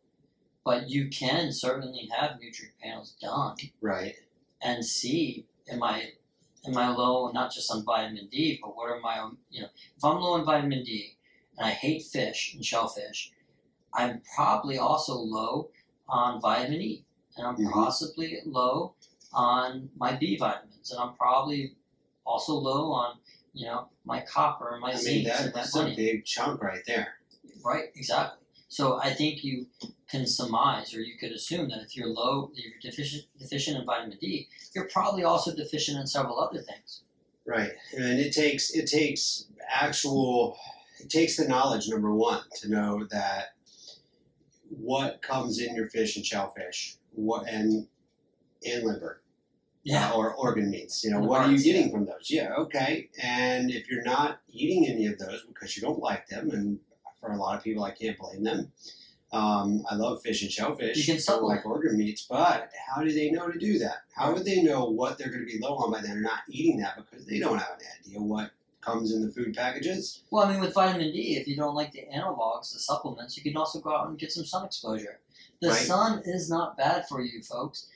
But 0.63 0.87
you 0.87 1.09
can 1.09 1.51
certainly 1.51 2.07
have 2.15 2.39
nutrient 2.39 2.77
panels 2.79 3.15
done 3.19 3.55
Right. 3.81 4.13
and 4.61 4.85
see 4.85 5.47
am 5.67 5.81
I 5.81 6.11
am 6.67 6.77
I 6.77 6.89
low 6.89 7.31
not 7.31 7.51
just 7.51 7.71
on 7.71 7.83
vitamin 7.83 8.27
D, 8.27 8.59
but 8.61 8.75
what 8.75 8.91
are 8.91 8.99
my 8.99 9.19
own 9.19 9.37
you 9.49 9.61
know 9.63 9.69
if 9.97 10.03
I'm 10.05 10.17
low 10.21 10.33
on 10.33 10.45
vitamin 10.45 10.83
D 10.83 11.17
and 11.57 11.65
I 11.65 11.71
hate 11.71 12.03
fish 12.03 12.53
and 12.53 12.63
shellfish, 12.63 13.31
I'm 13.95 14.21
probably 14.35 14.77
also 14.77 15.15
low 15.15 15.71
on 16.07 16.39
vitamin 16.39 16.81
E 16.81 17.05
and 17.35 17.47
I'm 17.47 17.57
Mhm. 17.57 17.71
possibly 17.71 18.41
low 18.45 18.93
on 19.36 19.90
my 19.98 20.16
B 20.16 20.38
vitamins 20.38 20.91
and 20.91 20.99
I'm 20.99 21.14
probably 21.16 21.76
also 22.26 22.53
low 22.53 22.91
on 22.91 23.18
you 23.56 23.66
know, 23.66 23.88
my 24.03 24.22
copper, 24.22 24.78
my 24.82 24.91
I 24.91 24.95
zinc, 24.95 25.16
mean, 25.16 25.24
that, 25.28 25.45
and 25.45 25.53
that's 25.53 25.76
a 25.76 25.95
big 25.95 26.26
chunk 26.26 26.62
right 26.62 26.84
there. 26.86 27.16
Right, 27.64 27.86
exactly. 27.95 28.45
So 28.68 28.99
I 29.02 29.14
think 29.14 29.44
you 29.44 29.68
can 30.10 30.28
surmise, 30.28 30.94
or 30.94 30.99
you 30.99 31.18
could 31.18 31.32
assume 31.32 31.70
that 31.70 31.82
if 31.82 31.95
you're 31.95 32.10
low, 32.10 32.52
if 32.53 32.66
you're 32.66 32.74
deficient 32.82 33.24
deficient 33.40 33.78
in 33.78 33.86
vitamin 33.86 34.18
D, 34.20 34.49
you're 34.76 34.90
probably 34.90 35.24
also 35.24 35.56
deficient 35.56 35.98
in 35.98 36.06
several 36.06 36.40
other 36.40 36.62
things. 36.62 37.03
Right, 37.45 37.72
and 37.98 38.20
it 38.20 38.34
takes 38.34 38.72
it 38.72 38.88
takes 38.88 39.45
actual 39.70 40.57
it 40.99 41.10
takes 41.10 41.38
the 41.38 41.48
knowledge 41.48 41.88
number 41.88 42.14
one 42.14 42.41
to 42.57 42.70
know 42.70 43.07
that 43.10 43.53
what 44.70 45.22
comes 45.22 45.60
in 45.60 45.76
your 45.76 45.88
fish 45.88 46.18
and 46.18 46.26
shellfish, 46.26 46.98
what 47.14 47.48
and 47.48 47.88
and 48.66 48.84
liver 48.84 49.22
Yeah. 49.86 50.12
or 50.14 50.34
organ 50.34 50.70
meats. 50.72 51.03
You 51.03 51.12
know, 51.12 51.20
what 51.22 51.41
are 51.41 51.52
you 51.52 51.64
getting 51.64 51.91
from 51.91 52.06
those? 52.06 52.30
Yeah, 52.30 52.53
okay. 52.57 53.10
And 53.22 53.70
if 53.72 53.90
you're 53.90 54.03
not 54.03 54.40
eating 54.49 54.88
any 54.88 55.06
of 55.06 55.18
those 55.20 55.44
because 55.48 55.78
you 55.78 55.82
don't 55.84 55.99
like 55.99 56.28
them, 56.28 56.49
and 56.52 56.80
for 57.22 57.32
a 57.32 57.38
lot 57.38 57.56
of 57.57 57.64
people, 57.64 57.84
I 57.84 57.91
can't 57.91 58.18
blame 58.18 58.44
them. 58.44 58.72
Um, 59.32 59.86
I 59.90 59.95
love 59.95 60.22
fish 60.22 60.41
and 60.44 60.52
shellfish. 60.52 60.98
You 60.98 61.14
can 61.14 61.24
don't 61.26 61.44
like 61.44 61.66
organ 61.66 61.98
meats, 61.98 62.26
but 62.30 62.70
how 62.88 63.03
do 63.03 63.12
they 63.12 63.30
know 63.32 63.49
to 63.52 63.60
do 63.60 63.78
that? 63.80 63.98
How 64.16 64.34
would 64.34 64.45
they 64.45 64.62
know 64.64 64.86
what 64.86 65.18
they're 65.18 65.30
going 65.30 65.45
to 65.45 65.52
be 65.52 65.60
low 65.60 65.76
on 65.76 65.91
by 65.91 66.02
they're 66.02 66.22
not 66.22 66.40
eating 66.49 66.78
that 66.80 66.95
because 66.95 67.26
they 67.26 67.40
don't 67.40 67.57
have 67.57 67.78
an 67.80 67.86
idea 67.99 68.22
what 68.22 68.52
comes 68.82 69.14
in 69.14 69.22
the 69.26 69.32
food 69.32 69.53
packages? 69.56 70.22
Well, 70.32 70.45
I 70.45 70.52
mean, 70.52 70.62
with 70.62 70.74
vitamin 70.74 71.12
D, 71.12 71.36
if 71.38 71.48
you 71.48 71.56
don't 71.56 71.76
like 71.76 71.91
the 71.91 72.06
analogs, 72.16 72.72
the 72.74 72.80
supplements, 72.80 73.36
you 73.36 73.44
can 73.44 73.57
also 73.57 73.80
go 73.82 73.95
out 73.95 74.07
and 74.07 74.18
get 74.18 74.32
some 74.32 74.45
sun 74.45 74.66
exposure. 74.66 75.20
The 75.62 75.70
Right. 75.70 75.86
sun 75.86 76.22
is 76.26 76.49
not 76.49 76.78
bad 76.78 77.07
for 77.07 77.22
you, 77.22 77.41
folks. 77.41 77.88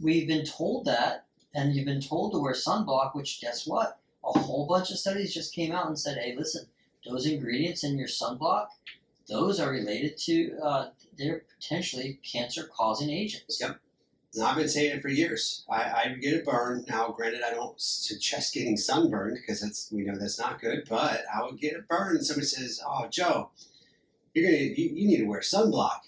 We've 0.00 0.28
been 0.28 0.44
told 0.44 0.84
that, 0.84 1.24
and 1.54 1.74
you've 1.74 1.86
been 1.86 2.00
told 2.00 2.32
to 2.32 2.38
wear 2.38 2.52
sunblock, 2.52 3.14
which 3.14 3.40
guess 3.40 3.66
what? 3.66 3.98
A 4.24 4.38
whole 4.38 4.66
bunch 4.66 4.90
of 4.90 4.98
studies 4.98 5.34
just 5.34 5.54
came 5.54 5.72
out 5.72 5.86
and 5.86 5.98
said, 5.98 6.18
hey, 6.18 6.34
listen, 6.36 6.66
those 7.06 7.26
ingredients 7.26 7.84
in 7.84 7.98
your 7.98 8.08
sunblock, 8.08 8.68
those 9.28 9.60
are 9.60 9.70
related 9.70 10.16
to, 10.18 10.58
uh, 10.62 10.88
they're 11.16 11.44
potentially 11.60 12.20
cancer 12.22 12.68
causing 12.74 13.10
agents. 13.10 13.58
Yep. 13.60 13.78
And 14.34 14.42
I've 14.42 14.56
been 14.56 14.68
saying 14.68 14.96
it 14.96 15.02
for 15.02 15.08
years. 15.08 15.64
I, 15.70 15.76
I 15.76 16.16
get 16.20 16.40
a 16.40 16.44
burn. 16.44 16.84
Now, 16.88 17.10
granted, 17.10 17.42
I 17.46 17.50
don't 17.50 17.80
suggest 17.80 18.52
getting 18.52 18.76
sunburned 18.76 19.38
because 19.40 19.88
we 19.92 20.02
know 20.02 20.18
that's 20.18 20.40
not 20.40 20.60
good. 20.60 20.86
But 20.88 21.22
I 21.32 21.42
would 21.44 21.60
get 21.60 21.76
a 21.76 21.82
burn, 21.82 22.16
and 22.16 22.26
somebody 22.26 22.46
says, 22.46 22.80
"Oh, 22.84 23.06
Joe, 23.08 23.50
you're 24.34 24.44
gonna 24.44 24.60
you, 24.60 24.90
you 24.92 25.06
need 25.06 25.18
to 25.18 25.26
wear 25.26 25.38
sunblock. 25.38 26.00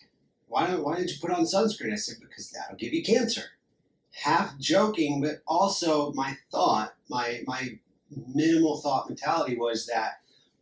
Why 0.49 0.67
don't 0.67 0.83
Why 0.83 0.97
didn't 0.97 1.11
you 1.13 1.19
put 1.21 1.31
on 1.31 1.45
sunscreen?" 1.45 1.93
I 1.93 1.97
said, 1.97 2.17
"Because 2.21 2.51
that'll 2.51 2.77
give 2.77 2.93
you 2.93 3.05
cancer." 3.05 3.43
Half 4.27 4.59
joking, 4.59 5.21
but 5.23 5.43
also 5.47 6.13
my 6.15 6.37
thought, 6.51 6.95
my 7.09 7.43
my 7.47 7.79
minimal 8.35 8.81
thought 8.81 9.09
mentality 9.09 9.57
was 9.57 9.87
that, 9.87 10.15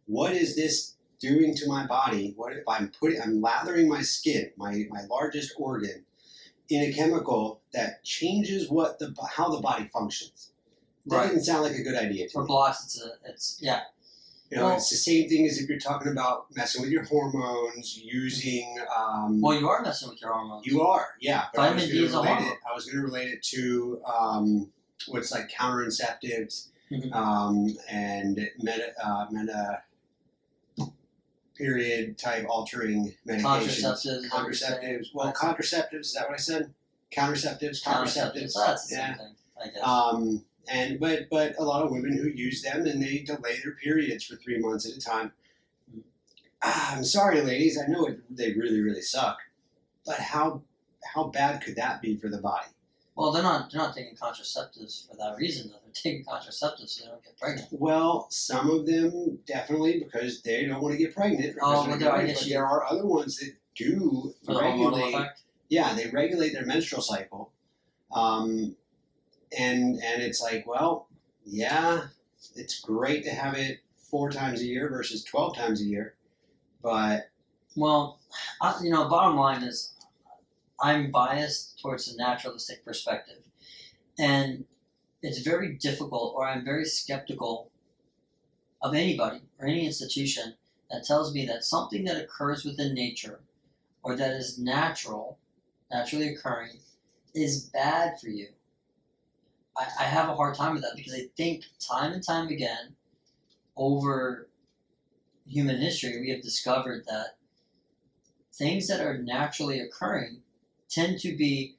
what 0.04 0.32
is 0.34 0.54
this 0.54 0.96
doing 1.18 1.54
to 1.56 1.66
my 1.66 1.86
body? 1.86 2.34
What 2.36 2.52
if 2.52 2.62
I'm 2.68 2.92
putting 3.00 3.22
I'm 3.22 3.40
lathering 3.40 3.88
my 3.88 4.02
skin, 4.02 4.50
my 4.58 4.84
my 4.90 5.04
largest 5.08 5.54
organ 5.56 6.04
in 6.68 6.90
a 6.90 6.92
chemical 6.92 7.62
that 7.72 8.04
changes 8.04 8.70
what 8.70 8.98
the 8.98 9.14
how 9.30 9.48
the 9.48 9.62
body 9.62 9.88
functions. 9.90 10.52
That 11.06 11.16
Right. 11.16 11.28
didn't 11.28 11.44
sound 11.44 11.62
like 11.62 11.76
a 11.76 11.82
good 11.82 11.96
idea 11.96 12.26
to 12.28 12.32
For 12.32 12.42
me. 12.42 12.46
blocks, 12.48 12.84
it's 12.84 13.00
a, 13.02 13.10
it's, 13.30 13.58
yeah. 13.62 13.80
You 14.54 14.60
know, 14.60 14.66
Well- 14.66 14.76
it's 14.76 14.88
the 14.90 14.96
same 14.96 15.28
thing 15.28 15.46
as 15.48 15.58
if 15.58 15.68
you're 15.68 15.80
talking 15.80 16.12
about 16.12 16.46
messing 16.54 16.80
with 16.82 16.90
your 16.92 17.02
hormones, 17.02 17.98
using. 17.98 18.78
Um, 18.96 19.40
Well, 19.40 19.58
you 19.58 19.68
are 19.68 19.82
messing 19.82 20.08
with 20.10 20.20
your 20.20 20.32
hormones. 20.32 20.64
you 20.64 20.80
are, 20.80 21.08
yeah. 21.20 21.46
But 21.52 21.62
I 21.62 21.72
was 21.74 21.82
Vitamin 21.82 21.96
D 21.98 22.04
is 22.04 22.14
a 22.14 22.18
relate 22.18 22.28
hormone. 22.28 22.52
it. 22.52 22.58
I 22.70 22.72
was 22.72 22.84
going 22.86 22.96
to 22.98 23.02
relate 23.02 23.28
it 23.32 23.42
to 23.46 24.00
um, 24.06 24.72
what's 25.08 25.32
like 25.32 25.48
counterinceptives 25.50 26.68
Mhm. 26.92 27.12
um, 27.12 27.76
and 27.90 28.48
meta 28.60 28.94
uh, 29.04 29.26
meta 29.32 29.82
period 31.56 32.16
type 32.16 32.46
altering 32.48 33.12
medications. 33.26 33.82
Contraceptives. 33.82 34.28
Contraceptives. 34.28 35.06
Well, 35.14 35.32
contraceptives. 35.32 36.00
Is 36.00 36.12
that 36.14 36.28
what 36.28 36.34
I 36.38 36.42
said? 36.42 36.72
Contraceptives. 37.10 37.82
Contraceptives. 37.82 38.52
That's 38.54 38.86
the 38.86 38.94
Yeah. 38.94 39.06
same 39.08 39.18
thing, 39.18 39.36
I 39.60 39.66
guess. 39.68 39.82
Um, 39.82 40.44
and 40.68 40.98
but 41.00 41.28
but 41.30 41.54
a 41.58 41.62
lot 41.64 41.84
of 41.84 41.90
women 41.90 42.16
who 42.16 42.28
use 42.28 42.62
them 42.62 42.86
and 42.86 43.02
they 43.02 43.18
delay 43.18 43.58
their 43.62 43.74
periods 43.74 44.24
for 44.24 44.36
three 44.36 44.58
months 44.58 44.86
at 44.88 44.96
a 44.96 45.00
time. 45.00 45.32
Ah, 46.62 46.96
I'm 46.96 47.04
sorry, 47.04 47.40
ladies. 47.42 47.78
I 47.78 47.86
know 47.90 48.06
it, 48.06 48.20
they 48.30 48.52
really 48.52 48.80
really 48.80 49.02
suck, 49.02 49.38
but 50.06 50.16
how 50.18 50.62
how 51.14 51.24
bad 51.24 51.62
could 51.62 51.76
that 51.76 52.00
be 52.00 52.16
for 52.16 52.28
the 52.28 52.38
body? 52.38 52.68
Well, 53.16 53.30
they're 53.30 53.42
not 53.42 53.70
they're 53.70 53.80
not 53.82 53.94
taking 53.94 54.16
contraceptives 54.16 55.08
for 55.08 55.16
that 55.16 55.36
reason. 55.38 55.68
Though 55.68 55.78
they're 55.84 55.92
taking 55.92 56.24
contraceptives 56.24 56.88
so 56.90 57.04
they 57.04 57.10
don't 57.10 57.22
get 57.24 57.36
pregnant. 57.38 57.68
Well, 57.72 58.26
some 58.30 58.70
of 58.70 58.86
them 58.86 59.38
definitely 59.46 60.02
because 60.02 60.42
they 60.42 60.64
don't 60.64 60.82
want 60.82 60.92
to 60.94 60.98
get 60.98 61.14
pregnant. 61.14 61.56
Oh, 61.62 61.86
but 61.86 61.98
there- 62.00 62.12
I 62.12 62.26
guess 62.26 62.40
but 62.40 62.48
there 62.48 62.66
are 62.66 62.84
other 62.90 63.06
ones 63.06 63.36
that 63.38 63.52
do 63.76 64.34
For 64.44 64.54
the 64.54 64.60
regulate. 64.60 65.14
effect. 65.14 65.42
Yeah, 65.68 65.94
they 65.94 66.08
regulate 66.10 66.52
their 66.52 66.66
menstrual 66.66 67.02
cycle, 67.02 67.52
um, 68.12 68.76
and 69.58 70.02
and 70.02 70.22
it's 70.22 70.40
like, 70.40 70.66
well, 70.66 71.08
yeah, 71.44 72.08
it's 72.56 72.80
great 72.80 73.24
to 73.24 73.30
have 73.30 73.54
it 73.56 73.80
four 74.10 74.30
times 74.30 74.60
a 74.60 74.66
year 74.66 74.88
versus 74.88 75.24
twelve 75.24 75.56
times 75.56 75.80
a 75.80 75.84
year, 75.84 76.16
but 76.82 77.30
Well, 77.76 78.20
I, 78.60 78.80
you 78.82 78.90
know, 78.90 79.08
bottom 79.08 79.36
line 79.36 79.62
is, 79.64 79.94
I'm 80.80 81.10
biased 81.10 81.80
towards 81.80 82.06
the 82.06 82.16
naturalistic 82.16 82.84
perspective, 82.84 83.42
and 84.18 84.66
it's 85.22 85.40
very 85.40 85.74
difficult, 85.76 86.34
or 86.36 86.46
I'm 86.46 86.64
very 86.64 86.84
skeptical 86.86 87.70
of 88.82 88.94
anybody 88.94 89.42
or 89.58 89.66
any 89.66 89.86
institution 89.86 90.56
that 90.90 91.04
tells 91.04 91.34
me 91.34 91.46
that 91.46 91.64
something 91.64 92.04
that 92.04 92.22
occurs 92.22 92.64
within 92.64 92.94
nature, 92.94 93.40
or 94.02 94.16
that 94.16 94.32
is 94.32 94.58
natural, 94.58 95.38
naturally 95.90 96.28
occurring, 96.34 96.80
is 97.34 97.70
bad 97.70 98.20
for 98.20 98.28
you. 98.28 98.53
I, 99.76 99.86
I 100.00 100.04
have 100.04 100.28
a 100.28 100.34
hard 100.36 100.54
time 100.54 100.74
with 100.74 100.82
that 100.82 100.96
because 100.96 101.14
I 101.14 101.28
think 101.36 101.64
time 101.80 102.12
and 102.12 102.22
time 102.22 102.48
again, 102.48 102.96
over 103.76 104.48
human 105.46 105.80
history, 105.80 106.20
we 106.20 106.30
have 106.30 106.42
discovered 106.42 107.04
that 107.06 107.36
things 108.52 108.86
that 108.88 109.00
are 109.00 109.18
naturally 109.18 109.80
occurring 109.80 110.42
tend 110.88 111.18
to 111.20 111.36
be 111.36 111.76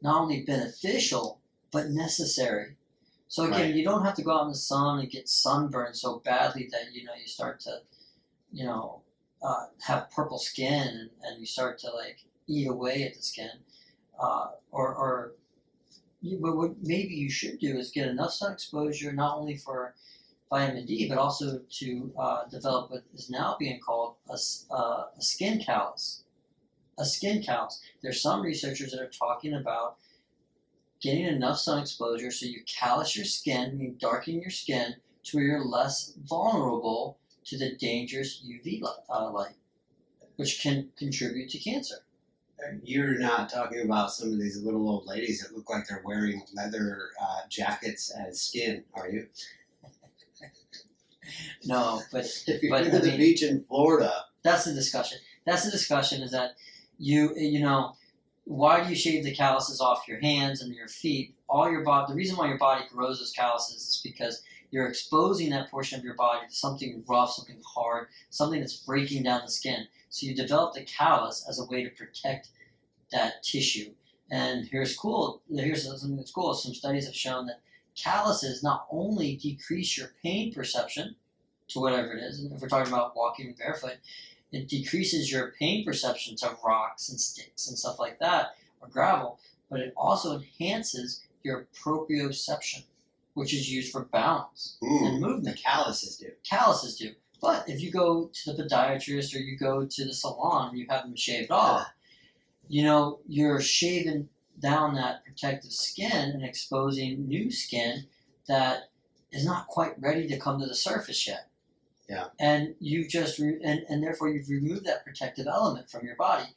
not 0.00 0.20
only 0.22 0.42
beneficial 0.42 1.40
but 1.70 1.88
necessary. 1.90 2.76
So 3.28 3.44
again, 3.44 3.60
Right. 3.68 3.74
you 3.74 3.84
don't 3.84 4.04
have 4.04 4.14
to 4.16 4.22
go 4.22 4.36
out 4.36 4.42
in 4.44 4.48
the 4.50 4.54
sun 4.54 4.98
and 5.00 5.10
get 5.10 5.28
sunburned 5.28 5.96
so 5.96 6.18
badly 6.20 6.68
that 6.72 6.92
you 6.92 7.04
know 7.04 7.14
you 7.14 7.26
start 7.26 7.60
to, 7.60 7.82
you 8.52 8.64
know, 8.64 9.02
uh, 9.42 9.66
have 9.80 10.10
purple 10.10 10.38
skin 10.38 10.88
and, 10.88 11.10
and 11.22 11.40
you 11.40 11.46
start 11.46 11.78
to 11.78 11.90
like 11.90 12.24
eat 12.46 12.68
away 12.68 13.04
at 13.04 13.14
the 13.14 13.22
skin, 13.22 13.50
uh, 14.20 14.48
or 14.70 14.94
or 14.94 15.32
you, 16.22 16.38
but 16.40 16.56
what 16.56 16.74
maybe 16.82 17.14
you 17.14 17.30
should 17.30 17.58
do 17.58 17.76
is 17.78 17.90
get 17.90 18.08
enough 18.08 18.32
sun 18.32 18.52
exposure 18.52 19.12
not 19.12 19.38
only 19.38 19.56
for 19.56 19.94
vitamin 20.50 20.86
D, 20.86 21.08
but 21.08 21.18
also 21.18 21.60
to 21.70 22.12
uh, 22.18 22.44
develop 22.48 22.90
what 22.90 23.04
is 23.14 23.30
now 23.30 23.56
being 23.58 23.80
called 23.80 24.16
a, 24.28 24.36
uh, 24.74 25.04
a 25.16 25.22
skin 25.22 25.60
callus. 25.60 26.24
A 26.98 27.04
skin 27.04 27.42
callus. 27.42 27.80
There's 28.02 28.20
some 28.20 28.42
researchers 28.42 28.92
that 28.92 29.00
are 29.00 29.08
talking 29.08 29.54
about 29.54 29.96
getting 31.00 31.24
enough 31.24 31.58
sun 31.58 31.80
exposure 31.80 32.30
so 32.30 32.46
you 32.46 32.62
callus 32.66 33.16
your 33.16 33.24
skin, 33.24 33.80
you 33.80 33.96
darken 33.98 34.40
your 34.40 34.50
skin 34.50 34.94
to 35.24 35.36
where 35.36 35.46
you're 35.46 35.64
less 35.64 36.14
vulnerable 36.24 37.18
to 37.44 37.58
the 37.58 37.74
dangerous 37.76 38.44
UV 38.46 38.82
li- 38.82 38.88
uh, 39.08 39.30
light, 39.30 39.56
which 40.36 40.62
can 40.62 40.90
contribute 40.96 41.50
to 41.50 41.58
cancer. 41.58 42.04
You're 42.82 43.18
not 43.18 43.48
talking 43.48 43.80
about 43.82 44.12
some 44.12 44.32
of 44.32 44.38
these 44.38 44.62
little 44.62 44.88
old 44.88 45.06
ladies 45.06 45.42
that 45.42 45.56
look 45.56 45.68
like 45.70 45.86
they're 45.88 46.02
wearing 46.04 46.42
leather 46.54 47.10
uh, 47.20 47.40
jackets 47.48 48.10
as 48.10 48.40
skin, 48.40 48.84
are 48.94 49.08
you? 49.08 49.26
No, 51.64 52.02
but 52.12 52.24
If 52.46 52.62
you're 52.62 52.70
But, 52.70 52.84
to 52.84 52.96
I 52.96 52.98
the 53.00 53.06
mean- 53.08 53.16
beach 53.18 53.42
in 53.42 53.62
Florida, 53.64 54.12
that's 54.42 54.64
the 54.64 54.72
discussion. 54.74 55.18
That's 55.46 55.64
the 55.64 55.70
discussion 55.70 56.22
is 56.22 56.30
that 56.32 56.56
you 56.98 57.34
you 57.36 57.60
know 57.60 57.94
why 58.44 58.82
do 58.82 58.90
you 58.90 58.96
shave 58.96 59.22
the 59.24 59.32
calluses 59.34 59.80
off 59.80 60.06
your 60.08 60.20
hands 60.20 60.62
and 60.62 60.74
your 60.74 60.88
feet? 60.88 61.34
All 61.48 61.70
your 61.70 61.84
body. 61.84 62.12
The 62.12 62.16
reason 62.16 62.36
why 62.36 62.48
your 62.48 62.58
body 62.58 62.84
grows 62.92 63.18
those 63.20 63.32
calluses 63.32 63.76
is 63.76 64.00
because 64.02 64.42
you're 64.72 64.88
exposing 64.88 65.50
that 65.50 65.70
portion 65.70 65.98
of 65.98 66.04
your 66.04 66.14
body 66.14 66.46
to 66.48 66.54
something 66.54 67.04
rough, 67.08 67.32
something 67.32 67.60
hard, 67.64 68.08
something 68.30 68.58
that's 68.58 68.78
breaking 68.78 69.22
down 69.22 69.42
the 69.44 69.50
skin. 69.50 69.86
So 70.12 70.26
you 70.26 70.34
develop 70.34 70.74
the 70.74 70.84
callus 70.84 71.44
as 71.48 71.58
a 71.58 71.64
way 71.64 71.82
to 71.84 71.90
protect 71.90 72.48
that 73.12 73.42
tissue. 73.42 73.92
And 74.30 74.66
here's 74.66 74.94
cool. 74.96 75.40
Here's 75.50 75.84
something 75.86 76.16
that's 76.16 76.30
cool. 76.30 76.52
Some 76.54 76.74
studies 76.74 77.06
have 77.06 77.14
shown 77.16 77.46
that 77.46 77.60
calluses 77.96 78.62
not 78.62 78.86
only 78.90 79.36
decrease 79.36 79.96
your 79.96 80.12
pain 80.22 80.52
perception 80.52 81.16
to 81.68 81.80
whatever 81.80 82.12
it 82.12 82.22
is, 82.22 82.40
and 82.40 82.52
if 82.52 82.60
we're 82.60 82.68
talking 82.68 82.92
about 82.92 83.16
walking 83.16 83.54
barefoot, 83.58 83.96
it 84.52 84.68
decreases 84.68 85.32
your 85.32 85.52
pain 85.58 85.82
perception 85.82 86.36
to 86.36 86.56
rocks 86.62 87.08
and 87.08 87.18
sticks 87.18 87.68
and 87.68 87.78
stuff 87.78 87.98
like 87.98 88.18
that, 88.20 88.54
or 88.82 88.88
gravel, 88.88 89.38
but 89.70 89.80
it 89.80 89.94
also 89.96 90.36
enhances 90.36 91.22
your 91.42 91.66
proprioception. 91.82 92.84
which 93.34 93.54
is 93.54 93.72
used 93.72 93.90
for 93.90 94.04
balance 94.04 94.76
Mm, 94.82 95.06
and 95.06 95.22
the 95.22 95.26
movement. 95.26 95.56
calluses 95.56 96.16
do. 96.18 96.30
Calluses 96.44 96.98
do. 96.98 97.14
But 97.42 97.68
if 97.68 97.82
you 97.82 97.90
go 97.90 98.30
to 98.44 98.52
the 98.52 98.62
podiatrist 98.62 99.34
or 99.34 99.40
you 99.40 99.58
go 99.58 99.84
to 99.84 100.04
the 100.04 100.14
salon 100.14 100.68
and 100.68 100.78
you 100.78 100.86
have 100.88 101.02
them 101.02 101.16
shaved 101.16 101.50
off, 101.50 101.92
you 102.68 102.84
know, 102.84 103.18
you're 103.26 103.60
shaving 103.60 104.28
down 104.60 104.94
that 104.94 105.24
protective 105.24 105.72
skin 105.72 106.30
and 106.30 106.44
exposing 106.44 107.26
new 107.26 107.50
skin 107.50 108.06
that 108.46 108.90
is 109.32 109.44
not 109.44 109.66
quite 109.66 110.00
ready 110.00 110.28
to 110.28 110.38
come 110.38 110.60
to 110.60 110.66
the 110.66 110.74
surface 110.74 111.26
yet. 111.26 111.48
Yeah. 112.08 112.26
And 112.38 112.76
you've 112.78 113.08
just, 113.08 113.40
re- 113.40 113.60
and, 113.64 113.80
and 113.88 114.02
therefore 114.02 114.28
you've 114.28 114.48
removed 114.48 114.84
that 114.84 115.04
protective 115.04 115.48
element 115.48 115.90
from 115.90 116.06
your 116.06 116.16
body. 116.16 116.54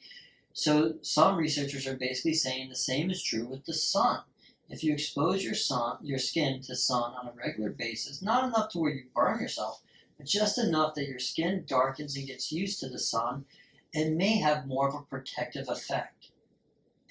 So 0.53 0.95
some 1.01 1.35
researchers 1.35 1.87
are 1.87 1.97
basically 1.97 2.35
saying 2.35 2.69
the 2.69 2.75
same 2.75 3.09
is 3.09 3.23
true 3.23 3.47
with 3.47 3.65
the 3.65 3.73
sun. 3.73 4.19
If 4.69 4.83
you 4.83 4.93
expose 4.93 5.43
your 5.43 5.55
sun, 5.55 5.97
your 6.01 6.19
skin 6.19 6.61
to 6.61 6.75
sun 6.75 7.13
on 7.13 7.27
a 7.27 7.33
regular 7.35 7.71
basis, 7.71 8.21
not 8.21 8.43
enough 8.43 8.69
to 8.69 8.79
where 8.79 8.91
you 8.91 9.05
burn 9.15 9.39
yourself, 9.39 9.81
just 10.23 10.57
enough 10.57 10.95
that 10.95 11.07
your 11.07 11.19
skin 11.19 11.65
darkens 11.67 12.15
and 12.15 12.27
gets 12.27 12.51
used 12.51 12.79
to 12.79 12.89
the 12.89 12.99
sun, 12.99 13.45
it 13.93 14.11
may 14.11 14.37
have 14.37 14.67
more 14.67 14.87
of 14.87 14.95
a 14.95 15.01
protective 15.01 15.67
effect, 15.69 16.29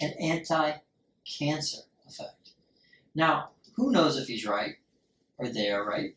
an 0.00 0.12
anti-cancer 0.20 1.82
effect. 2.06 2.50
Now, 3.14 3.50
who 3.74 3.90
knows 3.90 4.16
if 4.16 4.28
he's 4.28 4.46
right 4.46 4.76
or 5.38 5.48
they 5.48 5.70
are 5.70 5.86
right? 5.86 6.14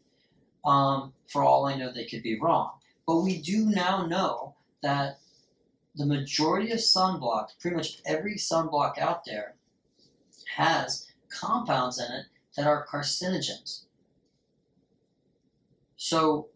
Um, 0.66 1.14
for 1.28 1.44
all 1.44 1.66
I 1.66 1.76
know, 1.76 1.92
they 1.92 2.06
could 2.06 2.24
be 2.24 2.40
wrong. 2.40 2.72
But 3.06 3.22
we 3.22 3.42
do 3.42 3.66
now 3.66 4.06
know 4.06 4.56
that 4.82 5.20
the 5.96 6.06
majority 6.06 6.72
of 6.72 6.80
sunblock, 6.80 7.50
pretty 7.60 7.76
much 7.76 8.02
every 8.06 8.36
sunblock 8.36 8.98
out 8.98 9.26
there, 9.26 9.56
has 10.56 11.08
compounds 11.30 12.00
in 12.00 12.14
it 12.14 12.26
that 12.56 12.68
are 12.68 12.86
carcinogens. 12.86 13.86
So, 15.96 16.50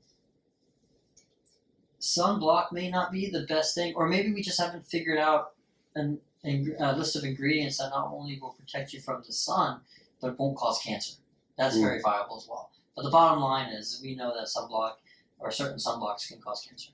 sunblock 2.01 2.71
may 2.71 2.89
not 2.89 3.11
be 3.11 3.29
the 3.29 3.45
best 3.47 3.75
thing, 3.75 3.93
or 3.95 4.07
maybe 4.07 4.33
we 4.33 4.41
just 4.41 4.59
haven't 4.59 4.85
figured 4.85 5.19
out 5.19 5.53
an, 5.95 6.19
an, 6.43 6.75
a 6.79 6.95
list 6.97 7.15
of 7.15 7.23
ingredients 7.23 7.77
that 7.77 7.89
not 7.91 8.11
only 8.11 8.39
will 8.39 8.53
protect 8.53 8.91
you 8.93 8.99
from 8.99 9.23
the 9.25 9.31
sun, 9.31 9.79
but 10.19 10.37
won't 10.39 10.57
cause 10.57 10.79
cancer. 10.83 11.13
That's 11.57 11.77
Mm. 11.77 11.83
very 11.83 12.01
viable 12.01 12.37
as 12.37 12.47
well. 12.47 12.71
But 12.95 13.03
the 13.03 13.11
bottom 13.11 13.41
line 13.41 13.69
is, 13.71 13.99
we 14.03 14.15
know 14.15 14.33
that 14.35 14.47
sunblock 14.47 14.95
or 15.39 15.51
certain 15.51 15.77
sunblocks 15.77 16.27
can 16.27 16.41
cause 16.41 16.65
cancer. 16.67 16.91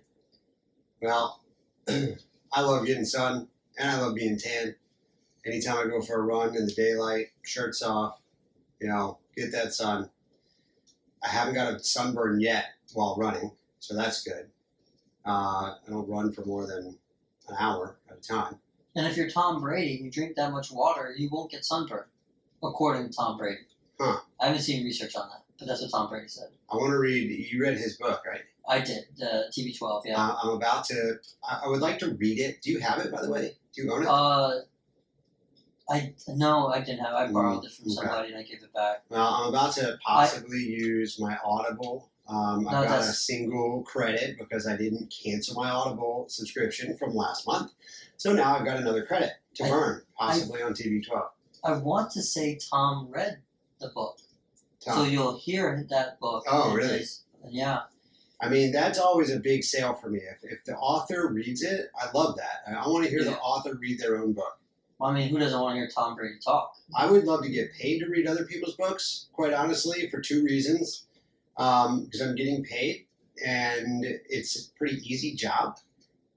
Well, 1.01 1.41
I 1.87 2.61
love 2.61 2.85
getting 2.85 3.05
sun 3.05 3.47
and 3.77 3.89
I 3.89 3.99
love 4.01 4.15
being 4.15 4.37
tan. 4.37 4.75
Anytime 5.45 5.77
I 5.77 5.89
go 5.89 6.01
for 6.01 6.15
a 6.19 6.21
run 6.23 6.55
in 6.55 6.65
the 6.65 6.71
daylight, 6.73 7.27
shirts 7.43 7.81
off, 7.81 8.19
you 8.81 8.87
know, 8.87 9.19
get 9.35 9.51
that 9.53 9.73
sun. 9.73 10.09
I 11.23 11.29
haven't 11.29 11.55
got 11.55 11.73
a 11.73 11.79
sunburn 11.79 12.39
yet 12.41 12.65
while 12.93 13.15
running, 13.17 13.51
so 13.79 13.95
that's 13.95 14.23
good. 14.23 14.49
Uh, 15.27 15.75
I 15.85 15.89
don't 15.89 16.07
run 16.09 16.31
for 16.31 16.45
more 16.45 16.65
than 16.65 16.97
an 17.49 17.55
hour 17.59 17.97
at 18.09 18.17
a 18.17 18.21
time. 18.21 18.55
And 18.95 19.05
if 19.05 19.17
you're 19.17 19.29
Tom 19.29 19.61
Brady 19.61 19.95
and 19.97 20.05
you 20.05 20.11
drink 20.11 20.35
that 20.37 20.51
much 20.51 20.71
water, 20.71 21.13
you 21.15 21.29
won't 21.31 21.51
get 21.51 21.65
sunburned, 21.65 22.09
according 22.63 23.09
to 23.09 23.15
Tom 23.15 23.37
Brady. 23.37 23.61
Huh. 23.99 24.19
I 24.39 24.47
haven't 24.47 24.61
seen 24.61 24.83
research 24.85 25.15
on 25.15 25.27
that, 25.29 25.43
but 25.59 25.67
that's 25.67 25.81
what 25.81 25.91
Tom 25.91 26.09
Brady 26.09 26.27
said. 26.29 26.47
I 26.71 26.75
want 26.77 26.91
to 26.91 26.97
read. 26.99 27.29
You 27.51 27.61
read 27.61 27.77
his 27.77 27.97
book, 27.97 28.21
right? 28.25 28.41
I 28.69 28.79
did, 28.81 29.05
uh, 29.21 29.43
TB12, 29.57 30.01
yeah. 30.05 30.15
Uh, 30.21 30.35
I'm 30.43 30.49
about 30.49 30.83
to. 30.85 31.19
I, 31.47 31.61
I 31.65 31.67
would 31.67 31.79
like 31.81 31.99
to 31.99 32.11
read 32.15 32.39
it. 32.39 32.61
Do 32.61 32.71
you 32.71 32.79
have 32.79 32.99
it, 32.99 33.11
by 33.11 33.21
the 33.21 33.29
way? 33.29 33.55
Do 33.73 33.83
you 33.83 33.93
own 33.93 34.03
it? 34.03 34.07
Uh, 34.09 34.51
I 35.89 36.13
no, 36.27 36.67
I 36.67 36.79
didn't 36.81 36.99
have. 37.05 37.13
I 37.13 37.31
borrowed 37.31 37.63
it 37.63 37.71
from 37.71 37.85
Mm, 37.85 37.97
okay. 37.97 38.07
somebody 38.07 38.29
and 38.33 38.37
I 38.39 38.43
gave 38.43 38.61
it 38.61 38.73
back. 38.73 39.03
Well, 39.09 39.25
I'm 39.25 39.49
about 39.49 39.73
to 39.75 39.97
possibly 40.05 40.59
use 40.59 41.17
my 41.19 41.37
Audible. 41.45 42.09
Um, 42.27 42.67
I 42.67 42.85
got 42.85 42.99
a 42.99 43.03
single 43.03 43.83
credit 43.83 44.37
because 44.37 44.67
I 44.67 44.75
didn't 44.75 45.13
cancel 45.23 45.55
my 45.55 45.69
Audible 45.69 46.25
subscription 46.27 46.97
from 46.97 47.15
last 47.15 47.47
month. 47.47 47.71
So 48.17 48.33
now 48.33 48.55
I've 48.55 48.65
got 48.65 48.77
another 48.77 49.05
credit 49.05 49.31
to 49.55 49.63
I- 49.65 49.69
burn, 49.69 50.01
possibly 50.17 50.61
on 50.61 50.73
TB12. 50.73 51.27
I 51.63 51.71
want 51.73 52.11
to 52.11 52.21
say 52.21 52.59
Tom 52.71 53.07
read 53.09 53.39
the 53.79 53.89
book, 53.89 54.19
so 54.79 55.03
you'll 55.03 55.37
hear 55.37 55.85
that 55.89 56.19
book. 56.19 56.43
Oh, 56.47 56.73
really? 56.73 56.99
just- 56.99 57.23
yeah, 57.49 57.81
I 58.41 58.49
mean, 58.49 58.71
that's 58.71 58.99
always 58.99 59.31
a 59.31 59.39
big 59.39 59.63
sale 59.63 59.93
for 59.95 60.09
me. 60.09 60.19
If, 60.19 60.51
if 60.51 60.63
the 60.65 60.75
author 60.75 61.27
reads 61.31 61.63
it, 61.63 61.89
I 61.99 62.09
love 62.11 62.35
that. 62.37 62.61
I, 62.67 62.73
I 62.83 62.87
want 62.87 63.05
to 63.05 63.09
hear 63.09 63.23
the 63.23 63.37
author 63.39 63.75
read 63.75 63.99
their 63.99 64.17
own 64.17 64.33
book. 64.33 64.59
Well, 64.99 65.09
I 65.11 65.13
mean, 65.13 65.29
who 65.29 65.39
doesn't 65.39 65.59
want 65.59 65.75
to 65.75 65.79
hear 65.79 65.89
Tom 65.89 66.15
Brady 66.15 66.35
talk? 66.43 66.75
I 66.95 67.09
would 67.09 67.23
love 67.25 67.43
to 67.43 67.49
get 67.49 67.73
paid 67.73 67.99
to 67.99 68.07
read 68.07 68.27
other 68.27 68.45
people's 68.45 68.75
books, 68.75 69.27
quite 69.33 69.53
honestly, 69.53 70.09
for 70.09 70.21
two 70.21 70.43
reasons. 70.43 71.06
Because 71.57 72.21
I'm 72.21 72.35
getting 72.35 72.63
paid, 72.63 73.07
and 73.45 74.05
it's 74.29 74.55
a 74.67 74.71
pretty 74.77 74.97
easy 75.03 75.33
job. 75.35 75.77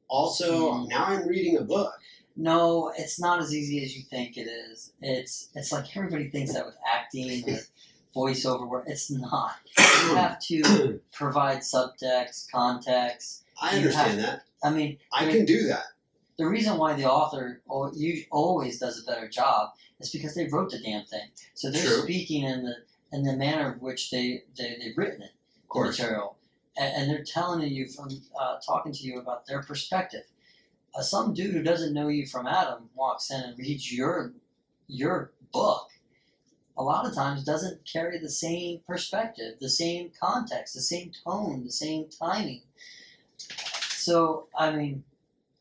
Also, 0.09 0.73
Mhm. 0.73 0.89
now 0.89 1.05
I'm 1.05 1.27
reading 1.29 1.57
a 1.59 1.63
book. 1.63 1.93
No, 2.37 2.93
it's 2.97 3.21
not 3.21 3.41
as 3.41 3.55
easy 3.55 3.85
as 3.85 3.97
you 3.97 4.03
think 4.05 4.37
it 4.37 4.49
is. 4.49 4.93
It's 5.03 5.51
it's 5.55 5.73
like 5.73 5.95
everybody 5.97 6.31
thinks 6.31 6.53
that 6.55 6.65
with 6.67 6.77
acting, 6.91 7.45
with 7.45 7.71
voiceover 8.17 8.67
work. 8.69 8.85
It's 8.89 9.11
not. 9.11 9.57
You 9.79 10.15
have 10.17 10.41
to 10.47 11.01
provide 11.13 11.59
subtext, 11.59 12.51
context. 12.51 13.45
I 13.61 13.77
understand 13.77 14.19
that. 14.21 14.43
I 14.65 14.71
mean, 14.71 14.99
I 15.13 15.27
can 15.31 15.45
do 15.45 15.67
that. 15.69 15.85
the 16.39 16.47
reason 16.47 16.79
why 16.79 16.95
the 16.95 17.05
author 17.05 17.61
you 17.95 18.25
always 18.31 18.79
does 18.79 18.99
a 19.03 19.05
better 19.05 19.29
job 19.29 19.71
is 20.01 20.11
because 20.11 20.35
they 20.35 20.47
wrote 20.49 20.71
the 20.71 20.79
damn 20.79 21.05
thing. 21.05 21.29
So 21.55 21.71
they're 21.71 21.85
True. 21.85 22.03
speaking 22.03 22.45
in 22.45 22.65
the 22.65 22.77
in 23.13 23.23
the 23.25 23.37
manner 23.37 23.73
of 23.73 23.83
which 23.83 24.11
they, 24.11 24.45
they 24.57 24.77
they've 24.81 24.97
written 24.97 25.23
it, 25.23 25.33
Of 25.33 25.63
the 25.63 25.69
course. 25.69 25.99
material, 25.99 26.37
and, 26.77 26.95
and 26.97 27.11
they're 27.11 27.25
telling 27.25 27.63
you 27.69 27.89
from 27.89 28.09
uh, 28.41 28.59
talking 28.65 28.93
to 28.93 29.03
you 29.03 29.19
about 29.19 29.47
their 29.47 29.63
perspective. 29.63 30.23
Uh, 30.95 31.03
some 31.03 31.33
dude 31.35 31.53
who 31.55 31.63
doesn't 31.63 31.95
know 31.95 32.09
you 32.09 32.27
from 32.27 32.47
Adam 32.47 32.89
walks 32.95 33.31
in 33.31 33.41
and 33.41 33.59
reads 33.59 33.93
your 33.93 34.33
your 34.89 35.33
book. 35.53 35.89
A 36.77 36.83
lot 36.83 37.07
of 37.07 37.15
times 37.15 37.45
doesn't 37.45 37.85
carry 37.85 38.19
the 38.19 38.31
same 38.31 38.81
perspective, 38.87 39.55
the 39.61 39.69
same 39.69 40.11
context, 40.19 40.75
the 40.75 40.81
same 40.81 41.13
tone, 41.25 41.63
the 41.65 41.73
same 41.73 42.07
timing. 42.09 42.63
So 43.91 44.49
I 44.57 44.71
mean, 44.73 45.05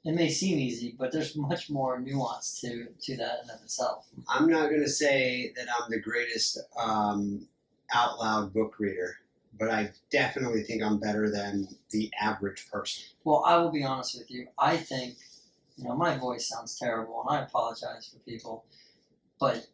it 0.05 0.13
may 0.13 0.29
seem 0.29 0.57
easy, 0.57 0.95
but 0.97 1.11
there's 1.11 1.35
much 1.35 1.69
more 1.69 1.99
nuance 1.99 2.59
to 2.61 2.87
to 3.01 3.17
that 3.17 3.43
in 3.43 3.49
of 3.49 3.61
itself. 3.61 4.07
I'm 4.27 4.47
not 4.47 4.69
going 4.69 4.81
to 4.81 4.89
say 4.89 5.53
that 5.55 5.67
I'm 5.67 5.89
the 5.89 5.99
greatest 5.99 6.59
um, 6.77 7.47
out 7.93 8.19
loud 8.19 8.53
book 8.53 8.79
reader, 8.79 9.17
but 9.59 9.69
I 9.69 9.91
definitely 10.09 10.63
think 10.63 10.81
I'm 10.81 10.99
better 10.99 11.29
than 11.29 11.67
the 11.91 12.11
average 12.19 12.69
person. 12.71 13.03
Well, 13.23 13.43
I 13.45 13.57
will 13.57 13.71
be 13.71 13.83
honest 13.83 14.17
with 14.17 14.31
you. 14.31 14.47
I 14.57 14.77
think, 14.77 15.17
you 15.75 15.83
know, 15.83 15.95
my 15.95 16.17
voice 16.17 16.47
sounds 16.47 16.77
terrible, 16.79 17.25
and 17.27 17.37
I 17.37 17.43
apologize 17.43 18.09
for 18.11 18.19
people, 18.19 18.63
but 19.39 19.67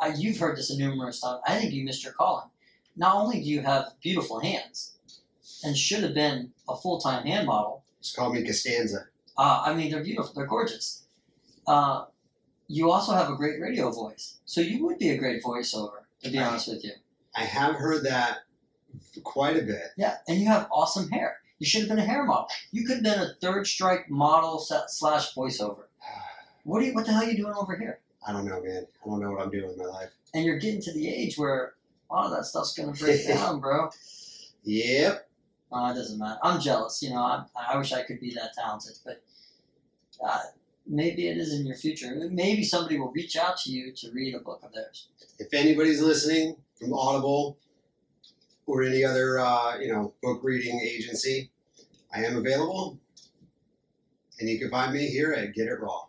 I, 0.00 0.14
you've 0.16 0.38
heard 0.38 0.56
this 0.56 0.70
a 0.70 0.78
numerous 0.78 1.20
times. 1.20 1.40
I 1.46 1.58
think 1.58 1.72
you 1.72 1.84
missed 1.84 2.04
your 2.04 2.12
calling. 2.12 2.48
Not 2.96 3.16
only 3.16 3.40
do 3.40 3.48
you 3.48 3.62
have 3.62 3.92
beautiful 4.00 4.40
hands, 4.40 4.98
and 5.64 5.76
should 5.76 6.02
have 6.04 6.14
been 6.14 6.52
a 6.68 6.76
full 6.76 7.00
time 7.00 7.26
hand 7.26 7.46
model. 7.46 7.82
Just 8.00 8.14
call 8.14 8.32
me 8.32 8.44
Costanza. 8.44 9.08
Uh, 9.38 9.62
I 9.66 9.74
mean, 9.74 9.90
they're 9.90 10.02
beautiful. 10.02 10.32
They're 10.34 10.46
gorgeous. 10.46 11.04
Uh, 11.66 12.06
you 12.66 12.90
also 12.90 13.12
have 13.14 13.30
a 13.30 13.36
great 13.36 13.60
radio 13.60 13.90
voice, 13.90 14.38
so 14.44 14.60
you 14.60 14.84
would 14.84 14.98
be 14.98 15.10
a 15.10 15.16
great 15.16 15.42
voiceover. 15.42 16.00
To 16.24 16.30
be 16.30 16.38
Right. 16.38 16.48
honest 16.48 16.66
with 16.68 16.82
you. 16.84 16.90
I 17.36 17.44
have 17.44 17.76
heard 17.76 18.02
that 18.04 18.38
quite 19.22 19.56
a 19.56 19.62
bit. 19.62 19.92
Yeah, 19.96 20.16
and 20.26 20.38
you 20.40 20.46
have 20.48 20.66
awesome 20.72 21.08
hair. 21.10 21.36
You 21.60 21.66
should 21.66 21.80
have 21.82 21.88
been 21.88 22.00
a 22.00 22.04
hair 22.04 22.24
model. 22.24 22.48
You 22.72 22.84
could 22.84 22.96
have 22.96 23.04
been 23.04 23.20
a 23.20 23.34
third 23.40 23.66
strike 23.68 24.10
model 24.10 24.58
slash 24.58 25.34
voiceover. 25.34 25.84
What 26.64 26.82
are 26.82 26.86
you? 26.86 26.94
What 26.94 27.06
the 27.06 27.12
hell 27.12 27.22
are 27.22 27.30
you 27.30 27.36
doing 27.36 27.54
over 27.54 27.76
here? 27.76 28.00
I 28.26 28.32
don't 28.32 28.44
know, 28.44 28.60
man. 28.60 28.86
I 29.04 29.08
don't 29.08 29.20
know 29.20 29.30
what 29.30 29.40
I'm 29.42 29.50
doing 29.50 29.68
with 29.68 29.76
my 29.78 29.84
life. 29.86 30.10
And 30.34 30.44
you're 30.44 30.58
getting 30.58 30.82
to 30.82 30.92
the 30.92 31.08
age 31.08 31.38
where 31.38 31.74
a 32.10 32.14
lot 32.14 32.26
of 32.26 32.32
that 32.32 32.44
stuff's 32.44 32.74
gonna 32.74 32.92
break 32.92 33.26
down, 33.28 33.60
bro. 33.60 33.90
Yep. 34.64 35.28
Uh, 35.70 35.92
it 35.92 35.94
doesn't 35.98 36.18
matter. 36.18 36.38
I'm 36.42 36.60
jealous. 36.60 37.02
You 37.02 37.10
know, 37.10 37.20
I, 37.22 37.44
I 37.56 37.76
wish 37.78 37.92
I 37.92 38.02
could 38.02 38.20
be 38.20 38.34
that 38.34 38.54
talented, 38.54 38.98
but 39.04 39.22
uh, 40.24 40.40
maybe 40.86 41.28
it 41.28 41.36
is 41.36 41.58
in 41.58 41.66
your 41.66 41.76
future. 41.76 42.14
Maybe 42.30 42.64
somebody 42.64 42.98
will 42.98 43.12
reach 43.12 43.36
out 43.36 43.58
to 43.58 43.70
you 43.70 43.92
to 43.92 44.10
read 44.12 44.34
a 44.34 44.40
book 44.40 44.60
of 44.62 44.72
theirs. 44.72 45.08
If 45.38 45.52
anybody's 45.52 46.00
listening 46.00 46.56
from 46.78 46.92
Audible 46.92 47.58
or 48.66 48.82
any 48.82 49.04
other, 49.04 49.38
uh, 49.38 49.78
you 49.78 49.92
know, 49.92 50.14
book 50.22 50.40
reading 50.42 50.80
agency, 50.80 51.50
I 52.14 52.24
am 52.24 52.36
available. 52.36 52.98
And 54.40 54.48
you 54.48 54.58
can 54.58 54.70
find 54.70 54.92
me 54.92 55.06
here 55.06 55.32
at 55.32 55.54
Get 55.54 55.66
It 55.66 55.80
Raw. 55.80 56.06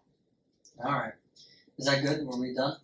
All 0.84 0.92
right. 0.92 1.14
Is 1.78 1.86
that 1.86 2.04
good? 2.04 2.26
Were 2.26 2.40
we 2.40 2.54
done? 2.54 2.78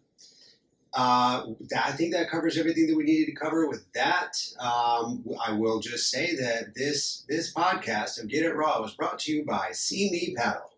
Uh, 0.93 1.47
I 1.77 1.91
think 1.91 2.14
that 2.14 2.30
covers 2.30 2.57
everything 2.57 2.88
that 2.88 2.95
we 2.95 3.03
needed 3.03 3.26
to 3.26 3.35
cover 3.35 3.68
with 3.68 3.85
that. 3.93 4.38
Um, 4.60 5.26
I 5.45 5.52
will 5.52 5.81
just 5.81 6.10
say 6.10 6.35
that 6.38 6.73
this 6.73 7.26
this 7.27 7.53
podcast 7.53 8.22
of 8.22 8.30
Get 8.30 8.43
It 8.43 8.56
Raw 8.56 8.81
was 8.81 8.93
brought 8.93 9.19
to 9.19 9.34
you 9.34 9.43
by 9.43 9.72
See 9.73 10.10
Me 10.10 10.34
Paddle. 10.38 10.74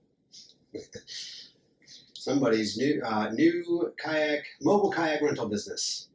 Somebody's 2.14 2.78
new 2.78 3.02
uh, 3.04 3.30
new 3.32 3.94
kayak 4.04 4.44
mobile 4.62 4.92
kayak 4.92 5.22
rental 5.22 5.48
business. 5.48 6.10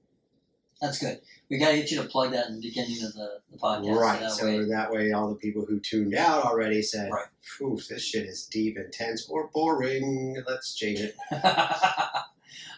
That's 0.81 0.99
good. 0.99 1.21
we 1.49 1.59
gotta 1.59 1.77
get 1.77 1.91
you 1.93 2.03
to 2.03 2.09
plug 2.09 2.33
that 2.33 2.49
in 2.49 2.57
the 2.57 2.61
beginning 2.61 3.05
of 3.05 3.13
the, 3.15 3.39
the 3.53 3.59
podcast. 3.59 3.97
right. 4.01 4.19
So 4.19 4.25
that 4.25 4.31
So 4.33 4.47
way, 4.47 4.65
that 4.69 4.91
way, 4.91 5.13
all 5.13 5.29
the 5.29 5.37
people 5.37 5.65
who 5.65 5.79
tuned 5.81 6.15
out 6.15 6.45
already 6.45 6.83
said, 6.83 7.11
Right. 7.13 7.27
"Phew, 7.41 7.79
this 7.89 8.03
shit 8.03 8.27
is 8.27 8.47
deep, 8.47 8.77
intense, 8.77 9.29
or 9.29 9.49
boring. 9.55 10.43
Let's 10.47 10.75
change 10.75 11.01
it." 11.01 11.15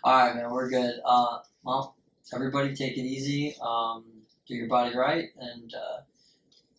All 0.04 0.12
right, 0.18 0.36
man, 0.36 0.50
we're 0.50 0.68
good. 0.68 1.00
Uh, 1.04 1.38
well, 1.64 1.96
everybody, 2.34 2.74
take 2.76 2.98
it 2.98 3.02
easy. 3.08 3.56
Um, 3.62 4.04
do 4.46 4.54
your 4.54 4.68
body 4.68 4.94
right, 4.94 5.30
and 5.40 5.72
uh, 5.74 6.02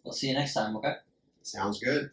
we'll 0.03 0.13
see 0.13 0.27
you 0.27 0.35
next 0.35 0.53
time. 0.53 0.76
Okay. 0.77 0.93
Sounds 1.41 1.80
good. 1.80 2.11